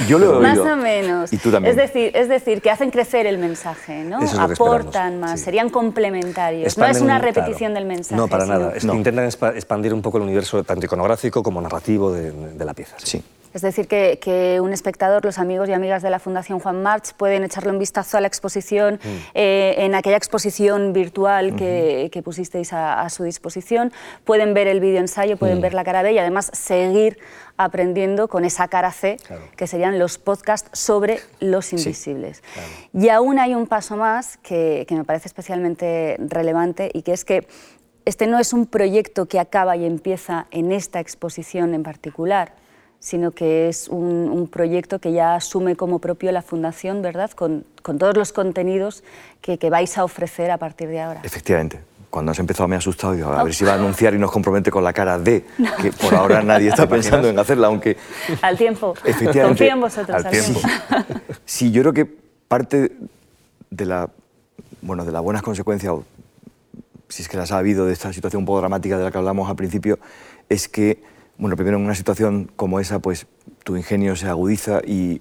Yo 0.09 0.19
lo 0.19 0.39
he 0.39 0.43
Más 0.43 0.59
oído. 0.59 0.73
o 0.73 0.77
menos. 0.77 1.33
Y 1.33 1.39
tú 1.39 1.51
también. 1.51 1.71
Es 1.71 1.77
decir, 1.77 2.11
es 2.15 2.29
decir, 2.29 2.61
que 2.61 2.71
hacen 2.71 2.91
crecer 2.91 3.27
el 3.27 3.39
mensaje, 3.39 4.05
¿no? 4.05 4.19
Eso 4.19 4.35
es 4.35 4.41
lo 4.41 4.47
que 4.49 4.53
esperamos, 4.55 4.81
Aportan 4.81 5.21
más, 5.21 5.39
sí. 5.39 5.45
serían 5.45 5.71
complementarios. 5.71 6.77
no 6.77 6.85
es 6.87 7.01
una 7.01 7.19
claro. 7.21 7.25
repetición 7.35 7.75
del 7.75 7.85
mensaje. 7.87 8.17
No, 8.17 8.29
para 8.29 8.45
sino- 8.45 8.59
nada. 8.59 8.73
Es 8.77 8.85
que 8.85 8.95
intentan 8.95 9.25
expa- 9.29 9.55
expandir 9.55 9.95
un 9.95 10.03
poco 10.03 10.19
el 10.19 10.25
universo 10.25 10.63
tanto 10.65 10.85
iconográfico 10.87 11.43
como 11.43 11.61
narrativo 11.61 12.13
de, 12.13 12.33
de 12.33 12.65
la 12.65 12.75
pieza. 12.75 12.97
Sí. 12.99 13.23
Es 13.57 13.63
decir, 13.63 13.89
que, 13.89 14.19
que 14.21 14.61
un 14.61 14.75
espectador, 14.75 15.25
los 15.25 15.39
amigos 15.39 15.67
y 15.71 15.73
amigas 15.73 16.03
de 16.03 16.11
la 16.11 16.19
Fundación 16.19 16.61
Juan 16.61 16.83
March, 16.83 17.15
pueden 17.17 17.43
echarle 17.43 17.71
un 17.71 17.79
vistazo 17.79 18.19
a 18.19 18.21
la 18.21 18.27
exposición, 18.27 19.01
Mm. 19.03 19.09
eh, 19.33 19.75
en 19.79 19.95
aquella 19.95 20.19
exposición 20.19 20.93
virtual 20.93 21.57
que, 21.57 22.11
que 22.13 22.23
pusisteis 22.23 22.75
a, 22.75 23.01
a 23.01 23.09
su 23.09 23.25
disposición, 23.25 23.95
pueden 24.25 24.53
ver 24.53 24.67
el 24.67 24.81
vídeo 24.81 25.01
ensayo, 25.01 25.37
Mm. 25.37 25.39
pueden 25.39 25.61
ver 25.63 25.73
la 25.73 25.85
cara 25.85 26.03
B 26.03 26.13
y 26.13 26.19
además 26.19 26.51
seguir 26.53 27.19
aprendiendo 27.57 28.29
con 28.29 28.45
esa 28.45 28.69
cara 28.69 28.93
C, 28.93 29.17
Claro. 29.27 29.43
que 29.57 29.67
serían 29.67 29.99
los 29.99 30.19
podcasts 30.19 30.69
sobre 30.79 31.21
los 31.41 31.73
invisibles. 31.73 32.43
Y 32.93 33.09
aún 33.09 33.39
hay 33.39 33.55
un 33.55 33.67
paso 33.67 33.97
más 33.97 34.37
que, 34.37 34.85
que 34.87 34.95
me 34.95 35.05
parece 35.05 35.29
especialmente 35.29 36.17
relevante 36.19 36.91
y 36.93 37.01
que 37.01 37.13
es 37.15 37.25
que 37.25 37.49
este 38.05 38.27
no 38.27 38.39
es 38.39 38.53
un 38.53 38.67
proyecto 38.67 39.25
que 39.25 39.41
acaba 39.41 39.77
y 39.79 39.87
empieza 39.87 40.45
en 40.51 40.73
esta 40.73 41.01
exposición 41.01 41.73
en 41.73 41.83
particular, 41.83 42.53
sino 43.07 43.31
que 43.31 43.69
es 43.69 43.87
un, 43.87 44.05
un 44.05 44.49
proyecto 44.49 44.99
que 44.99 45.13
ya 45.13 45.37
asume 45.37 45.77
como 45.77 46.01
propio 46.01 46.33
la 46.33 46.43
Fundación, 46.43 47.03
¿verdad? 47.03 47.31
Con, 47.31 47.63
con 47.83 47.99
todos 47.99 48.17
los 48.17 48.33
contenidos 48.33 49.05
que, 49.41 49.59
que 49.59 49.71
vais 49.71 49.97
a 49.97 50.03
ofrecer 50.03 50.51
a 50.51 50.59
partir 50.59 50.89
de 50.89 51.01
ahora. 51.01 51.21
Efectivamente. 51.23 51.79
Cuando 52.11 52.33
has 52.33 52.39
empezado 52.41 52.67
me 52.67 52.75
ha 52.75 52.79
asustado 52.79 53.15
y 53.15 53.19
digo, 53.19 53.31
a 53.31 53.45
ver 53.45 53.55
si 53.55 53.65
va 53.65 53.73
a 53.73 53.75
anunciar 53.77 54.13
y 54.15 54.19
nos 54.19 54.33
compromete 54.33 54.73
con 54.73 54.83
la 54.83 54.93
cara 54.93 55.21
D, 55.21 55.45
que 55.81 55.93
por 55.93 56.17
ahora 56.17 56.43
nadie 56.43 56.69
está 56.69 56.89
pensando 56.89 57.29
en 57.29 57.39
hacerla, 57.39 57.69
aunque 57.69 57.97
Al 58.43 58.59
tiempo. 58.59 58.95
efectivamente... 59.05 59.43
Confío 59.43 59.73
en 59.73 59.81
vosotros. 59.81 60.25
al 60.25 60.31
tiempo. 60.33 60.61
Sí, 61.45 61.71
yo 61.71 61.83
creo 61.83 61.93
que 61.93 62.07
parte 62.49 62.91
de 63.71 63.85
la, 63.87 64.11
bueno, 64.83 65.05
de 65.05 65.13
las 65.13 65.23
buenas 65.23 65.43
consecuencias, 65.43 65.95
si 67.09 67.23
es 67.23 67.29
que 67.29 67.37
las 67.37 67.53
ha 67.53 67.59
habido 67.59 67.87
de 67.87 67.93
esta 67.93 68.13
situación 68.13 68.41
un 68.41 68.47
poco 68.47 68.59
dramática 68.59 68.99
de 68.99 69.05
la 69.05 69.13
que 69.13 69.19
hablamos 69.19 69.49
al 69.49 69.55
principio, 69.55 70.01
es 70.49 70.69
que, 70.69 71.15
bueno, 71.39 71.57
primero 71.57 71.77
en 71.77 71.85
una 71.85 71.95
situación 71.95 72.51
como 72.57 72.81
esa, 72.81 72.99
pues 72.99 73.27
tu 73.65 73.77
ingenio 73.77 74.17
se 74.17 74.29
agudiza 74.29 74.81
y 74.87 75.21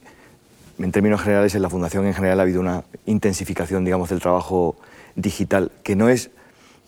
en 0.79 0.91
términos 0.91 1.21
generales 1.21 1.55
en 1.55 1.61
la 1.61 1.69
Fundación 1.69 2.05
en 2.05 2.13
general 2.13 2.39
ha 2.39 2.43
habido 2.43 2.61
una 2.61 2.83
intensificación, 3.05 3.85
digamos, 3.85 4.09
del 4.09 4.19
trabajo 4.19 4.75
digital, 5.15 5.71
que 5.83 5.95
no 5.95 6.09
es 6.09 6.31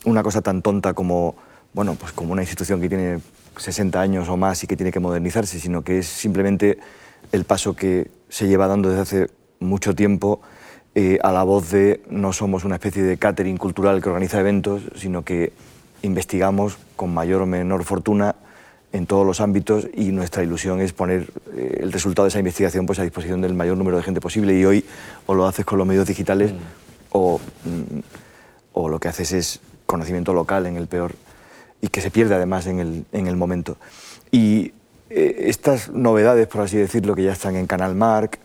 una 0.04 0.22
cosa 0.22 0.42
tan 0.42 0.62
tonta 0.62 0.94
como, 0.94 1.36
bueno, 1.72 1.94
pues 1.94 2.12
como 2.12 2.32
una 2.32 2.42
institución 2.42 2.80
que 2.80 2.88
tiene 2.88 3.20
60 3.56 4.00
años 4.00 4.28
o 4.28 4.36
más 4.36 4.62
y 4.64 4.66
que 4.66 4.76
tiene 4.76 4.92
que 4.92 5.00
modernizarse, 5.00 5.58
sino 5.58 5.82
que 5.82 5.98
es 5.98 6.06
simplemente 6.06 6.78
el 7.32 7.44
paso 7.44 7.74
que 7.74 8.10
se 8.28 8.46
lleva 8.46 8.66
dando 8.66 8.88
desde 8.90 9.02
hace 9.02 9.26
mucho 9.60 9.94
tiempo 9.94 10.40
eh, 10.94 11.18
a 11.22 11.32
la 11.32 11.42
voz 11.42 11.70
de 11.70 12.02
no 12.08 12.32
somos 12.32 12.64
una 12.64 12.76
especie 12.76 13.02
de 13.02 13.18
catering 13.18 13.56
cultural 13.56 14.00
que 14.02 14.08
organiza 14.08 14.40
eventos, 14.40 14.82
sino 14.96 15.22
que 15.24 15.52
investigamos 16.02 16.78
con 16.96 17.12
mayor 17.12 17.42
o 17.42 17.46
menor 17.46 17.84
fortuna 17.84 18.36
en 18.98 19.06
todos 19.06 19.24
los 19.24 19.40
ámbitos 19.40 19.86
y 19.94 20.12
nuestra 20.12 20.42
ilusión 20.42 20.80
es 20.80 20.92
poner 20.92 21.30
eh, 21.56 21.78
el 21.80 21.92
resultado 21.92 22.24
de 22.24 22.30
esa 22.30 22.38
investigación 22.40 22.84
pues, 22.84 22.98
a 22.98 23.02
disposición 23.04 23.40
del 23.40 23.54
mayor 23.54 23.76
número 23.78 23.96
de 23.96 24.02
gente 24.02 24.20
posible 24.20 24.58
y 24.58 24.64
hoy 24.64 24.84
o 25.26 25.34
lo 25.34 25.46
haces 25.46 25.64
con 25.64 25.78
los 25.78 25.86
medios 25.86 26.06
digitales 26.06 26.52
o, 27.12 27.38
mm, 27.64 27.98
o 28.74 28.88
lo 28.88 28.98
que 28.98 29.08
haces 29.08 29.32
es 29.32 29.60
conocimiento 29.86 30.34
local 30.34 30.66
en 30.66 30.76
el 30.76 30.86
peor 30.88 31.14
y 31.80 31.88
que 31.88 32.00
se 32.00 32.10
pierde 32.10 32.34
además 32.34 32.66
en 32.66 32.80
el, 32.80 33.04
en 33.12 33.26
el 33.28 33.36
momento. 33.36 33.76
Y 34.30 34.72
eh, 35.10 35.44
estas 35.46 35.90
novedades, 35.90 36.46
por 36.48 36.62
así 36.62 36.76
decirlo, 36.76 37.14
que 37.14 37.22
ya 37.22 37.32
están 37.32 37.56
en 37.56 37.66
Canal 37.66 37.94
Mark 37.94 38.38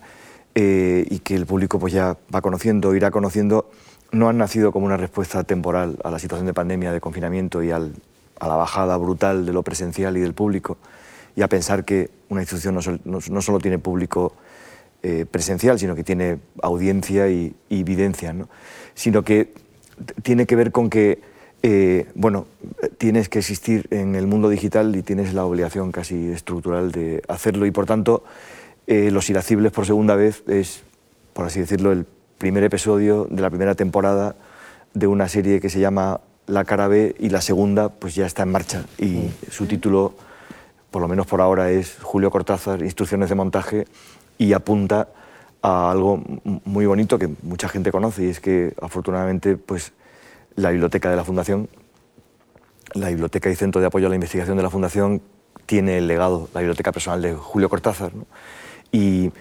eh, 0.54 1.04
y 1.10 1.18
que 1.18 1.34
el 1.34 1.46
público 1.46 1.78
pues 1.80 1.92
ya 1.92 2.16
va 2.32 2.40
conociendo, 2.40 2.94
irá 2.94 3.10
conociendo, 3.10 3.70
no 4.12 4.28
han 4.28 4.38
nacido 4.38 4.70
como 4.70 4.86
una 4.86 4.96
respuesta 4.96 5.42
temporal 5.42 5.98
a 6.04 6.10
la 6.10 6.20
situación 6.20 6.46
de 6.46 6.54
pandemia, 6.54 6.92
de 6.92 7.00
confinamiento 7.00 7.62
y 7.62 7.72
al- 7.72 7.92
a 8.40 8.48
la 8.48 8.56
bajada 8.56 8.96
brutal 8.96 9.46
de 9.46 9.52
lo 9.52 9.62
presencial 9.62 10.16
y 10.16 10.20
del 10.20 10.34
público 10.34 10.76
y 11.36 11.42
a 11.42 11.48
pensar 11.48 11.84
que 11.84 12.10
una 12.28 12.40
institución 12.42 12.74
no, 12.74 12.82
sol- 12.82 13.00
no- 13.04 13.42
solo 13.42 13.58
tiene 13.58 13.78
público 13.78 14.34
eh, 15.02 15.26
presencial, 15.30 15.78
sino 15.78 15.94
que 15.94 16.04
tiene 16.04 16.38
audiencia 16.62 17.28
y, 17.28 17.54
y 17.68 17.82
videncia, 17.82 18.32
¿no? 18.32 18.48
sino 18.94 19.22
que 19.22 19.52
tiene 20.22 20.46
que 20.46 20.56
ver 20.56 20.72
con 20.72 20.90
que 20.90 21.20
eh, 21.62 22.06
bueno, 22.14 22.46
tienes 22.98 23.28
que 23.30 23.38
existir 23.38 23.86
en 23.90 24.14
el 24.16 24.26
mundo 24.26 24.48
digital 24.50 24.94
y 24.96 25.02
tienes 25.02 25.32
la 25.32 25.44
obligación 25.46 25.92
casi 25.92 26.30
estructural 26.30 26.92
de 26.92 27.22
hacerlo 27.28 27.64
y 27.64 27.70
por 27.70 27.86
tanto 27.86 28.22
eh, 28.86 29.10
Los 29.10 29.30
Irascibles 29.30 29.72
por 29.72 29.86
segunda 29.86 30.14
vez 30.14 30.42
es, 30.46 30.82
por 31.32 31.46
así 31.46 31.60
decirlo, 31.60 31.90
el 31.92 32.06
primer 32.36 32.64
episodio 32.64 33.26
de 33.30 33.40
la 33.40 33.48
primera 33.48 33.74
temporada 33.74 34.36
de 34.92 35.06
una 35.06 35.26
serie 35.28 35.60
que 35.60 35.70
se 35.70 35.80
llama 35.80 36.20
La 36.46 36.64
cara 36.64 36.88
B 36.88 37.14
y 37.18 37.30
la 37.30 37.40
segunda 37.40 37.88
pues 37.88 38.14
ya 38.14 38.26
está 38.26 38.42
en 38.42 38.52
marcha 38.52 38.84
y 38.98 39.30
su 39.50 39.66
título, 39.66 40.14
por 40.90 41.00
lo 41.00 41.08
menos 41.08 41.26
por 41.26 41.40
ahora, 41.40 41.70
es 41.70 41.96
Julio 42.02 42.30
Cortázar, 42.30 42.82
Instrucciones 42.82 43.28
de 43.28 43.34
montaje 43.34 43.86
y 44.36 44.52
apunta 44.52 45.08
a 45.62 45.90
algo 45.90 46.22
muy 46.64 46.86
bonito 46.86 47.18
que 47.18 47.30
mucha 47.42 47.68
gente 47.68 47.90
conoce 47.90 48.24
y 48.24 48.28
es 48.28 48.40
que 48.40 48.74
afortunadamente 48.82 49.56
pues 49.56 49.92
la 50.56 50.70
biblioteca 50.70 51.10
de 51.10 51.16
la 51.16 51.24
Fundación, 51.24 51.68
la 52.92 53.08
biblioteca 53.08 53.50
y 53.50 53.56
centro 53.56 53.80
de 53.80 53.86
apoyo 53.86 54.06
a 54.06 54.10
la 54.10 54.16
investigación 54.16 54.56
de 54.56 54.62
la 54.62 54.70
Fundación 54.70 55.22
tiene 55.66 55.98
el 55.98 56.06
legado, 56.06 56.48
la 56.52 56.60
biblioteca 56.60 56.92
personal 56.92 57.22
de 57.22 57.34
Julio 57.34 57.68
Cortázar. 57.68 58.14
¿no? 58.14 58.26
Y, 58.92 59.32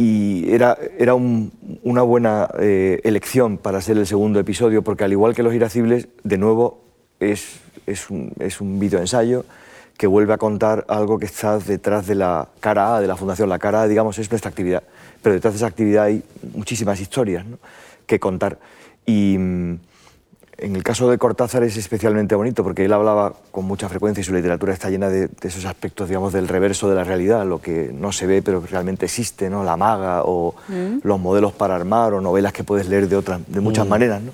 y 0.00 0.50
era, 0.50 0.78
era 0.98 1.14
un- 1.14 1.52
una 1.82 2.00
buena 2.00 2.48
eh, 2.58 3.00
elección 3.04 3.58
para 3.58 3.82
ser 3.82 3.98
el 3.98 4.06
segundo 4.06 4.40
episodio, 4.40 4.80
porque 4.82 5.04
al 5.04 5.12
igual 5.12 5.34
que 5.34 5.42
Los 5.42 5.52
Irascibles, 5.54 6.08
de 6.24 6.38
nuevo 6.38 6.80
es, 7.20 7.60
es 7.86 8.08
un, 8.08 8.32
es 8.38 8.62
un 8.62 8.78
videoensayo 8.80 9.44
que 9.98 10.06
vuelve 10.06 10.32
a 10.32 10.38
contar 10.38 10.86
algo 10.88 11.18
que 11.18 11.26
está 11.26 11.58
detrás 11.58 12.06
de 12.06 12.14
la 12.14 12.48
cara 12.60 12.96
A 12.96 13.00
de 13.02 13.06
la 13.08 13.16
Fundación. 13.16 13.50
La 13.50 13.58
cara 13.58 13.82
A, 13.82 13.88
digamos, 13.88 14.18
es 14.18 14.30
nuestra 14.30 14.48
actividad, 14.48 14.82
pero 15.22 15.34
detrás 15.34 15.52
de 15.52 15.58
esa 15.58 15.66
actividad 15.66 16.04
hay 16.04 16.22
muchísimas 16.54 16.98
historias 16.98 17.44
¿no? 17.44 17.58
que 18.06 18.18
contar. 18.18 18.58
Y 19.04 19.36
mm, 19.38 19.78
en 20.60 20.76
el 20.76 20.82
caso 20.82 21.10
de 21.10 21.18
Cortázar 21.18 21.62
es 21.62 21.76
especialmente 21.76 22.34
bonito 22.34 22.62
porque 22.62 22.84
él 22.84 22.92
hablaba 22.92 23.34
con 23.50 23.64
mucha 23.64 23.88
frecuencia 23.88 24.20
y 24.20 24.24
su 24.24 24.32
literatura 24.34 24.72
está 24.72 24.90
llena 24.90 25.08
de, 25.08 25.28
de 25.28 25.48
esos 25.48 25.64
aspectos, 25.64 26.08
digamos, 26.08 26.32
del 26.32 26.48
reverso 26.48 26.88
de 26.88 26.94
la 26.94 27.04
realidad, 27.04 27.46
lo 27.46 27.60
que 27.60 27.90
no 27.92 28.12
se 28.12 28.26
ve 28.26 28.42
pero 28.42 28.60
realmente 28.70 29.06
existe, 29.06 29.48
¿no? 29.50 29.64
La 29.64 29.76
maga 29.76 30.22
o 30.24 30.54
los 31.02 31.18
modelos 31.20 31.52
para 31.52 31.74
armar 31.76 32.12
o 32.14 32.20
novelas 32.20 32.52
que 32.52 32.64
puedes 32.64 32.88
leer 32.88 33.08
de, 33.08 33.16
otras, 33.16 33.40
de 33.46 33.60
muchas 33.60 33.86
maneras, 33.86 34.22
¿no? 34.22 34.32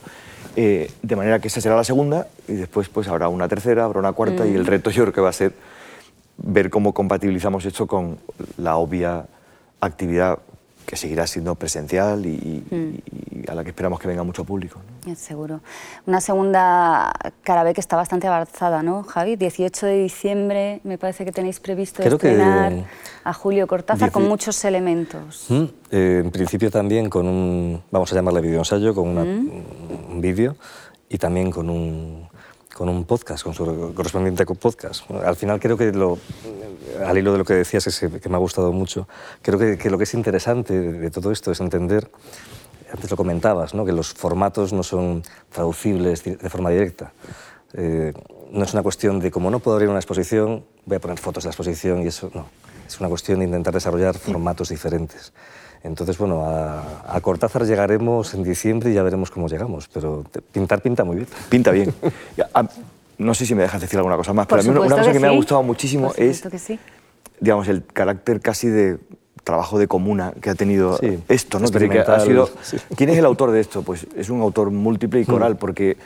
Eh, 0.56 0.90
de 1.02 1.16
manera 1.16 1.38
que 1.38 1.48
esa 1.48 1.60
será 1.60 1.76
la 1.76 1.84
segunda 1.84 2.28
y 2.48 2.54
después 2.54 2.88
pues 2.88 3.08
habrá 3.08 3.28
una 3.28 3.46
tercera, 3.46 3.84
habrá 3.84 3.98
una 4.00 4.12
cuarta 4.12 4.46
y 4.46 4.54
el 4.54 4.64
reto 4.66 4.90
yo 4.90 5.02
creo 5.02 5.12
que 5.12 5.20
va 5.20 5.28
a 5.28 5.32
ser 5.34 5.52
ver 6.38 6.70
cómo 6.70 6.92
compatibilizamos 6.94 7.64
esto 7.66 7.86
con 7.86 8.18
la 8.56 8.76
obvia 8.76 9.26
actividad 9.80 10.38
que 10.86 10.96
seguirá 10.96 11.26
siendo 11.26 11.54
presencial 11.56 12.24
y, 12.24 12.30
y- 12.30 13.42
y 13.44 13.50
a 13.50 13.54
la 13.54 13.64
que 13.64 13.70
esperamos 13.70 14.00
que 14.00 14.08
venga 14.08 14.22
mucho 14.22 14.44
público. 14.44 14.78
¿no? 14.78 14.95
Seguro. 15.14 15.60
Una 16.06 16.20
segunda 16.20 17.12
cara 17.42 17.62
B 17.62 17.74
que 17.74 17.80
está 17.80 17.94
bastante 17.96 18.26
avanzada, 18.26 18.82
¿no, 18.82 19.04
Javi? 19.04 19.36
18 19.36 19.86
de 19.86 20.02
diciembre 20.02 20.80
me 20.82 20.98
parece 20.98 21.24
que 21.24 21.30
tenéis 21.30 21.60
previsto 21.60 22.02
Creo 22.02 22.18
que- 22.18 22.30
estrenar 22.32 22.72
a 23.22 23.32
Julio 23.32 23.66
Cortázar 23.68 24.10
con 24.10 24.24
Dieci- 24.24 24.28
muchos 24.28 24.64
elementos. 24.64 25.46
Mm, 25.48 25.64
eh, 25.92 26.22
en 26.24 26.30
principio 26.32 26.70
también 26.70 27.08
con 27.08 27.28
un, 27.28 27.82
vamos 27.90 28.12
a 28.12 28.16
llamarle 28.16 28.40
videoensayo, 28.40 28.94
con 28.94 29.08
una- 29.08 29.22
un 29.22 30.20
vídeo 30.20 30.56
y 31.08 31.18
también 31.18 31.52
con 31.52 31.70
un, 31.70 32.28
con 32.74 32.88
un 32.88 33.04
podcast, 33.04 33.44
con 33.44 33.54
su 33.54 33.92
correspondiente 33.94 34.44
co- 34.44 34.54
podcast. 34.56 35.08
Al 35.10 35.36
final 35.36 35.60
creo 35.60 35.76
que, 35.76 35.92
lo, 35.92 36.18
al 37.06 37.16
hilo 37.16 37.32
de 37.32 37.38
lo 37.38 37.44
que 37.44 37.54
decías, 37.54 37.86
ese 37.86 38.10
que 38.20 38.28
me 38.28 38.34
ha 38.34 38.38
gustado 38.38 38.72
mucho, 38.72 39.06
creo 39.42 39.58
que, 39.58 39.78
que 39.78 39.88
lo 39.88 39.98
que 39.98 40.04
es 40.04 40.14
interesante 40.14 40.78
de, 40.78 40.92
de 40.94 41.10
todo 41.10 41.30
esto 41.30 41.52
es 41.52 41.60
entender, 41.60 42.10
antes 42.92 43.10
lo 43.10 43.16
comentabas, 43.16 43.74
¿no? 43.74 43.84
que 43.84 43.92
los 43.92 44.12
formatos 44.12 44.72
no 44.72 44.82
son 44.82 45.22
traducibles 45.50 46.24
de 46.24 46.50
forma 46.50 46.70
directa. 46.70 47.12
Eh, 47.74 48.12
no 48.50 48.64
es 48.64 48.72
una 48.72 48.82
cuestión 48.82 49.20
de 49.20 49.30
como 49.30 49.50
no 49.50 49.58
puedo 49.58 49.76
abrir 49.76 49.88
una 49.88 49.98
exposición, 49.98 50.64
voy 50.84 50.96
a 50.96 51.00
poner 51.00 51.18
fotos 51.18 51.44
de 51.44 51.48
la 51.48 51.50
exposición 51.50 52.02
y 52.02 52.06
eso 52.06 52.30
no. 52.34 52.46
Es 52.86 53.00
una 53.00 53.08
cuestión 53.08 53.40
de 53.40 53.46
intentar 53.46 53.74
desarrollar 53.74 54.16
formatos 54.16 54.68
diferentes. 54.68 55.32
Entonces, 55.82 56.16
bueno, 56.18 56.44
a, 56.46 57.20
Cortázar 57.20 57.64
llegaremos 57.64 58.34
en 58.34 58.42
diciembre 58.42 58.90
y 58.90 58.94
ya 58.94 59.02
veremos 59.02 59.30
cómo 59.30 59.48
llegamos, 59.48 59.88
pero 59.88 60.24
pintar 60.52 60.80
pinta 60.80 61.04
muy 61.04 61.16
bien. 61.16 61.28
Pinta 61.48 61.70
bien. 61.70 61.92
no 63.18 63.34
sé 63.34 63.46
si 63.46 63.54
me 63.54 63.62
dejas 63.62 63.80
decir 63.80 63.98
alguna 63.98 64.16
cosa 64.16 64.32
más, 64.32 64.46
pero 64.46 64.60
a 64.60 64.64
mí 64.64 64.70
una, 64.70 64.80
cosa 64.80 65.12
que, 65.12 65.20
me 65.20 65.28
ha 65.28 65.32
gustado 65.32 65.62
muchísimo 65.62 66.12
es, 66.16 66.42
digamos, 67.40 67.68
el 67.68 67.84
carácter 67.84 68.40
casi 68.40 68.68
de 68.68 68.98
trabajo 69.46 69.78
de 69.78 69.86
comuna 69.86 70.32
que 70.40 70.50
ha 70.50 70.56
tenido 70.56 70.98
esto, 71.28 71.60
¿no? 71.60 71.66
ha 71.66 72.20
sido, 72.20 72.50
¿Quién 72.96 73.10
es 73.10 73.16
el 73.16 73.24
autor 73.24 73.52
de 73.52 73.60
esto? 73.60 73.82
Pues 73.82 74.04
es 74.16 74.28
un 74.28 74.40
autor 74.40 74.72
múltiple 74.72 75.20
y 75.20 75.22
hmm. 75.22 75.26
coral, 75.26 75.56
porque 75.56 75.96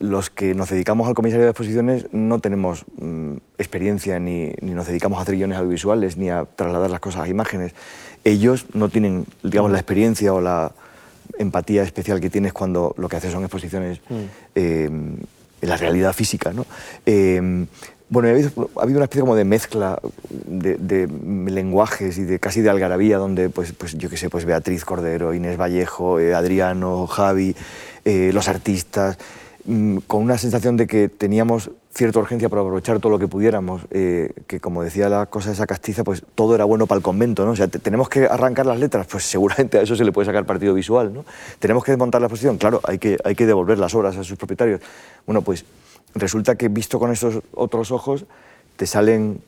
los 0.00 0.30
que 0.30 0.54
nos 0.54 0.70
dedicamos 0.70 1.06
al 1.06 1.12
comisario 1.12 1.44
de 1.44 1.50
exposiciones 1.50 2.06
no 2.12 2.38
tenemos 2.38 2.86
mm, 2.96 3.34
experiencia 3.58 4.18
ni, 4.18 4.54
ni, 4.62 4.70
nos 4.70 4.86
dedicamos 4.86 5.18
a 5.18 5.22
hacer 5.22 5.34
guiones 5.34 5.58
audiovisuales 5.58 6.16
ni 6.16 6.30
a 6.30 6.46
trasladar 6.56 6.90
las 6.90 7.00
cosas 7.00 7.24
a 7.24 7.28
imágenes. 7.28 7.74
Ellos 8.24 8.64
no 8.72 8.88
tienen, 8.88 9.26
digamos, 9.42 9.70
la 9.70 9.78
experiencia 9.78 10.32
o 10.32 10.40
la 10.40 10.72
empatía 11.38 11.82
especial 11.82 12.18
que 12.18 12.30
tienes 12.30 12.54
cuando 12.54 12.94
lo 12.96 13.10
que 13.10 13.16
haces 13.16 13.30
son 13.30 13.42
exposiciones 13.42 14.00
mm. 14.08 14.14
eh, 14.54 14.84
en 14.84 15.68
la 15.68 15.76
realidad 15.76 16.14
física. 16.14 16.54
¿no? 16.54 16.64
Eh, 17.04 17.66
bueno, 18.08 18.28
ha 18.28 18.32
habido, 18.82 18.98
una 18.98 19.04
especie 19.04 19.20
como 19.20 19.34
de 19.34 19.44
mezcla 19.44 19.98
de, 20.28 21.08
lenguajes 21.46 22.18
y 22.18 22.24
de 22.24 22.38
casi 22.38 22.60
de 22.60 22.70
algarabía, 22.70 23.18
donde, 23.18 23.48
pues, 23.48 23.72
pues 23.72 23.96
yo 23.96 24.10
qué 24.10 24.16
sé, 24.16 24.30
pues 24.30 24.44
Beatriz 24.44 24.84
Cordero, 24.84 25.34
Inés 25.34 25.58
Vallejo, 25.58 26.20
eh, 26.20 26.34
Adriano, 26.34 27.06
Javi, 27.06 27.56
los 28.04 28.48
artistas, 28.48 29.18
Mm, 29.66 29.98
con 30.06 30.22
una 30.22 30.36
sensación 30.36 30.76
de 30.76 30.86
que 30.86 31.08
teníamos 31.08 31.70
cierta 31.94 32.18
urgencia 32.18 32.50
para 32.50 32.60
aprovechar 32.60 33.00
todo 33.00 33.10
lo 33.10 33.18
que 33.18 33.28
pudiéramos, 33.28 33.80
eh, 33.92 34.30
que 34.46 34.60
como 34.60 34.82
decía 34.82 35.08
la 35.08 35.24
cosa 35.24 35.48
de 35.48 35.54
esa 35.54 35.66
castiza, 35.66 36.04
pues 36.04 36.22
todo 36.34 36.54
era 36.54 36.64
bueno 36.66 36.86
para 36.86 36.98
el 36.98 37.02
convento, 37.02 37.46
¿no? 37.46 37.52
O 37.52 37.56
sea, 37.56 37.68
tenemos 37.68 38.10
que 38.10 38.26
arrancar 38.26 38.66
las 38.66 38.78
letras, 38.78 39.06
pues 39.06 39.24
seguramente 39.24 39.78
a 39.78 39.82
eso 39.82 39.96
se 39.96 40.04
le 40.04 40.12
puede 40.12 40.26
sacar 40.26 40.44
partido 40.44 40.74
visual, 40.74 41.14
¿no? 41.14 41.24
Tenemos 41.60 41.82
que 41.82 41.92
desmontar 41.92 42.20
la 42.20 42.26
exposición, 42.26 42.58
claro, 42.58 42.80
hay 42.84 42.98
que, 42.98 43.16
hay 43.24 43.34
que 43.34 43.46
devolver 43.46 43.78
las 43.78 43.94
obras 43.94 44.16
a 44.18 44.24
sus 44.24 44.36
propietarios. 44.36 44.82
Bueno, 45.24 45.40
pues 45.40 45.64
resulta 46.14 46.56
que 46.56 46.68
visto 46.68 46.98
con 46.98 47.12
estos 47.12 47.40
otros 47.52 47.90
ojos, 47.90 48.24
te 48.76 48.86
salen, 48.86 49.40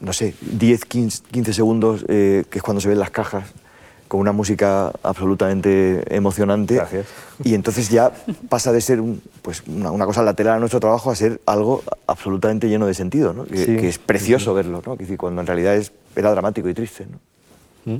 no 0.00 0.12
sé, 0.12 0.34
10, 0.40 0.84
15, 0.84 1.52
segundos, 1.52 2.04
eh, 2.08 2.44
que 2.50 2.58
es 2.58 2.62
cuando 2.62 2.80
se 2.80 2.88
ven 2.88 2.98
las 2.98 3.10
cajas, 3.10 3.52
con 4.08 4.18
una 4.18 4.32
música 4.32 4.92
absolutamente 5.04 6.02
emocionante. 6.14 6.74
Gracias. 6.74 7.06
Y 7.44 7.54
entonces 7.54 7.90
ya 7.90 8.10
pasa 8.48 8.72
de 8.72 8.80
ser 8.80 9.00
un, 9.00 9.22
pues 9.40 9.62
una, 9.68 10.04
cosa 10.04 10.22
lateral 10.24 10.56
a 10.56 10.58
nuestro 10.58 10.80
trabajo 10.80 11.12
a 11.12 11.14
ser 11.14 11.40
algo 11.46 11.84
absolutamente 12.08 12.68
lleno 12.68 12.86
de 12.86 12.94
sentido, 12.94 13.32
¿no? 13.32 13.44
que, 13.44 13.88
es 13.88 13.98
precioso 13.98 14.52
verlo, 14.52 14.82
¿no? 14.84 14.96
cuando 15.16 15.40
en 15.40 15.46
realidad 15.46 15.76
es, 15.76 15.92
era 16.16 16.32
dramático 16.32 16.68
y 16.68 16.74
triste. 16.74 17.06
¿no? 17.06 17.94
¿Mm? 17.94 17.98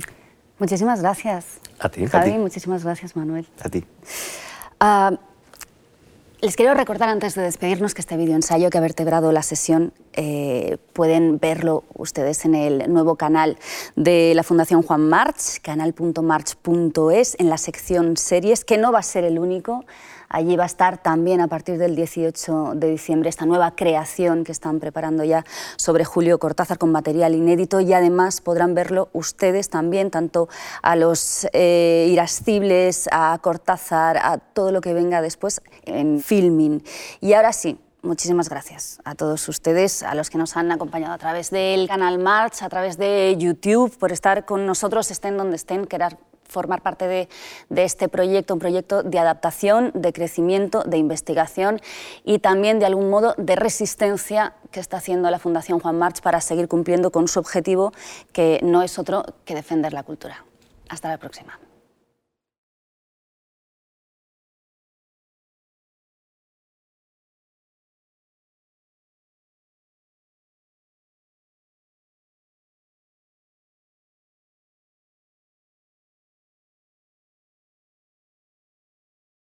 Muchísimas 0.59 1.01
gracias. 1.01 1.45
A 1.79 1.89
ti. 1.89 2.05
Javi, 2.05 2.33
muchísimas 2.33 2.83
gracias, 2.83 3.15
Manuel. 3.15 3.47
A 3.63 3.69
ti. 3.69 3.83
Ah, 4.79 5.17
les 6.41 6.55
quiero 6.55 6.73
recordar 6.73 7.07
antes 7.09 7.35
de 7.35 7.43
despedirnos 7.43 7.93
que 7.93 8.01
este 8.01 8.17
video 8.17 8.35
ensayo 8.35 8.71
que 8.71 8.77
ha 8.79 8.81
vertebrado 8.81 9.31
la 9.31 9.43
sesión 9.43 9.93
eh, 10.13 10.77
pueden 10.93 11.37
verlo 11.37 11.83
ustedes 11.93 12.45
en 12.45 12.55
el 12.55 12.91
nuevo 12.91 13.15
canal 13.15 13.59
de 13.95 14.33
la 14.33 14.41
Fundación 14.41 14.81
Juan 14.81 15.07
March, 15.07 15.61
canal.march.es, 15.61 17.35
en 17.39 17.49
la 17.49 17.57
sección 17.59 18.17
series, 18.17 18.65
que 18.65 18.79
no 18.79 18.91
va 18.91 18.99
a 18.99 19.03
ser 19.03 19.23
el 19.23 19.37
único. 19.37 19.85
Allí 20.33 20.55
va 20.55 20.63
a 20.63 20.67
estar 20.67 20.97
también 20.97 21.41
a 21.41 21.47
partir 21.47 21.77
del 21.77 21.93
18 21.93 22.71
de 22.75 22.89
diciembre 22.89 23.29
esta 23.29 23.45
nueva 23.45 23.75
creación 23.75 24.45
que 24.45 24.53
están 24.53 24.79
preparando 24.79 25.25
ya 25.25 25.43
sobre 25.75 26.05
Julio 26.05 26.39
Cortázar 26.39 26.77
con 26.77 26.89
material 26.89 27.35
inédito 27.35 27.81
y 27.81 27.91
además 27.91 28.39
podrán 28.39 28.73
verlo 28.73 29.09
ustedes 29.11 29.69
también, 29.69 30.09
tanto 30.09 30.47
a 30.81 30.95
los 30.95 31.47
eh, 31.51 32.07
irascibles, 32.09 33.09
a 33.11 33.37
Cortázar, 33.41 34.17
a 34.19 34.37
todo 34.37 34.71
lo 34.71 34.79
que 34.79 34.93
venga 34.93 35.21
después 35.21 35.61
en 35.83 36.21
filming. 36.21 36.81
Y 37.19 37.33
ahora 37.33 37.51
sí, 37.51 37.77
muchísimas 38.01 38.47
gracias 38.47 39.01
a 39.03 39.15
todos 39.15 39.49
ustedes, 39.49 40.01
a 40.01 40.15
los 40.15 40.29
que 40.29 40.37
nos 40.37 40.55
han 40.55 40.71
acompañado 40.71 41.13
a 41.13 41.17
través 41.17 41.49
del 41.49 41.89
canal 41.89 42.19
March, 42.19 42.61
a 42.61 42.69
través 42.69 42.97
de 42.97 43.35
YouTube, 43.37 43.97
por 43.97 44.13
estar 44.13 44.45
con 44.45 44.65
nosotros, 44.65 45.11
estén 45.11 45.35
donde 45.35 45.57
estén, 45.57 45.85
querer 45.87 46.17
formar 46.51 46.81
parte 46.81 47.07
de, 47.07 47.29
este 47.75 48.09
proyecto, 48.09 48.53
un 48.53 48.59
proyecto 48.59 49.03
de 49.03 49.17
adaptación, 49.17 49.91
de 49.95 50.11
crecimiento, 50.11 50.83
de 50.83 50.97
investigación 50.97 51.79
y 52.23 52.39
también 52.39 52.79
de 52.79 52.85
algún 52.85 53.09
modo 53.09 53.33
de 53.37 53.55
resistencia 53.55 54.53
que 54.69 54.79
está 54.79 54.97
haciendo 54.97 55.31
la 55.31 55.39
Fundación 55.39 55.79
Juan 55.79 55.97
March 55.97 56.21
para 56.21 56.41
seguir 56.41 56.67
cumpliendo 56.67 57.11
con 57.11 57.27
su 57.27 57.39
objetivo, 57.39 57.93
que 58.33 58.59
no 58.63 58.83
es 58.83 58.99
otro 58.99 59.23
que 59.45 59.55
defender 59.55 59.93
la 59.93 60.03
cultura. 60.03 60.43
Hasta 60.89 61.07
la 61.07 61.17
próxima. 61.17 61.60